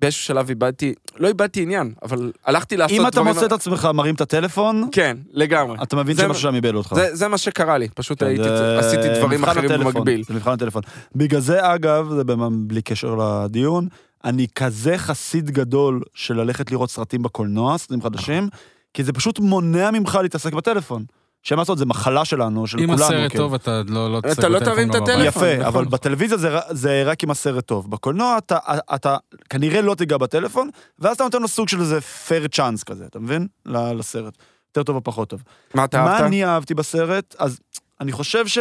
באיזשהו 0.02 0.24
שלב 0.24 0.50
איבדתי, 0.50 0.94
לא 1.18 1.28
איבדתי 1.28 1.62
עניין, 1.62 1.94
אבל 2.04 2.32
הלכתי 2.46 2.78
לעשות 2.78 3.00
אם 3.00 3.10
דברים... 3.10 3.28
אתה 3.28 3.34
מוצא 3.34 3.46
את 3.46 3.52
עצמך 3.52 3.90
מרים 3.94 4.16
את 4.16 4.22
הטלפון, 4.22 4.90
כן, 4.92 5.18
לגמרי. 5.32 5.78
אתה 5.84 5.96
מבין 5.96 6.18
שמשהו 6.18 6.42
שם 6.42 6.56
איבד 6.56 6.76
אותך. 6.76 6.94
זה, 6.96 7.16
זה 7.16 7.28
מה 7.28 7.38
שקרה 7.38 7.78
לי, 7.78 7.90
פשוט 7.90 8.20
כן, 8.20 8.26
הייתי, 8.26 8.44
זה 8.44 8.80
עשיתי 8.80 9.20
דברים 9.20 9.44
אחרים 9.44 9.66
הטלפון, 9.66 9.94
במקביל. 9.94 10.24
זה 10.24 10.34
מבחן 10.34 10.52
הטלפון. 10.52 10.82
בגלל 11.16 11.42
זה, 11.42 11.74
אגב, 11.76 12.10
זה 12.16 12.24
בלי 12.52 12.82
קשר 12.82 13.16
לדיון, 13.16 13.88
אני 14.24 14.48
כזה 14.56 14.98
חסיד 14.98 15.52
גדול 15.52 16.02
של 16.14 16.42
ללכת 16.42 16.72
לראות 16.72 16.92
סרטים 16.92 17.24
בקולנוע, 17.24 17.78
סרטים 17.78 18.02
חדשים, 18.02 18.50
כי 18.94 19.04
זה 19.04 19.14
פשוט 19.14 19.40
מונע 19.40 19.92
ממך 19.92 20.20
להתעסק 20.22 20.54
בטלפון. 20.54 21.06
שאין 21.44 21.56
מה 21.58 21.62
לעשות, 21.62 21.78
זה 21.78 21.86
מחלה 21.86 22.26
שלנו, 22.26 22.68
של 22.68 22.80
אם 22.80 22.86
כולנו. 22.86 23.04
הסרט 23.04 23.32
כאילו. 23.32 23.44
טוב, 23.44 23.54
אתה 23.54 23.82
לא 23.88 24.14
לא 24.14 24.22
תצטרך 24.22 24.52
לא 24.52 24.60
תרים 24.60 24.90
את. 24.90 24.96
הטלפון. 24.96 25.26
יפה, 25.26 25.54
נכון. 25.54 25.66
אבל 25.66 25.86
בטלוויזיה 25.86 26.38
זה, 26.38 26.58
זה 26.70 27.04
רק 27.06 27.24
אם 27.24 27.32
הסרט 27.32 27.66
טוב. 27.66 27.92
בקולנוע 27.92 28.38
אתה, 28.38 28.58
אתה 28.96 29.18
כנראה 29.50 29.82
לא 29.82 29.96
תיגע 29.96 30.18
בטלפון, 30.18 30.70
ואז 31.00 31.16
אתה 31.16 31.24
נותן 31.24 31.42
לו 31.42 31.48
סוג 31.48 31.70
של 31.70 31.80
איזה 31.80 32.00
fair 32.00 32.58
chance 32.58 32.84
כזה, 32.86 33.06
אתה 33.06 33.20
מבין? 33.20 33.48
לסרט. 33.66 34.38
יותר 34.68 34.84
טוב 34.84 34.96
או 34.96 35.04
פחות 35.04 35.30
טוב. 35.30 35.44
מה 35.74 35.86
אתה 35.86 36.04
מה 36.04 36.14
אהבת? 36.14 36.26
אני 36.26 36.46
אהבתי 36.46 36.74
בסרט? 36.74 37.36
אז 37.40 37.60
אני 38.02 38.12
חושב 38.12 38.48
ש... 38.48 38.58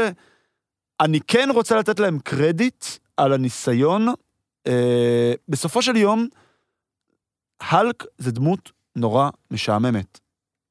אני 1.01 1.21
כן 1.21 1.49
רוצה 1.55 1.77
לתת 1.77 2.01
להם 2.01 2.19
קרדיט 2.25 2.85
על 3.17 3.33
הניסיון. 3.33 4.09
אה, 4.67 5.33
בסופו 5.49 5.83
של 5.83 5.97
יום, 5.97 6.29
האלק 7.61 8.05
זה 8.19 8.33
דמות 8.33 8.73
נורא 8.97 9.31
משעממת. 9.51 10.21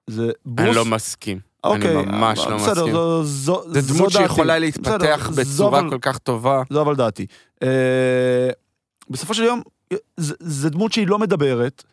זה 0.09 0.31
ברוס... 0.45 0.67
אני 0.67 0.75
לא 0.75 0.85
מסכים. 0.85 1.39
אוקיי, 1.63 1.95
אני 1.99 2.05
ממש 2.05 2.39
לא 2.39 2.55
בסדר, 2.57 2.71
מסכים. 2.71 2.91
זו, 2.93 3.23
זו, 3.23 3.63
זה 3.67 3.81
זו 3.81 3.93
דמות 3.93 4.13
דעתי. 4.13 4.23
שיכולה 4.23 4.59
להתפתח 4.59 5.29
בסדר, 5.31 5.41
בצורה 5.43 5.79
אבל- 5.79 5.89
כל 5.89 5.97
כך 6.01 6.17
טובה. 6.17 6.63
זו 6.69 6.81
אבל 6.81 6.95
דעתי. 6.95 7.25
אה, 7.63 8.49
בסופו 9.09 9.33
של 9.33 9.43
יום, 9.43 9.61
זו 10.39 10.69
דמות 10.69 10.91
שהיא 10.93 11.07
לא 11.07 11.19
מדברת, 11.19 11.83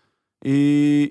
היא 0.45 1.09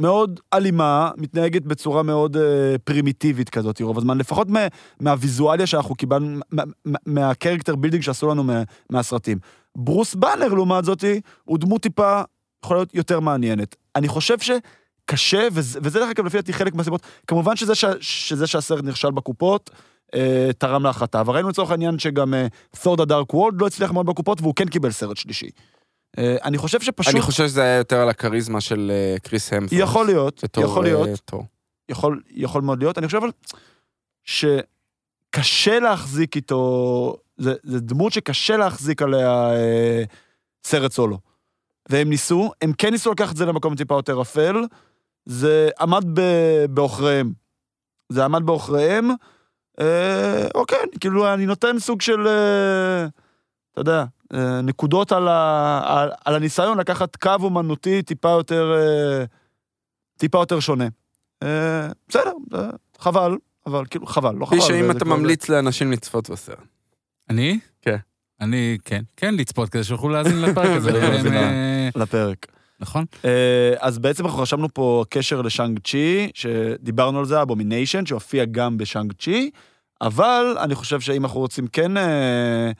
מאוד 0.00 0.40
אלימה, 0.54 1.10
מתנהגת 1.16 1.62
בצורה 1.62 2.02
מאוד 2.02 2.36
אה, 2.36 2.42
פרימיטיבית 2.84 3.48
כזאת 3.50 3.80
רוב 3.82 3.98
הזמן, 3.98 4.18
לפחות 4.18 4.48
מה, 4.48 4.60
מהוויזואליה 5.00 5.66
שאנחנו 5.66 5.94
קיבלנו, 5.94 6.40
מה- 6.52 6.62
מה- 6.84 6.98
מה 7.06 7.19
character 7.19 7.76
building 7.76 8.02
שעשו 8.02 8.28
לנו 8.30 8.44
מה, 8.44 8.62
מהסרטים. 8.90 9.38
ברוס 9.76 10.14
באנר, 10.14 10.54
לעומת 10.54 10.84
זאתי, 10.84 11.20
הוא 11.44 11.58
דמות 11.58 11.82
טיפה, 11.82 12.22
יכולה 12.64 12.80
להיות 12.80 12.94
יותר 12.94 13.20
מעניינת. 13.20 13.76
אני 13.96 14.08
חושב 14.08 14.36
שקשה, 14.38 15.48
וזה, 15.52 15.78
וזה 15.82 15.98
דרך 15.98 16.10
אגב 16.10 16.26
לפי 16.26 16.36
דעתי 16.36 16.52
חלק 16.52 16.74
מהסיבות, 16.74 17.02
כמובן 17.26 17.56
שזה, 17.56 17.74
ש, 17.74 17.84
שזה 18.00 18.46
שהסרט 18.46 18.84
נכשל 18.84 19.10
בקופות, 19.10 19.70
אה, 20.14 20.50
תרם 20.58 20.84
להחלטה. 20.84 21.20
אבל 21.20 21.34
ראינו 21.34 21.48
לצורך 21.48 21.70
העניין 21.70 21.98
שגם 21.98 22.34
ת'ורד 22.82 23.00
הדארק 23.00 23.34
וולד 23.34 23.60
לא 23.60 23.66
הצליח 23.66 23.90
מאוד 23.90 24.06
בקופות, 24.06 24.40
והוא 24.40 24.54
כן 24.54 24.68
קיבל 24.68 24.90
סרט 24.90 25.16
שלישי. 25.16 25.50
אה, 26.18 26.36
אני 26.44 26.58
חושב 26.58 26.80
שפשוט... 26.80 27.14
אני 27.14 27.22
חושב 27.22 27.46
שזה 27.46 27.62
היה 27.62 27.76
יותר 27.76 28.00
על 28.00 28.08
הכריזמה 28.08 28.60
של 28.60 28.92
אה, 28.94 29.18
קריס 29.18 29.52
המפורט. 29.52 29.82
יכול 29.82 30.06
להיות, 30.06 30.44
בתור, 30.44 30.64
יכול 30.64 30.86
אה, 30.86 30.92
להיות, 30.92 31.20
תור. 31.24 31.44
יכול, 31.88 32.22
יכול 32.30 32.62
מאוד 32.62 32.78
להיות. 32.78 32.98
אני 32.98 33.06
חושב 33.06 33.18
אבל 33.18 33.30
שקשה 34.24 35.80
להחזיק 35.80 36.36
איתו, 36.36 37.16
זה, 37.40 37.54
זה 37.62 37.80
דמות 37.80 38.12
שקשה 38.12 38.56
להחזיק 38.56 39.02
עליה 39.02 39.50
אה, 39.52 40.02
סרט 40.64 40.92
סולו. 40.92 41.18
והם 41.88 42.08
ניסו, 42.08 42.50
הם 42.62 42.72
כן 42.78 42.90
ניסו 42.90 43.10
לקחת 43.12 43.32
את 43.32 43.36
זה 43.36 43.46
למקום 43.46 43.74
טיפה 43.76 43.94
יותר 43.94 44.22
אפל, 44.22 44.56
זה 45.26 45.70
עמד 45.80 46.04
בעוכריהם. 46.70 47.32
זה 48.08 48.24
עמד 48.24 48.46
בעוכריהם, 48.46 49.10
אה, 49.80 50.46
אוקיי, 50.54 50.78
כאילו 51.00 51.34
אני 51.34 51.46
נותן 51.46 51.78
סוג 51.78 52.00
של, 52.00 52.26
אה, 52.26 53.06
אתה 53.72 53.80
יודע, 53.80 54.04
אה, 54.34 54.60
נקודות 54.62 55.12
על, 55.12 55.28
ה, 55.28 55.80
על, 55.84 56.10
על 56.24 56.34
הניסיון 56.34 56.78
לקחת 56.78 57.16
קו 57.16 57.30
אומנותי 57.40 58.02
טיפה 58.02 58.28
יותר, 58.28 58.72
אה, 58.76 59.24
טיפה 60.18 60.38
יותר 60.38 60.60
שונה. 60.60 60.88
אה, 61.42 61.88
בסדר, 62.08 62.32
אה, 62.54 62.70
חבל, 62.98 63.38
אבל 63.66 63.84
כאילו 63.90 64.06
חבל, 64.06 64.34
לא 64.34 64.46
חבל. 64.46 64.58
כפי 64.58 64.66
שאם 64.68 64.90
אתה 64.90 65.04
כבר- 65.04 65.16
ממליץ 65.16 65.48
לאנשים 65.48 65.92
לצפות 65.92 66.30
בסרט. 66.30 66.58
אני? 67.30 67.58
כן. 67.82 67.96
אני, 68.40 68.78
כן. 68.84 69.02
כן, 69.16 69.34
לצפות 69.34 69.68
כזה 69.68 69.84
שיוכלו 69.84 70.08
להאזין 70.08 70.42
לפרק 70.42 70.76
הזה. 70.76 70.90
אה, 71.30 71.88
לפרק. 71.96 72.46
נכון? 72.80 73.04
אה, 73.24 73.74
אז 73.78 73.98
בעצם 73.98 74.26
אנחנו 74.26 74.42
רשמנו 74.42 74.74
פה 74.74 75.04
קשר 75.10 75.42
לשאנג 75.42 75.78
צ'י, 75.84 76.30
שדיברנו 76.34 77.18
על 77.18 77.24
זה, 77.24 77.42
Abomination, 77.42 78.06
שהופיע 78.06 78.44
גם 78.44 78.78
בשאנג 78.78 79.12
צ'י, 79.12 79.50
אבל 80.00 80.56
אני 80.60 80.74
חושב 80.74 81.00
שאם 81.00 81.24
אנחנו 81.24 81.40
רוצים 81.40 81.66
כן 81.66 81.96
אה, 81.96 82.70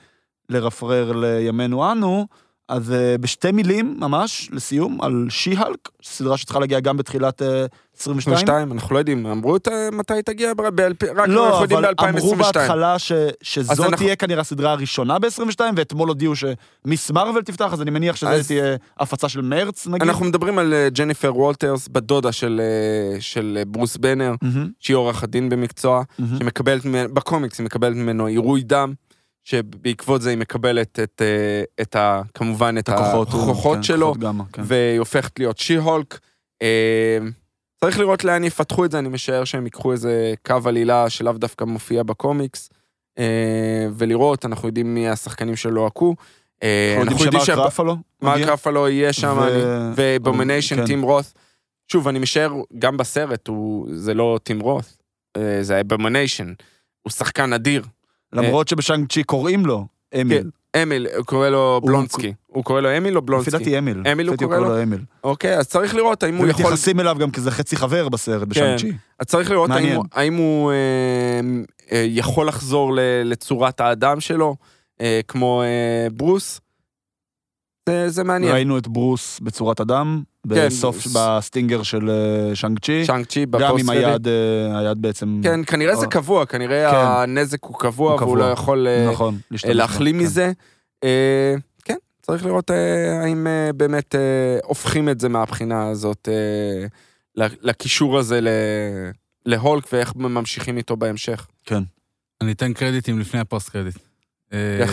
לרפרר 0.48 1.12
לימינו 1.12 1.92
אנו, 1.92 2.26
אז 2.70 2.92
אה, 2.92 3.18
בשתי 3.20 3.52
מילים 3.52 3.96
ממש, 3.98 4.48
לסיום, 4.52 5.02
על 5.02 5.26
She-Hulk, 5.30 5.88
סדרה 6.04 6.36
שצריכה 6.36 6.60
להגיע 6.60 6.80
גם 6.80 6.96
בתחילת 6.96 7.42
אה, 7.42 7.66
22. 7.98 8.34
22, 8.36 8.72
אנחנו 8.72 8.94
לא 8.94 8.98
יודעים, 8.98 9.26
אמרו 9.26 9.56
את, 9.56 9.68
אה, 9.68 9.88
מתי 9.92 10.12
תגיע? 10.24 10.52
רק 10.58 10.80
אנחנו 11.18 11.32
לא, 11.34 11.58
יודעים 11.62 11.84
אבל 11.84 12.08
אמרו 12.08 12.34
ב-2022. 12.34 12.42
בהתחלה 12.42 12.98
ש, 12.98 13.12
שזאת 13.42 13.80
אנחנו- 13.80 13.96
תהיה 13.96 14.16
כנראה 14.16 14.40
הסדרה 14.40 14.72
הראשונה 14.72 15.18
ב-22, 15.18 15.60
ואתמול 15.76 16.08
הודיעו 16.08 16.32
ש 16.36 16.66
Ms. 16.66 17.10
Marvel 17.10 17.42
תפתח, 17.42 17.72
אז 17.72 17.82
אני 17.82 17.90
מניח 17.90 18.16
שזה 18.16 18.30
אז- 18.30 18.46
תהיה 18.46 18.76
הפצה 19.00 19.28
של 19.28 19.40
מרץ, 19.40 19.86
נגיד. 19.86 20.02
אנחנו 20.02 20.24
מדברים 20.24 20.58
על 20.58 20.74
אה, 20.74 20.88
ג'ניפר 20.90 21.36
וולטרס, 21.36 21.88
בת 21.92 22.02
דודה 22.02 22.32
של, 22.32 22.60
אה, 23.14 23.20
של 23.20 23.56
אה, 23.60 23.64
ברוס 23.64 23.96
בנר, 23.96 24.34
שהיא 24.80 24.96
עורכת 24.96 25.28
דין 25.28 25.48
במקצוע. 25.48 26.02
שמקבלת 26.38 26.82
בקומיקס 27.12 27.58
היא 27.58 27.64
מקבלת 27.64 27.96
ממנו 27.96 28.26
עירוי 28.26 28.62
דם, 28.62 28.92
שבעקבות 29.44 30.22
זה 30.22 30.30
היא 30.30 30.38
מקבלת 30.38 30.98
את, 31.00 31.22
אה, 31.24 31.82
את 31.82 31.96
ה, 31.96 32.22
כמובן 32.34 32.78
את 32.78 32.88
הכוחות, 32.88 33.28
הוא- 33.32 33.42
הכוחות 33.42 33.76
כן, 33.76 33.82
שלו, 33.82 34.14
גמא, 34.18 34.44
כן. 34.52 34.62
והיא 34.64 34.98
הופכת 34.98 35.38
להיות 35.38 35.58
שי-הולק. 35.58 36.18
אה, 36.62 37.18
צריך 37.80 37.98
לראות 37.98 38.24
לאן 38.24 38.44
יפתחו 38.44 38.84
את 38.84 38.90
זה, 38.90 38.98
אני 38.98 39.08
משער 39.08 39.44
שהם 39.44 39.64
ייקחו 39.64 39.92
איזה 39.92 40.34
קו 40.46 40.56
עלילה 40.64 41.10
שלאו 41.10 41.32
דווקא 41.32 41.64
מופיע 41.64 42.02
בקומיקס, 42.02 42.70
אה, 43.18 43.86
ולראות, 43.96 44.44
אנחנו 44.44 44.68
יודעים 44.68 44.94
מי 44.94 45.08
השחקנים 45.08 45.56
שלא 45.56 45.86
עקו. 45.86 46.14
אנחנו 47.02 47.24
יודעים 47.24 47.44
שמרק 47.44 47.58
רפלו 47.58 47.96
מרק? 48.22 48.40
רפלו 48.48 48.88
יהיה 48.88 49.12
שם, 49.12 49.38
ו 49.96 50.02
Abomination, 50.02 50.76
כן. 50.76 50.86
טים 50.86 51.02
רות. 51.02 51.32
שוב, 51.92 52.08
אני 52.08 52.18
משער, 52.18 52.52
גם 52.78 52.96
בסרט, 52.96 53.48
זה 53.92 54.14
לא 54.14 54.38
טים 54.42 54.60
רות, 54.60 54.96
זה 55.60 55.76
ה 55.78 55.84
Abomination. 55.84 56.52
הוא 57.02 57.10
שחקן 57.10 57.52
אדיר. 57.52 57.84
למרות 58.32 58.68
שבשאנג 58.68 59.12
צ'י 59.12 59.24
קוראים 59.24 59.66
לו 59.66 59.86
אמיל. 60.20 60.50
אמיל, 60.82 61.06
הוא 61.16 61.24
קורא 61.24 61.48
לו 61.48 61.80
בלונסקי. 61.84 62.32
הוא 62.46 62.64
קורא 62.64 62.80
לו 62.80 62.96
אמיל 62.96 63.16
או 63.16 63.20
לפי 63.20 63.26
בלונסקי? 63.26 63.50
דעתי 63.50 63.78
אמיל. 63.78 64.02
אמיל 64.12 64.26
הוא 64.26 64.34
לפי 64.34 64.44
קורא 64.44 64.58
לו? 64.58 64.82
אמיל. 64.82 65.00
אוקיי, 65.24 65.58
אז 65.58 65.68
צריך 65.68 65.94
לראות 65.94 66.22
האם 66.22 66.36
הוא 66.36 66.46
יכול... 66.46 66.64
ומתייחסים 66.64 67.00
אליו 67.00 67.16
גם 67.20 67.30
כי 67.30 67.40
זה 67.40 67.50
חצי 67.50 67.76
חבר 67.76 68.08
בסרט 68.08 68.48
בשאנג 68.48 68.78
צ'י. 68.78 68.92
אז 69.18 69.26
צריך 69.26 69.50
לראות 69.50 69.70
האם. 70.12 70.34
הוא, 70.34 70.72
אה, 70.72 71.40
אה, 71.92 72.04
יכול 72.08 72.48
לחזור 72.48 72.92
לצורת 73.24 73.80
האדם 73.80 74.20
שלו, 74.20 74.56
אה, 75.00 75.20
כמו 75.28 75.62
ברוס. 76.12 76.60
זה, 78.06 78.24
מעניין. 78.24 78.52
ראינו 78.52 78.78
את 78.78 78.88
ברוס 78.88 79.40
בצורת 79.40 79.80
אדם, 79.80 80.22
כן, 80.22 80.29
בסוף, 80.46 81.00
ס- 81.00 81.16
ב 81.16 81.24
stinger 81.25 81.82
של 81.82 82.10
אה, 82.10 82.54
שאנג 82.54 82.78
צ'י. 82.78 83.02
צ'אנג 83.06 83.26
צ'י 83.26 83.40
גם 83.46 83.50
בפוסט 83.50 83.84
עם 83.84 83.90
היד, 83.90 84.28
אה, 84.28 84.78
היד 84.78 85.02
בעצם... 85.02 85.40
כן, 85.42 85.60
כנראה 85.66 85.96
זה 85.96 86.06
קבוע, 86.06 86.46
כנראה 86.46 86.90
כן. 86.90 86.96
הנזק 86.96 87.64
הוא 87.64 87.78
קבוע, 87.78 88.12
הוא 88.12 88.20
והוא 88.20 88.34
קבוע. 88.34 88.46
לא 88.46 88.52
יכול 88.52 88.86
אה, 88.88 89.10
נכון, 89.12 89.38
להחלים 89.64 90.18
כן. 90.18 90.22
מזה. 90.24 90.52
כן, 91.84 91.96
צריך 92.22 92.44
לראות 92.46 92.70
האם 93.22 93.46
באמת 93.76 94.14
הופכים 94.64 95.08
את 95.08 95.20
זה 95.20 95.28
מהבחינה 95.28 95.88
הזאת, 95.88 96.28
לקישור 97.36 98.18
הזה 98.18 98.40
ל- 98.40 98.48
להולק, 99.46 99.84
ואיך 99.92 100.12
ממשיכים 100.16 100.76
איתו 100.76 100.96
בהמשך. 100.96 101.46
אני 102.40 102.52
אתן 102.52 102.72
קרדיטים 102.72 103.18
לפני 103.18 103.40
הפוסט 103.40 103.68
קרדיט. 103.68 103.98
אה, 104.52 104.84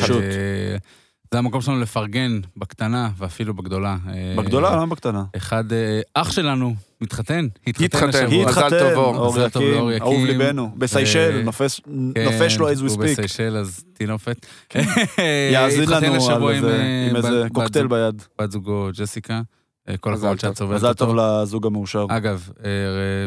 זה 1.31 1.39
המקום 1.39 1.61
שלנו 1.61 1.79
לפרגן 1.79 2.39
בקטנה 2.57 3.09
ואפילו 3.17 3.53
בגדולה. 3.53 3.97
אה, 4.07 4.35
בגדולה, 4.37 4.75
למה 4.75 4.85
בקטנה? 4.85 5.23
אחד, 5.37 5.73
אה, 5.73 6.01
אח 6.13 6.31
שלנו 6.31 6.75
מתחתן, 7.01 7.47
התחתן. 7.67 8.09
השבוע. 8.09 8.43
התחתן, 8.49 8.93
אור. 8.95 9.15
אור 9.17 9.31
מזל 9.33 9.49
טוב 9.49 9.63
לאור 9.63 9.91
יקים, 9.91 10.01
אהוב. 10.07 10.25
ליבנו. 10.25 10.71
בסיישל, 10.77 11.35
אה, 11.37 11.43
נופש- 11.43 11.81
כן, 12.15 12.25
נופש 12.25 12.57
לו 12.57 12.71
as 12.71 12.75
we 12.75 12.79
הוא 12.79 12.89
speak. 12.89 12.97
בסיישל, 12.97 13.57
אז 13.57 13.83
טינופת. 13.93 14.45
יאזין 15.53 15.83
התחתן 15.83 16.13
לנו 16.13 16.29
על 16.29 16.41
עם, 16.43 16.49
איזה- 16.49 16.79
אה, 16.81 17.07
עם 17.09 17.15
איזה 17.15 17.43
קוקטייל 17.53 17.87
ביד. 17.87 18.21
בת 18.41 18.51
זוגו 18.51 18.89
ג'סיקה. 18.93 19.41
אה, 19.89 19.97
כל 19.97 20.13
הכבוד. 20.13 20.39
שאת 20.39 20.57
סובלת 20.57 20.75
מזל 20.77 20.93
טוב 20.93 21.09
אותו. 21.09 21.41
לזוג 21.43 21.65
המאושר. 21.67 22.05
אגב, 22.09 22.49
אה, 22.65 22.69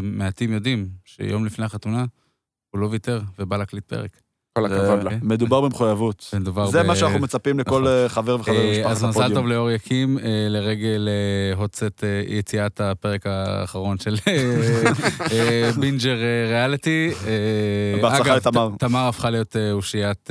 מעטים 0.02 0.52
יודעים 0.52 0.88
שיום 1.04 1.44
לפני 1.46 1.64
החתונה 1.64 2.04
הוא 2.70 2.80
לא 2.80 2.86
ויתר 2.86 3.20
ובא 3.38 3.56
להקליט 3.56 3.84
פרק. 3.84 4.10
כל 4.58 4.66
הכבוד 4.66 5.02
לו. 5.02 5.10
אה, 5.10 5.16
מדובר 5.22 5.60
במחויבות. 5.60 6.30
מדובר 6.38 6.66
זה 6.70 6.82
ב- 6.82 6.86
מה 6.86 6.96
שאנחנו 6.96 7.18
מצפים 7.18 7.58
לכל 7.58 7.70
נכון. 7.82 7.86
אה, 7.86 8.08
חבר 8.08 8.36
וחבר 8.40 8.56
אה, 8.56 8.66
במשפחת 8.68 8.90
אז 8.90 9.04
מזל 9.04 9.12
טוב 9.12 9.22
הפודיום. 9.22 9.48
לאור 9.48 9.70
יקים 9.70 10.18
אה, 10.18 10.24
לרגל 10.48 11.08
הוצאת 11.56 12.04
יציאת 12.28 12.80
הפרק 12.80 13.26
האחרון 13.26 13.98
של 13.98 14.14
בינג'ר 15.80 16.16
ריאליטי. 16.50 17.10
בהצלחה 18.02 18.22
אגב, 18.22 18.36
לתמר. 18.36 18.68
תמר 18.78 19.08
הפכה 19.08 19.30
להיות 19.30 19.56
אושיית 19.72 20.30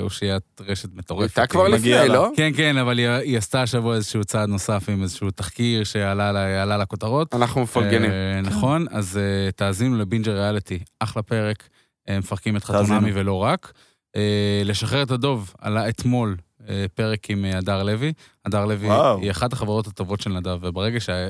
אושיית 0.00 0.42
רשת 0.68 0.88
מטורפת. 0.94 1.38
הייתה 1.38 1.46
כבר 1.52 1.68
לפני, 1.68 1.90
לה. 1.90 2.06
לא? 2.06 2.28
כן, 2.36 2.50
כן, 2.56 2.76
אבל 2.76 2.98
היא, 2.98 3.08
היא 3.08 3.38
עשתה 3.38 3.62
השבוע 3.62 3.94
איזשהו 3.94 4.24
צעד 4.24 4.48
נוסף 4.48 4.88
עם 4.88 5.02
איזשהו 5.02 5.30
תחקיר 5.30 5.84
שעלה 5.84 6.32
לה- 6.32 6.62
עלה 6.62 6.76
לכותרות. 6.78 7.34
אנחנו 7.34 7.60
מפרגנים. 7.60 8.10
נכון, 8.42 8.86
אז 8.90 9.20
תאזינו 9.56 9.98
לבינג'ר 9.98 10.32
ריאליטי, 10.32 10.78
אחלה 11.00 11.22
פרק, 11.22 11.68
מפרקים 12.10 12.56
את. 12.56 12.64
חתונמי 12.64 13.10
ולא 13.14 13.34
רק. 13.42 13.72
אה, 14.16 14.62
לשחרר 14.64 15.02
את 15.02 15.10
הדוב, 15.10 15.54
עלה 15.58 15.88
אתמול 15.88 16.36
אה, 16.68 16.86
פרק 16.94 17.30
עם 17.30 17.44
אה, 17.44 17.58
הדר 17.58 17.82
לוי. 17.82 18.12
הדר 18.46 18.64
לוי 18.64 18.86
וואו. 18.86 19.20
היא 19.20 19.30
אחת 19.30 19.52
החברות 19.52 19.86
הטובות 19.86 20.20
של 20.20 20.30
נדב, 20.30 20.58
וברגע 20.62 21.00
שה- 21.00 21.28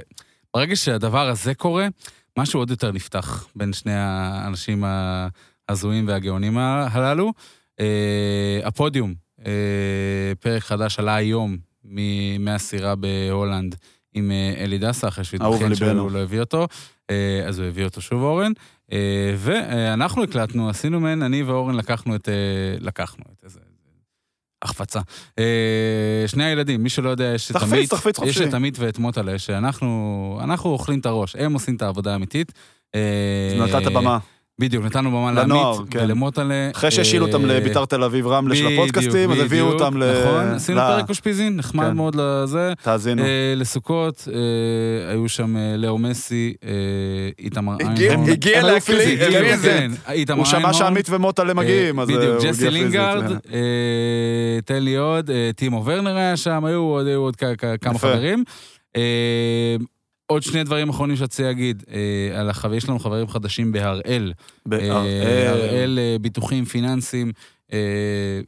ברגע 0.55 0.77
שהדבר 0.77 1.29
הזה 1.29 1.55
קורה, 1.55 1.87
משהו 2.39 2.61
עוד 2.61 2.71
יותר 2.71 2.93
נפתח 2.93 3.47
בין 3.57 3.73
שני 3.73 3.93
האנשים 3.95 4.85
ההזויים 5.69 6.09
והגאונים 6.09 6.59
הללו. 6.59 7.33
הפודיום, 8.65 9.15
פרק 10.41 10.63
חדש 10.63 10.99
עלה 10.99 11.15
היום 11.15 11.57
מהסירה 12.39 12.95
בהולנד 12.95 13.75
עם 14.15 14.31
אלי 14.59 14.79
דסה, 14.79 15.09
אחרי 15.09 15.25
שהתבחן 15.25 15.69
ליבנו. 15.69 15.77
שהוא 16.01 16.11
לא 16.11 16.19
הביא 16.19 16.41
אותו, 16.41 16.67
אז 17.47 17.59
הוא 17.59 17.69
הביא 17.69 17.85
אותו 17.85 18.01
שוב 18.01 18.23
אורן. 18.23 18.53
אה, 18.93 19.35
ואנחנו 19.37 20.23
הקלטנו, 20.23 20.69
עשינו 20.69 21.01
מעין, 21.01 21.23
אני 21.23 21.43
ואורן 21.43 21.75
לקחנו 21.75 22.17
את... 22.17 22.29
אה, 22.29 22.35
לקחנו 22.81 23.25
את 23.33 23.45
איזה... 23.45 23.61
החפצה. 24.63 25.01
אה, 25.39 26.25
שני 26.27 26.45
הילדים, 26.45 26.83
מי 26.83 26.89
שלא 26.89 27.09
יודע, 27.09 27.25
יש 27.25 27.51
את 27.51 27.57
תחפיץ, 27.57 27.73
עמית, 27.73 27.91
תחפיץ 27.91 28.19
יש 28.19 28.25
חופשי. 28.25 28.49
את 28.49 28.55
עמית 28.55 28.79
ואת 28.79 28.99
מוטלה, 28.99 29.39
שאנחנו 29.39 30.41
אנחנו 30.45 30.71
אוכלים 30.71 31.01
את 31.01 31.07
הראש, 31.07 31.37
הם 31.37 31.53
עושים 31.53 31.77
את 31.77 31.83
העבודה 31.83 32.13
האמיתית. 32.13 32.53
נתת 33.59 33.93
במה. 33.93 34.19
בדיוק, 34.61 34.85
נתנו 34.85 35.11
במה 35.11 35.33
לנוער, 35.33 35.73
לעמית 35.73 35.91
כן. 35.91 35.99
ולמוטלה. 36.05 36.71
אחרי 36.75 36.91
שהשאילו 36.91 37.27
אותם 37.27 37.51
אה, 37.51 37.57
לביתר 37.59 37.85
תל 37.85 38.03
אביב 38.05 38.27
רמלה 38.27 38.57
של 38.57 38.65
בדיוק, 38.65 38.81
הפודקאסטים, 38.81 39.31
אז 39.31 39.39
הביאו 39.39 39.67
בדיוק, 39.67 39.81
אותם 39.83 39.97
ל... 39.97 40.21
נכון, 40.21 40.45
עשינו 40.55 40.81
פרק 40.81 41.09
אושפיזין, 41.09 41.57
נחמד 41.57 41.87
כן. 41.87 41.97
מאוד 41.97 42.15
לזה. 42.19 42.73
תאזינו. 42.83 43.23
אה, 43.23 43.29
לסוכות, 43.57 44.29
אה, 44.33 45.11
היו 45.11 45.29
שם 45.29 45.57
אה, 45.57 45.77
לאו 45.77 45.99
מסי, 45.99 46.55
אה, 46.65 46.71
איתמר 47.39 47.73
איינהורן. 47.81 48.31
הגיע 48.31 48.63
להקליט, 48.63 49.21
הביא 49.21 49.41
כן, 49.41 49.55
את 49.55 49.61
זה. 49.61 49.69
כן, 49.69 50.13
איתמר 50.13 50.37
הוא 50.37 50.45
שמע. 50.45 50.73
שעמית 50.73 51.11
ומוטלה 51.11 51.55
מגיעים, 51.55 51.99
אה, 51.99 52.03
אז 52.03 52.11
אה, 52.11 52.17
בדיוק, 52.17 52.31
הוא 52.31 52.39
הגיע 52.39 52.51
ג'סי 52.51 52.59
פיזית. 52.65 52.73
לינגארד, 52.73 53.23
אה. 53.31 53.37
אה, 53.53 54.59
תן 54.65 54.83
לי 54.83 54.97
עוד, 54.97 55.31
אה, 55.31 55.51
טימו 55.57 55.83
ורנר 55.85 56.17
היה 56.17 56.37
שם, 56.37 56.65
היו 56.65 56.81
עוד- 56.81 57.37
כמה. 57.81 57.99
חברים. 57.99 58.45
עוד 60.27 60.43
שני 60.43 60.65
דברים 60.65 60.89
אחרונים 60.89 61.17
שרציתי 61.17 61.43
להגיד, 61.43 61.83
אה, 61.91 62.41
על 62.41 62.51
החבר, 62.51 62.75
יש 62.75 62.89
לנו 62.89 62.99
חברים 62.99 63.29
חדשים 63.29 63.73
בהראל. 63.73 64.33
בהראל. 64.67 64.91
אה, 65.07 65.51
הראל 65.51 65.99
אה, 65.99 66.17
ביטוחים 66.21 66.65
פיננסיים 66.65 67.33
אה, 67.73 67.79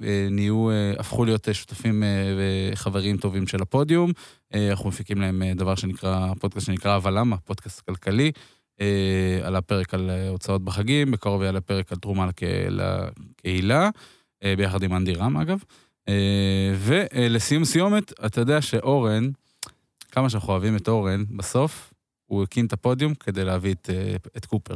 אה, 0.04 0.28
נהיו, 0.30 0.70
אה, 0.70 0.92
הפכו 0.98 1.24
להיות 1.24 1.48
שותפים 1.52 2.02
אה, 2.02 2.08
וחברים 2.72 3.16
טובים 3.16 3.46
של 3.46 3.62
הפודיום. 3.62 4.12
אה, 4.54 4.70
אנחנו 4.70 4.88
מפיקים 4.88 5.20
להם 5.20 5.42
אה, 5.42 5.52
דבר 5.54 5.74
שנקרא, 5.74 6.26
פודקאסט 6.40 6.66
שנקרא 6.66 6.96
אבל 6.96 7.18
למה, 7.18 7.36
פודקאסט 7.36 7.80
כלכלי. 7.80 8.32
אה, 8.80 8.86
על 9.42 9.56
הפרק 9.56 9.94
על 9.94 10.10
הוצאות 10.28 10.64
בחגים, 10.64 11.10
בקרוב 11.10 11.42
יעלה 11.42 11.60
פרק 11.60 11.92
על 11.92 11.98
תרומה 11.98 12.26
לק- 12.26 12.40
לקהילה, 12.70 13.90
אה, 14.44 14.54
ביחד 14.56 14.82
עם 14.82 14.94
אנדי 14.96 15.12
רם 15.14 15.36
אגב. 15.36 15.58
אה, 16.08 16.14
ולסיום 16.78 17.64
סיומת, 17.64 18.12
אתה 18.26 18.40
יודע 18.40 18.60
שאורן, 18.62 19.28
כמה 20.16 20.30
שאנחנו 20.30 20.52
אוהבים 20.52 20.76
את 20.76 20.88
אורן, 20.88 21.24
בסוף 21.36 21.92
הוא 22.26 22.42
הקים 22.42 22.66
את 22.66 22.72
הפודיום 22.72 23.14
כדי 23.14 23.44
להביא 23.44 23.74
את, 23.74 23.90
אה, 23.92 24.16
את 24.36 24.46
קופר. 24.46 24.74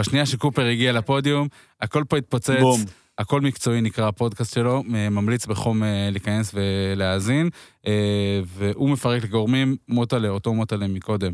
בשנייה 0.00 0.26
שקופר 0.26 0.66
הגיע 0.66 0.92
לפודיום, 0.92 1.48
הכל 1.80 2.04
פה 2.08 2.16
התפוצץ, 2.16 2.60
בום. 2.60 2.80
הכל 3.18 3.40
מקצועי 3.40 3.80
נקרא 3.80 4.08
הפודקאסט 4.08 4.54
שלו, 4.54 4.82
ממליץ 4.86 5.46
בחום 5.46 5.82
אה, 5.82 6.08
להיכנס 6.10 6.54
ולהאזין, 6.54 7.48
אה, 7.86 8.40
והוא 8.46 8.90
מפרק 8.90 9.22
לגורמים, 9.22 9.76
מוטלה, 9.88 10.28
אותו 10.28 10.54
מוטלה 10.54 10.86
מקודם, 10.86 11.32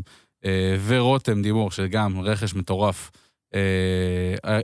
ורותם 0.85 1.41
דיבור, 1.41 1.71
שגם 1.71 2.19
רכש 2.19 2.53
מטורף. 2.53 3.11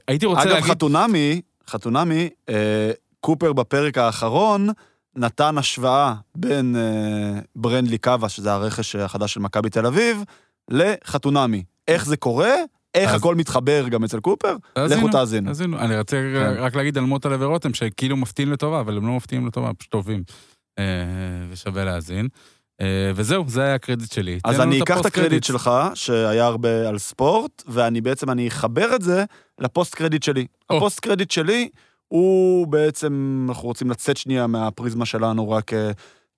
הייתי 0.07 0.25
רוצה 0.25 0.41
אגב, 0.41 0.51
להגיד... 0.51 0.71
חתונמי, 0.71 1.41
חתונמי, 1.67 2.29
אה, 2.49 2.91
קופר 3.19 3.53
בפרק 3.53 3.97
האחרון 3.97 4.69
נתן 5.17 5.57
השוואה 5.57 6.13
בין 6.35 6.75
אה, 6.75 7.39
ברנדלי 7.55 7.97
קאבה, 7.97 8.29
שזה 8.29 8.53
הרכש 8.53 8.95
החדש 8.95 9.33
של 9.33 9.39
מכבי 9.39 9.69
תל 9.69 9.85
אביב, 9.85 10.23
לחתונמי. 10.71 11.63
איך 11.87 12.05
זה 12.05 12.17
קורה? 12.17 12.53
איך 12.93 13.09
אז- 13.09 13.19
הכל 13.19 13.35
מתחבר 13.35 13.87
גם 13.87 14.03
אצל 14.03 14.19
קופר? 14.19 14.55
לכו 14.77 15.07
תאזינו. 15.11 15.47
תאזינו. 15.49 15.79
אני 15.79 15.97
רוצה 15.97 16.17
כן. 16.35 16.53
רק 16.57 16.75
להגיד 16.75 16.97
על 16.97 17.03
מוטלה 17.03 17.35
ורותם, 17.39 17.73
שכאילו 17.73 18.17
מפתיעים 18.17 18.51
לטובה, 18.51 18.79
אבל 18.79 18.97
הם 18.97 19.07
לא 19.07 19.13
מפתיעים 19.13 19.47
לטובה, 19.47 19.73
פשוט 19.73 19.91
טובים. 19.91 20.23
אה, 20.79 20.83
ושווה 21.49 21.85
להאזין. 21.85 22.27
אה, 22.81 23.11
וזהו, 23.15 23.45
זה 23.47 23.61
היה 23.61 23.75
הקרדיט 23.75 24.11
שלי. 24.11 24.39
אז 24.43 24.59
אני 24.59 24.81
אקח 24.81 25.01
את 25.01 25.05
הקרדיט 25.05 25.43
שלך, 25.43 25.71
שהיה 25.93 26.45
הרבה 26.45 26.89
על 26.89 26.97
ספורט, 26.97 27.63
ואני 27.67 28.01
בעצם, 28.01 28.29
אני 28.29 28.47
אחבר 28.47 28.95
את 28.95 29.01
זה 29.01 29.23
ל 29.59 29.67
post 29.67 29.95
credit 29.95 30.23
שלי. 30.23 30.45
או. 30.69 30.77
ה 30.77 30.82
post 30.82 30.99
credit 30.99 31.31
שלי 31.31 31.69
הוא 32.15 32.67
בעצם, 32.67 33.45
אנחנו 33.49 33.67
רוצים 33.67 33.89
לצאת 33.89 34.17
שנייה 34.17 34.47
מהפריזמה 34.47 35.05
שלנו 35.05 35.49
רק 35.51 35.71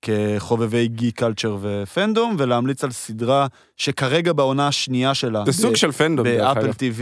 כחובבי 0.01 0.87
גי 0.87 1.11
קלצ'ר 1.11 1.57
ופנדום, 1.61 2.35
ולהמליץ 2.39 2.83
על 2.83 2.91
סדרה 2.91 3.47
שכרגע 3.77 4.33
בעונה 4.33 4.67
השנייה 4.67 5.13
שלה. 5.13 5.43
זה 5.45 5.53
סוג 5.53 5.75
של 5.75 5.91
פנדום, 5.91 6.23
באפל. 6.23 6.69
TV, 6.69 7.01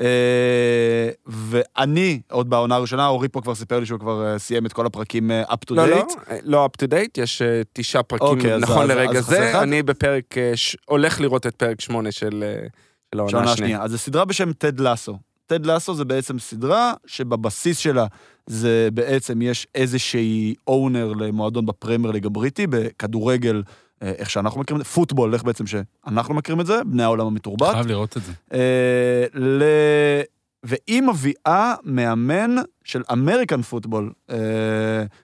אה, 0.00 1.08
ואני, 1.26 2.20
עוד 2.30 2.50
בעונה 2.50 2.74
הראשונה, 2.74 3.06
אורי 3.06 3.28
פה 3.28 3.40
כבר 3.40 3.54
סיפר 3.54 3.80
לי 3.80 3.86
שהוא 3.86 4.00
כבר 4.00 4.26
אה, 4.26 4.38
סיים 4.38 4.66
את 4.66 4.72
כל 4.72 4.86
הפרקים 4.86 5.30
אה, 5.30 5.42
up 5.42 5.56
to 5.70 5.74
לא, 5.74 5.86
לא, 5.88 6.00
date. 6.00 6.32
לא 6.42 6.66
up 6.66 6.84
to 6.84 6.90
date, 6.90 7.22
יש 7.22 7.42
תשעה 7.72 8.02
פרקים 8.02 8.26
אוקיי, 8.26 8.54
אז- 8.54 8.62
נכון 8.62 8.82
אז- 8.82 8.88
לרגע 8.96 9.18
אז 9.18 9.26
זה. 9.26 9.50
אחד? 9.50 9.62
אני 9.62 9.82
בפרק, 9.82 10.34
הולך 10.86 11.20
לראות 11.20 11.46
את 11.46 11.54
פרק 11.56 11.80
שמונה 11.80 12.12
של 12.12 12.44
העונה 13.14 13.52
השנייה. 13.52 13.82
אז 13.82 13.90
זו 13.90 13.98
סדרה 13.98 14.24
בשם 14.24 14.52
טד 14.52 14.80
לסו. 14.80 15.18
טד 15.58 15.66
לסו 15.66 15.94
זה 15.94 16.04
בעצם 16.04 16.38
סדרה 16.38 16.92
שבבסיס 17.06 17.78
שלה 17.78 18.06
זה 18.46 18.88
בעצם 18.94 19.42
יש 19.42 19.66
איזושהי 19.74 20.54
אונר 20.66 21.12
למועדון 21.12 21.66
בפרמייר 21.66 22.12
ליג 22.12 22.26
הבריטי, 22.26 22.66
בכדורגל, 22.66 23.62
אה, 24.02 24.12
איך 24.18 24.30
שאנחנו 24.30 24.60
מכירים 24.60 24.80
את 24.80 24.86
זה, 24.86 24.92
פוטבול, 24.92 25.34
איך 25.34 25.42
בעצם 25.42 25.64
שאנחנו 25.66 26.34
מכירים 26.34 26.60
את 26.60 26.66
את 26.66 26.82
בני 26.86 27.02
העולם 27.02 27.26
המתורבת. 27.26 27.72
חייב 27.72 27.86
לראות 27.86 28.16
את 28.16 28.22
זה. 28.22 28.32
אה, 28.52 29.24
ל... 29.34 29.62
והיא 30.64 31.02
מביאה 31.02 31.74
מאמן 31.84 32.56
של 32.84 33.02
אמריקן 33.12 33.62
פוטבול, 33.62 34.12
אה, 34.30 34.36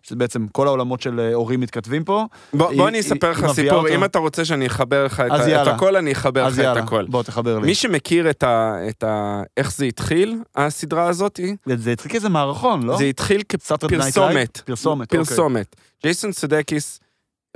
שזה 0.02 0.16
בעצם 0.16 0.46
כל 0.48 0.66
העולמות 0.66 1.00
של 1.00 1.20
אה, 1.20 1.34
הורים 1.34 1.60
מתכתבים 1.60 2.04
פה. 2.04 2.24
בוא, 2.52 2.68
היא- 2.70 2.78
בוא 2.78 2.88
אני 2.88 3.00
אספר 3.00 3.30
לך 3.30 3.46
סיפור, 3.54 3.78
אותו. 3.78 3.94
אם 3.94 4.04
אתה 4.04 4.18
רוצה 4.18 4.44
שאני 4.44 4.66
אחבר 4.66 5.04
לך 5.04 5.20
את, 5.20 5.26
את 5.40 5.48
יאללה. 5.48 5.74
הכל, 5.74 5.96
אני 5.96 6.12
אחבר 6.12 6.40
לך 6.42 6.46
אז 6.52 6.58
את 6.58 6.64
יאללה, 6.64 6.80
הכל. 6.82 7.06
בוא 7.08 7.22
תחבר 7.22 7.58
לי. 7.58 7.66
מי 7.66 7.74
שמכיר 7.74 8.30
את 8.30 8.42
ה, 8.42 8.74
את 8.88 9.02
ה... 9.02 9.42
איך 9.56 9.72
זה 9.72 9.84
התחיל, 9.84 10.38
הסדרה 10.56 11.08
הזאת, 11.08 11.40
זה 11.74 11.92
התחיל 11.92 12.10
כאיזה 12.12 12.28
מערכון, 12.28 12.82
לא? 12.82 12.96
זה 12.98 13.04
התחיל? 13.04 13.42
כפרסומת. 13.48 14.58
פרסומת, 14.64 15.12
אוקיי. 15.12 15.24
פרסומת. 15.24 15.76
ג'ייסון 16.02 16.32
סודקיס, 16.32 17.00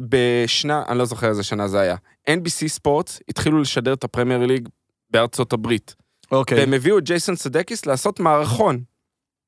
בשנה, 0.00 0.82
אני 0.88 0.98
לא 0.98 1.04
זוכר 1.04 1.28
איזה 1.28 1.42
שנה 1.42 1.68
זה 1.68 1.80
היה, 1.80 1.96
NBC 2.30 2.68
ספורט 2.68 3.10
התחילו 3.28 3.60
לשדר 3.60 3.92
את 3.92 4.04
הפרמייר 4.04 4.46
ליג 4.46 4.68
בארצות 5.10 5.52
הברית. 5.52 5.94
אוקיי. 6.34 6.58
והם 6.58 6.72
הביאו 6.72 6.98
את 6.98 7.04
ג'ייסון 7.04 7.36
סודקיס 7.36 7.86
לעשות 7.86 8.20
מערכון. 8.20 8.82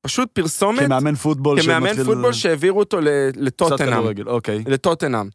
פשוט 0.01 0.29
פרסומת, 0.33 0.79
כמאמן 0.85 1.15
פוטבול. 1.15 1.61
כמאמן 1.61 1.87
שמתחיל- 1.89 2.05
פוטבול 2.05 2.33
שהעבירו 2.33 2.79
אותו 2.79 2.97
לטוטנאם. 3.35 4.03
אוקיי. 4.27 4.63
לטוטנאם. 4.67 5.29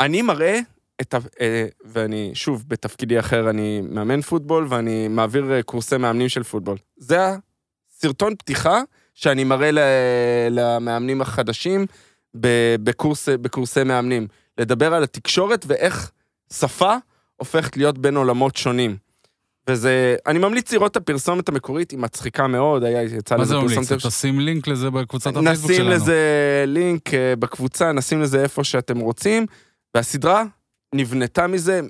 אני 0.00 0.22
מראה 0.22 0.58
את 1.00 1.14
ה... 1.14 1.18
אה, 1.40 1.66
ואני, 1.84 2.30
שוב, 2.34 2.64
בתפקידי 2.68 3.18
אחר, 3.18 3.50
אני 3.50 3.80
מאמן 3.90 4.20
פוטבול 4.20 4.66
ואני 4.68 5.08
מעביר 5.08 5.52
אה, 5.52 5.62
קורסי 5.62 5.96
מאמנים 5.96 6.28
של 6.28 6.42
פוטבול. 6.42 6.76
זה 6.96 7.18
הסרטון 7.96 8.34
פתיחה 8.36 8.80
שאני 9.14 9.44
מראה 9.44 9.70
ל- 9.70 9.78
למאמנים 10.50 11.20
החדשים 11.20 11.86
בקורס, 12.82 13.28
בקורסי 13.28 13.84
מאמנים. 13.84 14.26
לדבר 14.58 14.94
על 14.94 15.02
התקשורת 15.02 15.64
ואיך 15.68 16.10
שפה 16.52 16.94
הופכת 17.36 17.76
להיות 17.76 17.98
בין 17.98 18.16
עולמות 18.16 18.56
שונים. 18.56 18.96
וזה, 19.70 20.16
אני 20.26 20.38
ממליץ 20.38 20.72
לראות 20.72 20.90
את 20.92 20.96
הפרסומת 20.96 21.48
המקורית, 21.48 21.90
היא 21.90 21.98
מצחיקה 21.98 22.46
מאוד, 22.46 22.84
היה, 22.84 23.02
יצא 23.02 23.36
מה 23.36 23.42
לזה 23.42 23.48
זה 23.54 23.60
ממליץ? 23.60 23.78
פרסומת 23.78 24.06
תשים 24.06 24.40
לינק 24.40 24.66
לזה 24.68 24.90
בקבוצת 24.90 25.36
הפייסבוק 25.36 25.70
נשים 25.70 25.82
שלנו. 25.82 25.94
לזה 25.94 26.16
לינק 26.66 27.14
אה, 27.14 27.36
בקבוצה, 27.36 27.92
נשים 27.92 28.20
לזה 28.20 28.42
איפה 28.42 28.64
שאתם 28.64 28.98
רוצים, 28.98 29.46
והסדרה 29.94 30.44
נבנתה 30.94 31.46
מזה. 31.46 31.80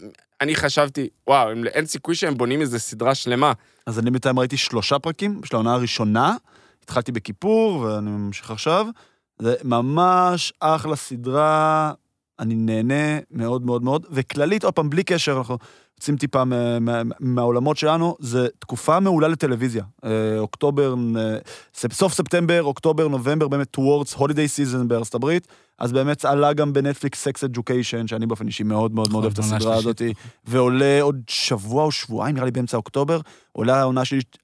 אני 0.40 0.54
חשבתי, 0.56 1.08
וואו, 1.26 1.50
הם- 1.50 1.64
אין 1.66 1.86
סיכוי 1.86 2.14
שהם 2.14 2.36
בונים 2.36 2.60
איזה 2.60 2.78
סדרה 2.78 3.14
שלמה. 3.14 3.52
אז 3.86 3.98
אני 3.98 4.10
בינתיים 4.10 4.38
ראיתי 4.38 4.56
שלושה 4.56 4.98
פרקים 4.98 5.40
של 5.44 5.56
העונה 5.56 5.74
הראשונה. 5.74 6.34
התחלתי 6.84 7.12
בכיפור, 7.12 7.76
ואני 7.80 8.10
ממשיך 8.10 8.50
עכשיו. 8.50 8.86
זה 9.42 9.54
ממש 9.64 10.52
אחלה 10.60 10.96
סדרה, 10.96 11.92
אני 12.38 12.54
נהנה 12.54 13.18
מאוד 13.30 13.62
מאוד 13.66 13.82
מאוד. 13.82 14.06
וכללית, 14.10 14.64
עוד 14.64 14.74
פעם, 14.74 14.90
בלי 14.90 15.04
קשר, 15.04 15.38
אנחנו 15.38 15.58
יוצאים 15.98 16.16
טיפה 16.16 16.44
מה- 16.44 16.78
מה- 16.78 17.02
מהעולמות 17.20 17.76
שלנו, 17.76 18.16
זה 18.20 18.48
תקופה 18.58 19.00
מעולה 19.00 19.28
לטלוויזיה. 19.28 19.84
אה, 20.04 20.10
אוקטובר, 20.38 20.94
אה, 21.16 21.36
סוף 21.92 22.12
ספטמבר, 22.14 22.62
אוקטובר, 22.62 23.08
נובמבר, 23.08 23.48
באמת 23.48 23.76
towards 23.76 24.16
holiday 24.18 24.20
season 24.56 24.84
בארצות 24.86 25.14
הברית. 25.14 25.46
אז 25.78 25.92
באמת 25.92 26.24
עלה 26.24 26.52
גם 26.52 26.72
בנטפליקס 26.72 27.22
Sex 27.24 27.44
Education, 27.44 28.06
שאני 28.06 28.26
באופן 28.26 28.46
אישי 28.46 28.62
מאוד 28.62 28.94
מאוד 28.94 29.12
מאוד 29.12 29.24
אוהב 29.24 29.32
את 29.32 29.38
הסדרה. 29.38 29.74
הזאת, 29.76 30.02
ועולה 30.44 31.02
עוד 31.02 31.20
שבוע 31.28 31.84
או 31.84 31.90
שבועיים, 31.92 32.34
נראה 32.34 32.44
לי 32.44 32.50
באמצע 32.50 32.76
אוקטובר, 32.76 33.20
עולה 33.52 33.80
העונה 33.80 34.00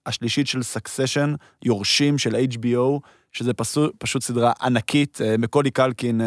השלישית- 0.07 0.47
של 0.47 0.63
Succession, 0.63 1.35
יורשים 1.65 2.19
של 2.19 2.37
HBO, 2.37 3.01
שזה 3.33 3.55
פסו, 3.55 3.87
פשוט 3.99 4.23
סדרה 4.23 4.53
ענקית, 4.63 5.19
אה, 5.25 5.37
מקולי 5.39 5.71
קלקין, 5.71 6.21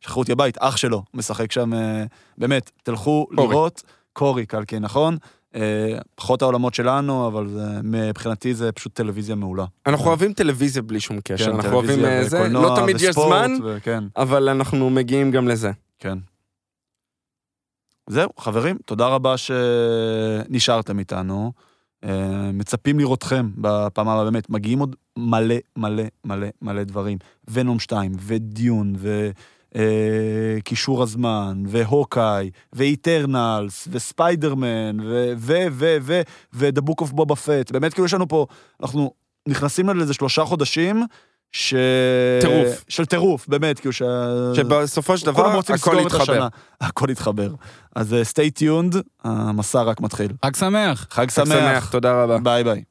שכחו 0.00 0.20
אותי 0.20 0.32
בבית, 0.32 0.58
אח 0.60 0.76
שלו, 0.76 1.02
משחק 1.14 1.52
שם, 1.52 1.70
באמת, 2.38 2.70
תלכו 2.82 3.26
קורי. 3.34 3.48
לראות, 3.48 3.82
קורי 4.18 4.46
קלקין, 4.46 4.82
נכון? 4.82 5.16
אה, 5.54 5.98
פחות 6.14 6.42
העולמות 6.42 6.74
שלנו, 6.74 7.26
אבל 7.26 7.48
זה, 7.48 7.80
מבחינתי 7.82 8.54
זה 8.54 8.72
פשוט 8.72 8.94
טלוויזיה 8.94 9.34
מעולה. 9.34 9.64
אנחנו 9.86 10.06
אוהבים 10.06 10.32
טלוויזיה 10.32 10.82
בלי 10.82 11.00
שום 11.00 11.20
קשר, 11.24 11.44
כן, 11.44 11.54
אנחנו 11.54 11.72
אוהבים 11.72 12.04
אה, 12.04 12.24
זה, 12.24 12.48
לא 12.48 12.76
תמיד 12.76 12.96
יש 13.00 13.14
זמן, 13.14 13.52
וכן, 13.64 14.04
אבל 14.16 14.48
אנחנו 14.48 14.90
מגיעים 14.90 15.30
גם 15.30 15.48
לזה. 15.48 15.70
כן. 15.98 16.18
זהו, 18.10 18.30
חברים, 18.38 18.78
תודה 18.84 19.06
רבה 19.06 19.34
שנשארתם 19.36 20.98
איתנו. 20.98 21.52
אה, 22.04 22.50
מצפים 22.52 22.98
לראותכם 22.98 23.50
בפעם 23.56 24.08
הבאה, 24.08 24.24
באמת, 24.24 24.50
מגיעים 24.50 24.78
עוד 24.78 24.96
מלא 25.18 25.54
מלא 25.76 26.02
מלא 26.24 26.46
מלא 26.62 26.84
דברים. 26.84 27.18
ונום 27.50 27.78
2, 27.78 28.12
ודיון, 28.18 28.94
וקישור 29.74 31.02
הזמן, 31.02 31.62
והוקאי, 31.66 32.50
ואיטרנלס, 32.72 33.88
וספיידרמן, 33.90 35.00
ו... 35.00 35.32
ו... 35.36 35.66
ו... 35.70 35.96
ו... 36.02 36.20
ו-The 36.52 36.80
Book 36.80 37.04
of 37.04 37.12
Boba 37.12 37.32
Fett. 37.32 37.72
באמת, 37.72 37.94
כאילו 37.94 38.06
יש 38.06 38.14
לנו 38.14 38.28
פה, 38.28 38.46
אנחנו 38.82 39.12
נכנסים 39.48 39.88
לאיזה 39.88 40.14
שלושה 40.14 40.44
חודשים, 40.44 41.06
ש... 41.52 41.74
טירוף. 42.40 42.84
של 42.88 43.06
טירוף, 43.06 43.48
באמת, 43.48 43.80
כאילו 43.80 43.92
ש... 43.92 44.02
שבסופו 44.54 45.18
של 45.18 45.26
דבר 45.26 45.60
הכל 45.74 45.96
יתחבר. 46.06 46.48
הכל 46.80 47.10
יתחבר. 47.10 47.50
אז 47.96 48.14
אה, 48.14 48.22
stay 48.22 48.60
tuned, 48.60 48.96
המסע 49.24 49.82
רק 49.82 50.00
מתחיל. 50.00 50.32
חג 50.44 50.56
שמח. 50.56 51.06
חג 51.10 51.30
חג 51.30 51.44
שמח, 51.44 51.46
שמח. 51.46 51.90
תודה 51.90 52.22
רבה. 52.22 52.38
ביי 52.38 52.64
ביי. 52.64 52.82